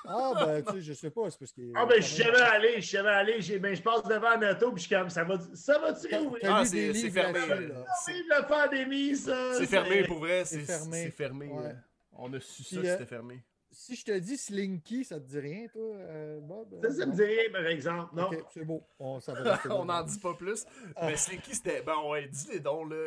ah, 0.06 0.32
ben, 0.46 0.62
tu 0.62 0.72
sais, 0.72 0.80
je 0.88 0.92
sais 0.94 1.10
pas, 1.10 1.28
c'est 1.28 1.38
parce 1.38 1.52
que... 1.52 1.60
Ah, 1.74 1.84
ben, 1.84 1.96
je 2.00 2.06
suis 2.06 2.22
jamais 2.22 2.38
allé, 2.38 2.74
je 2.76 2.80
suis 2.80 2.96
jamais 2.96 3.10
allé, 3.10 3.58
ben, 3.58 3.74
je 3.74 3.82
passe 3.82 4.04
devant 4.04 4.28
un 4.28 4.50
auto, 4.52 4.72
puis 4.72 4.82
je 4.82 4.86
suis 4.86 4.96
comme, 4.96 5.10
ça 5.10 5.24
va, 5.24 5.38
ça 5.52 5.78
va-tu 5.78 6.16
ouvrir? 6.16 6.42
Ah, 6.44 6.64
c'est 6.64 7.10
fermé. 7.22 7.68
la 8.28 8.42
pandémie, 8.42 9.16
ça. 9.16 9.54
C'est 9.54 9.66
fermé 9.66 10.04
pour 10.04 10.18
vrai. 10.18 10.44
C'est 10.44 10.60
fermé. 10.60 11.10
fermé 11.10 11.50
On 12.12 12.32
a 12.32 12.40
su 12.40 12.62
ça 12.64 12.82
c'était 12.82 13.06
fermé. 13.06 13.44
Si 13.70 13.94
je 13.94 14.04
te 14.04 14.18
dis 14.18 14.36
Slinky, 14.38 15.04
ça 15.04 15.20
te 15.20 15.26
dit 15.26 15.38
rien, 15.38 15.66
toi, 15.68 15.94
euh, 15.94 16.40
Bob? 16.40 16.80
Ça, 16.82 16.90
ça 16.90 17.06
me 17.06 17.12
dit 17.12 17.22
rien, 17.22 17.52
par 17.52 17.66
exemple. 17.66 18.16
Non. 18.16 18.30
c'est 18.50 18.64
beau. 18.64 18.82
On 18.98 19.20
n'en 19.84 20.02
dit 20.02 20.18
pas 20.18 20.34
plus. 20.34 20.64
Ah. 20.96 21.06
Mais 21.06 21.16
Slinky, 21.16 21.54
c'était. 21.54 21.82
Ben, 21.82 22.02
ouais, 22.08 22.26
dis-les 22.28 22.60
donc, 22.60 22.90
là. 22.90 23.06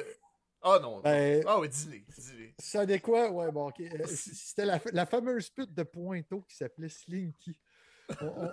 Ah 0.62 0.80
non. 0.80 1.02
Ben, 1.02 1.44
ah 1.48 1.60
oui, 1.60 1.68
dis-les. 1.68 2.06
Dis 2.08 2.54
ça 2.60 2.86
dit 2.86 3.02
quoi? 3.02 3.32
Ouais, 3.32 3.52
bon, 3.52 3.70
ok. 3.70 3.82
Euh, 3.82 4.06
c'était 4.08 4.66
la, 4.66 4.80
la, 4.94 5.06
fameuse 5.08 5.50
pute 5.50 5.74
de 5.74 5.84
Pointeau 5.84 6.42
qui 6.42 6.56
s'appelait 6.56 6.90
Slinky. 6.90 7.58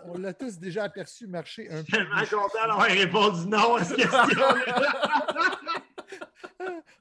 On, 0.07 0.19
l'a 0.19 0.33
tous 0.33 0.59
déjà 0.59 0.85
aperçu 0.85 1.27
marcher 1.27 1.71
un 1.71 1.83
peu. 1.83 1.87
Je 1.93 1.97
suis 1.97 2.29
tellement 2.29 2.43
content 2.43 2.67
d'avoir 2.67 2.87
répondu 2.87 3.47
non 3.47 3.75
à 3.77 3.85
cette 3.85 3.97
question. 3.97 4.19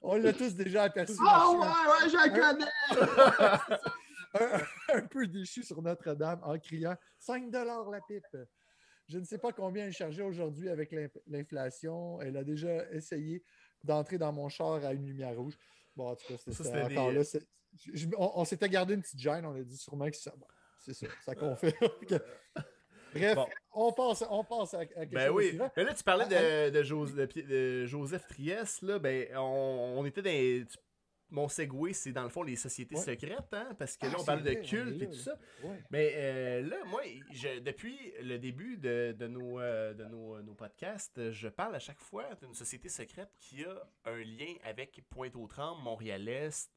on 0.01 0.15
l'a 0.17 0.33
tous 0.33 0.53
déjà 0.55 0.83
aperçu. 0.83 1.15
Oh 1.19 1.59
ouais, 1.59 1.67
ouais, 1.67 2.09
je 2.09 2.29
connais! 2.29 3.77
un, 4.93 5.01
peu 5.01 5.27
déchu 5.27 5.63
sur 5.63 5.81
Notre-Dame 5.81 6.39
en 6.43 6.57
criant 6.59 6.95
5 7.19 7.51
la 7.51 7.99
pipe. 8.07 8.37
Je 9.07 9.19
ne 9.19 9.23
sais 9.23 9.37
pas 9.37 9.51
combien 9.51 9.85
elle 9.85 9.93
chargeait 9.93 10.23
aujourd'hui 10.23 10.69
avec 10.69 10.93
l'inflation. 11.27 12.21
Elle 12.21 12.37
a 12.37 12.43
déjà 12.43 12.89
essayé 12.91 13.43
d'entrer 13.83 14.17
dans 14.17 14.33
mon 14.33 14.49
char 14.49 14.83
à 14.83 14.93
une 14.93 15.05
lumière 15.05 15.35
rouge. 15.35 15.57
Bon, 15.95 16.09
en 16.09 16.15
tout 16.15 16.27
cas, 16.27 16.37
c'était 16.37 16.81
encore 16.81 17.11
là. 17.11 17.21
on, 18.17 18.45
s'était 18.45 18.69
gardé 18.69 18.95
une 18.95 19.01
petite 19.01 19.19
gêne. 19.19 19.45
On 19.45 19.55
a 19.55 19.63
dit 19.63 19.77
sûrement 19.77 20.09
que 20.09 20.17
ça. 20.17 20.33
C'est 20.79 20.93
ça, 20.93 21.07
ça 21.23 21.35
confirme. 21.35 21.73
Bref, 23.13 23.37
on 23.73 23.91
passe, 23.91 24.23
on 24.29 24.43
passe 24.43 24.73
à, 24.73 24.85
quelque 24.85 25.13
ben 25.13 25.29
oui. 25.29 25.57
Mais 25.75 25.83
là, 25.83 25.93
tu 25.93 26.03
parlais 26.03 26.25
de, 26.25 26.69
de, 26.69 27.85
Joseph 27.85 28.27
Trieste. 28.27 28.81
Là, 28.81 28.99
ben, 28.99 29.27
on, 29.37 30.05
était 30.05 30.21
dans. 30.21 30.67
mon 31.29 31.47
segway, 31.47 31.93
c'est 31.93 32.11
dans 32.11 32.23
le 32.23 32.29
fond 32.29 32.43
les 32.43 32.55
sociétés 32.55 32.95
secrètes, 32.95 33.53
hein, 33.53 33.75
parce 33.77 33.97
que 33.97 34.05
là, 34.05 34.13
ah, 34.15 34.21
on 34.21 34.25
parle 34.25 34.43
de 34.43 34.53
culte 34.53 35.01
et 35.01 35.07
tout 35.07 35.13
ça. 35.13 35.37
Mais 35.89 36.13
euh, 36.15 36.61
là, 36.61 36.77
moi, 36.85 37.01
je, 37.31 37.59
depuis 37.59 38.13
le 38.21 38.37
début 38.37 38.77
de, 38.77 39.15
de, 39.17 39.27
nos, 39.27 39.59
euh, 39.59 39.93
de 39.93 40.05
nos, 40.05 40.41
nos, 40.41 40.53
podcasts, 40.53 41.31
je 41.31 41.47
parle 41.47 41.75
à 41.75 41.79
chaque 41.79 41.99
fois 41.99 42.25
d'une 42.41 42.53
société 42.53 42.89
secrète 42.89 43.29
qui 43.39 43.63
a 43.63 43.87
un 44.05 44.17
lien 44.17 44.53
avec 44.63 45.01
Pointe-aux-Trembles, 45.09 45.81
Montréal-Est, 45.81 46.71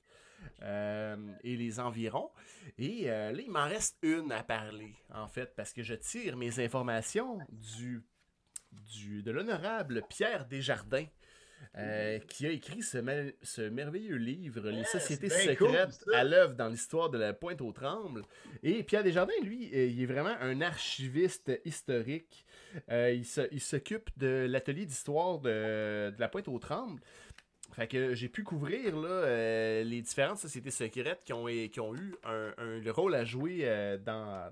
euh, 0.63 1.17
et 1.43 1.57
les 1.57 1.81
environs. 1.81 2.31
Et 2.79 3.11
euh, 3.11 3.33
là, 3.33 3.41
il 3.41 3.51
m'en 3.51 3.65
reste 3.65 3.97
une 4.03 4.31
à 4.33 4.43
parler, 4.43 4.95
en 5.15 5.27
fait, 5.27 5.55
parce 5.57 5.73
que 5.73 5.83
je 5.83 5.95
tire 5.95 6.37
mes 6.37 6.63
informations 6.63 7.39
du, 7.51 8.03
du 8.73 9.23
de 9.23 9.31
l'honorable 9.31 10.03
Pierre 10.09 10.47
Desjardins. 10.47 11.07
Euh, 11.77 12.19
qui 12.21 12.47
a 12.47 12.51
écrit 12.51 12.83
ce, 12.83 13.33
ce 13.43 13.61
merveilleux 13.61 14.17
livre, 14.17 14.71
Les 14.71 14.83
sociétés 14.85 15.29
secrètes 15.29 16.05
à 16.15 16.25
l'œuvre 16.25 16.55
dans 16.55 16.69
l'histoire 16.69 17.11
de 17.11 17.19
la 17.19 17.35
Pointe-aux-Trembles. 17.35 18.23
Et 18.63 18.83
Pierre 18.83 19.05
Desjardins, 19.05 19.35
lui, 19.43 19.69
il 19.71 20.03
est 20.03 20.07
vraiment 20.07 20.35
un 20.41 20.63
archiviste 20.63 21.53
historique. 21.67 22.47
il 22.89 23.61
s'occupe 23.61 24.09
de 24.17 24.47
l'atelier 24.49 24.87
d'histoire 24.87 25.39
de, 25.39 26.11
de, 26.11 26.17
la 26.19 26.29
Pointe-aux-Trembles. 26.29 27.03
Fait 27.73 27.87
que 27.87 28.15
j'ai 28.15 28.29
pu 28.29 28.43
couvrir 28.43 28.97
là, 28.97 29.09
euh, 29.09 29.85
les 29.85 30.03
différentes 30.03 30.39
sociétés 30.39 30.71
secrètes 30.71 31.23
qui 31.25 31.33
ont, 31.33 31.49
eu 31.49 31.71
un, 32.25 32.93
rôle 32.93 33.15
à 33.15 33.25
jouer 33.25 33.61
euh, 33.63 33.97
dans, 33.97 34.51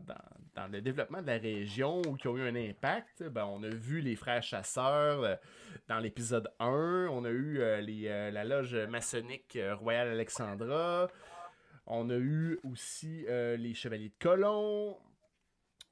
le 0.70 0.80
développement 0.80 1.20
de 1.20 1.26
la 1.26 1.38
région 1.38 2.00
ou 2.02 2.14
qui 2.14 2.28
ont 2.28 2.36
eu 2.36 2.42
un 2.42 2.54
impact. 2.54 3.24
Ben, 3.24 3.44
on 3.44 3.62
a 3.64 3.68
vu 3.68 4.00
les 4.00 4.14
frères 4.14 4.42
chasseurs 4.42 5.22
euh, 5.24 5.34
dans 5.88 5.98
l'épisode 5.98 6.48
1. 6.60 7.08
On 7.10 7.24
a 7.24 7.30
eu 7.30 7.58
la 7.58 8.44
loge 8.44 8.76
maçonnique 8.88 9.58
Royal 9.80 10.08
Alexandra. 10.08 11.08
On 11.86 12.10
a 12.10 12.16
eu 12.16 12.58
aussi 12.62 13.26
les 13.28 13.74
Chevaliers 13.74 14.10
de 14.10 14.18
Colomb. 14.24 14.96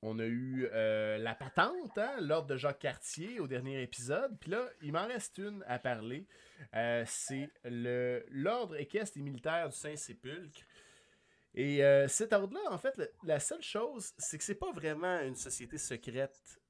On 0.02 0.18
a 0.18 0.24
eu 0.26 0.68
la 0.72 1.34
patente, 1.34 1.96
hein, 1.96 2.16
l'ordre 2.20 2.48
de 2.48 2.56
Jacques 2.56 2.80
Cartier 2.80 3.40
au 3.40 3.46
dernier 3.46 3.82
épisode. 3.82 4.38
Puis 4.38 4.50
là, 4.50 4.68
il 4.82 4.92
m'en 4.92 5.06
reste 5.06 5.38
une 5.38 5.64
à 5.66 5.78
parler. 5.78 6.26
Euh, 6.74 7.04
c'est 7.06 7.50
l'ordre 7.64 8.76
équestre 8.76 9.18
et 9.18 9.22
militaire 9.22 9.68
du 9.68 9.76
Saint-Sépulcre. 9.76 10.62
Et 11.54 11.82
euh, 11.82 12.06
cet 12.08 12.32
ordre-là, 12.32 12.60
en 12.70 12.78
fait, 12.78 13.00
la 13.24 13.40
seule 13.40 13.62
chose, 13.62 14.12
c'est 14.18 14.36
que 14.36 14.44
c'est 14.44 14.54
pas 14.54 14.72
vraiment 14.72 15.20
une 15.20 15.36
société 15.36 15.78
secrète 15.78 16.60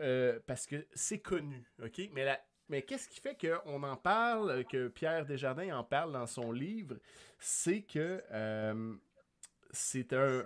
euh, 0.00 0.38
parce 0.46 0.66
que 0.66 0.86
c'est 0.94 1.20
connu, 1.20 1.66
ok? 1.82 2.02
Mais, 2.12 2.38
mais 2.68 2.82
qu'est-ce 2.82 3.08
qui 3.08 3.20
fait 3.20 3.36
qu'on 3.40 3.82
en 3.82 3.96
parle, 3.96 4.66
que 4.66 4.88
Pierre 4.88 5.24
Desjardins 5.24 5.78
en 5.78 5.84
parle 5.84 6.12
dans 6.12 6.26
son 6.26 6.52
livre, 6.52 6.98
c'est 7.38 7.82
que 7.82 8.22
c'est 9.70 10.12
un... 10.12 10.44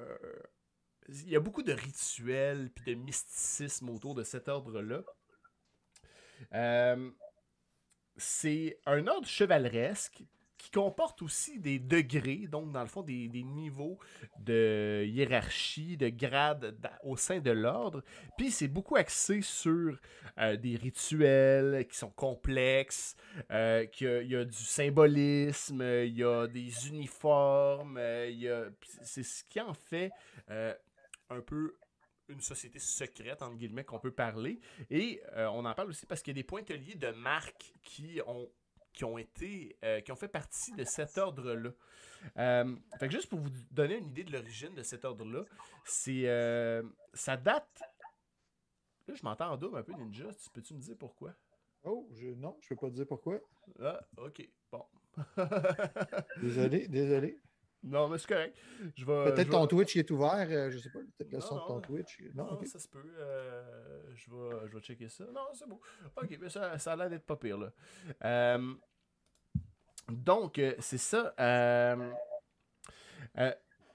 Il 1.10 1.28
y 1.28 1.36
a 1.36 1.40
beaucoup 1.40 1.62
de 1.62 1.72
rituels 1.72 2.70
puis 2.70 2.94
de 2.94 3.00
mysticisme 3.00 3.90
autour 3.90 4.14
de 4.14 4.22
cet 4.22 4.48
ordre-là. 4.48 5.02
Euh, 6.54 7.10
c'est 8.16 8.78
un 8.86 9.06
ordre 9.06 9.26
chevaleresque 9.26 10.22
qui 10.60 10.70
comporte 10.70 11.22
aussi 11.22 11.58
des 11.58 11.78
degrés, 11.78 12.46
donc 12.46 12.70
dans 12.70 12.82
le 12.82 12.86
fond 12.86 13.02
des, 13.02 13.28
niveaux 13.28 13.98
de 14.38 15.04
hiérarchie, 15.06 15.96
de 15.96 16.10
grade 16.10 16.76
au 17.02 17.16
sein 17.16 17.40
de 17.40 17.50
l'ordre. 17.50 18.02
Puis 18.36 18.50
c'est 18.50 18.68
beaucoup 18.68 18.96
axé 18.96 19.40
sur 19.40 19.98
euh, 20.38 20.56
des 20.56 20.76
rituels 20.76 21.86
qui 21.88 21.96
sont 21.96 22.10
complexes, 22.10 23.16
euh, 23.50 23.86
qu'il 23.86 24.26
y, 24.26 24.36
a 24.36 24.44
du 24.44 24.52
symbolisme, 24.52 25.82
il 25.82 26.18
y 26.18 26.24
a 26.24 26.46
des 26.46 26.88
uniformes, 26.88 27.96
euh, 27.98 28.70
c'est 29.02 29.22
ce 29.22 29.42
qui 29.44 29.60
en 29.60 29.74
fait 29.74 30.10
un 31.30 31.40
peu 31.40 31.76
une 32.28 32.40
société 32.40 32.78
secrète, 32.78 33.42
entre 33.42 33.56
guillemets, 33.56 33.84
qu'on 33.84 33.98
peut 33.98 34.12
parler. 34.12 34.60
Et 34.88 35.20
euh, 35.32 35.48
on 35.48 35.64
en 35.64 35.74
parle 35.74 35.88
aussi 35.88 36.06
parce 36.06 36.22
qu'il 36.22 36.36
y 36.36 36.38
a 36.38 36.40
des 36.40 36.46
pointeliers 36.46 36.94
de 36.94 37.10
marques 37.10 37.72
qui 37.82 38.20
ont, 38.26 38.48
qui 38.92 39.04
ont 39.04 39.18
été, 39.18 39.76
euh, 39.84 40.00
qui 40.00 40.12
ont 40.12 40.16
fait 40.16 40.28
partie 40.28 40.72
de 40.72 40.84
cet 40.84 41.18
ordre-là. 41.18 41.70
Euh, 42.36 42.76
fait 42.98 43.08
que 43.08 43.12
juste 43.12 43.28
pour 43.28 43.40
vous 43.40 43.50
donner 43.70 43.96
une 43.96 44.08
idée 44.08 44.24
de 44.24 44.32
l'origine 44.32 44.74
de 44.74 44.82
cet 44.82 45.04
ordre-là, 45.04 45.44
c'est, 45.84 46.24
ça 47.14 47.36
date 47.36 47.82
Là, 49.08 49.14
je 49.16 49.24
m'entends 49.24 49.50
en 49.50 49.56
double 49.56 49.78
un 49.78 49.82
peu, 49.82 49.92
Ninja. 49.92 50.32
Tu 50.34 50.50
peux-tu 50.50 50.74
me 50.74 50.78
dire 50.78 50.96
pourquoi? 50.96 51.34
Oh, 51.82 52.08
je, 52.12 52.28
non, 52.28 52.56
je 52.60 52.66
ne 52.66 52.68
peux 52.78 52.86
pas 52.86 52.90
te 52.90 52.94
dire 52.94 53.06
pourquoi. 53.06 53.40
Ah, 53.80 54.00
ok. 54.18 54.48
Bon. 54.70 54.84
désolé, 56.40 56.86
désolé. 56.86 57.40
Non, 57.82 58.08
mais 58.08 58.18
c'est 58.18 58.28
correct. 58.28 58.56
Peut-être 59.06 59.50
ton 59.50 59.66
Twitch 59.66 59.96
est 59.96 60.10
ouvert, 60.10 60.46
euh, 60.50 60.70
je 60.70 60.78
sais 60.78 60.90
pas, 60.90 60.98
peut-être 61.16 61.32
le 61.32 61.40
son 61.40 61.56
de 61.56 61.66
ton 61.66 61.80
Twitch. 61.80 62.20
Non, 62.34 62.58
ça 62.64 62.78
se 62.78 62.88
peut. 62.88 63.02
Euh, 63.18 64.02
je, 64.14 64.30
vais, 64.30 64.68
je 64.68 64.74
vais 64.74 64.80
checker 64.80 65.08
ça. 65.08 65.24
Non, 65.32 65.48
c'est 65.54 65.68
bon. 65.68 65.80
Ok, 66.16 66.38
mais 66.40 66.50
ça, 66.50 66.78
ça 66.78 66.92
a 66.92 66.96
l'air 66.96 67.08
d'être 67.08 67.24
pas 67.24 67.36
pire, 67.36 67.56
là. 67.56 67.72
Euh, 68.24 68.74
donc, 70.10 70.60
c'est 70.80 70.98
ça. 70.98 71.32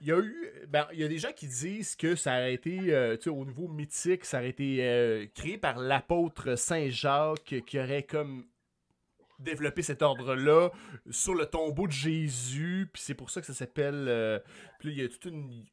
y 0.00 0.12
a 0.12 0.18
eu. 0.18 0.52
Ben, 0.68 0.88
il 0.92 0.98
y 0.98 1.04
a 1.04 1.08
des 1.08 1.18
gens 1.18 1.32
qui 1.32 1.46
disent 1.46 1.94
que 1.94 2.16
ça 2.16 2.34
a 2.34 2.48
été, 2.48 2.92
au 3.28 3.44
niveau 3.44 3.68
mythique, 3.68 4.24
ça 4.24 4.38
a 4.38 4.42
été 4.42 5.30
créé 5.34 5.58
par 5.58 5.78
l'apôtre 5.78 6.56
Saint 6.56 6.88
Jacques 6.88 7.62
qui 7.64 7.78
aurait 7.78 8.02
comme 8.02 8.46
développer 9.38 9.82
cet 9.82 10.02
ordre-là 10.02 10.70
sur 11.10 11.34
le 11.34 11.46
tombeau 11.46 11.86
de 11.86 11.92
Jésus, 11.92 12.88
puis 12.92 13.02
c'est 13.02 13.14
pour 13.14 13.30
ça 13.30 13.40
que 13.40 13.46
ça 13.46 13.54
s'appelle. 13.54 14.06
Euh, 14.08 14.38
puis 14.78 14.90
il 14.90 14.98
y 14.98 15.04
a 15.04 15.08
toute 15.08 15.26
une, 15.26 15.64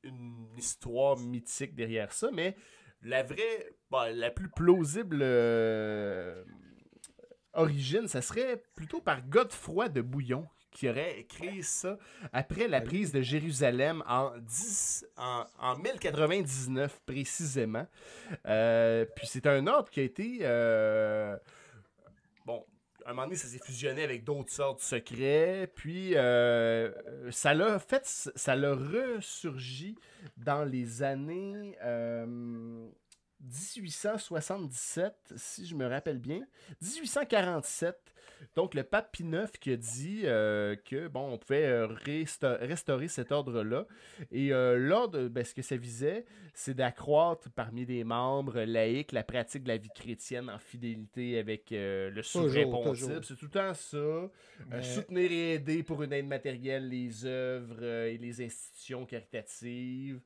histoire 0.57 1.17
mythique 1.17 1.75
derrière 1.75 2.11
ça, 2.11 2.29
mais 2.31 2.55
la 3.01 3.23
vraie, 3.23 3.75
bah, 3.91 4.11
la 4.11 4.31
plus 4.31 4.49
plausible 4.49 5.19
euh, 5.21 6.43
origine, 7.53 8.07
ça 8.07 8.21
serait 8.21 8.63
plutôt 8.75 9.01
par 9.01 9.27
Godefroy 9.27 9.89
de 9.89 10.01
Bouillon 10.01 10.47
qui 10.71 10.89
aurait 10.89 11.25
créé 11.29 11.61
ça 11.61 11.99
après 12.31 12.67
la 12.67 12.81
prise 12.81 13.11
de 13.11 13.21
Jérusalem 13.21 14.03
en, 14.07 14.31
10, 14.39 15.05
en, 15.17 15.75
1099 15.77 16.99
précisément. 17.05 17.85
Euh, 18.47 19.05
puis 19.15 19.27
c'est 19.27 19.45
un 19.45 19.67
ordre 19.67 19.91
qui 19.91 19.99
a 19.99 20.03
été 20.03 20.39
un 23.05 23.13
moment 23.13 23.23
donné, 23.23 23.35
ça 23.35 23.47
s'est 23.47 23.59
fusionné 23.63 24.03
avec 24.03 24.23
d'autres 24.23 24.51
sortes 24.51 24.79
de 24.79 24.83
secrets. 24.83 25.69
Puis, 25.73 26.15
euh, 26.15 26.91
ça 27.31 27.53
l'a 27.53 27.79
fait, 27.79 28.05
ça 28.05 28.55
l'a 28.55 28.73
ressurgi 28.75 29.95
dans 30.37 30.63
les 30.63 31.03
années 31.03 31.77
1877, 33.43 35.03
euh, 35.31 35.35
si 35.37 35.65
je 35.65 35.75
me 35.75 35.87
rappelle 35.87 36.19
bien. 36.19 36.41
1847, 36.81 38.13
donc, 38.55 38.73
le 38.73 38.83
pape 38.83 39.11
Pie 39.11 39.23
IX 39.23 39.51
qui 39.59 39.71
a 39.71 39.77
dit 39.77 40.21
euh, 40.25 40.75
que, 40.75 41.07
bon, 41.07 41.33
on 41.33 41.37
pouvait 41.37 41.65
euh, 41.65 41.87
restaurer 41.87 43.07
cet 43.07 43.31
ordre-là. 43.31 43.85
Et 44.31 44.53
euh, 44.53 44.77
l'ordre, 44.77 45.27
ben, 45.27 45.43
ce 45.43 45.53
que 45.53 45.61
ça 45.61 45.77
visait, 45.77 46.25
c'est 46.53 46.73
d'accroître 46.73 47.49
parmi 47.51 47.85
les 47.85 48.03
membres 48.03 48.61
laïcs 48.61 49.11
la 49.11 49.23
pratique 49.23 49.63
de 49.63 49.69
la 49.69 49.77
vie 49.77 49.89
chrétienne 49.93 50.49
en 50.49 50.59
fidélité 50.59 51.39
avec 51.39 51.67
le 51.71 52.21
souverain 52.21 52.69
pontife. 52.69 53.05
C'est 53.23 53.35
tout 53.35 53.45
le 53.45 53.51
temps 53.51 53.73
ça. 53.73 54.81
soutenir 54.81 55.31
et 55.31 55.53
aider 55.55 55.83
pour 55.83 56.03
une 56.03 56.13
aide 56.13 56.27
matérielle 56.27 56.89
les 56.89 57.25
œuvres 57.25 57.83
et 57.83 58.17
les 58.17 58.43
institutions 58.43 59.05
caritatives 59.05 60.21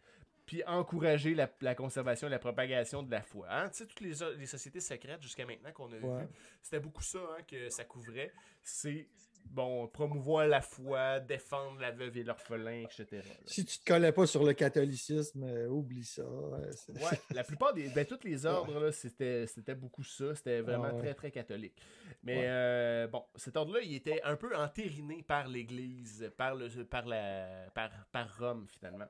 puis 0.48 0.64
encourager 0.66 1.36
la, 1.36 1.76
conservation 1.76 2.28
et 2.28 2.32
la 2.32 2.40
propagation 2.40 3.04
de 3.04 3.12
la 3.12 3.22
foi. 3.22 3.48
Hein? 3.52 3.70
Tu 3.70 3.80
sais, 3.80 3.86
toutes 3.86 4.00
les, 4.00 4.14
les, 4.38 4.46
sociétés 4.46 4.80
secrètes 4.80 5.22
jusqu'à 5.22 5.46
maintenant 5.46 5.74
qu'on 5.74 5.92
a 5.92 5.98
vu, 5.98 6.28
c'était 6.62 6.80
beaucoup 6.80 7.04
ça 7.04 7.20
hein, 7.20 7.44
que 7.46 7.70
ça 7.70 7.84
couvrait. 7.84 8.32
C'est, 8.64 9.10
bon, 9.44 9.88
promouvoir 9.88 10.48
la 10.48 10.62
foi, 10.62 11.20
défendre 11.20 11.82
la 11.82 11.92
veuve 11.92 12.18
et 12.18 12.24
l'orphelin, 12.24 12.86
etc. 12.86 13.22
Si 13.46 13.66
tu 13.66 13.80
te 13.80 13.86
collais 13.86 14.14
pas 14.14 14.26
sur 14.26 14.46
le 14.46 14.54
catholicisme, 14.54 15.44
euh, 15.44 15.68
oublie 15.68 16.06
ça. 16.06 16.24
ouais, 16.24 17.20
la 17.36 17.44
plupart 17.44 17.74
des, 17.74 17.90
ben, 17.90 18.06
tous 18.06 18.24
les 18.24 18.46
ordres, 18.46 18.80
là, 18.80 18.94
c'était, 18.94 19.48
c'était 19.48 19.76
beaucoup 19.76 20.04
ça. 20.04 20.34
C'était 20.34 20.62
vraiment 20.62 20.98
très, 20.98 21.14
très 21.14 21.30
catholique. 21.30 21.76
Mais 22.24 22.44
euh, 22.46 23.08
bon, 23.08 23.26
cet 23.36 23.58
ordre-là, 23.58 23.82
il 23.84 23.96
était 23.96 24.22
un 24.24 24.38
peu 24.38 24.56
entériné 24.56 25.24
par 25.24 25.50
l'Église, 25.50 26.32
par, 26.38 26.56
le, 26.56 26.86
par, 26.86 27.06
la, 27.06 27.70
par, 27.74 27.90
par 28.14 28.38
Rome, 28.38 28.66
finalement. 28.70 29.08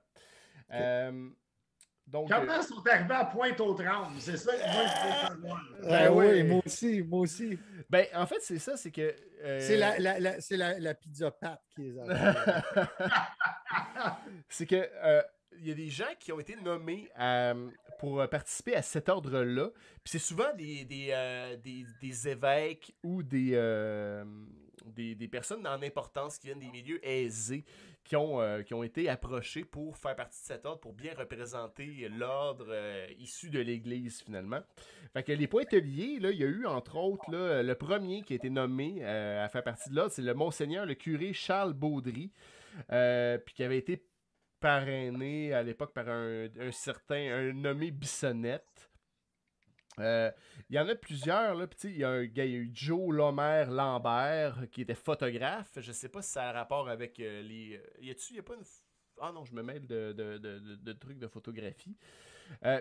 Euh, 0.72 1.30
donc, 2.06 2.30
Comment 2.30 2.54
euh, 2.54 2.62
sont 2.62 2.86
arrivés 2.88 3.14
à 3.14 3.26
Pointe-aux-Trembles? 3.26 4.20
C'est 4.20 4.38
ça 4.38 4.54
que 4.54 4.62
moi, 4.62 4.86
je 4.86 5.08
veux 5.08 5.28
savoir. 5.28 5.64
Ben, 5.82 5.90
ben 5.90 6.12
oui, 6.14 6.44
moi 6.44 6.62
aussi, 6.66 7.02
moi 7.04 7.20
aussi. 7.20 7.60
Ben, 7.90 8.06
en 8.16 8.26
fait, 8.26 8.40
c'est 8.42 8.60
ça, 8.60 8.78
c'est 8.78 8.92
que... 8.92 9.14
Euh, 9.44 9.60
c'est 9.62 9.78
la, 9.78 10.00
la, 10.00 10.20
la, 10.20 10.36
la, 10.52 10.80
la 10.80 10.94
pizza 10.94 11.32
pâte 11.32 11.62
qui 11.76 11.82
les 11.82 12.00
a 12.00 12.64
C'est 14.50 14.66
que... 14.66 14.90
il 15.60 15.68
y 15.68 15.72
a 15.72 15.76
des 15.76 15.90
gens 15.90 16.06
qui 16.20 16.32
ont 16.32 16.40
été 16.40 16.56
nommés 16.56 17.10
pour 18.00 18.26
participer 18.30 18.76
à 18.76 18.82
cet 18.82 19.10
ordre-là. 19.10 19.70
Puis 20.04 20.12
c'est 20.12 20.20
souvent 20.20 20.54
des, 20.56 20.86
des, 20.86 21.58
des, 21.62 21.86
des, 22.02 22.28
évêques 22.30 22.96
ou 23.04 23.22
des, 23.22 23.54
des, 24.94 25.28
personnes 25.28 25.66
en 25.68 25.82
importance 25.82 26.38
qui 26.38 26.48
viennent 26.48 26.60
des 26.60 26.72
milieux 26.72 27.06
aisés 27.06 27.64
qui 28.04 28.16
ont, 28.16 28.42
euh, 28.42 28.62
qui 28.64 28.74
ont 28.74 28.84
été 28.84 29.10
approchés 29.10 29.66
pour 29.66 29.98
faire 29.98 30.16
partie 30.16 30.40
de 30.42 30.46
cet 30.46 30.66
ordre, 30.66 30.80
pour 30.80 30.94
bien 30.94 31.14
représenter 31.18 32.08
l'ordre 32.10 32.68
euh, 32.70 33.06
issu 33.20 33.50
de 33.50 33.60
l'Église, 33.60 34.22
finalement. 34.22 34.62
Fait 35.14 35.24
que 35.24 35.34
les 35.34 35.48
pointeliers, 35.48 36.18
il 36.20 36.24
y 36.24 36.44
a 36.44 36.48
eu, 36.48 36.66
entre 36.66 36.96
autres, 36.96 37.30
là, 37.30 37.62
le 37.62 37.76
premier 37.76 38.22
qui 38.22 38.34
a 38.34 38.36
été 38.38 38.50
nommé 38.50 39.00
euh, 39.02 39.44
à 39.44 39.50
faire 39.50 39.64
partie 39.64 39.90
de 39.90 39.96
l'ordre, 39.96 40.12
c'est 40.12 40.22
le 40.22 40.34
Monseigneur, 40.34 40.86
le 40.86 40.96
curé 40.96 41.34
Charles 41.34 41.74
Baudry, 41.74 42.32
puis 42.88 43.54
qui 43.54 43.64
avait 43.64 43.78
été 43.78 44.06
parrainé 44.60 45.54
à 45.54 45.62
l'époque 45.62 45.94
par 45.94 46.08
un, 46.08 46.48
un, 46.60 46.72
certain, 46.72 47.16
un 47.16 47.54
nommé 47.54 47.92
Bissonnette. 47.92 48.87
Euh, 50.00 50.32
il 50.70 50.76
y 50.76 50.80
en 50.80 50.88
a 50.88 50.96
plusieurs. 50.96 51.56
Là. 51.56 51.68
Il 51.84 51.98
y 51.98 52.04
a 52.04 52.10
un 52.10 52.26
gars, 52.26 52.46
il 52.46 52.52
y 52.52 52.56
a 52.56 52.60
eu 52.60 52.72
Joe 52.74 53.14
Lomer 53.14 53.66
Lambert 53.70 54.70
qui 54.72 54.82
était 54.82 54.96
photographe. 54.96 55.72
Je 55.78 55.92
sais 55.92 56.10
pas 56.10 56.22
si 56.22 56.32
ça 56.32 56.50
a 56.50 56.52
rapport 56.52 56.90
avec 56.90 57.20
euh, 57.20 57.42
les. 57.42 57.78
Euh, 57.78 58.02
y 58.02 58.12
a-tu, 58.12 58.36
y 58.36 58.40
a 58.40 58.44
pas 58.44 58.56
une. 58.56 58.64
Ah 59.20 59.32
non, 59.32 59.46
je 59.46 59.54
me 59.54 59.64
mêle 59.64 59.88
de, 59.88 60.14
de, 60.14 60.38
de, 60.38 60.94
trucs 60.94 61.18
de 61.18 61.28
photographie. 61.28 61.98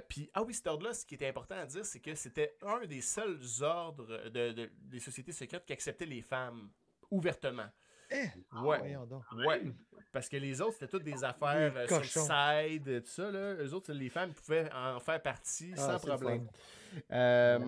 puis, 0.06 0.28
ah 0.34 0.42
oui, 0.42 0.52
cet 0.52 0.66
ordre-là, 0.66 0.92
ce 0.92 1.06
qui 1.06 1.14
était 1.14 1.28
important 1.28 1.54
à 1.54 1.64
dire, 1.64 1.82
c'est 1.86 2.00
que 2.00 2.14
c'était 2.14 2.58
un 2.60 2.84
des 2.84 3.00
seuls 3.00 3.40
ordres 3.62 4.28
de, 4.28 4.70
des 4.82 5.00
sociétés 5.00 5.32
secrètes 5.32 5.64
qui 5.64 5.72
acceptaient 5.72 6.04
les 6.04 6.20
femmes 6.20 6.70
ouvertement. 7.10 7.70
Eh, 8.10 8.28
ouais. 8.62 8.96
ouais. 9.46 9.62
Parce 10.12 10.28
que 10.28 10.36
les 10.36 10.60
autres, 10.60 10.74
c'était 10.74 10.88
toutes 10.88 11.04
des 11.04 11.24
affaires 11.24 11.72
sur 11.88 11.98
le 11.98 12.04
side, 12.04 13.02
tout 13.02 13.10
ça. 13.10 13.30
Là. 13.30 13.54
Eux 13.54 13.74
autres, 13.74 13.92
les 13.92 14.08
femmes 14.08 14.32
pouvaient 14.32 14.70
en 14.72 14.98
faire 15.00 15.22
partie 15.22 15.72
ah, 15.76 15.98
sans 15.98 15.98
problème. 15.98 16.46
Euh, 17.12 17.58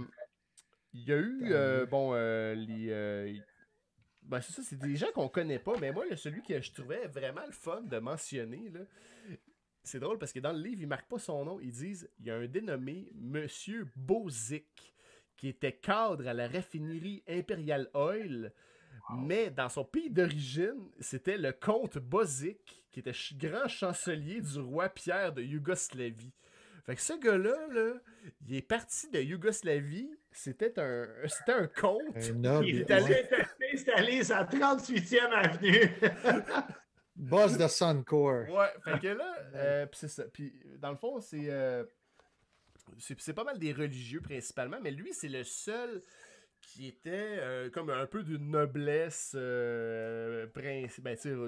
il 0.93 1.03
y 1.03 1.13
a 1.13 1.17
eu, 1.17 1.53
euh, 1.53 1.87
bon, 1.87 2.13
euh, 2.15 2.55
les. 2.55 3.43
Ben, 4.23 4.43
c'est 4.43 4.53
ça, 4.53 4.63
c'est 4.63 4.79
des 4.79 4.95
gens 4.97 5.11
qu'on 5.15 5.29
connaît 5.29 5.59
pas, 5.59 5.79
mais 5.81 5.91
moi, 5.91 6.05
celui 6.15 6.43
que 6.43 6.61
je 6.61 6.73
trouvais 6.73 7.07
vraiment 7.07 7.47
le 7.47 7.53
fun 7.53 7.81
de 7.81 7.99
mentionner, 7.99 8.69
là, 8.69 8.81
c'est 9.83 10.01
drôle 10.01 10.19
parce 10.19 10.33
que 10.33 10.41
dans 10.41 10.53
le 10.53 10.61
livre, 10.61 10.83
ils 10.83 10.87
marquent 10.87 11.09
pas 11.09 11.19
son 11.19 11.45
nom. 11.45 11.61
Ils 11.61 11.73
disent 11.73 12.11
il 12.19 12.27
y 12.27 12.31
a 12.31 12.37
un 12.37 12.47
dénommé 12.47 13.11
Monsieur 13.15 13.89
Bozic 13.97 14.95
qui 15.37 15.49
était 15.49 15.73
cadre 15.73 16.27
à 16.29 16.35
la 16.35 16.47
raffinerie 16.49 17.23
Imperial 17.27 17.89
Oil, 17.95 18.53
mais 19.19 19.51
dans 19.51 19.69
son 19.69 19.85
pays 19.85 20.11
d'origine, 20.11 20.91
c'était 21.01 21.39
le 21.39 21.53
comte 21.53 21.99
Bozic 21.99 22.85
qui 22.91 23.01
était 23.01 23.13
grand 23.35 23.69
chancelier 23.69 24.41
du 24.41 24.59
roi 24.61 24.89
Pierre 24.89 25.33
de 25.33 25.43
Yougoslavie. 25.43 26.33
Fait 26.85 26.95
que 26.95 27.03
ce 27.03 27.13
gars-là, 27.13 27.55
là, 27.71 27.95
il 28.47 28.57
est 28.57 28.63
parti 28.63 29.11
de 29.11 29.21
Yougoslavie. 29.21 30.11
C'était 30.33 30.79
un, 30.79 31.07
c'était 31.27 31.53
un 31.53 31.67
comte. 31.67 32.01
il 32.65 32.81
est 32.81 32.91
allé 32.91 33.29
s'installer 33.61 34.25
sa 34.25 34.45
38e 34.45 35.31
avenue. 35.31 35.91
Boss 37.19 37.59
de 37.59 37.67
Suncor. 37.67 38.49
Ouais, 38.49 38.73
fait 38.85 39.01
que 39.01 39.09
là, 39.09 39.35
euh, 39.55 39.87
c'est 39.93 40.09
ça. 40.09 40.25
Puis 40.33 40.55
dans 40.79 40.91
le 40.91 40.97
fond, 40.97 41.19
euh, 41.35 41.85
c'est, 42.99 43.21
c'est 43.21 43.35
pas 43.35 43.45
mal 43.45 43.59
des 43.59 43.73
religieux 43.73 44.21
principalement, 44.21 44.79
mais 44.81 44.93
lui, 44.93 45.13
c'est 45.13 45.29
le 45.29 45.45
seul 45.45 46.01
qui 46.69 46.87
était 46.87 47.39
euh, 47.41 47.71
comme 47.71 47.89
un 47.89 48.07
peu 48.07 48.23
d'une 48.23 48.51
noblesse 48.51 49.33
euh, 49.35 50.47
ben, 50.55 50.87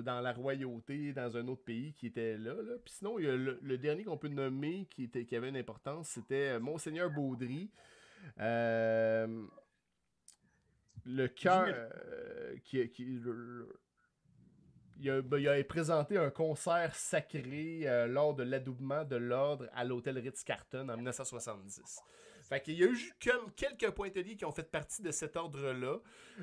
dans 0.02 0.20
la 0.20 0.32
royauté, 0.32 1.12
dans 1.12 1.36
un 1.36 1.46
autre 1.48 1.62
pays 1.62 1.92
qui 1.92 2.06
était 2.06 2.38
là. 2.38 2.54
là. 2.54 2.72
Puis 2.82 2.94
sinon, 2.94 3.18
il 3.18 3.26
y 3.26 3.28
a 3.28 3.36
le, 3.36 3.78
dernier 3.78 4.04
qu'on 4.04 4.16
peut 4.16 4.28
nommer 4.28 4.86
qui, 4.90 5.04
était, 5.04 5.26
qui 5.26 5.36
avait 5.36 5.50
une 5.50 5.58
importance, 5.58 6.08
c'était 6.08 6.54
euh, 6.54 6.60
Monseigneur 6.60 7.10
Baudry. 7.10 7.70
le 8.38 9.48
cœur 11.28 11.92
qui, 12.64 12.88
qui 12.88 13.20
il, 15.00 15.10
a, 15.10 15.20
ben, 15.20 15.38
il, 15.38 15.48
a, 15.48 15.62
présenté 15.64 16.16
un 16.16 16.30
concert 16.30 16.94
sacré 16.94 18.06
lors 18.08 18.34
de 18.34 18.42
l'adoubement 18.42 19.04
de 19.04 19.16
l'ordre 19.16 19.68
à 19.74 19.84
l'hôtel 19.84 20.18
Ritz-Carton 20.18 20.88
en 20.88 20.96
1970. 20.96 22.00
Fait 22.50 22.60
qu'il 22.60 22.74
y 22.78 22.82
a 22.84 22.88
eu 22.88 23.12
comme 23.24 23.50
quelques 23.56 23.90
pointeliers 23.92 24.36
qui 24.36 24.44
ont 24.44 24.50
fait 24.50 24.70
partie 24.70 25.00
de 25.02 25.10
cet 25.12 25.36
ordre-là. 25.36 25.96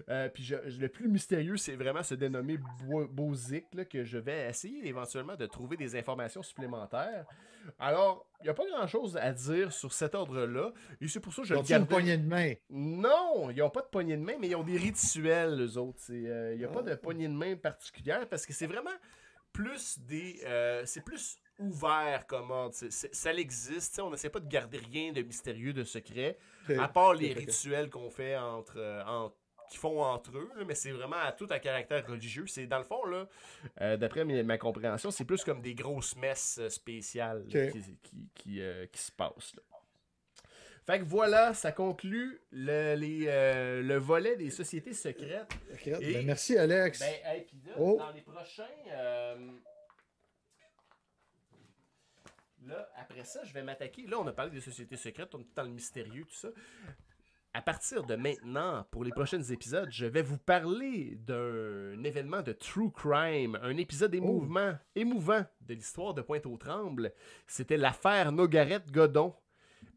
Euh, 0.09 0.29
puis 0.29 0.41
je- 0.43 0.55
le 0.79 0.87
plus 0.87 1.07
mystérieux, 1.09 1.57
c'est 1.57 1.75
vraiment 1.75 2.01
ce 2.01 2.15
dénommé 2.15 2.57
Bo- 2.85 3.05
Bozic, 3.07 3.65
là, 3.73 3.85
que 3.85 4.03
je 4.03 4.17
vais 4.17 4.47
essayer 4.49 4.87
éventuellement 4.87 5.35
de 5.35 5.45
trouver 5.45 5.77
des 5.77 5.95
informations 5.95 6.41
supplémentaires. 6.41 7.25
Alors, 7.77 8.25
il 8.39 8.43
n'y 8.45 8.49
a 8.49 8.53
pas 8.53 8.65
grand-chose 8.67 9.17
à 9.17 9.33
dire 9.33 9.73
sur 9.73 9.91
cet 9.91 10.15
ordre-là. 10.15 10.71
Et 11.01 11.07
c'est 11.09 11.19
pour 11.19 11.33
ça 11.33 11.41
que 11.41 11.47
je 11.49 11.53
le 11.53 11.59
Ils 11.59 11.61
ont-tu 11.63 11.71
une 11.73 11.77
garde. 11.79 11.89
poignée 11.89 12.17
de 12.17 12.25
main? 12.25 12.53
Non, 12.69 13.49
ils 13.51 13.57
n'ont 13.57 13.69
pas 13.69 13.81
de 13.81 13.87
poignée 13.87 14.15
de 14.15 14.21
main, 14.23 14.35
mais 14.39 14.47
ils 14.47 14.55
ont 14.55 14.63
des 14.63 14.77
rituels, 14.77 15.59
eux 15.59 15.77
autres. 15.77 15.99
Euh, 16.09 16.53
Il 16.53 16.59
n'y 16.59 16.63
a 16.65 16.69
pas 16.69 16.81
de 16.83 16.91
Ah. 16.91 16.97
poignée 16.97 17.27
de 17.27 17.33
main 17.33 17.57
particulière 17.57 18.25
parce 18.29 18.45
que 18.45 18.53
c'est 18.53 18.67
vraiment 18.67 18.95
plus 19.51 19.99
des. 19.99 20.39
euh, 20.45 20.83
c'est 20.85 21.03
plus 21.03 21.37
ouvert 21.59 22.25
comme 22.27 22.51
ordre. 22.51 22.75
C'est- 22.75 22.91
c'est- 22.91 23.13
ça 23.15 23.33
existe. 23.33 23.99
On 23.99 24.09
n'essaie 24.11 24.29
pas 24.29 24.39
de 24.39 24.47
garder 24.47 24.77
rien 24.77 25.11
de 25.11 25.21
mystérieux, 25.21 25.73
de 25.73 25.83
secret, 25.83 26.37
à 26.77 26.87
part 26.87 27.13
les 27.13 27.33
rituels 27.33 27.89
qu'on 27.89 28.09
fait 28.09 28.35
entre. 28.37 28.77
euh, 28.77 29.29
qu'ils 29.69 29.79
font 29.79 30.01
entre 30.01 30.31
eux, 30.37 30.49
là, 30.55 30.63
mais 30.65 30.75
c'est 30.75 30.91
vraiment 30.91 31.17
à 31.17 31.33
tout 31.33 31.47
à 31.49 31.59
caractère 31.59 32.07
religieux. 32.07 32.47
C'est 32.47 32.67
dans 32.67 32.77
le 32.77 32.85
fond, 32.85 33.03
là, 33.03 33.27
euh, 33.81 33.97
d'après 33.97 34.23
ma 34.23 34.57
compréhension, 34.57 35.11
c'est 35.11 35.25
plus 35.25 35.43
comme 35.43 35.61
des 35.61 35.75
grosses 35.75 36.15
messes 36.15 36.57
euh, 36.57 36.69
spéciales 36.69 37.43
là, 37.49 37.67
qui, 37.71 37.81
qui, 38.01 38.29
qui, 38.33 38.61
euh, 38.61 38.85
qui 38.85 39.01
se 39.01 39.11
passent. 39.11 39.53
là. 39.57 39.63
Fait 40.85 40.99
que 40.99 41.03
voilà, 41.03 41.53
ça 41.53 41.73
conclut 41.73 42.39
le, 42.51 42.95
les, 42.95 43.25
euh, 43.27 43.81
le 43.81 43.97
volet 43.97 44.37
des 44.37 44.51
sociétés 44.51 44.93
secrètes. 44.93 45.51
Et- 45.85 46.13
ben, 46.13 46.25
merci, 46.25 46.57
Alex. 46.57 46.99
Ben, 46.99 47.13
hey, 47.25 47.41
pis 47.43 47.61
là, 47.65 47.73
Oh. 47.77 47.97
dans 47.99 48.11
les 48.11 48.21
prochains. 48.21 48.63
euh, 48.89 49.35
Là, 52.67 52.89
après 52.97 53.23
ça, 53.23 53.43
je 53.45 53.53
vais 53.53 53.63
m'attaquer. 53.63 54.05
Là, 54.07 54.19
on 54.19 54.27
a 54.27 54.33
parlé 54.33 54.51
des 54.51 54.61
sociétés 54.61 54.97
secrètes, 54.97 55.33
on 55.33 55.39
est 55.39 55.55
dans 55.55 55.63
le 55.63 55.69
mystérieux, 55.69 56.25
tout 56.25 56.35
ça. 56.35 56.49
À 57.53 57.61
partir 57.61 58.03
de 58.03 58.15
maintenant, 58.15 58.85
pour 58.91 59.03
les 59.03 59.11
prochains 59.11 59.41
épisodes, 59.41 59.89
je 59.89 60.05
vais 60.05 60.21
vous 60.21 60.37
parler 60.37 61.15
d'un 61.15 62.03
événement 62.03 62.41
de 62.41 62.51
true 62.51 62.91
crime, 62.91 63.57
un 63.63 63.77
épisode 63.77 64.13
émouvant, 64.13 64.77
émouvant 64.95 65.43
de 65.61 65.73
l'histoire 65.73 66.13
de 66.13 66.21
Pointe-aux-Trembles. 66.21 67.13
C'était 67.47 67.77
l'affaire 67.77 68.31
Nogaret-Godon. 68.31 69.33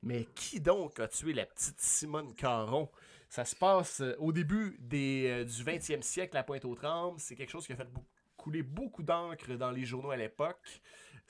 Mais 0.02 0.26
qui 0.34 0.60
donc 0.60 1.00
a 1.00 1.08
tué 1.08 1.32
la 1.32 1.44
petite 1.44 1.80
Simone 1.80 2.34
Caron? 2.34 2.88
Ça 3.28 3.44
se 3.44 3.54
passe 3.54 4.00
euh, 4.00 4.16
au 4.18 4.32
début 4.32 4.76
des, 4.80 5.26
euh, 5.28 5.44
du 5.44 5.62
20e 5.62 6.02
siècle 6.02 6.36
à 6.36 6.42
Pointe-aux-Trembles. 6.42 7.20
C'est 7.20 7.34
quelque 7.34 7.50
chose 7.50 7.66
qui 7.66 7.72
a 7.72 7.76
fait 7.76 7.88
couler 8.36 8.62
beaucoup 8.62 9.02
d'encre 9.02 9.52
dans 9.56 9.70
les 9.70 9.84
journaux 9.84 10.10
à 10.10 10.16
l'époque. 10.16 10.80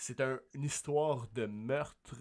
C'est 0.02 0.22
un- 0.22 0.40
une 0.54 0.64
histoire 0.64 1.26
de 1.34 1.44
meurtre 1.44 2.16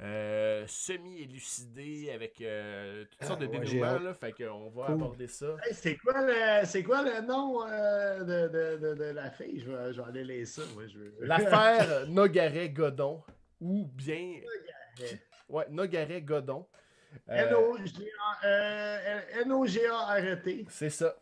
euh, 0.00 0.64
semi-élucidée 0.66 2.10
avec 2.14 2.40
euh, 2.40 3.04
toutes 3.04 3.18
Ah, 3.20 3.26
sortes 3.26 3.40
de 3.42 3.46
ouais, 3.46 3.60
j'ai 3.66 3.74
dénouements. 3.74 3.98
Là, 3.98 4.14
fait 4.14 4.32
qu'on 4.32 4.70
va 4.70 4.86
Cool. 4.86 4.94
aborder 4.94 5.28
ça. 5.28 5.54
Hey, 5.66 5.74
c'est 5.74 5.96
quoi 5.98 6.14
le 6.22 6.64
c'est 6.64 6.82
quoi 6.82 7.02
le 7.02 7.20
nom 7.26 7.62
euh, 7.66 8.20
de, 8.20 8.48
de, 8.48 8.76
de, 8.78 8.94
de 8.94 9.04
la 9.12 9.30
fille? 9.30 9.60
Je 9.60 9.70
vais, 9.70 9.92
je 9.92 10.00
vais 10.00 10.08
aller 10.08 10.24
lire 10.24 10.46
ça. 10.46 10.62
Moi, 10.72 10.86
je 10.86 10.98
veux... 10.98 11.14
L'affaire 11.20 12.08
Nogaret-Godon. 12.08 13.22
Ou 13.60 13.84
bien. 13.84 14.40
Ouais, 15.48 15.66
Nogaret-Godon. 15.68 16.66
N-O-G-A- 17.28 18.46
N-O-G-A-R-E-T. 19.44 20.66
c'est 20.70 20.90
ça. 20.90 21.14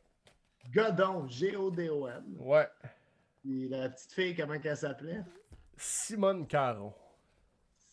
Godon, 0.72 1.26
G-O-D-O-N. 1.28 2.36
Ouais. 2.38 2.68
La 3.44 3.88
petite 3.88 4.12
fille, 4.12 4.36
comment 4.36 4.58
qu'elle 4.60 4.76
s'appelait? 4.76 5.22
Simone 5.78 6.46
Caron. 6.46 6.92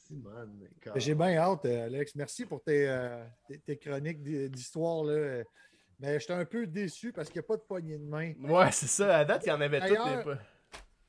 Simone. 0.08 0.68
Ben, 0.86 0.94
J'ai 0.98 1.16
bien 1.16 1.36
hâte, 1.38 1.66
euh, 1.66 1.86
Alex. 1.86 2.16
Merci 2.16 2.46
pour 2.46 2.62
tes, 2.64 2.88
euh, 2.88 3.26
tes- 3.48 3.60
tes 3.60 3.78
chroniques 3.78 4.22
d'hi- 4.22 4.50
d'histoire. 4.50 5.04
là. 5.04 5.44
Mais 6.00 6.20
j'étais 6.20 6.34
un 6.34 6.46
peu 6.46 6.68
déçu 6.68 7.14
parce 7.14 7.30
qu'il 7.30 7.40
n'y 7.40 7.46
a 7.46 7.48
pas 7.48 7.56
de 7.58 7.62
poignée 7.62 7.98
de 7.98 8.04
main. 8.04 8.34
Ouais, 8.42 8.72
c'est 8.72 8.88
ça. 8.88 9.20
À 9.20 9.26
date, 9.26 9.44
il 9.46 9.50
y 9.50 9.52
en 9.52 9.62
avait 9.62 9.80
toutes. 9.80 9.90
D'ailleurs, 9.98 10.30
les- 10.30 10.36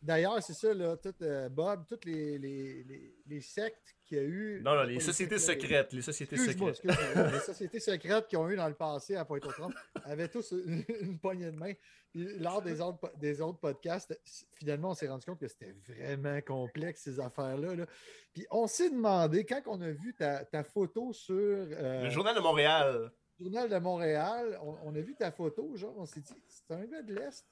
D'ailleurs, 0.03 0.43
c'est 0.43 0.55
ça, 0.55 0.73
là, 0.73 0.97
tout, 0.97 1.15
euh, 1.23 1.49
Bob, 1.49 1.85
toutes 1.89 2.05
les, 2.05 2.39
les, 2.39 2.85
les, 2.85 3.17
les 3.27 3.41
sectes 3.41 3.96
qu'il 4.07 4.17
y 4.19 4.21
a 4.21 4.25
eu. 4.25 4.63
Non, 4.65 4.75
non, 4.75 4.83
les 4.85 5.01
sociétés 5.01 5.39
secrètes. 5.39 5.93
Les 5.93 6.03
sociétés 6.03 6.37
secrètes. 6.37 6.83
les 6.85 7.41
sociétés 7.41 7.81
secrètes 7.81 8.27
qui 8.29 8.37
ont 8.37 8.49
eu 8.49 8.57
dans 8.57 8.69
le 8.69 8.75
passé 8.75 9.17
à 9.17 9.25
Pointe-aux-Trembles 9.25 9.75
avaient 10.05 10.29
tous 10.29 10.53
une, 10.53 10.85
une 11.01 11.19
poignée 11.19 11.51
de 11.51 11.57
main. 11.57 11.73
Puis, 12.11 12.39
lors 12.39 12.63
des 12.63 12.81
autres, 12.81 13.13
des 13.19 13.41
autres 13.41 13.59
podcasts, 13.59 14.19
finalement, 14.55 14.91
on 14.91 14.95
s'est 14.95 15.09
rendu 15.09 15.27
compte 15.27 15.41
que 15.41 15.49
c'était 15.49 15.75
vraiment 15.87 16.41
complexe, 16.41 17.03
ces 17.03 17.21
affaires-là. 17.21 17.75
là. 17.75 17.87
Puis 18.33 18.47
on 18.51 18.67
s'est 18.67 18.91
demandé, 18.91 19.45
quand 19.45 19.61
on 19.67 19.81
a 19.83 19.91
vu 19.91 20.15
ta, 20.15 20.45
ta 20.45 20.63
photo 20.65 21.13
sur 21.13 21.35
euh, 21.37 22.05
Le 22.05 22.11
Journal 22.11 22.35
de 22.35 22.41
Montréal. 22.41 23.13
le 23.39 23.45
Journal 23.45 23.69
de 23.69 23.79
Montréal, 23.79 24.59
on, 24.63 24.77
on 24.85 24.95
a 24.95 25.01
vu 25.01 25.15
ta 25.15 25.31
photo, 25.31 25.77
genre, 25.77 25.95
on 25.99 26.07
s'est 26.07 26.21
dit, 26.21 26.43
c'est 26.49 26.75
un 26.75 26.85
gars 26.87 27.03
de 27.03 27.15
l'Est. 27.15 27.45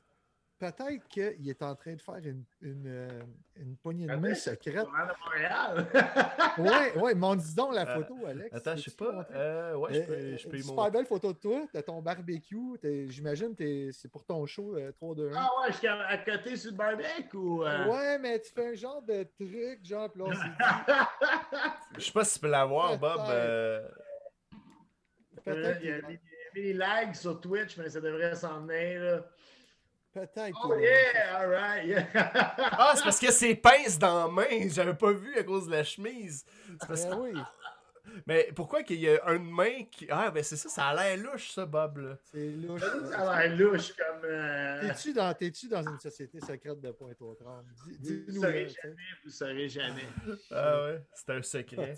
Peut-être 0.56 1.08
qu'il 1.08 1.48
est 1.48 1.62
en 1.62 1.74
train 1.74 1.94
de 1.94 2.00
faire 2.00 2.16
une, 2.18 2.44
une, 2.62 2.84
euh, 2.86 3.08
une 3.56 3.76
poignée 3.76 4.06
de 4.06 4.14
main 4.14 4.34
secrète. 4.34 4.76
Journal 4.84 5.08
de 5.08 5.24
Montréal. 5.24 5.86
Ouais, 6.58 6.96
ouais, 6.96 7.14
mais 7.16 7.36
dis 7.36 7.54
donc 7.56 7.74
la 7.74 7.82
Euh, 7.82 7.94
photo, 7.96 8.24
Alex. 8.26 8.54
Attends, 8.54 8.76
je 8.76 8.82
sais 8.88 8.96
pas. 8.96 9.26
Euh, 9.32 9.74
ouais, 9.74 9.92
je 9.94 10.00
peux, 10.02 10.12
Euh, 10.12 10.36
je 10.38 10.48
peux 10.48 10.56
une 10.56 10.62
super 10.62 10.90
belle 10.92 11.06
photo 11.06 11.32
de 11.32 11.38
toi, 11.38 11.66
t'as 11.72 11.82
ton 11.82 12.00
barbecue, 12.00 12.78
j'imagine 13.08 13.56
que 13.56 13.90
c'est 13.90 14.08
pour 14.08 14.24
ton 14.24 14.46
show 14.46 14.76
euh, 14.76 14.92
3 14.92 15.14
2 15.16 15.32
1. 15.32 15.34
ah 15.36 15.48
ouais, 15.60 15.72
je 15.72 15.76
suis 15.78 15.86
à, 15.88 16.06
à 16.06 16.18
côté 16.18 16.56
sur 16.56 16.70
le 16.70 16.76
barbecue 16.76 17.36
ou. 17.36 17.64
euh? 17.64 17.86
Ouais, 17.88 18.18
mais 18.20 18.40
tu 18.40 18.52
fais 18.52 18.68
un 18.68 18.74
genre 18.74 19.02
de 19.02 19.24
truc, 19.24 19.84
genre, 19.84 20.08
puis 20.10 20.20
là, 20.22 20.26
on 20.28 20.30
dit, 20.30 20.38
Je 21.98 22.04
sais 22.04 22.12
pas 22.12 22.24
si 22.24 22.34
tu 22.34 22.40
peux 22.40 22.48
l'avoir, 22.50 22.96
Bob. 22.96 23.16
Peut-être. 23.16 23.30
euh, 23.30 23.88
peut-être 25.44 25.80
Il 25.82 25.88
y 25.88 25.92
a 25.92 25.98
il 25.98 26.02
y 26.02 26.04
a 26.04 26.08
mis 26.08 26.18
des 26.62 26.72
lags 26.72 27.14
sur 27.14 27.40
Twitch, 27.40 27.76
mais 27.76 27.88
ça 27.88 28.00
devrait 28.00 28.34
s'en 28.36 28.60
venir. 28.64 29.02
Là. 29.02 29.24
Peut-être 30.14 30.58
Oh 30.64 30.72
qu'il- 30.72 30.82
yeah, 30.82 31.38
alright. 31.40 31.86
Yeah. 31.86 32.06
Ah, 32.14 32.92
c'est 32.96 33.02
parce 33.04 33.18
que 33.20 33.30
c'est 33.32 33.54
pince 33.56 33.98
dans 33.98 34.26
la 34.26 34.32
main. 34.32 34.68
J'avais 34.70 34.94
pas 34.94 35.12
vu 35.12 35.36
à 35.36 35.42
cause 35.42 35.66
de 35.66 35.72
la 35.72 35.84
chemise. 35.84 36.44
C'est 36.80 36.86
parce 36.88 37.04
Ben 37.04 37.10
que- 37.16 37.20
oui, 37.20 37.32
Mais 38.26 38.50
pourquoi 38.54 38.82
qu'il 38.82 39.00
y 39.00 39.08
a 39.08 39.32
une 39.32 39.50
main 39.50 39.84
qui. 39.90 40.06
Ah, 40.10 40.30
ben 40.30 40.42
c'est 40.44 40.56
ça, 40.56 40.68
ça 40.68 40.84
a 40.88 40.94
l'air 40.94 41.16
louche, 41.16 41.50
ça, 41.52 41.64
Bob. 41.66 41.96
Là. 41.98 42.18
c'est 42.30 42.50
louche. 42.50 42.80
ça 43.10 43.30
a 43.30 43.46
l'air 43.46 43.56
louche 43.58 43.92
comme. 43.96 44.24
euh, 44.24 44.80
T'es-tu 44.88 45.12
dans, 45.14 45.32
t'es-tu 45.34 45.68
dans 45.68 45.82
une 45.82 45.98
société 45.98 46.38
secrète 46.38 46.80
de 46.80 46.90
Pointe-aux-Trembles? 46.92 47.64
Dis- 47.98 48.22
Vous 48.26 48.30
Dis-nous. 48.32 48.42
saurez 48.42 48.68
jamais, 48.68 48.96
vous 49.24 49.30
saurez 49.30 49.68
jamais. 49.68 50.06
Ah 50.50 50.84
ouais, 50.84 51.02
c'est 51.14 51.30
un 51.30 51.42
secret. 51.42 51.94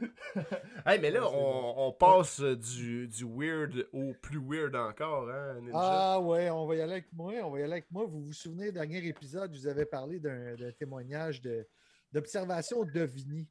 hey, 0.86 0.98
mais 1.00 1.10
là, 1.10 1.22
Ouais, 1.28 1.36
on, 1.36 1.88
on 1.88 1.92
passe 1.92 2.40
euh, 2.40 2.56
du, 2.56 3.08
du 3.08 3.24
weird 3.24 3.86
au 3.92 4.14
plus 4.14 4.38
weird 4.40 4.74
encore, 4.76 5.28
hein, 5.30 5.60
Ninja? 5.60 5.72
Ah 5.74 6.20
ouais, 6.20 6.50
on 6.50 6.66
va 6.66 6.76
y 6.76 6.80
aller 6.80 6.92
avec 6.92 7.12
moi. 7.12 7.32
On 7.44 7.50
va 7.50 7.58
y 7.60 7.62
aller 7.62 7.72
avec 7.72 7.90
moi. 7.90 8.04
Vous 8.06 8.22
vous 8.24 8.32
souvenez, 8.32 8.72
dernier 8.72 9.04
épisode, 9.06 9.52
je 9.54 9.60
vous 9.60 9.66
avais 9.66 9.86
parlé 9.86 10.18
d'un 10.20 10.56
témoignage 10.78 11.40
de- 11.40 11.66
d'observation 12.12 12.84
d'OVNI 12.84 13.48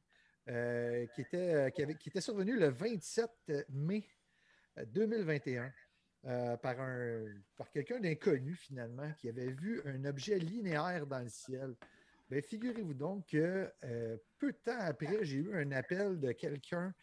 euh, 0.48 1.06
qui, 1.14 1.20
était, 1.22 1.54
euh, 1.54 1.70
qui, 1.70 1.82
avait- 1.82 1.94
qui 1.94 2.08
était 2.08 2.20
survenu 2.20 2.58
le 2.58 2.68
27 2.68 3.30
mai 3.70 4.04
euh, 4.78 4.84
2021 4.86 5.70
euh, 6.26 6.56
par, 6.58 6.78
un, 6.80 7.24
par 7.56 7.70
quelqu'un 7.70 8.00
d'inconnu 8.00 8.54
finalement 8.54 9.10
qui 9.18 9.28
avait 9.28 9.52
vu 9.52 9.80
un 9.86 10.04
objet 10.04 10.38
linéaire 10.38 11.06
dans 11.06 11.20
le 11.20 11.28
ciel. 11.28 11.74
Ben, 12.30 12.40
figurez-vous 12.42 12.94
donc 12.94 13.26
que 13.26 13.68
euh, 13.84 14.16
peu 14.38 14.52
de 14.52 14.56
temps 14.58 14.78
après, 14.78 15.24
j'ai 15.24 15.38
eu 15.38 15.54
un 15.54 15.72
appel 15.72 16.20
de 16.20 16.30
quelqu'un 16.32 16.94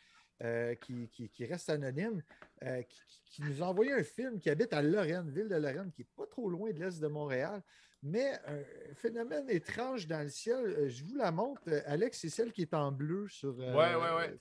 euh, 0.43 0.73
qui, 0.75 1.09
qui- 1.09 1.29
qui 1.29 1.45
reste 1.45 1.69
anonyme, 1.69 2.21
euh, 2.63 2.81
qui, 3.25 3.41
nous 3.41 3.61
a 3.61 3.67
envoyé 3.67 3.91
un 3.91 4.03
film 4.03 4.39
qui 4.39 4.49
habite 4.49 4.71
à 4.73 4.81
Lorraine, 4.81 5.29
ville 5.29 5.47
de 5.49 5.55
Lorraine, 5.55 5.91
qui 5.91 6.01
n'est 6.01 6.07
pas 6.15 6.25
trop 6.27 6.49
loin 6.49 6.71
de 6.71 6.79
l'est 6.79 6.99
de 7.01 7.07
Montréal. 7.07 7.61
Mais 8.03 8.33
un 8.45 8.93
phénomène 8.95 9.49
étrange 9.49 10.07
dans 10.07 10.21
le 10.21 10.29
ciel, 10.29 10.87
je 10.89 11.03
vous 11.03 11.15
la 11.15 11.31
montre. 11.31 11.61
Alex, 11.87 12.19
c'est 12.19 12.29
celle 12.29 12.51
qui 12.53 12.61
est 12.61 12.73
en 12.73 12.91
bleu 12.91 13.27
sur. 13.27 13.57
Ouais, 13.57 13.95
ouais, 13.95 14.15
ouais. 14.15 14.37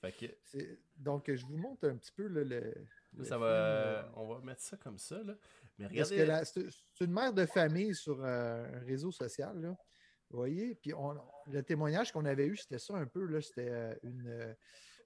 Fait 0.00 0.12
que 0.12 0.32
c'est- 0.42 0.78
Donc, 0.96 1.30
je 1.32 1.44
vous 1.46 1.56
montre 1.58 1.86
un 1.88 1.96
petit 1.96 2.12
peu 2.12 2.26
le. 2.26 2.42
le- 2.42 2.60
là, 2.60 2.70
le 3.18 3.24
ça 3.24 3.36
film, 3.36 3.40
va. 3.40 4.12
On 4.16 4.26
va 4.34 4.40
mettre 4.40 4.62
ça 4.62 4.76
comme 4.78 4.98
ça, 4.98 5.22
là. 5.22 5.34
Mais 5.78 5.86
regardez. 5.86 6.44
c'est 6.44 7.04
une 7.04 7.12
mère 7.12 7.32
de 7.34 7.44
famille 7.46 7.94
sur 7.94 8.24
un 8.24 8.62
réseau 8.86 9.10
social. 9.12 9.60
Là. 9.60 9.76
Vous 10.30 10.38
voyez? 10.38 10.74
Puis 10.74 10.92
on- 10.94 11.16
le 11.46 11.62
témoignage 11.62 12.10
qu'on 12.12 12.24
avait 12.24 12.46
eu, 12.46 12.56
c'était 12.56 12.78
ça 12.78 12.94
un 12.94 13.06
peu. 13.06 13.24
là, 13.26 13.40
C'était 13.40 13.68
euh, 13.70 13.94
une, 14.02 14.26
euh, 14.26 14.54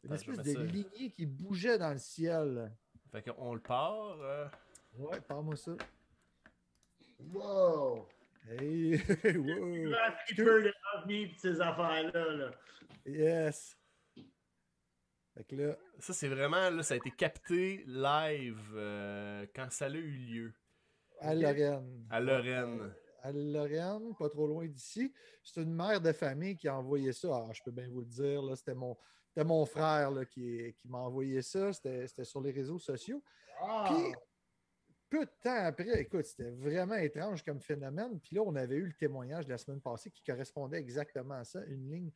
une 0.05 0.13
espèce 0.15 0.39
de 0.39 0.53
ça. 0.53 0.61
lignée 0.63 1.11
qui 1.11 1.27
bougeait 1.27 1.79
dans 1.79 1.93
le 1.93 1.99
ciel. 1.99 2.73
Fait 3.13 3.23
qu'on 3.23 3.55
le 3.55 3.61
part. 3.61 4.19
euh, 4.23 4.47
Ouais, 4.99 5.21
parle-moi 5.21 5.57
ça. 5.57 5.73
Wow! 7.33 8.09
Hey, 8.49 8.95
wow. 9.37 9.95
Peu 10.37 10.63
de 10.63 10.73
pis 11.07 11.35
ces 11.39 11.61
affaires-là. 11.61 12.33
Là. 12.33 12.51
Yes. 13.07 13.77
Fait 15.35 15.45
que 15.45 15.57
là, 15.57 15.77
Ça, 15.99 16.13
c'est 16.13 16.29
vraiment. 16.29 16.71
Là, 16.71 16.83
ça 16.83 16.95
a 16.95 16.97
été 16.97 17.11
capté 17.11 17.85
live 17.87 18.59
euh, 18.75 19.47
quand 19.55 19.71
ça 19.71 19.87
a 19.87 19.91
eu 19.91 20.11
lieu. 20.11 20.55
à 21.21 21.35
Lorraine. 21.35 22.07
À 22.11 22.21
Lorraine. 22.21 22.93
À 23.23 23.33
Lorraine, 23.33 24.15
pas 24.19 24.29
trop 24.29 24.47
loin 24.47 24.67
d'ici. 24.67 25.13
C'est 25.43 25.63
une 25.63 25.75
mère 25.75 26.01
de 26.01 26.13
famille 26.13 26.57
qui 26.57 26.69
a 26.69 26.77
envoyé 26.77 27.13
ça. 27.13 27.29
Ah, 27.33 27.53
je 27.53 27.63
peux 27.63 27.71
bien 27.71 27.89
vous 27.89 28.01
le 28.01 28.07
dire, 28.07 28.43
c'était 28.57 28.75
mon, 29.45 29.67
frère 29.67 30.11
là, 30.11 30.25
qui, 30.25 30.75
qui 30.77 30.89
m'a 30.89 30.99
envoyé 30.99 31.43
ça. 31.43 31.73
C'était, 31.73 32.07
c'était 32.07 32.25
sur 32.25 32.41
les 32.41 32.51
réseaux 32.51 32.79
sociaux. 32.79 33.23
Ah! 33.61 33.85
Puis, 33.89 34.15
peu 35.11 35.25
de 35.25 35.31
temps 35.43 35.65
après, 35.65 36.01
écoute, 36.01 36.25
c'était 36.25 36.51
vraiment 36.51 36.95
étrange 36.95 37.45
comme 37.45 37.61
phénomène. 37.61 38.21
Puis 38.21 38.37
là, 38.37 38.43
on 38.47 38.55
avait 38.55 38.77
eu 38.77 38.87
le 38.87 38.93
témoignage 38.93 39.45
de 39.45 39.51
la 39.51 39.59
semaine 39.59 39.81
passée 39.81 40.11
qui 40.11 40.23
correspondait 40.23 40.79
exactement 40.79 41.35
à 41.35 41.45
ça, 41.45 41.65
une 41.67 41.91
ligne. 41.91 42.11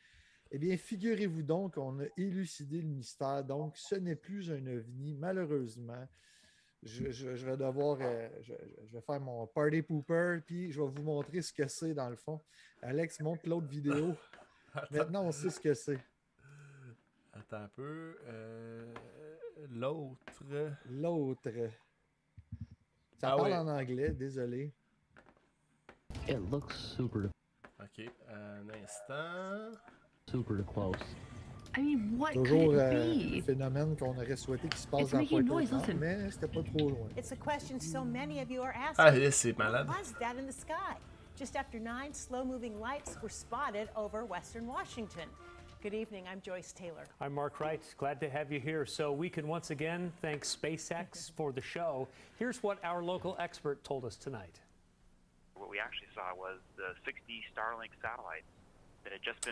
Eh 0.51 0.59
bien, 0.59 0.77
figurez-vous 0.77 1.43
donc 1.43 1.75
qu'on 1.75 1.99
a 2.01 2.05
élucidé 2.17 2.81
le 2.81 2.89
mystère. 2.89 3.43
Donc, 3.43 3.77
ce 3.77 3.97
n'est 3.97 4.15
plus 4.15 4.53
un 4.53 4.65
ovni, 4.69 5.15
malheureusement. 5.15 6.07
Je, 6.85 7.11
je- 7.11 7.35
je 7.35 7.47
vais 7.47 7.57
devoir, 7.57 7.97
euh, 8.01 8.29
je, 8.43 8.53
vais 8.93 9.01
faire 9.01 9.19
mon 9.21 9.47
party 9.47 9.81
pooper, 9.83 10.41
puis 10.45 10.71
je 10.71 10.81
vais 10.83 10.89
vous 10.89 11.03
montrer 11.03 11.41
ce 11.41 11.53
que 11.53 11.67
c'est 11.67 11.95
dans 11.95 12.11
le 12.11 12.17
fond. 12.17 12.41
Alex, 12.83 13.21
montre 13.21 13.49
l'autre 13.49 13.67
vidéo. 13.67 14.15
Maintenant, 14.91 15.25
on 15.25 15.33
sait 15.33 15.49
ce 15.51 15.59
que 15.61 15.73
c'est. 15.73 15.99
Attends 17.33 17.63
un 17.63 17.69
peu. 17.69 18.17
euh, 18.27 18.93
L'autre. 19.71 20.45
L'autre. 20.91 21.51
Ça 23.19 23.33
Ah 23.33 23.37
parle 23.37 23.49
oui. 23.53 23.55
en 23.55 23.69
anglais, 23.69 24.11
désolé. 24.11 24.71
It 26.29 26.39
looks 26.51 26.73
super, 26.73 27.31
Ok, 27.81 28.11
un 28.29 28.69
instant. 28.83 29.73
super 30.29 30.65
close. 30.67 30.97
I 31.77 31.83
mean, 31.83 32.17
what 32.19 32.35
Toujours 32.35 32.71
could 32.73 32.79
euh, 32.79 32.93
it 32.93 33.37
un 33.37 33.41
be? 33.41 33.43
phénomène 33.45 33.97
qu'on 33.97 34.17
aurait 34.17 34.37
souhaité 34.37 34.69
qu'il 34.69 34.79
se 34.79 34.87
passe 34.87 35.01
It's 35.03 35.11
dans 35.11 35.19
making 35.19 35.47
Pointe 35.47 35.71
noise, 35.71 35.73
listen. 35.73 35.99
mais 35.99 36.31
c'était 36.31 36.47
pas 36.49 36.63
trop 36.63 36.91
loin. 36.91 37.09
It's 37.17 37.33
a 37.33 37.37
question 37.37 37.81
so 37.81 38.05
many 38.05 38.41
of 38.41 38.51
you 38.51 38.63
are 38.63 38.73
asking. 38.75 39.05
Ah, 39.05 39.11
là, 39.11 39.31
c'est 39.33 39.57
malade. 39.59 39.89
What 39.89 39.99
was 39.99 40.13
that 40.21 40.37
in 40.39 40.47
the 40.47 40.53
sky? 40.53 40.97
Just 41.37 41.57
after 41.57 41.81
nine, 41.81 42.13
slow 42.15 42.45
moving 42.45 42.79
lights 42.81 43.17
were 43.21 43.29
spotted 43.29 43.89
over 43.97 44.25
western 44.25 44.67
Washington. 44.69 45.29
Good 45.83 45.95
evening, 45.95 46.25
I'm 46.31 46.41
Joyce 46.41 46.73
Taylor. 46.73 47.07
I'm 47.21 47.35
Mark 47.35 47.59
Wright. 47.61 47.83
Glad 47.99 48.21
to 48.21 48.29
have 48.31 48.53
you 48.53 48.61
here. 48.61 48.87
So 48.87 49.13
we 49.13 49.29
can 49.29 49.49
once 49.49 49.71
again 49.71 50.13
thank 50.23 50.45
SpaceX 50.45 51.33
for 51.33 51.51
the 51.53 51.61
show. 51.61 52.07
Here's 52.39 52.63
what 52.63 52.79
our 52.85 53.03
local 53.03 53.37
expert 53.41 53.83
told 53.85 54.05
us 54.05 54.17
tonight. 54.17 54.61
what 55.55 55.69
we 55.69 55.79
actually 55.81 56.09
saw 56.15 56.35
was 56.37 56.59
the 56.77 56.95
60 57.05 57.43
Starlink 57.53 57.91
satellites 58.01 58.47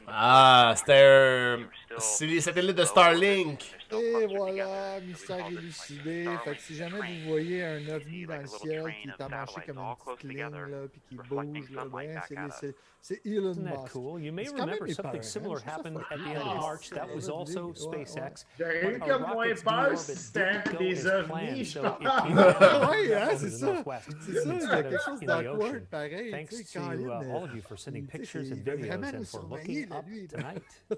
Ah, 0.08 0.74
c'était 0.76 1.02
un. 1.02 1.58
Satellites 1.98 2.76
de 2.76 2.84
Starlink. 2.84 3.74
Et 3.92 4.26
voilà, 4.26 5.00
mystère 5.00 5.46
élucidé. 5.46 6.28
Fait 6.44 6.56
que 6.56 6.62
si 6.62 6.74
jamais 6.74 6.98
vous 6.98 7.30
voyez 7.30 7.62
un 7.62 7.88
ovni 7.88 8.26
dans 8.26 8.38
le 8.38 8.46
ciel 8.46 8.94
qui 9.02 9.08
est 9.08 9.20
amarché 9.22 9.60
comme 9.66 9.78
une 9.78 9.94
petite 9.96 10.22
ligne, 10.24 10.50
là, 10.50 10.88
puis 10.90 11.00
qui 11.08 11.16
bouge, 11.16 11.70
là, 11.70 11.84
ben, 11.84 12.20
c'est 12.58 12.74
Elon 13.10 13.50
Isn't 13.50 13.64
that 13.64 13.78
Musk. 13.78 13.92
cool? 13.92 14.18
You 14.18 14.30
may 14.30 14.48
remember 14.48 14.86
something 14.88 15.22
similar 15.22 15.58
happened 15.58 15.98
at 16.10 16.18
the 16.18 16.24
end 16.24 16.38
of 16.38 16.56
March. 16.56 16.90
That 16.90 17.12
was 17.12 17.28
also 17.28 17.72
SpaceX. 17.72 18.44
There 18.56 18.92
you 18.92 18.98
go, 18.98 19.18
my 19.18 19.50
uh, 19.50 19.56
Thanks 26.30 26.72
to 26.72 26.80
uh, 26.80 27.24
all 27.32 27.44
of 27.44 27.54
you 27.54 27.62
for 27.62 27.76
sending 27.76 28.06
pictures 28.06 28.50
and 28.50 28.64
videos 28.64 29.14
and 29.14 29.28
for 29.28 29.42
looking 29.42 29.92
up 29.92 30.06
tonight. 30.28 30.62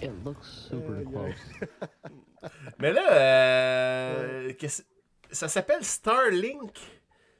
It 0.00 0.24
looks 0.24 0.66
super 0.68 1.04
close. 1.04 1.34
Mais 2.78 2.92
là, 2.92 3.12
euh, 3.12 4.52
ça 5.30 5.48
s'appelle 5.48 5.84
Starlink. 5.84 6.97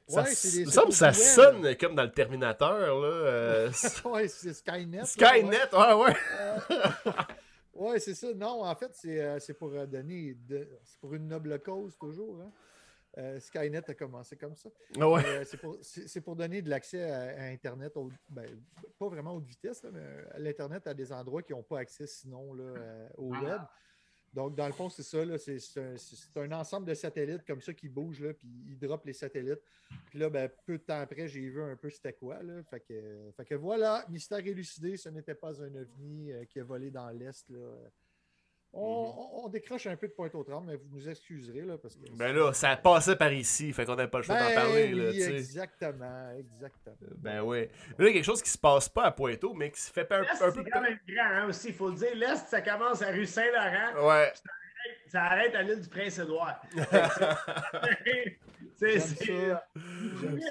Ça, 0.09 0.23
Ouais, 0.23 0.33
c'est 0.33 0.65
me 0.65 0.71
semble 0.71 0.91
ça 0.91 1.13
sonne 1.13 1.75
comme 1.77 1.95
dans 1.95 2.03
le 2.03 2.11
Terminator. 2.11 2.79
Là, 2.79 2.87
euh, 3.07 3.71
Ouais, 4.05 4.27
c'est 4.27 4.53
Skynet. 4.53 4.97
là, 4.97 5.03
ouais. 5.03 5.05
Skynet, 5.05 5.73
ouais, 5.73 5.93
ouais. 5.93 6.15
Ouais, 7.73 7.99
c'est 7.99 8.15
ça. 8.15 8.33
Non, 8.33 8.63
en 8.65 8.75
fait, 8.75 8.91
c'est 8.93 9.21
euh, 9.21 9.39
pour 9.53 9.71
euh, 9.73 9.85
donner. 9.85 10.33
de- 10.33 10.67
C'est 10.83 10.99
pour 10.99 11.13
une 11.13 11.27
noble 11.27 11.59
cause, 11.61 11.97
toujours. 11.97 12.41
hein. 12.41 12.51
Euh, 13.17 13.39
Skynet 13.39 13.89
a 13.89 13.93
commencé 13.93 14.35
comme 14.35 14.55
ça. 14.55 14.69
Ouais. 14.97 15.23
Euh, 15.25 15.43
c'est 15.45 15.57
pour, 15.57 15.77
donner 16.35 16.61
de 16.61 16.69
l'accès 16.69 17.09
à, 17.09 17.41
à 17.41 17.43
Internet, 17.45 17.95
au- 17.95 18.09
ben, 18.29 18.45
pas 18.99 19.07
vraiment 19.07 19.33
haute 19.35 19.45
vitesse, 19.45 19.81
là, 19.83 19.89
mais 19.93 20.01
à 20.31 20.39
l'Internet 20.39 20.85
à 20.87 20.93
des 20.93 21.11
endroits 21.11 21.41
qui 21.41 21.53
n'ont 21.53 21.63
pas 21.63 21.79
accès 21.79 22.05
sinon 22.05 22.53
là, 22.53 22.63
euh, 22.63 23.07
au 23.17 23.31
Ah. 23.35 23.41
web. 23.43 23.61
Donc, 24.33 24.55
dans 24.55 24.67
le 24.67 24.73
fond, 24.73 24.89
c'est 24.89 25.03
ça. 25.03 25.19
C'est 25.37 26.37
un, 26.37 26.41
un 26.41 26.51
ensemble 26.59 26.87
de 26.87 26.93
satellites 26.93 27.45
comme 27.45 27.61
ça 27.61 27.73
qui 27.73 27.89
bougent, 27.89 28.21
là, 28.21 28.33
puis 28.33 28.47
ils 28.67 28.77
droppent 28.77 29.05
les 29.05 29.13
satellites. 29.13 29.61
Puis 30.09 30.19
là, 30.19 30.29
ben, 30.29 30.49
peu 30.65 30.77
de 30.77 30.83
temps 30.83 30.99
après, 30.99 31.27
j'ai 31.27 31.41
vu 31.41 31.61
un 31.61 31.75
peu 31.75 31.89
c'était 31.89 32.13
quoi. 32.13 32.41
Là, 32.43 32.63
fait, 32.63 32.79
que, 32.81 33.31
fait 33.35 33.45
que 33.45 33.55
voilà, 33.55 34.05
mystère 34.09 34.45
élucidé, 34.45 34.97
ce 34.97 35.09
n'était 35.09 35.35
pas 35.35 35.61
un 35.61 35.75
ovni 35.75 36.31
euh, 36.31 36.45
qui 36.45 36.59
a 36.59 36.63
volé 36.63 36.91
dans 36.91 37.09
l'Est. 37.09 37.51
Là. 38.73 38.79
On, 38.79 39.47
décroche 39.49 39.87
un 39.87 39.95
peu 39.95 40.07
de 40.07 40.13
pointe 40.13 40.33
au 40.35 40.43
tremble, 40.43 40.67
mais 40.67 40.75
vous 40.75 40.87
nous 40.91 41.09
excuserez. 41.09 41.61
Là, 41.61 41.77
parce 41.77 41.95
que 41.95 42.01
Ben 42.15 42.33
là, 42.35 42.53
ça 42.53 42.75
passait 42.77 43.15
par 43.15 43.33
ici, 43.33 43.73
fait 43.73 43.85
qu'on 43.85 43.95
n'a 43.95 44.07
pas 44.07 44.19
le 44.19 44.23
choix 44.23 44.37
d'en 44.37 44.45
Ben 44.45 44.55
parler. 44.55 44.93
oui, 44.93 45.19
là, 45.19 45.29
exactement, 45.37 46.29
exactement. 46.37 46.95
Ben 47.17 47.41
ouais. 47.41 47.69
Là, 47.89 47.95
il 47.99 48.05
y 48.05 48.09
a 48.09 48.13
quelque 48.13 48.25
chose 48.25 48.43
qui 48.43 48.49
se 48.49 48.57
passe 48.57 48.87
pas 48.89 49.05
à 49.05 49.11
Pointeau, 49.11 49.53
mais 49.53 49.71
qui 49.71 49.81
se 49.81 49.91
fait 49.91 50.11
un, 50.11 50.21
un 50.21 50.51
peu. 50.51 50.63
c'est 50.63 50.69
quand 50.69 50.81
même 50.81 50.99
grand 51.07 51.23
hein, 51.25 51.47
aussi, 51.47 51.69
il 51.69 51.73
faut 51.73 51.89
le 51.89 51.95
dire. 51.95 52.15
L'Est, 52.15 52.47
ça 52.47 52.61
commence 52.61 53.01
à 53.01 53.09
rue 53.09 53.25
Saint-Laurent, 53.25 54.07
Ouais. 54.07 54.31
ça 55.07 55.23
arrête 55.23 55.55
à 55.55 55.63
l'île 55.63 55.81
du 55.81 55.89
Prince-Édouard. 55.89 56.61
C'est 58.79 58.99
ça. 58.99 59.63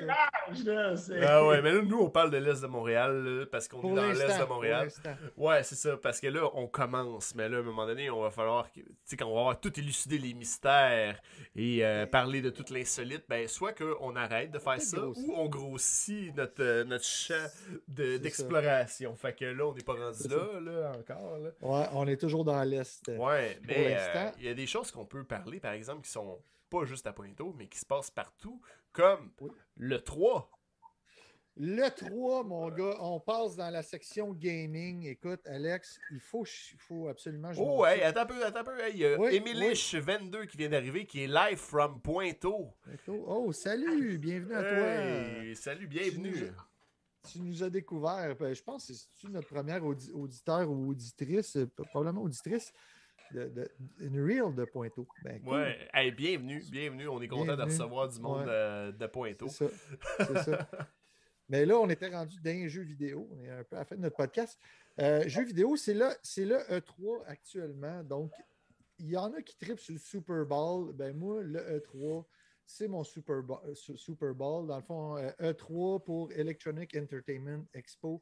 large, 0.02 0.64
là. 0.64 0.94
Ah 1.26 1.46
ouais, 1.46 1.62
mais 1.62 1.72
là, 1.72 1.82
nous, 1.82 1.98
on 2.00 2.10
parle 2.10 2.30
de 2.30 2.36
l'Est 2.36 2.60
de 2.62 2.66
Montréal, 2.66 3.24
là, 3.24 3.46
parce 3.50 3.68
qu'on 3.68 3.92
est 3.92 3.94
dans 3.94 4.06
l'Est 4.12 4.38
de 4.38 4.44
Montréal. 4.44 4.88
Ouais, 5.36 5.62
c'est 5.62 5.74
ça, 5.74 5.96
parce 5.96 6.20
que 6.20 6.26
là, 6.26 6.48
on 6.54 6.66
commence, 6.66 7.34
mais 7.34 7.48
là, 7.48 7.58
à 7.58 7.60
un 7.60 7.62
moment 7.64 7.86
donné, 7.86 8.10
on 8.10 8.20
va 8.22 8.30
falloir, 8.30 8.70
tu 8.72 8.84
sais, 9.04 9.16
quand 9.16 9.26
on 9.26 9.34
va 9.34 9.40
avoir 9.40 9.60
tout 9.60 9.78
élucidé 9.78 10.18
les 10.18 10.34
mystères 10.34 11.20
et 11.56 11.84
euh, 11.84 12.06
parler 12.06 12.42
de 12.42 12.50
tout 12.50 12.64
l'insolite, 12.70 13.24
ben, 13.28 13.46
soit 13.48 13.72
qu'on 13.72 14.14
arrête 14.16 14.50
de 14.50 14.58
faire 14.58 14.80
ça, 14.80 14.98
grossir. 14.98 15.28
ou 15.28 15.34
on 15.36 15.48
grossit 15.48 16.34
notre, 16.36 16.62
euh, 16.62 16.84
notre 16.84 17.04
champ 17.04 17.46
de- 17.88 18.18
d'exploration. 18.18 19.14
Fait 19.16 19.34
que 19.34 19.44
là, 19.46 19.64
on 19.66 19.74
n'est 19.74 19.82
pas 19.82 19.94
rendu 19.94 20.28
là, 20.28 20.60
là, 20.60 20.92
encore, 20.98 21.38
là. 21.38 21.50
Ouais, 21.62 21.86
on 21.92 22.06
est 22.06 22.16
toujours 22.16 22.44
dans 22.44 22.62
l'Est. 22.62 23.08
Ouais, 23.08 23.58
mais 23.66 23.96
euh, 23.98 24.30
il 24.38 24.44
y 24.46 24.48
a 24.48 24.54
des 24.54 24.66
choses 24.66 24.90
qu'on 24.90 25.04
peut 25.04 25.24
parler, 25.24 25.60
par 25.60 25.72
exemple, 25.72 26.02
qui 26.02 26.10
sont 26.10 26.38
pas 26.68 26.84
juste 26.84 27.06
à 27.06 27.12
Pointeau, 27.12 27.54
mais 27.56 27.66
qui 27.66 27.78
se 27.78 27.86
passent 27.86 28.10
partout, 28.10 28.60
comme 28.92 29.30
Oui. 29.40 29.50
le 29.76 30.00
3. 30.02 30.50
Le 31.60 31.88
3, 31.88 32.44
mon 32.44 32.68
gars, 32.70 32.94
on 33.00 33.18
passe 33.18 33.56
dans 33.56 33.70
la 33.70 33.82
section 33.82 34.32
gaming. 34.32 35.06
Écoute, 35.06 35.40
Alex, 35.44 35.98
il 36.12 36.20
faut, 36.20 36.44
il 36.44 36.78
faut 36.78 37.08
absolument. 37.08 37.50
Oh, 37.58 37.84
hey, 37.84 38.00
attends 38.02 38.20
un 38.20 38.26
peu, 38.26 38.44
attends 38.46 38.60
un 38.60 38.64
peu. 38.64 38.78
Hey, 38.80 38.92
il 38.92 38.98
y 39.00 39.06
a 39.06 39.18
Oui, 39.18 39.36
Emilish22 39.40 40.46
qui 40.46 40.56
vient 40.56 40.68
d'arriver, 40.68 41.04
qui 41.04 41.24
est 41.24 41.26
live 41.26 41.58
from 41.58 42.00
Pointeau. 42.00 42.72
Oh, 43.08 43.50
salut, 43.52 44.18
bienvenue 44.18 44.54
à 44.54 44.62
toi. 44.62 44.70
Hey, 44.86 45.56
salut, 45.56 45.88
bienvenue. 45.88 46.32
Tu 46.32 46.40
nous, 46.44 46.52
tu 47.32 47.40
nous 47.40 47.62
as 47.64 47.70
découvert, 47.70 48.36
ben, 48.36 48.54
je 48.54 48.62
pense 48.62 48.86
que 48.86 48.92
c'est 48.94 49.28
notre 49.28 49.48
première 49.48 49.84
audi- 49.84 50.12
auditeur 50.12 50.70
ou 50.70 50.90
auditrice, 50.90 51.56
euh, 51.56 51.66
probablement 51.90 52.22
auditrice, 52.22 52.72
de, 53.32 53.48
de, 53.48 53.70
une 54.00 54.20
reel 54.24 54.54
de 54.54 54.64
Pointeau. 54.64 55.06
Ben, 55.22 55.40
cool. 55.42 55.54
Ouais, 55.54 55.88
hey, 55.94 56.10
bienvenue, 56.12 56.62
bienvenue. 56.70 57.08
On 57.08 57.20
est 57.20 57.28
content 57.28 57.56
de 57.56 57.62
recevoir 57.62 58.08
du 58.08 58.20
monde 58.20 58.40
Ouais. 58.46 58.46
euh, 58.48 58.92
de 58.92 59.06
Pointeau. 59.06 59.48
C'est 59.48 59.68
ça. 60.44 60.68
Mais 61.48 61.64
là, 61.64 61.78
on 61.78 61.88
était 61.88 62.08
rendu 62.08 62.36
dans 62.40 62.50
les 62.50 62.68
jeux 62.68 62.82
vidéo. 62.82 63.26
On 63.32 63.40
est 63.42 63.48
un 63.50 63.64
peu 63.64 63.76
à 63.76 63.80
la 63.80 63.84
fin 63.86 63.96
de 63.96 64.02
notre 64.02 64.16
podcast. 64.16 64.58
Euh, 65.00 65.26
jeux 65.28 65.44
vidéo, 65.44 65.76
c'est 65.76 65.94
là, 65.94 66.14
c'est 66.22 66.44
le 66.44 66.56
E3 66.56 67.24
actuellement. 67.26 68.02
Donc, 68.04 68.32
il 68.98 69.08
y 69.08 69.16
en 69.16 69.32
a 69.32 69.40
qui 69.40 69.56
tripent 69.56 69.78
sur 69.80 69.94
le 69.94 69.98
Super 70.00 70.44
Bowl. 70.44 70.92
Ben 70.92 71.16
moi, 71.16 71.42
le 71.42 71.58
E3, 71.78 72.24
c'est 72.66 72.86
mon 72.88 73.02
Super 73.02 73.42
Bowl, 73.42 73.60
euh, 73.66 73.74
Su- 73.74 73.96
Super 73.96 74.34
Bowl. 74.34 74.66
Dans 74.66 74.76
le 74.76 74.82
fond, 74.82 75.16
euh, 75.16 75.30
E3 75.40 76.04
pour 76.04 76.30
Electronic 76.32 76.94
Entertainment 76.96 77.64
Expo. 77.72 78.20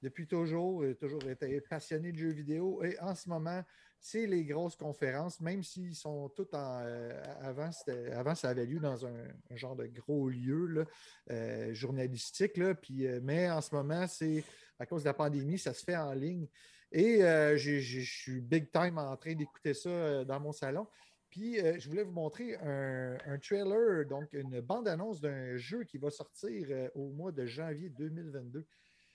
Depuis 0.00 0.28
toujours, 0.28 0.84
j'ai 0.84 0.94
toujours 0.94 1.24
été 1.28 1.60
passionné 1.62 2.12
de 2.12 2.18
jeux 2.18 2.30
vidéo. 2.32 2.80
Et 2.84 2.96
en 3.00 3.16
ce 3.16 3.28
moment, 3.28 3.64
c'est 4.00 4.26
les 4.26 4.44
grosses 4.44 4.76
conférences, 4.76 5.40
même 5.40 5.62
s'ils 5.62 5.94
sont 5.94 6.28
tous 6.30 6.48
en. 6.52 6.80
euh, 6.82 7.22
avant, 7.40 7.70
avant, 8.12 8.34
ça 8.34 8.50
avait 8.50 8.66
lieu 8.66 8.78
dans 8.78 9.06
un, 9.06 9.16
genre 9.50 9.76
de 9.76 9.86
gros 9.86 10.28
lieu 10.28 10.86
euh, 11.30 11.74
journalistique. 11.74 12.60
Puis, 12.80 13.06
euh, 13.06 13.20
mais 13.22 13.50
en 13.50 13.60
ce 13.60 13.74
moment, 13.74 14.06
c'est 14.06 14.44
à 14.78 14.86
cause 14.86 15.02
de 15.02 15.08
la 15.08 15.14
pandémie, 15.14 15.58
ça 15.58 15.74
se 15.74 15.84
fait 15.84 15.96
en 15.96 16.12
ligne. 16.12 16.46
Et 16.90 17.20
je 17.20 18.00
suis 18.00 18.40
big 18.40 18.70
time 18.70 18.96
en 18.96 19.14
train 19.16 19.34
d'écouter 19.34 19.74
ça 19.74 20.24
dans 20.24 20.40
mon 20.40 20.52
salon. 20.52 20.86
Puis 21.28 21.56
je 21.56 21.86
voulais 21.86 22.02
vous 22.02 22.12
montrer 22.12 22.56
un, 22.56 23.18
un 23.26 23.38
trailer, 23.38 24.06
donc 24.06 24.32
une 24.32 24.62
bande-annonce 24.62 25.20
d'un 25.20 25.58
jeu 25.58 25.84
qui 25.84 25.98
va 25.98 26.08
sortir 26.08 26.88
au 26.94 27.10
mois 27.10 27.30
de 27.30 27.44
janvier 27.44 27.90
2022 27.90 28.64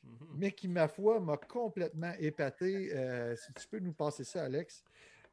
Mhm. 0.04 0.28
mais 0.36 0.52
qui, 0.52 0.68
ma 0.68 0.88
foi, 0.88 1.20
m'a 1.20 1.38
complètement 1.38 2.14
épaté. 2.20 2.94
Euh, 2.94 3.36
si 3.36 3.54
tu 3.54 3.68
peux 3.68 3.80
nous 3.80 3.94
passer 3.94 4.24
ça, 4.24 4.44
Alex. 4.44 4.84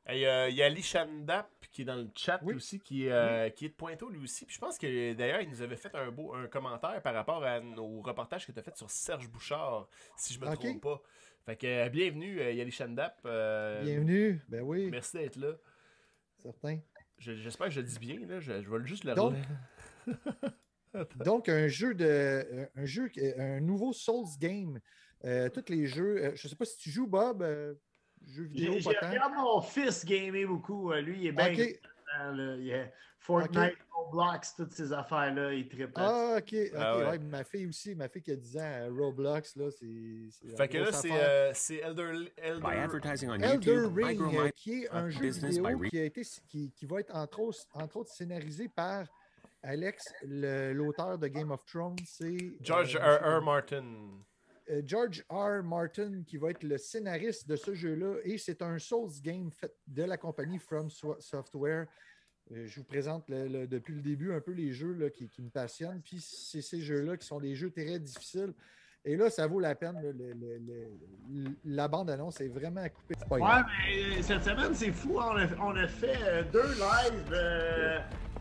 Et 0.09 0.15
Il 0.15 0.21
y 0.21 0.27
a- 0.27 0.49
il 0.49 0.57
y 0.57 0.63
a 0.63 0.67
Ali 0.67 0.83
Chandap 0.83 1.49
qui 1.71 1.83
est 1.83 1.85
dans 1.85 1.97
le 1.97 2.09
chat 2.17 2.41
Oui. 2.43 2.55
aussi, 2.55 2.81
qui, 2.81 3.07
est, 3.07 3.13
euh, 3.13 3.51
qui 3.51 3.67
est 3.67 3.69
de 3.69 3.75
Pointeau 3.75 4.09
lui 4.09 4.23
aussi. 4.25 4.47
Puis 4.47 4.55
je 4.55 4.61
pense 4.61 4.79
que 4.79 5.13
d'ailleurs, 5.13 5.41
il 5.43 5.51
nous 5.51 5.61
avait 5.63 5.77
fait 5.77 5.95
un 5.95 6.11
beau 6.11 6.35
un 6.35 6.47
commentaire 6.49 7.01
par 7.03 7.13
rapport 7.15 7.45
à 7.45 7.61
nos 7.61 8.01
reportages 8.01 8.47
que 8.47 8.53
tu 8.53 8.59
as 8.59 8.63
fait 8.63 8.75
sur 8.77 8.91
Serge 8.91 9.29
Bouchard, 9.29 9.89
si 10.17 10.33
je 10.35 10.41
me 10.41 10.47
trompe 10.55 10.81
pas. 10.81 11.03
Fait 11.45 11.57
que 11.57 11.67
euh, 11.67 11.89
bienvenue, 11.91 12.41
euh, 12.41 12.51
Yali 12.53 12.71
Chandap. 12.71 13.21
euh, 13.27 13.83
Bienvenue. 13.83 14.41
Ben 14.49 14.63
oui, 14.63 14.89
Merci 14.91 15.19
d'être 15.19 15.37
là. 15.37 15.53
certain. 16.39 16.79
Je- 17.19 17.35
J'espère 17.35 17.67
que 17.67 17.73
je 17.75 17.81
le 17.81 17.87
dis 17.87 17.99
bien. 17.99 18.19
Là. 18.27 18.41
Je, 18.41 18.63
je 18.63 18.71
vais 18.71 18.87
juste 18.87 19.05
le 19.05 19.15
Donc. 19.15 19.35
Donc, 21.25 21.49
un 21.49 21.69
jeu 21.69 21.95
de. 21.95 22.69
Un 22.77 22.85
jeu, 22.85 23.11
un 23.39 23.61
nouveau 23.61 23.93
Souls 23.93 24.27
game. 24.39 24.79
Euh, 25.25 25.49
tous 25.51 25.69
les 25.69 25.87
jeux. 25.87 26.17
euh, 26.25 26.33
je 26.35 26.49
sais 26.49 26.57
pas 26.57 26.65
si 26.65 26.79
tu 26.79 26.91
joues, 26.91 27.07
Bob. 27.07 27.43
euh, 27.43 27.75
jeux 28.27 28.45
vidéo, 28.45 28.75
J'ai 28.79 28.89
regardé 28.89 29.35
mon 29.37 29.61
fils 29.61 30.05
gamer 30.05 30.47
beaucoup. 30.47 30.93
euh, 30.93 31.01
Lui, 31.01 31.19
il 31.21 31.27
est 31.29 31.33
bien. 31.33 31.55
Fortnite, 33.19 33.77
Roblox, 33.93 34.55
toutes 34.57 34.73
ces 34.73 34.95
affaires-là, 34.95 35.53
il 35.53 35.69
triple. 35.69 35.93
Ah, 35.97 36.37
ok. 36.39 36.43
ok, 36.43 36.73
Ah 36.75 36.97
ouais. 36.97 37.07
ouais, 37.07 37.19
ma 37.19 37.45
fille 37.45 37.67
aussi, 37.67 37.95
ma 37.95 38.09
fille 38.09 38.23
qui 38.23 38.33
a 38.33 38.37
10 38.37 38.57
ans, 38.57 38.61
euh, 38.63 38.91
Roblox, 38.91 39.57
là, 39.57 39.71
c'est. 39.71 40.57
Fait 40.57 40.69
que 40.69 40.79
là, 40.79 40.91
c'est 40.91 41.13
euh, 41.13 41.53
Elder, 41.87 42.31
Elder... 42.39 42.61
By 42.67 42.77
advertising 42.79 43.29
on 43.29 43.35
Elder 43.35 43.73
YouTube, 43.73 43.95
Ring, 43.95 44.21
euh, 44.23 44.49
qui 44.57 44.85
est 44.85 44.91
un 44.91 45.11
jeu 45.11 45.29
vidéo 45.29 45.77
by 45.79 45.91
qui, 45.91 45.99
a 45.99 46.05
été, 46.05 46.23
qui, 46.49 46.73
qui 46.73 46.87
va 46.87 47.01
être 47.01 47.15
entre 47.15 47.41
autres, 47.41 47.59
entre 47.75 47.99
autres 47.99 48.11
scénarisé 48.11 48.69
par 48.69 49.05
Alex, 49.63 50.03
le- 50.23 50.73
l'auteur 50.73 51.19
de 51.19 51.27
Game 51.29 51.51
of 51.51 51.65
Thrones. 51.67 51.97
C'est 52.07 52.55
George 52.61 52.97
euh, 52.97 53.19
R. 53.39 53.41
R. 53.41 53.43
Martin. 53.45 53.85
euh, 54.71 54.83
George 54.87 55.25
R. 55.29 55.63
Martin 55.63 56.23
qui 56.27 56.37
va 56.39 56.51
être 56.51 56.63
le 56.63 56.79
scénariste 56.79 57.47
de 57.49 57.57
ce 57.57 57.75
jeu-là. 57.75 58.17
Et 58.25 58.39
c'est 58.39 58.63
un 58.63 58.79
Souls 58.79 59.11
game 59.23 59.51
fait 59.51 59.73
de 59.87 60.05
la 60.05 60.17
compagnie 60.17 60.59
From 60.59 60.89
So- 60.91 61.17
Software. 61.21 61.87
Euh, 62.53 62.67
Je 62.67 62.81
vous 62.81 62.85
présente 62.85 63.29
le- 63.29 63.49
le- 63.49 63.67
depuis 63.67 63.95
le 63.95 64.01
début 64.01 64.33
un 64.33 64.41
peu 64.41 64.53
les 64.53 64.73
jeux 64.73 64.93
là, 64.95 65.11
qui, 65.11 65.29
qui 65.29 65.43
me 65.43 65.51
passionnent. 65.51 66.01
Puis 66.03 66.21
c'est 66.21 66.63
ces 66.63 66.81
jeux-là 66.81 67.17
qui 67.17 67.27
sont 67.27 67.39
des 67.41 67.55
jeux 67.55 67.71
très 67.71 67.99
difficiles. 67.99 68.55
Et 69.05 69.17
là, 69.17 69.31
ça 69.31 69.47
vaut 69.47 69.61
la 69.61 69.75
peine. 69.75 69.95
là, 69.95 70.03
le- 70.03 70.13
le- 70.13 70.59
le- 70.59 70.91
le- 71.31 71.51
la 71.65 71.89
bande-annonce 71.89 72.41
est 72.41 72.49
vraiment 72.49 72.83
à 72.83 72.89
couper. 72.91 73.15
Ouais, 73.31 73.41
mais 73.89 74.23
cette 74.23 74.43
semaine, 74.43 74.75
c'est 74.75 74.93
fou. 74.93 75.17
On 75.17 75.37
a, 75.37 75.47
on 75.61 75.75
a 75.77 75.87
fait 75.89 76.45
deux 76.53 76.73
lives 76.75 77.31
euh, 77.33 77.99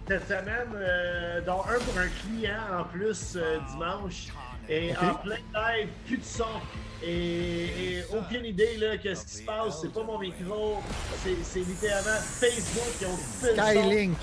cette 0.10 0.28
semaine, 0.28 0.68
euh, 0.76 1.42
dont 1.42 1.62
un 1.62 1.80
pour 1.80 1.98
un 1.98 2.08
client 2.22 2.60
en 2.80 2.84
plus 2.84 3.36
euh, 3.36 3.60
dimanche. 3.72 4.28
Et 4.72 4.92
en 5.02 5.16
plein 5.16 5.38
live, 5.56 5.88
plus 6.06 6.18
de 6.18 6.24
son. 6.24 6.44
Et, 7.02 7.66
et 7.98 8.04
aucune 8.16 8.46
idée, 8.46 8.78
là, 8.78 8.98
qu'est-ce 8.98 9.26
qui 9.26 9.32
se 9.38 9.42
passe. 9.44 9.82
C'est 9.82 9.92
pas 9.92 10.04
mon 10.04 10.20
micro. 10.20 10.84
C'est 11.24 11.36
c'est 11.44 11.60
littéralement 11.62 12.20
Facebook 12.22 12.84
qui 13.00 13.06
ont 13.06 13.16
coupé. 13.16 13.56
Skylink. 13.56 14.18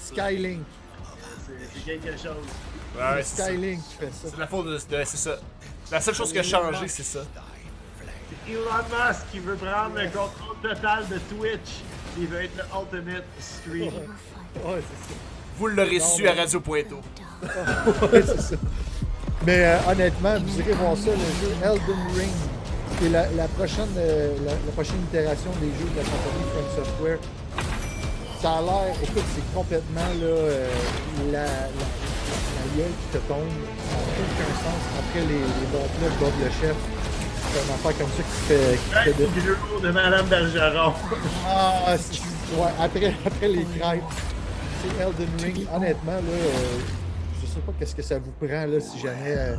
Skylink. 0.00 0.62
C'est 1.44 1.52
c'est 1.74 1.84
quelque 1.84 2.12
chose. 2.12 2.46
Ouais, 2.96 3.02
ouais, 3.14 3.22
c'est 3.24 3.36
ça. 3.36 3.44
Skylink 3.46 3.80
qui 3.88 3.94
fait 3.96 4.12
ça. 4.12 4.28
C'est 4.30 4.38
la 4.38 4.46
faute 4.46 4.66
de, 4.66 4.72
de- 4.74 5.04
c'est 5.04 5.16
ça. 5.16 5.36
La 5.90 6.00
seule 6.00 6.14
chose 6.14 6.32
qui 6.32 6.38
a 6.38 6.42
changé, 6.44 6.86
c'est 6.86 7.02
ça. 7.02 7.20
C'est 8.46 8.52
Elon 8.52 8.62
Musk 8.90 9.20
qui 9.32 9.38
veut 9.40 9.56
prendre 9.56 9.96
le 9.96 10.06
contrôle 10.08 10.56
total 10.62 11.08
de 11.08 11.18
Twitch. 11.34 11.80
Il 12.16 12.26
veut 12.28 12.42
être 12.44 12.56
le 12.56 12.98
ultimate 13.00 13.24
stream. 13.40 13.92
Ouais, 14.56 14.80
c'est 14.80 15.08
ça. 15.12 15.18
Vous 15.58 15.66
l'aurez 15.68 16.00
su 16.00 16.22
mais- 16.22 16.28
à 16.28 16.34
Radio 16.34 16.60
Pointo. 16.60 16.96
Ouais, 18.12 18.22
c'est 18.26 18.40
ça. 18.40 18.56
Mais 19.46 19.64
euh, 19.64 19.76
honnêtement, 19.90 20.34
vous 20.38 20.58
irez 20.60 20.72
voir 20.74 20.94
ça, 20.96 21.10
le 21.10 21.16
jeu 21.40 21.54
Elden 21.64 22.14
Ring, 22.14 22.30
qui 22.98 23.06
est 23.06 23.08
la, 23.08 23.26
la 23.30 23.48
prochaine, 23.48 23.88
euh, 23.96 24.34
la, 24.44 24.52
la 24.52 24.72
prochaine 24.74 25.00
itération 25.08 25.50
des 25.60 25.68
jeux 25.78 25.88
de 25.90 25.96
la 25.96 26.02
compagnie 26.04 26.46
From 26.52 26.84
Software. 26.84 27.18
Ça 28.42 28.50
a 28.58 28.60
l'air, 28.60 28.94
écoute, 29.02 29.24
c'est 29.34 29.54
complètement 29.54 30.00
là, 30.20 30.26
euh, 30.26 30.68
la, 31.32 31.42
la, 31.44 31.46
la 31.48 32.64
gueule 32.76 32.92
qui 33.00 33.18
te 33.18 33.22
tombe. 33.28 33.48
Ça 33.88 33.96
n'a 33.96 34.20
aucun 34.20 34.52
sens. 34.60 34.82
Après 34.98 35.20
les, 35.20 35.40
les 35.40 35.68
bons 35.72 35.88
plats 35.98 36.08
de 36.10 36.20
Bob 36.20 36.32
le 36.44 36.50
chef, 36.60 36.76
c'est 37.52 37.60
un 37.60 37.74
affaire 37.74 37.98
comme 37.98 38.12
ça 38.16 38.22
qui 38.22 38.40
fait, 38.48 38.78
qui 38.78 39.04
fait 39.04 39.80
de... 39.80 39.86
De 39.86 39.90
Madame 39.92 40.26
Bergeron. 40.26 40.92
Ah, 41.48 41.94
ouais, 41.96 42.68
après, 42.78 43.14
après 43.26 43.48
les 43.48 43.64
crêpes, 43.64 44.02
Elden 44.88 45.28
Ring. 45.42 45.66
Honnêtement, 45.74 46.12
là, 46.12 46.18
euh, 46.32 46.78
je 47.40 47.46
sais 47.46 47.60
pas 47.60 47.72
qu'est-ce 47.78 47.94
que 47.94 48.02
ça 48.02 48.18
vous 48.18 48.32
prend 48.32 48.66
là, 48.66 48.80
si 48.80 48.98
jamais, 48.98 49.34
euh, 49.36 49.56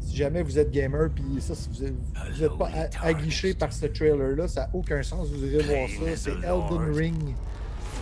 si 0.00 0.16
jamais 0.16 0.42
vous 0.42 0.58
êtes 0.58 0.70
gamer 0.70 1.08
puis 1.14 1.24
ça, 1.40 1.54
si 1.54 1.68
vous 1.72 1.84
êtes, 1.84 1.94
vous 2.34 2.42
êtes 2.44 2.58
pas 2.58 2.70
aguiché 3.02 3.54
par 3.54 3.72
ce 3.72 3.86
trailer-là, 3.86 4.48
ça 4.48 4.62
n'a 4.62 4.70
aucun 4.74 5.02
sens. 5.02 5.28
Vous 5.28 5.44
irez 5.44 5.62
voir 5.64 5.88
ça. 5.88 6.16
C'est 6.16 6.30
Elden 6.32 6.94
Ring. 6.94 7.34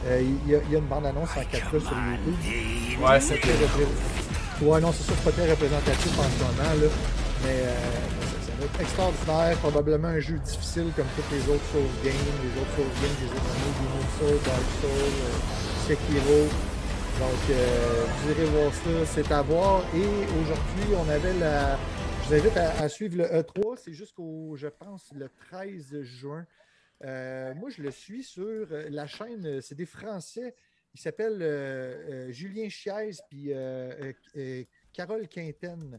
Euh, 0.06 0.20
Il 0.20 0.50
y, 0.50 0.54
a- 0.56 0.60
il 0.66 0.72
y 0.72 0.74
a 0.74 0.78
une 0.78 0.86
bande-annonce 0.86 1.30
en 1.36 1.42
4K 1.42 1.78
sur 1.80 1.92
YouTube. 1.92 3.00
Ouais, 3.02 3.20
c'est 3.20 3.38
très 3.38 3.52
repré- 3.52 3.86
Ouais, 4.66 4.80
non, 4.80 4.92
c'est 4.92 5.04
c'est 5.04 5.22
pas 5.24 5.30
très 5.30 5.48
représentatif 5.50 6.18
en 6.18 6.22
ce 6.24 6.38
moment, 6.42 6.74
là. 6.82 6.88
Mais 7.44 7.58
euh, 7.66 7.74
ça, 8.20 8.36
ça 8.46 8.52
va 8.58 8.64
être 8.66 8.80
extraordinaire, 8.80 9.56
probablement 9.58 10.08
un 10.08 10.20
jeu 10.20 10.38
difficile 10.44 10.86
comme 10.96 11.06
tous 11.16 11.34
les 11.34 11.42
autres 11.52 11.64
Souls 11.72 11.90
games, 12.04 12.14
les 12.42 12.60
autres 12.60 12.74
Souls 12.76 12.94
games, 13.02 13.18
les 13.22 13.30
autres 13.30 14.12
Souls, 14.18 14.40
Dark 14.44 14.66
Souls, 14.80 14.90
euh, 14.90 15.61
Sekiro. 15.86 16.44
Donc, 17.18 17.50
euh, 17.50 18.04
vous 18.06 18.30
irez 18.30 18.44
voir 18.46 18.72
ça, 18.72 19.06
c'est 19.06 19.32
à 19.32 19.42
voir. 19.42 19.84
Et 19.94 20.40
aujourd'hui, 20.40 20.94
on 20.96 21.08
avait 21.08 21.34
la. 21.38 21.76
Je 22.22 22.28
vous 22.28 22.34
invite 22.34 22.56
à, 22.56 22.88
suivre 22.88 23.16
le 23.16 23.24
E3, 23.24 23.76
c'est 23.76 23.92
jusqu'au, 23.92 24.54
je 24.56 24.68
pense, 24.68 25.12
le 25.12 25.28
13 25.50 26.02
juin. 26.02 26.46
Euh, 27.04 27.52
moi, 27.56 27.68
je 27.70 27.82
le 27.82 27.90
suis 27.90 28.22
sur 28.22 28.44
euh, 28.44 28.86
la 28.90 29.06
chaîne, 29.06 29.60
c'est 29.60 29.74
des 29.74 29.86
Français. 29.86 30.54
Il 30.94 31.00
s'appelle 31.00 32.30
Julien 32.30 32.68
Chiez 32.68 33.10
puis 33.28 33.50
Carole 34.92 35.26
Quinten. 35.26 35.98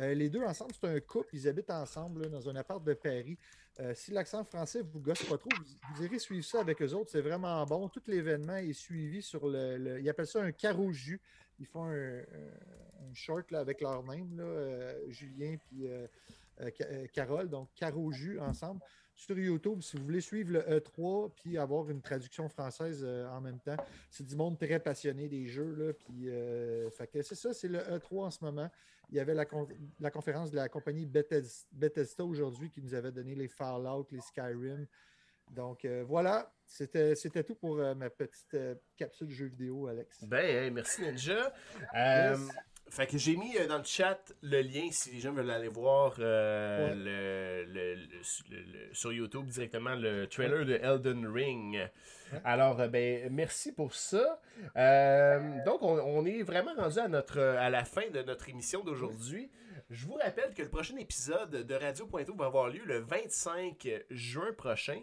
Euh, 0.00 0.14
les 0.14 0.28
deux 0.28 0.42
ensemble, 0.42 0.72
c'est 0.78 0.86
un 0.86 1.00
couple. 1.00 1.28
Ils 1.32 1.48
habitent 1.48 1.70
ensemble 1.70 2.30
dans 2.30 2.48
un 2.48 2.56
appart 2.56 2.82
de 2.82 2.94
Paris. 2.94 3.36
Euh, 3.80 3.94
si 3.94 4.10
l'accent 4.10 4.44
français 4.44 4.82
vous 4.82 5.00
gosse 5.00 5.22
pas 5.22 5.38
trop, 5.38 5.50
vous, 5.94 6.04
irez 6.04 6.18
suivre 6.18 6.44
ça 6.44 6.60
avec 6.60 6.82
eux 6.82 6.92
autres. 6.94 7.10
C'est 7.10 7.20
vraiment 7.20 7.64
bon. 7.64 7.88
Tout 7.88 8.02
l'événement 8.06 8.56
est 8.56 8.72
suivi 8.72 9.22
sur 9.22 9.48
le, 9.48 10.00
Ils 10.00 10.08
appellent 10.08 10.26
ça 10.26 10.42
un 10.42 10.52
carreau 10.52 10.90
jus. 10.90 11.20
Ils 11.60 11.66
font 11.66 11.84
un, 11.84 12.18
un- 12.18 13.14
short 13.14 13.50
là, 13.50 13.60
avec 13.60 13.80
leur 13.80 14.02
name, 14.02 14.36
là, 14.36 14.44
euh, 14.44 15.10
Julien 15.10 15.56
puis 15.56 15.88
euh, 15.88 16.06
Carole. 17.12 17.48
Donc, 17.48 17.70
carreau 17.74 18.10
jus 18.12 18.38
ensemble 18.38 18.80
sur 19.18 19.36
YouTube 19.38 19.82
si 19.82 19.96
vous 19.96 20.04
voulez 20.04 20.20
suivre 20.20 20.52
le 20.52 20.60
E3 20.60 21.32
puis 21.34 21.58
avoir 21.58 21.90
une 21.90 22.00
traduction 22.00 22.48
française 22.48 23.02
euh, 23.04 23.28
en 23.28 23.40
même 23.40 23.58
temps. 23.58 23.76
C'est 24.10 24.24
du 24.24 24.36
monde 24.36 24.56
très 24.58 24.78
passionné 24.78 25.28
des 25.28 25.44
jeux. 25.46 25.74
Là, 25.74 25.92
puis, 25.92 26.30
euh, 26.30 26.88
fait 26.90 27.08
que 27.08 27.20
c'est 27.22 27.34
ça, 27.34 27.52
c'est 27.52 27.68
le 27.68 27.78
E3 27.80 28.26
en 28.26 28.30
ce 28.30 28.44
moment. 28.44 28.70
Il 29.10 29.16
y 29.16 29.20
avait 29.20 29.34
la, 29.34 29.44
con- 29.44 29.66
la 30.00 30.10
conférence 30.10 30.50
de 30.50 30.56
la 30.56 30.68
compagnie 30.68 31.04
Bethes- 31.06 31.66
Bethesda 31.72 32.24
aujourd'hui 32.24 32.70
qui 32.70 32.80
nous 32.80 32.94
avait 32.94 33.10
donné 33.10 33.34
les 33.34 33.48
Fallout, 33.48 34.06
les 34.12 34.20
Skyrim. 34.20 34.86
Donc 35.50 35.84
euh, 35.84 36.04
voilà, 36.06 36.52
c'était 36.66 37.14
c'était 37.14 37.42
tout 37.42 37.54
pour 37.54 37.76
ma 37.96 38.10
petite 38.10 38.54
capsule 38.96 39.30
jeu 39.30 39.46
vidéo, 39.46 39.86
Alex. 39.86 40.22
Ben, 40.26 40.44
hey, 40.44 40.70
merci 40.70 41.00
Ninja. 41.02 41.52
Yes. 41.94 42.38
Fait 42.90 43.06
que 43.06 43.18
j'ai 43.18 43.36
mis 43.36 43.56
euh, 43.58 43.66
dans 43.66 43.78
le 43.78 43.84
chat 43.84 44.18
le 44.42 44.60
lien 44.62 44.88
si 44.90 45.10
les 45.12 45.20
gens 45.20 45.32
veulent 45.32 45.50
aller 45.50 45.68
voir 45.68 46.14
euh, 46.18 46.88
Ouais. 46.88 46.94
le, 47.66 47.94
le- 47.94 48.94
sur 48.94 49.12
YouTube 49.12 49.46
directement 49.46 49.94
le 49.94 50.26
trailer 50.26 50.64
de 50.64 50.74
Elden 50.82 51.26
Ring. 51.26 51.86
Alors, 52.44 52.80
euh, 52.80 52.88
ben, 52.88 53.28
merci 53.32 53.72
pour 53.72 53.94
ça. 53.94 54.40
Euh, 54.76 55.64
donc, 55.64 55.82
on, 55.82 55.98
on 55.98 56.24
est 56.26 56.42
vraiment 56.42 56.74
rendu 56.76 56.98
à, 56.98 57.08
notre, 57.08 57.38
à 57.40 57.70
la 57.70 57.84
fin 57.84 58.08
de 58.12 58.22
notre 58.22 58.48
émission 58.48 58.82
d'aujourd'hui. 58.82 59.50
Je 59.90 60.04
vous 60.04 60.18
rappelle 60.22 60.52
que 60.52 60.60
le 60.60 60.68
prochain 60.68 60.98
épisode 60.98 61.50
de 61.50 61.74
Radio 61.74 62.04
Pointeau 62.06 62.34
va 62.34 62.44
avoir 62.44 62.68
lieu 62.68 62.82
le 62.84 62.98
25 62.98 63.88
juin 64.10 64.52
prochain. 64.52 65.00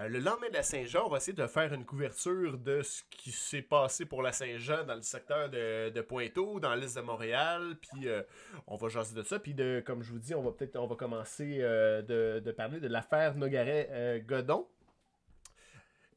Euh, 0.00 0.08
le 0.08 0.18
lendemain 0.18 0.48
de 0.48 0.54
la 0.54 0.64
Saint-Jean, 0.64 1.06
on 1.06 1.08
va 1.08 1.18
essayer 1.18 1.34
de 1.34 1.46
faire 1.46 1.72
une 1.72 1.84
couverture 1.84 2.58
de 2.58 2.82
ce 2.82 3.04
qui 3.10 3.30
s'est 3.30 3.62
passé 3.62 4.04
pour 4.04 4.22
la 4.22 4.32
Saint-Jean 4.32 4.82
dans 4.82 4.96
le 4.96 5.02
secteur 5.02 5.50
de, 5.50 5.90
de 5.90 6.00
Pointeau, 6.00 6.58
dans 6.58 6.74
l'est 6.74 6.96
de 6.96 7.00
Montréal. 7.00 7.76
Puis 7.80 8.08
euh, 8.08 8.22
on 8.66 8.74
va 8.74 8.88
jaser 8.88 9.14
de 9.14 9.22
ça. 9.22 9.38
Puis 9.38 9.54
comme 9.86 10.02
je 10.02 10.10
vous 10.10 10.18
dis, 10.18 10.34
on 10.34 10.42
va 10.42 10.50
peut-être 10.50 10.74
on 10.74 10.88
commencer 10.88 11.58
euh, 11.60 12.02
de, 12.02 12.40
de 12.40 12.50
parler 12.50 12.80
de 12.80 12.88
l'affaire 12.88 13.36
Nogaret-Godon. 13.36 14.66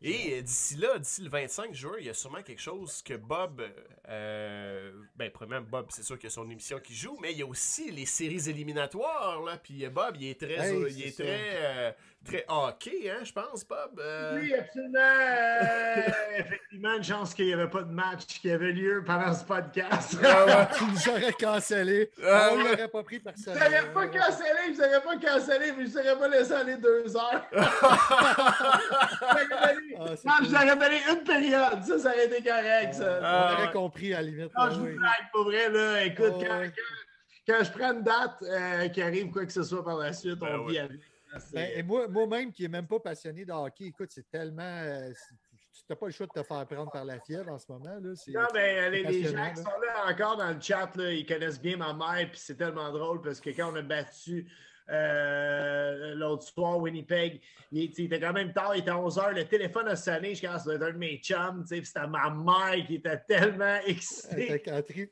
Et 0.02 0.38
euh, 0.38 0.42
d'ici 0.42 0.76
là, 0.78 1.00
d'ici 1.00 1.22
le 1.24 1.30
25 1.30 1.74
juin, 1.74 1.94
il 2.00 2.06
y 2.06 2.10
a 2.10 2.14
sûrement 2.14 2.42
quelque 2.44 2.62
chose 2.62 3.02
que 3.02 3.16
Bob. 3.16 3.64
Euh, 4.10 4.92
ben, 5.16 5.32
premièrement, 5.32 5.68
Bob, 5.70 5.88
c'est 5.90 6.04
sûr 6.04 6.18
qu'il 6.18 6.30
y 6.30 6.32
a 6.32 6.36
son 6.36 6.50
émission 6.50 6.80
qui 6.80 6.96
joue, 6.96 7.18
mais 7.22 7.32
il 7.32 7.40
y 7.40 7.42
a 7.42 7.46
aussi 7.48 7.92
les 7.92 8.06
séries 8.06 8.48
éliminatoires. 8.50 9.42
Là. 9.44 9.58
Puis 9.62 9.86
euh, 9.86 9.90
Bob, 9.90 10.16
il 10.20 10.30
est 10.30 10.40
très, 10.40 10.54
Hey, 10.54 10.86
il 10.92 11.08
est 11.08 11.16
très, 11.18 11.40
euh, 11.54 11.92
très 12.24 12.46
hockey, 12.48 13.10
hein, 13.10 13.24
je 13.24 13.34
pense, 13.34 13.66
Bob. 13.68 14.00
Euh, 14.00 14.40
Oui, 14.40 14.54
absolument. 14.54 15.00
Euh, 15.00 16.02
effectivement, 16.38 16.96
une 16.96 17.04
chance 17.04 17.34
qu'il 17.34 17.46
n'y 17.46 17.54
avait 17.54 17.70
pas 17.70 17.82
de 17.82 17.92
match 17.92 18.26
qui 18.40 18.52
avait 18.52 18.72
lieu 18.72 19.04
pendant 19.06 19.34
ce 19.34 19.44
podcast. 19.46 20.12
tu 20.78 20.84
nous 20.86 21.10
aurais 21.10 21.34
cancellé. 21.34 22.12
Ah, 22.24 22.52
on 22.54 22.58
ouais. 22.58 22.64
l'aurait 22.72 22.88
pas 22.88 23.04
pris 23.04 23.18
Vous 23.18 23.24
personnellement. 23.24 23.66
n'auriez 23.66 23.94
pas 23.94 24.08
cancellé, 24.08 24.72
vous 24.72 24.78
n'auriez 24.82 25.02
pas 25.02 25.18
cancellé, 25.18 25.72
mais 25.72 25.86
je 25.86 25.98
ne 25.98 26.04
serais 26.04 26.18
pas 26.18 26.28
laissé 26.28 26.54
aller 26.54 26.78
deux 26.78 27.16
heures. 27.18 27.46
Ah, 30.00 30.06
Ah, 30.06 30.10
Non, 30.26 30.34
cool. 30.38 30.46
je 30.46 30.50
vous 30.50 30.56
aurais 30.56 30.76
donné 30.78 31.00
une 31.12 31.24
période. 31.24 31.84
Ça, 31.84 32.00
ça 32.00 32.10
aurait 32.10 32.26
été 32.26 32.44
correct, 32.44 32.94
ça. 32.94 33.20
On 33.20 33.24
Ah, 33.24 33.54
aurait 33.54 33.66
ouais. 33.68 33.72
compris 33.74 34.14
à 34.14 34.22
la 34.22 34.28
limite. 34.30 34.52
Ah, 34.56 34.70
je 34.72 34.76
vous 34.80 34.86
blague, 34.98 35.32
pour 35.32 35.44
vrai, 35.46 35.70
là. 35.70 36.06
Écoute, 36.06 36.34
Oh, 36.36 36.44
quand, 36.46 36.60
ouais. 36.60 36.72
quand- 36.76 37.54
quand 37.58 37.64
je 37.64 37.72
prends 37.72 37.94
une 37.94 38.04
date 38.04 38.36
euh, 38.44 38.88
qui 38.90 39.02
arrive 39.02 39.30
quoi 39.32 39.46
que 39.46 39.52
ce 39.54 39.64
soit 39.64 39.84
par 39.84 39.98
la 39.98 40.14
suite, 40.14 40.36
Ben 40.40 40.60
on 40.60 40.66
ouais. 40.66 40.72
vit 40.74 40.80
avec. 40.80 41.02
Ben, 41.54 41.70
et 41.76 41.84
moi, 41.84 42.08
moi-même, 42.08 42.52
qui 42.52 42.64
n'est 42.64 42.68
même 42.70 42.88
pas 42.88 43.00
passionné 43.00 43.46
de 43.46 43.52
hockey, 43.52 43.86
écoute, 43.86 44.10
c'est 44.12 44.30
tellement. 44.30 44.64
euh, 44.64 45.10
tu 45.74 45.84
n'as 45.90 45.96
pas 45.96 46.08
le 46.08 46.12
choix 46.12 46.26
de 46.26 46.32
te 46.42 46.44
faire 46.46 46.66
prendre 46.66 46.92
par 46.92 47.06
la 47.06 47.20
fièvre 47.20 47.50
en 47.52 47.60
ce 47.60 47.66
moment. 47.72 47.98
Là. 48.02 48.16
C'est- 48.16 48.32
Non, 48.32 48.48
mais 48.54 48.90
les, 48.90 49.04
les 49.04 49.04
passionnant, 49.22 49.46
gens 49.46 49.54
qui 49.54 49.62
sont 49.62 49.80
là 49.86 50.12
encore 50.12 50.38
dans 50.38 50.52
le 50.52 50.60
chat, 50.60 50.90
là, 50.96 51.12
ils 51.14 51.26
connaissent 51.26 51.62
bien 51.62 51.78
ma 51.78 51.94
mère, 51.94 52.30
puis 52.32 52.40
c'est 52.40 52.56
tellement 52.58 52.92
drôle 52.92 53.22
parce 53.22 53.40
que 53.40 53.52
quand 53.52 53.72
on 53.72 53.76
a 53.76 53.82
battu 53.82 54.50
euh, 54.90 56.16
l'autre 56.16 56.44
soir, 56.44 56.78
Winnipeg, 56.80 57.42
il, 57.72 57.92
il 57.98 58.06
était 58.06 58.20
quand 58.20 58.34
même 58.34 58.54
tard, 58.54 58.76
il 58.76 58.80
était 58.82 58.92
11h, 58.92 59.34
le 59.34 59.46
téléphone 59.46 59.88
a 59.90 59.96
sonné, 59.96 60.34
je 60.36 60.46
pense 60.48 60.64
que 60.64 60.72
c'était 60.72 60.86
un 60.86 60.92
de 60.92 60.98
mes 60.98 61.18
chums, 61.18 61.62
tu 61.64 61.68
sais, 61.68 61.78
puis 61.82 61.86
c'était 61.86 62.08
ma 62.08 62.30
mère 62.30 62.86
qui 62.86 62.96
était 62.96 63.20
tellement 63.28 63.80
Elle 63.86 63.92
excitée, 63.92 64.54
était 64.56 64.72
cantrée. 64.72 65.10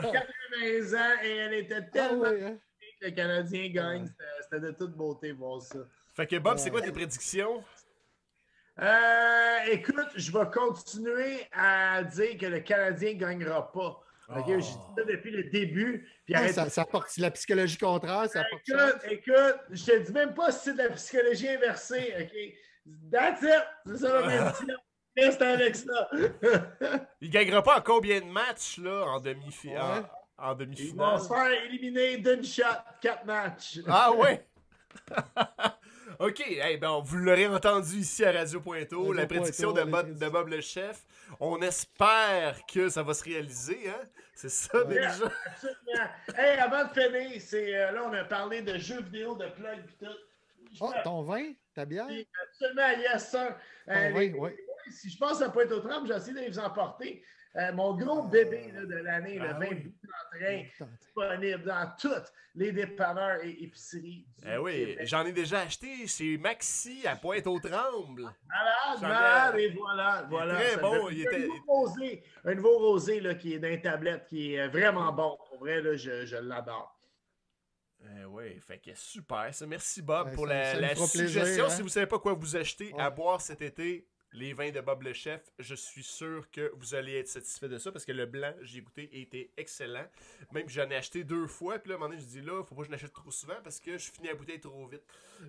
80 0.00 0.98
ans, 0.98 1.22
et 1.24 1.36
elle 1.36 1.54
était 1.54 1.74
Ah 1.76 1.82
tellement 1.82 2.22
ouais, 2.22 2.44
hein? 2.44 2.58
que 3.00 3.06
le 3.06 3.10
Canadien 3.12 3.68
gagne, 3.70 4.06
c'était- 4.06 4.24
c'était 4.42 4.60
de 4.66 4.70
toute 4.72 4.92
beauté 4.96 5.32
voir 5.32 5.60
ça. 5.62 5.78
Fait 6.14 6.26
que 6.26 6.36
Bob, 6.38 6.58
c'est 6.58 6.70
quoi 6.70 6.82
tes 6.82 6.92
prédictions? 6.92 7.62
Euh, 8.80 9.58
écoute, 9.70 10.08
je 10.16 10.32
vais 10.32 10.50
continuer 10.50 11.46
à 11.52 12.02
dire 12.04 12.38
que 12.38 12.46
le 12.46 12.60
Canadien 12.60 13.14
ne 13.14 13.18
gagnera 13.18 13.70
pas. 13.70 14.00
OK, 14.28 14.36
Oh. 14.38 14.44
J'ai 14.46 14.56
dit 14.56 14.62
ça 14.96 15.04
depuis 15.06 15.30
le 15.30 15.44
début. 15.44 16.08
Puis 16.24 16.34
ça, 16.52 16.68
ça 16.68 16.84
porte 16.84 17.16
la 17.18 17.30
psychologie 17.30 17.76
contraire, 17.76 18.28
ça 18.30 18.44
porte 18.50 18.62
Écoute, 18.68 19.02
écoute, 19.10 19.58
je 19.70 19.84
te 19.84 19.98
dis 19.98 20.12
même 20.12 20.34
pas 20.34 20.52
si 20.52 20.64
c'est 20.64 20.72
de 20.74 20.78
la 20.78 20.90
psychologie 20.90 21.48
inversée, 21.48 22.14
OK? 22.20 23.10
That's 23.10 23.42
it! 23.42 23.64
C'est 23.86 23.98
ça 23.98 24.20
ma 24.20 24.22
prédiction. 24.52 24.76
Reste 25.16 25.42
avec 25.42 25.76
ça. 25.76 26.10
Il 27.20 27.30
gagnera 27.30 27.62
pas 27.62 27.78
en 27.78 27.82
combien 27.82 28.20
de 28.20 28.26
matchs, 28.26 28.78
là, 28.78 29.04
en 29.06 29.20
demi-finale? 29.20 30.02
Ouais. 30.02 30.08
En, 30.38 30.52
en 30.52 30.58
Ils 30.58 30.94
vont 30.94 31.18
se 31.18 31.28
faire 31.28 31.64
éliminer 31.64 32.16
d'une 32.16 32.44
shot, 32.44 32.64
quatre 33.00 33.24
matchs. 33.26 33.80
Ah 33.86 34.12
ouais? 34.12 34.44
OK, 36.18 36.40
hey, 36.40 36.76
ben, 36.78 37.00
vous 37.02 37.16
l'aurez 37.18 37.46
entendu 37.46 37.96
ici 37.96 38.24
à 38.24 38.32
Radio 38.32 38.62
Radio 38.66 39.12
la 39.12 39.26
prédiction 39.26 39.72
de 39.72 39.82
Bob, 39.82 40.16
de 40.18 40.28
Bob 40.28 40.48
le 40.48 40.60
chef. 40.60 41.02
On 41.40 41.60
espère 41.62 42.60
que 42.66 42.88
ça 42.88 43.02
va 43.02 43.14
se 43.14 43.24
réaliser, 43.24 43.88
hein? 43.88 44.02
C'est 44.34 44.48
ça 44.50 44.78
Ouais. 44.84 44.94
déjà? 44.94 45.08
Absolument. 45.46 46.08
Hey, 46.36 46.58
avant 46.58 46.84
de 46.84 46.92
finir, 46.92 47.40
c'est, 47.40 47.74
euh, 47.76 47.92
là, 47.92 48.04
on 48.04 48.12
a 48.12 48.24
parlé 48.24 48.62
de 48.62 48.76
jeux 48.78 49.02
vidéo, 49.02 49.34
de 49.36 49.46
plug 49.48 49.78
et 49.78 50.04
tout. 50.04 50.12
Je 50.72 50.78
Oh, 50.80 50.90
ton 51.04 51.22
vin, 51.22 51.52
ta 51.74 51.84
bière? 51.84 52.06
Absolument, 52.48 52.88
yes, 52.98 53.30
sir. 53.30 53.56
Euh, 53.88 54.10
Ton 54.12 54.18
les- 54.18 54.30
vin, 54.30 54.38
oui. 54.38 54.50
si 54.90 55.10
je 55.10 55.18
pense 55.18 55.42
à 55.42 55.50
Pointe 55.50 55.70
aux 55.70 55.80
Trembles, 55.80 56.06
j'essaie 56.08 56.32
de 56.32 56.50
vous 56.50 56.58
emporter. 56.58 57.22
Euh, 57.54 57.70
mon 57.74 57.94
gros 57.94 58.22
bébé 58.22 58.72
là, 58.72 58.86
de 58.86 58.94
l'année, 58.94 59.38
le 59.38 59.46
Ah 59.50 59.58
20 59.58 59.68
oui. 59.68 59.74
bouts 59.74 60.08
d'entrain, 60.40 60.62
disponible 60.98 61.64
dans 61.64 61.92
toutes 62.00 62.32
les 62.54 62.72
dépanneurs 62.72 63.44
et 63.44 63.50
épiceries. 63.62 64.26
du 64.38 64.48
Eh 64.50 64.56
oui, 64.56 64.96
j'en 65.02 65.26
ai 65.26 65.32
déjà 65.32 65.60
acheté 65.60 66.06
chez 66.06 66.38
Maxi 66.38 67.06
à 67.06 67.14
Pointe-aux-Trembles. 67.16 68.22
Malade, 68.48 68.98
ai- 68.98 69.02
malade, 69.02 69.58
et 69.58 69.68
voilà, 69.70 70.26
voilà. 70.30 70.54
très 70.54 70.76
bon, 70.78 71.10
il 71.10 71.26
un 71.28 71.30
était- 71.30 71.46
nouveau 71.46 71.62
rosé, 71.66 72.22
un 72.44 72.54
nouveau 72.54 72.78
rosé 72.78 73.20
là, 73.20 73.34
qui 73.34 73.52
est 73.52 73.58
dans 73.58 73.68
les 73.68 73.82
tablettes, 73.82 74.24
qui 74.28 74.54
est 74.54 74.68
vraiment 74.68 75.12
bon. 75.12 75.36
Pour 75.50 75.58
vrai, 75.58 75.82
là, 75.82 75.94
je, 75.94 76.24
je 76.24 76.36
l'adore. 76.36 76.98
Eh 78.04 78.24
oui, 78.24 78.58
fait 78.60 78.78
que 78.78 78.94
super. 78.94 79.54
Ça. 79.54 79.66
Merci 79.66 80.00
Bob 80.02 80.28
Ouais, 80.28 80.34
pour 80.34 80.48
ça- 80.48 80.54
la, 80.54 80.64
ça 80.64 80.74
nous 80.76 80.80
la 80.80 80.88
fera 80.94 81.06
plaisir, 81.06 81.28
suggestion. 81.28 81.64
hein. 81.66 81.68
Si 81.68 81.82
vous 81.82 81.88
savez 81.88 82.06
pas 82.06 82.18
quoi 82.18 82.32
vous 82.32 82.56
acheter 82.56 82.92
à 82.98 83.10
boire 83.10 83.40
cet 83.42 83.60
été, 83.62 84.08
les 84.32 84.52
vins 84.52 84.70
de 84.70 84.80
Bob 84.80 85.02
le 85.02 85.12
chef, 85.12 85.42
je 85.58 85.74
suis 85.74 86.02
sûr 86.02 86.50
que 86.50 86.72
vous 86.76 86.94
allez 86.94 87.14
être 87.14 87.28
satisfait 87.28 87.68
de 87.68 87.78
ça 87.78 87.92
parce 87.92 88.04
que 88.04 88.12
le 88.12 88.26
blanc, 88.26 88.52
j'ai 88.62 88.80
goûté, 88.80 89.08
était 89.20 89.50
excellent. 89.56 90.06
Même 90.52 90.68
j'en 90.68 90.88
ai 90.90 90.96
acheté 90.96 91.24
deux 91.24 91.46
fois, 91.46 91.78
puis 91.78 91.90
là, 91.90 91.94
à 91.94 91.98
un 91.98 92.00
moment 92.00 92.10
donné, 92.10 92.22
je 92.22 92.26
dis 92.26 92.40
là, 92.40 92.62
faut 92.64 92.74
pas 92.74 92.82
que 92.82 92.86
je 92.86 92.92
l'achète 92.92 93.12
trop 93.12 93.30
souvent 93.30 93.56
parce 93.62 93.80
que 93.80 93.98
je 93.98 94.10
finis 94.10 94.28
la 94.28 94.34
bouteille 94.34 94.60
trop 94.60 94.86
vite. 94.86 95.02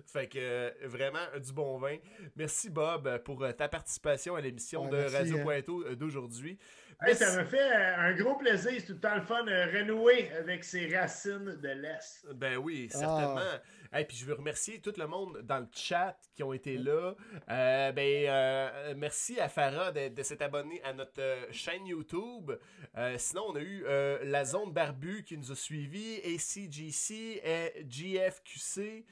Fait 0.06 0.28
que 0.28 0.38
euh, 0.38 0.70
vraiment 0.84 1.26
du 1.42 1.52
bon 1.52 1.78
vin. 1.78 1.96
Merci 2.36 2.68
Bob 2.70 3.18
pour 3.24 3.42
euh, 3.42 3.52
ta 3.52 3.68
participation 3.68 4.34
à 4.34 4.40
l'émission 4.40 4.84
Ouais, 4.84 4.90
de 4.90 4.96
merci, 4.96 5.16
Radio 5.16 5.38
hein. 5.38 5.42
Pointeau 5.42 5.84
euh, 5.84 5.94
d'aujourd'hui. 5.94 6.58
Hey, 7.02 7.14
ça 7.14 7.36
me 7.36 7.44
fait 7.44 7.60
euh, 7.60 7.96
un 7.98 8.12
gros 8.14 8.36
plaisir. 8.36 8.72
C'est 8.76 8.86
tout 8.86 8.92
le 8.94 9.00
temps 9.00 9.14
le 9.16 9.22
fun 9.22 9.44
de 9.44 9.78
renouer 9.78 10.30
avec 10.38 10.64
ses 10.64 10.96
racines 10.96 11.56
de 11.60 11.68
l'Est. 11.68 12.26
Ben 12.34 12.56
oui, 12.56 12.88
Ah. 12.94 12.98
certainement. 12.98 13.60
Et 13.96 14.04
puis 14.04 14.16
je 14.16 14.24
veux 14.26 14.34
remercier 14.34 14.80
tout 14.80 14.92
le 14.96 15.06
monde 15.06 15.38
dans 15.44 15.60
le 15.60 15.68
chat 15.72 16.16
qui 16.34 16.42
ont 16.42 16.52
été 16.52 16.76
là. 16.76 17.14
Euh, 17.48 17.92
ben 17.92 18.26
euh, 18.28 18.94
merci 18.96 19.38
à 19.38 19.48
Farah 19.48 19.92
de, 19.92 20.08
de 20.08 20.22
s'être 20.24 20.42
abonné 20.42 20.82
à 20.82 20.92
notre 20.92 21.20
euh, 21.20 21.46
chaîne 21.52 21.86
YouTube. 21.86 22.50
Euh, 22.96 23.14
sinon, 23.18 23.44
on 23.50 23.54
a 23.56 23.60
eu 23.60 23.84
euh, 23.86 24.18
la 24.24 24.44
zone 24.44 24.72
barbu 24.72 25.22
qui 25.22 25.38
nous 25.38 25.52
a 25.52 25.54
suivis, 25.54 26.16
ACGC 26.24 27.40
et 27.44 27.86
GFQC. 27.88 29.04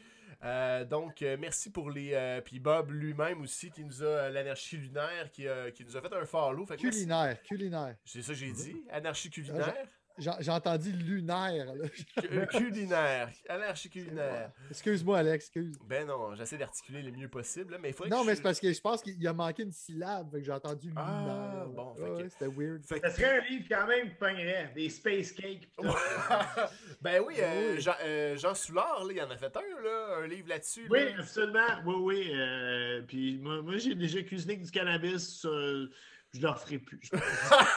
Euh, 0.44 0.85
donc, 0.85 1.23
euh, 1.23 1.36
merci 1.39 1.70
pour 1.70 1.90
les. 1.90 2.14
euh, 2.14 2.40
puis 2.40 2.59
Bob 2.59 2.90
lui-même 2.90 3.40
aussi 3.43 3.70
qui 3.70 3.85
nous 3.85 4.02
a 4.02 4.28
l'anarchie 4.28 4.77
lunaire 4.77 5.31
qui, 5.31 5.47
qui 5.74 5.85
nous 5.85 5.97
a 5.97 6.01
fait 6.01 6.12
un 6.12 6.24
follow. 6.24 6.66
Fait 6.66 6.77
que 6.77 6.82
merci. 6.82 7.01
Culinaire, 7.01 7.43
culinaire. 7.43 7.97
C'est 8.05 8.23
ça 8.23 8.32
que 8.32 8.39
j'ai 8.39 8.52
dit. 8.52 8.77
Anarchie 8.90 9.31
culinaire. 9.31 9.74
J'ai 10.18 10.51
entendu 10.51 10.93
lunaire. 10.93 11.74
là. 11.74 11.89
Cu- 11.89 12.47
culinaire. 12.47 13.30
Anarchie 13.48 13.90
culinaire. 13.90 14.51
Excuse-moi, 14.70 15.18
Alex, 15.18 15.47
excuse. 15.47 15.76
Ben 15.86 16.06
non, 16.06 16.34
j'essaie 16.34 16.59
d'articuler 16.59 17.02
le 17.02 17.12
mieux 17.12 17.28
possible, 17.28 17.72
là, 17.72 17.78
mais 17.80 17.90
il 17.90 17.94
faudrait 17.94 18.10
Non, 18.10 18.22
que 18.22 18.26
mais 18.26 18.32
je- 18.32 18.36
c'est 18.36 18.43
parce 18.43 18.60
que 18.60 18.72
je 18.72 18.80
pense 18.80 19.02
qu'il 19.02 19.26
a 19.26 19.32
manqué 19.32 19.62
une 19.62 19.72
syllabe, 19.72 20.32
que 20.32 20.43
j'ai 20.43 20.52
entendu 20.52 20.93
Ah, 20.97 21.20
lunaire. 21.20 21.66
bon, 21.68 21.94
Ouais, 21.98 22.22
que- 22.24 22.28
c'était 22.28 22.47
weird. 22.47 22.82
Ça 22.84 23.10
serait 23.10 23.39
un 23.39 23.40
livre 23.48 23.64
quand 23.68 23.86
même 23.86 24.09
qui 24.10 24.14
pognerait. 24.16 24.72
Des 24.74 24.90
space 24.90 25.32
cakes. 25.32 25.68
ben 27.01 27.22
oui, 27.26 27.34
euh, 27.39 27.74
Oui. 27.74 27.80
Jean, 27.80 27.94
euh, 28.05 28.36
Jean 28.36 28.55
Soulard, 28.55 29.05
là, 29.05 29.12
il 29.12 29.22
en 29.22 29.30
a 29.30 29.36
fait 29.36 29.56
un, 29.56 29.82
là, 29.82 30.16
un 30.22 30.26
livre 30.26 30.48
là-dessus. 30.48 30.86
Oui, 30.90 31.05
là. 31.05 31.10
absolument. 31.20 31.60
Oui, 31.86 31.94
oui. 31.98 32.32
euh, 32.34 33.02
puis 33.02 33.39
moi, 33.39 33.62
moi, 33.62 33.76
j'ai 33.78 33.94
déjà 33.94 34.22
cuisiné 34.22 34.56
du 34.56 34.70
cannabis. 34.70 35.44
euh, 35.44 35.89
je 36.34 36.39
ne 36.39 36.43
le 36.44 36.48
referai 36.51 36.78
plus. 36.78 37.10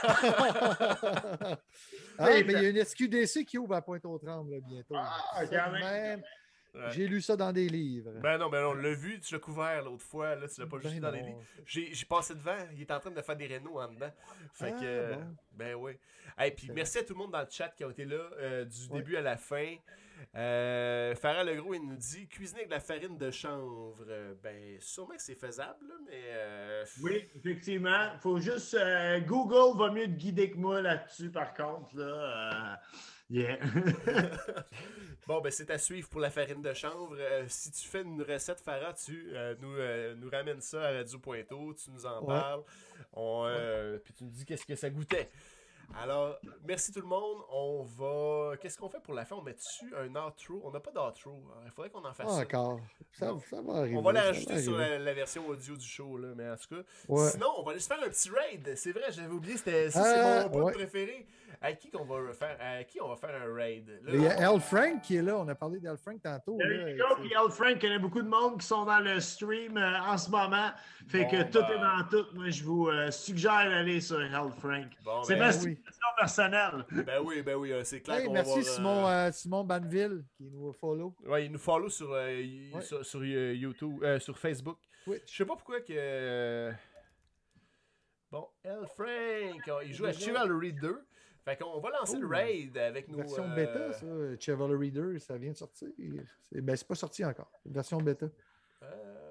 ah, 2.17 2.29
mais 2.29 2.41
il 2.41 2.51
y 2.51 2.65
a 2.65 2.69
une 2.69 2.83
SQDC 2.83 3.45
qui 3.45 3.57
ouvre 3.57 3.75
à 3.75 3.81
Pointe-aux-Trembles 3.81 4.61
bientôt. 4.61 4.95
Ah, 4.95 5.43
quand 5.49 5.71
même. 5.71 6.21
Ouais. 6.75 6.91
J'ai 6.91 7.07
lu 7.07 7.21
ça 7.21 7.35
dans 7.35 7.51
des 7.53 7.69
livres. 7.69 8.11
Ben 8.21 8.37
non, 8.37 8.49
ben 8.49 8.61
non, 8.61 8.69
on 8.69 8.73
l'a 8.73 8.93
vu, 8.93 9.19
tu 9.19 9.33
l'as 9.33 9.39
couvert 9.39 9.83
l'autre 9.83 10.03
fois, 10.03 10.35
là, 10.35 10.47
tu 10.47 10.59
l'as 10.61 10.67
pas 10.67 10.79
juste 10.79 10.95
Ben 10.95 11.01
dans 11.01 11.11
les 11.11 11.21
non. 11.21 11.27
livres. 11.27 11.43
J'ai 11.65 11.93
j'ai 11.93 12.05
passé 12.05 12.33
devant, 12.35 12.57
il 12.73 12.81
est 12.81 12.91
en 12.91 12.99
train 12.99 13.11
de 13.11 13.21
faire 13.21 13.35
des 13.37 13.47
rénaux 13.47 13.79
en 13.79 13.87
dedans. 13.87 14.11
Fait 14.53 14.73
Ah, 14.75 14.79
que, 14.81 15.13
bon. 15.15 15.35
ben 15.53 15.75
oui. 15.75 15.93
Et 16.43 16.51
puis 16.51 16.69
merci 16.73 16.97
à 16.97 17.03
tout 17.03 17.13
le 17.13 17.19
monde 17.19 17.31
dans 17.31 17.41
le 17.41 17.47
chat 17.49 17.69
qui 17.69 17.83
a 17.83 17.89
été 17.89 18.03
là 18.05 18.17
euh, 18.39 18.65
du 18.65 18.87
Ouais. 18.89 18.99
début 18.99 19.15
à 19.15 19.21
la 19.21 19.37
fin. 19.37 19.75
Euh, 20.35 21.13
Farah 21.15 21.43
Legros, 21.43 21.73
il 21.75 21.81
nous 21.87 21.95
dit 21.95 22.27
cuisiner 22.27 22.59
avec 22.61 22.69
de 22.69 22.73
la 22.75 22.79
farine 22.79 23.17
de 23.17 23.31
chanvre. 23.31 24.03
Euh, 24.07 24.33
ben, 24.41 24.77
sûrement 24.79 25.15
que 25.15 25.21
c'est 25.21 25.35
faisable, 25.35 25.87
là, 25.87 25.93
mais. 26.05 26.21
euh, 26.25 26.85
Oui, 27.01 27.23
effectivement. 27.35 28.11
Il 28.13 28.19
faut 28.19 28.39
juste. 28.39 28.73
euh, 28.73 29.19
Google 29.21 29.77
va 29.77 29.91
mieux 29.91 30.05
te 30.07 30.11
guider 30.17 30.51
que 30.51 30.57
moi 30.57 30.81
là-dessus, 30.81 31.29
par 31.29 31.53
contre. 31.53 31.95
Là, 31.97 32.05
euh, 32.05 32.75
yeah. 33.29 33.57
Bon, 35.27 35.41
ben 35.41 35.51
c'est 35.51 35.71
à 35.71 35.79
suivre 35.79 36.07
pour 36.07 36.21
la 36.21 36.29
farine 36.29 36.61
de 36.61 36.71
chanvre. 36.75 37.15
Euh, 37.17 37.45
si 37.47 37.71
tu 37.71 37.87
fais 37.87 38.03
une 38.03 38.21
recette, 38.21 38.59
Farah, 38.61 38.93
tu 38.93 39.31
euh, 39.33 39.55
nous, 39.59 39.73
euh, 39.75 40.13
nous 40.15 40.29
ramènes 40.29 40.61
ça 40.61 40.83
à 40.83 40.91
Radio 40.91 41.17
Pointeau, 41.17 41.73
tu 41.73 41.89
nous 41.89 42.05
en 42.05 42.19
Ouais. 42.19 42.27
parles, 42.27 42.61
on, 43.13 43.99
puis 44.03 44.13
tu 44.13 44.23
nous 44.23 44.29
dis 44.29 44.45
qu'est-ce 44.45 44.65
que 44.67 44.75
ça 44.75 44.89
goûtait. 44.91 45.29
Alors, 46.01 46.37
merci 46.65 46.91
tout 46.91 47.01
le 47.01 47.07
monde. 47.07 47.37
On 47.51 47.83
va. 47.83 48.57
Qu'est-ce 48.57 48.77
qu'on 48.77 48.89
fait 48.89 49.01
pour 49.01 49.13
la 49.13 49.25
fin? 49.25 49.35
On 49.37 49.41
met 49.41 49.53
dessus 49.53 49.93
un 49.97 50.07
outro? 50.27 50.61
On 50.65 50.71
n'a 50.71 50.79
pas 50.79 50.91
d'outro. 50.91 51.41
Il 51.65 51.71
faudrait 51.71 51.89
qu'on 51.89 52.03
en 52.03 52.13
fasse 52.13 52.25
Pas 52.27 52.33
ça. 52.33 52.41
encore. 52.41 52.79
Ça, 53.13 53.31
ça 53.49 53.61
va 53.61 53.73
arriver. 53.79 53.97
On 53.97 54.01
va 54.01 54.11
la 54.11 54.21
ça 54.21 54.27
rajouter 54.27 54.61
sur 54.61 54.77
la, 54.77 54.99
la 54.99 55.13
version 55.13 55.47
audio 55.47 55.75
du 55.75 55.85
show, 55.87 56.17
là, 56.17 56.29
mais 56.35 56.49
en 56.49 56.55
tout 56.57 56.75
cas. 56.75 56.81
Ouais. 57.07 57.29
Sinon, 57.29 57.47
on 57.57 57.63
va 57.63 57.71
aller 57.71 57.79
se 57.79 57.87
faire 57.87 58.03
un 58.03 58.09
petit 58.09 58.29
raid. 58.29 58.73
C'est 58.75 58.91
vrai, 58.91 59.11
j'avais 59.11 59.33
oublié, 59.33 59.57
c'était, 59.57 59.89
ça, 59.89 60.01
Ah, 60.03 60.41
c'est 60.41 60.49
mon 60.49 60.49
bout 60.59 60.65
ouais. 60.67 60.73
préféré. 60.73 61.27
À 61.61 61.71
qui 61.73 61.89
qu'on 61.89 62.03
va 62.03 62.33
faire 62.33 62.57
À 62.59 62.83
qui 62.83 63.01
on 63.01 63.07
va 63.07 63.15
faire 63.15 63.41
un 63.41 63.53
raid? 63.55 63.87
Là, 64.03 64.11
Il 64.13 64.21
y 64.21 64.27
a 64.27 64.51
L. 64.53 64.59
Frank 64.59 65.01
qui 65.01 65.15
est 65.15 65.21
là. 65.21 65.37
On 65.37 65.47
a 65.47 65.55
parlé 65.55 65.79
d'Al 65.79 65.97
Frank 65.97 66.21
tantôt. 66.21 66.57
Tu 66.59 66.67
sais. 66.67 66.97
Puis 67.21 67.33
Al 67.33 67.49
Frank, 67.49 67.77
il 67.81 67.89
y 67.89 67.93
a 67.93 67.97
beaucoup 67.99 68.21
de 68.21 68.27
monde 68.27 68.59
qui 68.59 68.67
sont 68.67 68.83
dans 68.83 68.99
le 68.99 69.19
stream 69.21 69.77
euh, 69.77 69.99
en 70.01 70.17
ce 70.17 70.29
moment. 70.29 70.69
Fait 71.07 71.23
Bon, 71.23 71.29
que 71.31 71.43
tout 71.43 71.59
ben. 71.61 71.69
est 71.69 71.79
dans 71.79 72.03
tout. 72.09 72.25
Moi, 72.35 72.49
je 72.49 72.63
vous 72.63 72.89
euh, 72.89 73.09
suggère 73.09 73.69
d'aller 73.69 74.01
sur 74.01 74.19
Al 74.19 74.51
Frank. 74.59 74.87
Bon, 75.03 75.23
C'est 75.23 75.37
ben, 75.37 75.51
oui. 75.77 76.13
personnelle. 76.17 76.85
Ben 76.91 77.21
oui, 77.23 77.41
ben 77.41 77.55
oui, 77.55 77.71
euh, 77.71 77.83
c'est 77.83 78.01
clair 78.01 78.17
Hey, 78.19 78.29
merci 78.29 78.49
va 78.55 78.61
voir, 78.61 78.65
Simon, 78.75 79.07
euh, 79.07 79.09
euh, 79.27 79.31
Simon 79.31 79.63
Banville 79.63 80.23
qui 80.37 80.43
nous 80.49 80.71
follow. 80.73 81.15
Ouais, 81.25 81.45
il 81.45 81.51
nous 81.51 81.59
follow 81.59 81.89
sur, 81.89 82.11
euh, 82.11 82.25
Ouais. 82.73 82.81
sur, 82.81 83.05
sur, 83.05 83.19
euh, 83.21 83.53
YouTube, 83.53 84.03
euh, 84.03 84.19
sur 84.19 84.37
Facebook. 84.37 84.77
Twitch. 85.03 85.31
Je 85.31 85.35
sais 85.37 85.45
pas 85.45 85.55
pourquoi 85.55 85.81
que. 85.81 85.93
euh, 85.95 86.71
Bon, 88.31 88.47
L. 88.63 88.79
Frank, 88.95 89.61
oh, 89.69 89.79
il 89.85 89.93
joue 89.93 90.05
à. 90.05 90.11
Chivalry 90.13 90.73
2. 90.73 91.05
Fait 91.45 91.57
qu'on 91.57 91.79
va 91.79 91.91
lancer 91.91 92.17
le 92.17 92.25
Oh. 92.25 92.29
raid 92.31 92.75
avec 92.77 93.07
nos. 93.07 93.17
Version 93.17 93.43
euh, 93.43 93.55
bêta, 93.55 93.93
ça. 93.93 94.05
Chivalry 94.39 94.91
2, 94.91 95.19
ça 95.19 95.37
vient 95.37 95.51
de 95.51 95.57
sortir. 95.57 95.89
Ben, 96.51 96.75
c'est 96.75 96.87
pas 96.87 96.95
sorti 96.95 97.23
encore. 97.23 97.51
Version 97.65 97.99
bêta. 97.99 98.25
euh, 98.81 99.24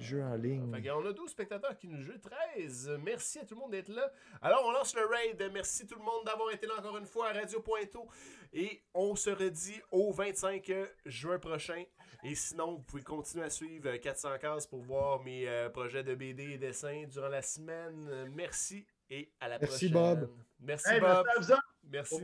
Jeux 0.00 0.22
en 0.22 0.34
ligne. 0.34 0.72
Fait 0.82 0.90
on 0.90 1.06
a 1.06 1.12
12 1.12 1.30
spectateurs 1.30 1.76
qui 1.76 1.88
nous 1.88 2.00
jouent, 2.02 2.18
13. 2.56 2.98
Merci 3.02 3.38
à 3.38 3.44
tout 3.44 3.54
le 3.54 3.60
monde 3.60 3.70
d'être 3.72 3.88
là. 3.88 4.10
Alors, 4.42 4.64
on 4.66 4.70
lance 4.72 4.94
le 4.94 5.04
raid. 5.06 5.50
Merci 5.52 5.86
tout 5.86 5.98
le 5.98 6.04
monde 6.04 6.24
d'avoir 6.26 6.50
été 6.50 6.66
là 6.66 6.74
encore 6.78 6.96
une 6.98 7.06
fois 7.06 7.28
à 7.28 7.32
Radio 7.32 7.60
Pointo. 7.60 8.08
Et 8.52 8.82
on 8.94 9.14
se 9.14 9.30
redit 9.30 9.80
au 9.90 10.12
25 10.12 10.72
juin 11.06 11.38
prochain. 11.38 11.84
Et 12.22 12.34
sinon, 12.34 12.72
vous 12.72 12.82
pouvez 12.82 13.02
continuer 13.02 13.44
à 13.44 13.50
suivre 13.50 13.96
400 13.96 14.38
cases 14.38 14.66
pour 14.66 14.82
voir 14.82 15.22
mes 15.22 15.48
euh, 15.48 15.70
projets 15.70 16.02
de 16.04 16.14
BD 16.14 16.52
et 16.52 16.58
dessins 16.58 17.04
durant 17.08 17.28
la 17.28 17.42
semaine. 17.42 18.28
Merci 18.34 18.84
et 19.08 19.32
à 19.40 19.48
la 19.48 19.58
Merci, 19.58 19.90
prochaine. 19.90 20.20
Bob. 20.20 20.30
Merci 20.60 20.90
Hey, 20.90 21.00
Bob. 21.00 21.26
merci 21.26 21.36
à 21.36 21.40
vous 21.40 21.52
autres. 21.52 21.74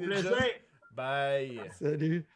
Merci. 0.07 0.51
Bye. 0.93 1.61
Salut. 1.79 2.27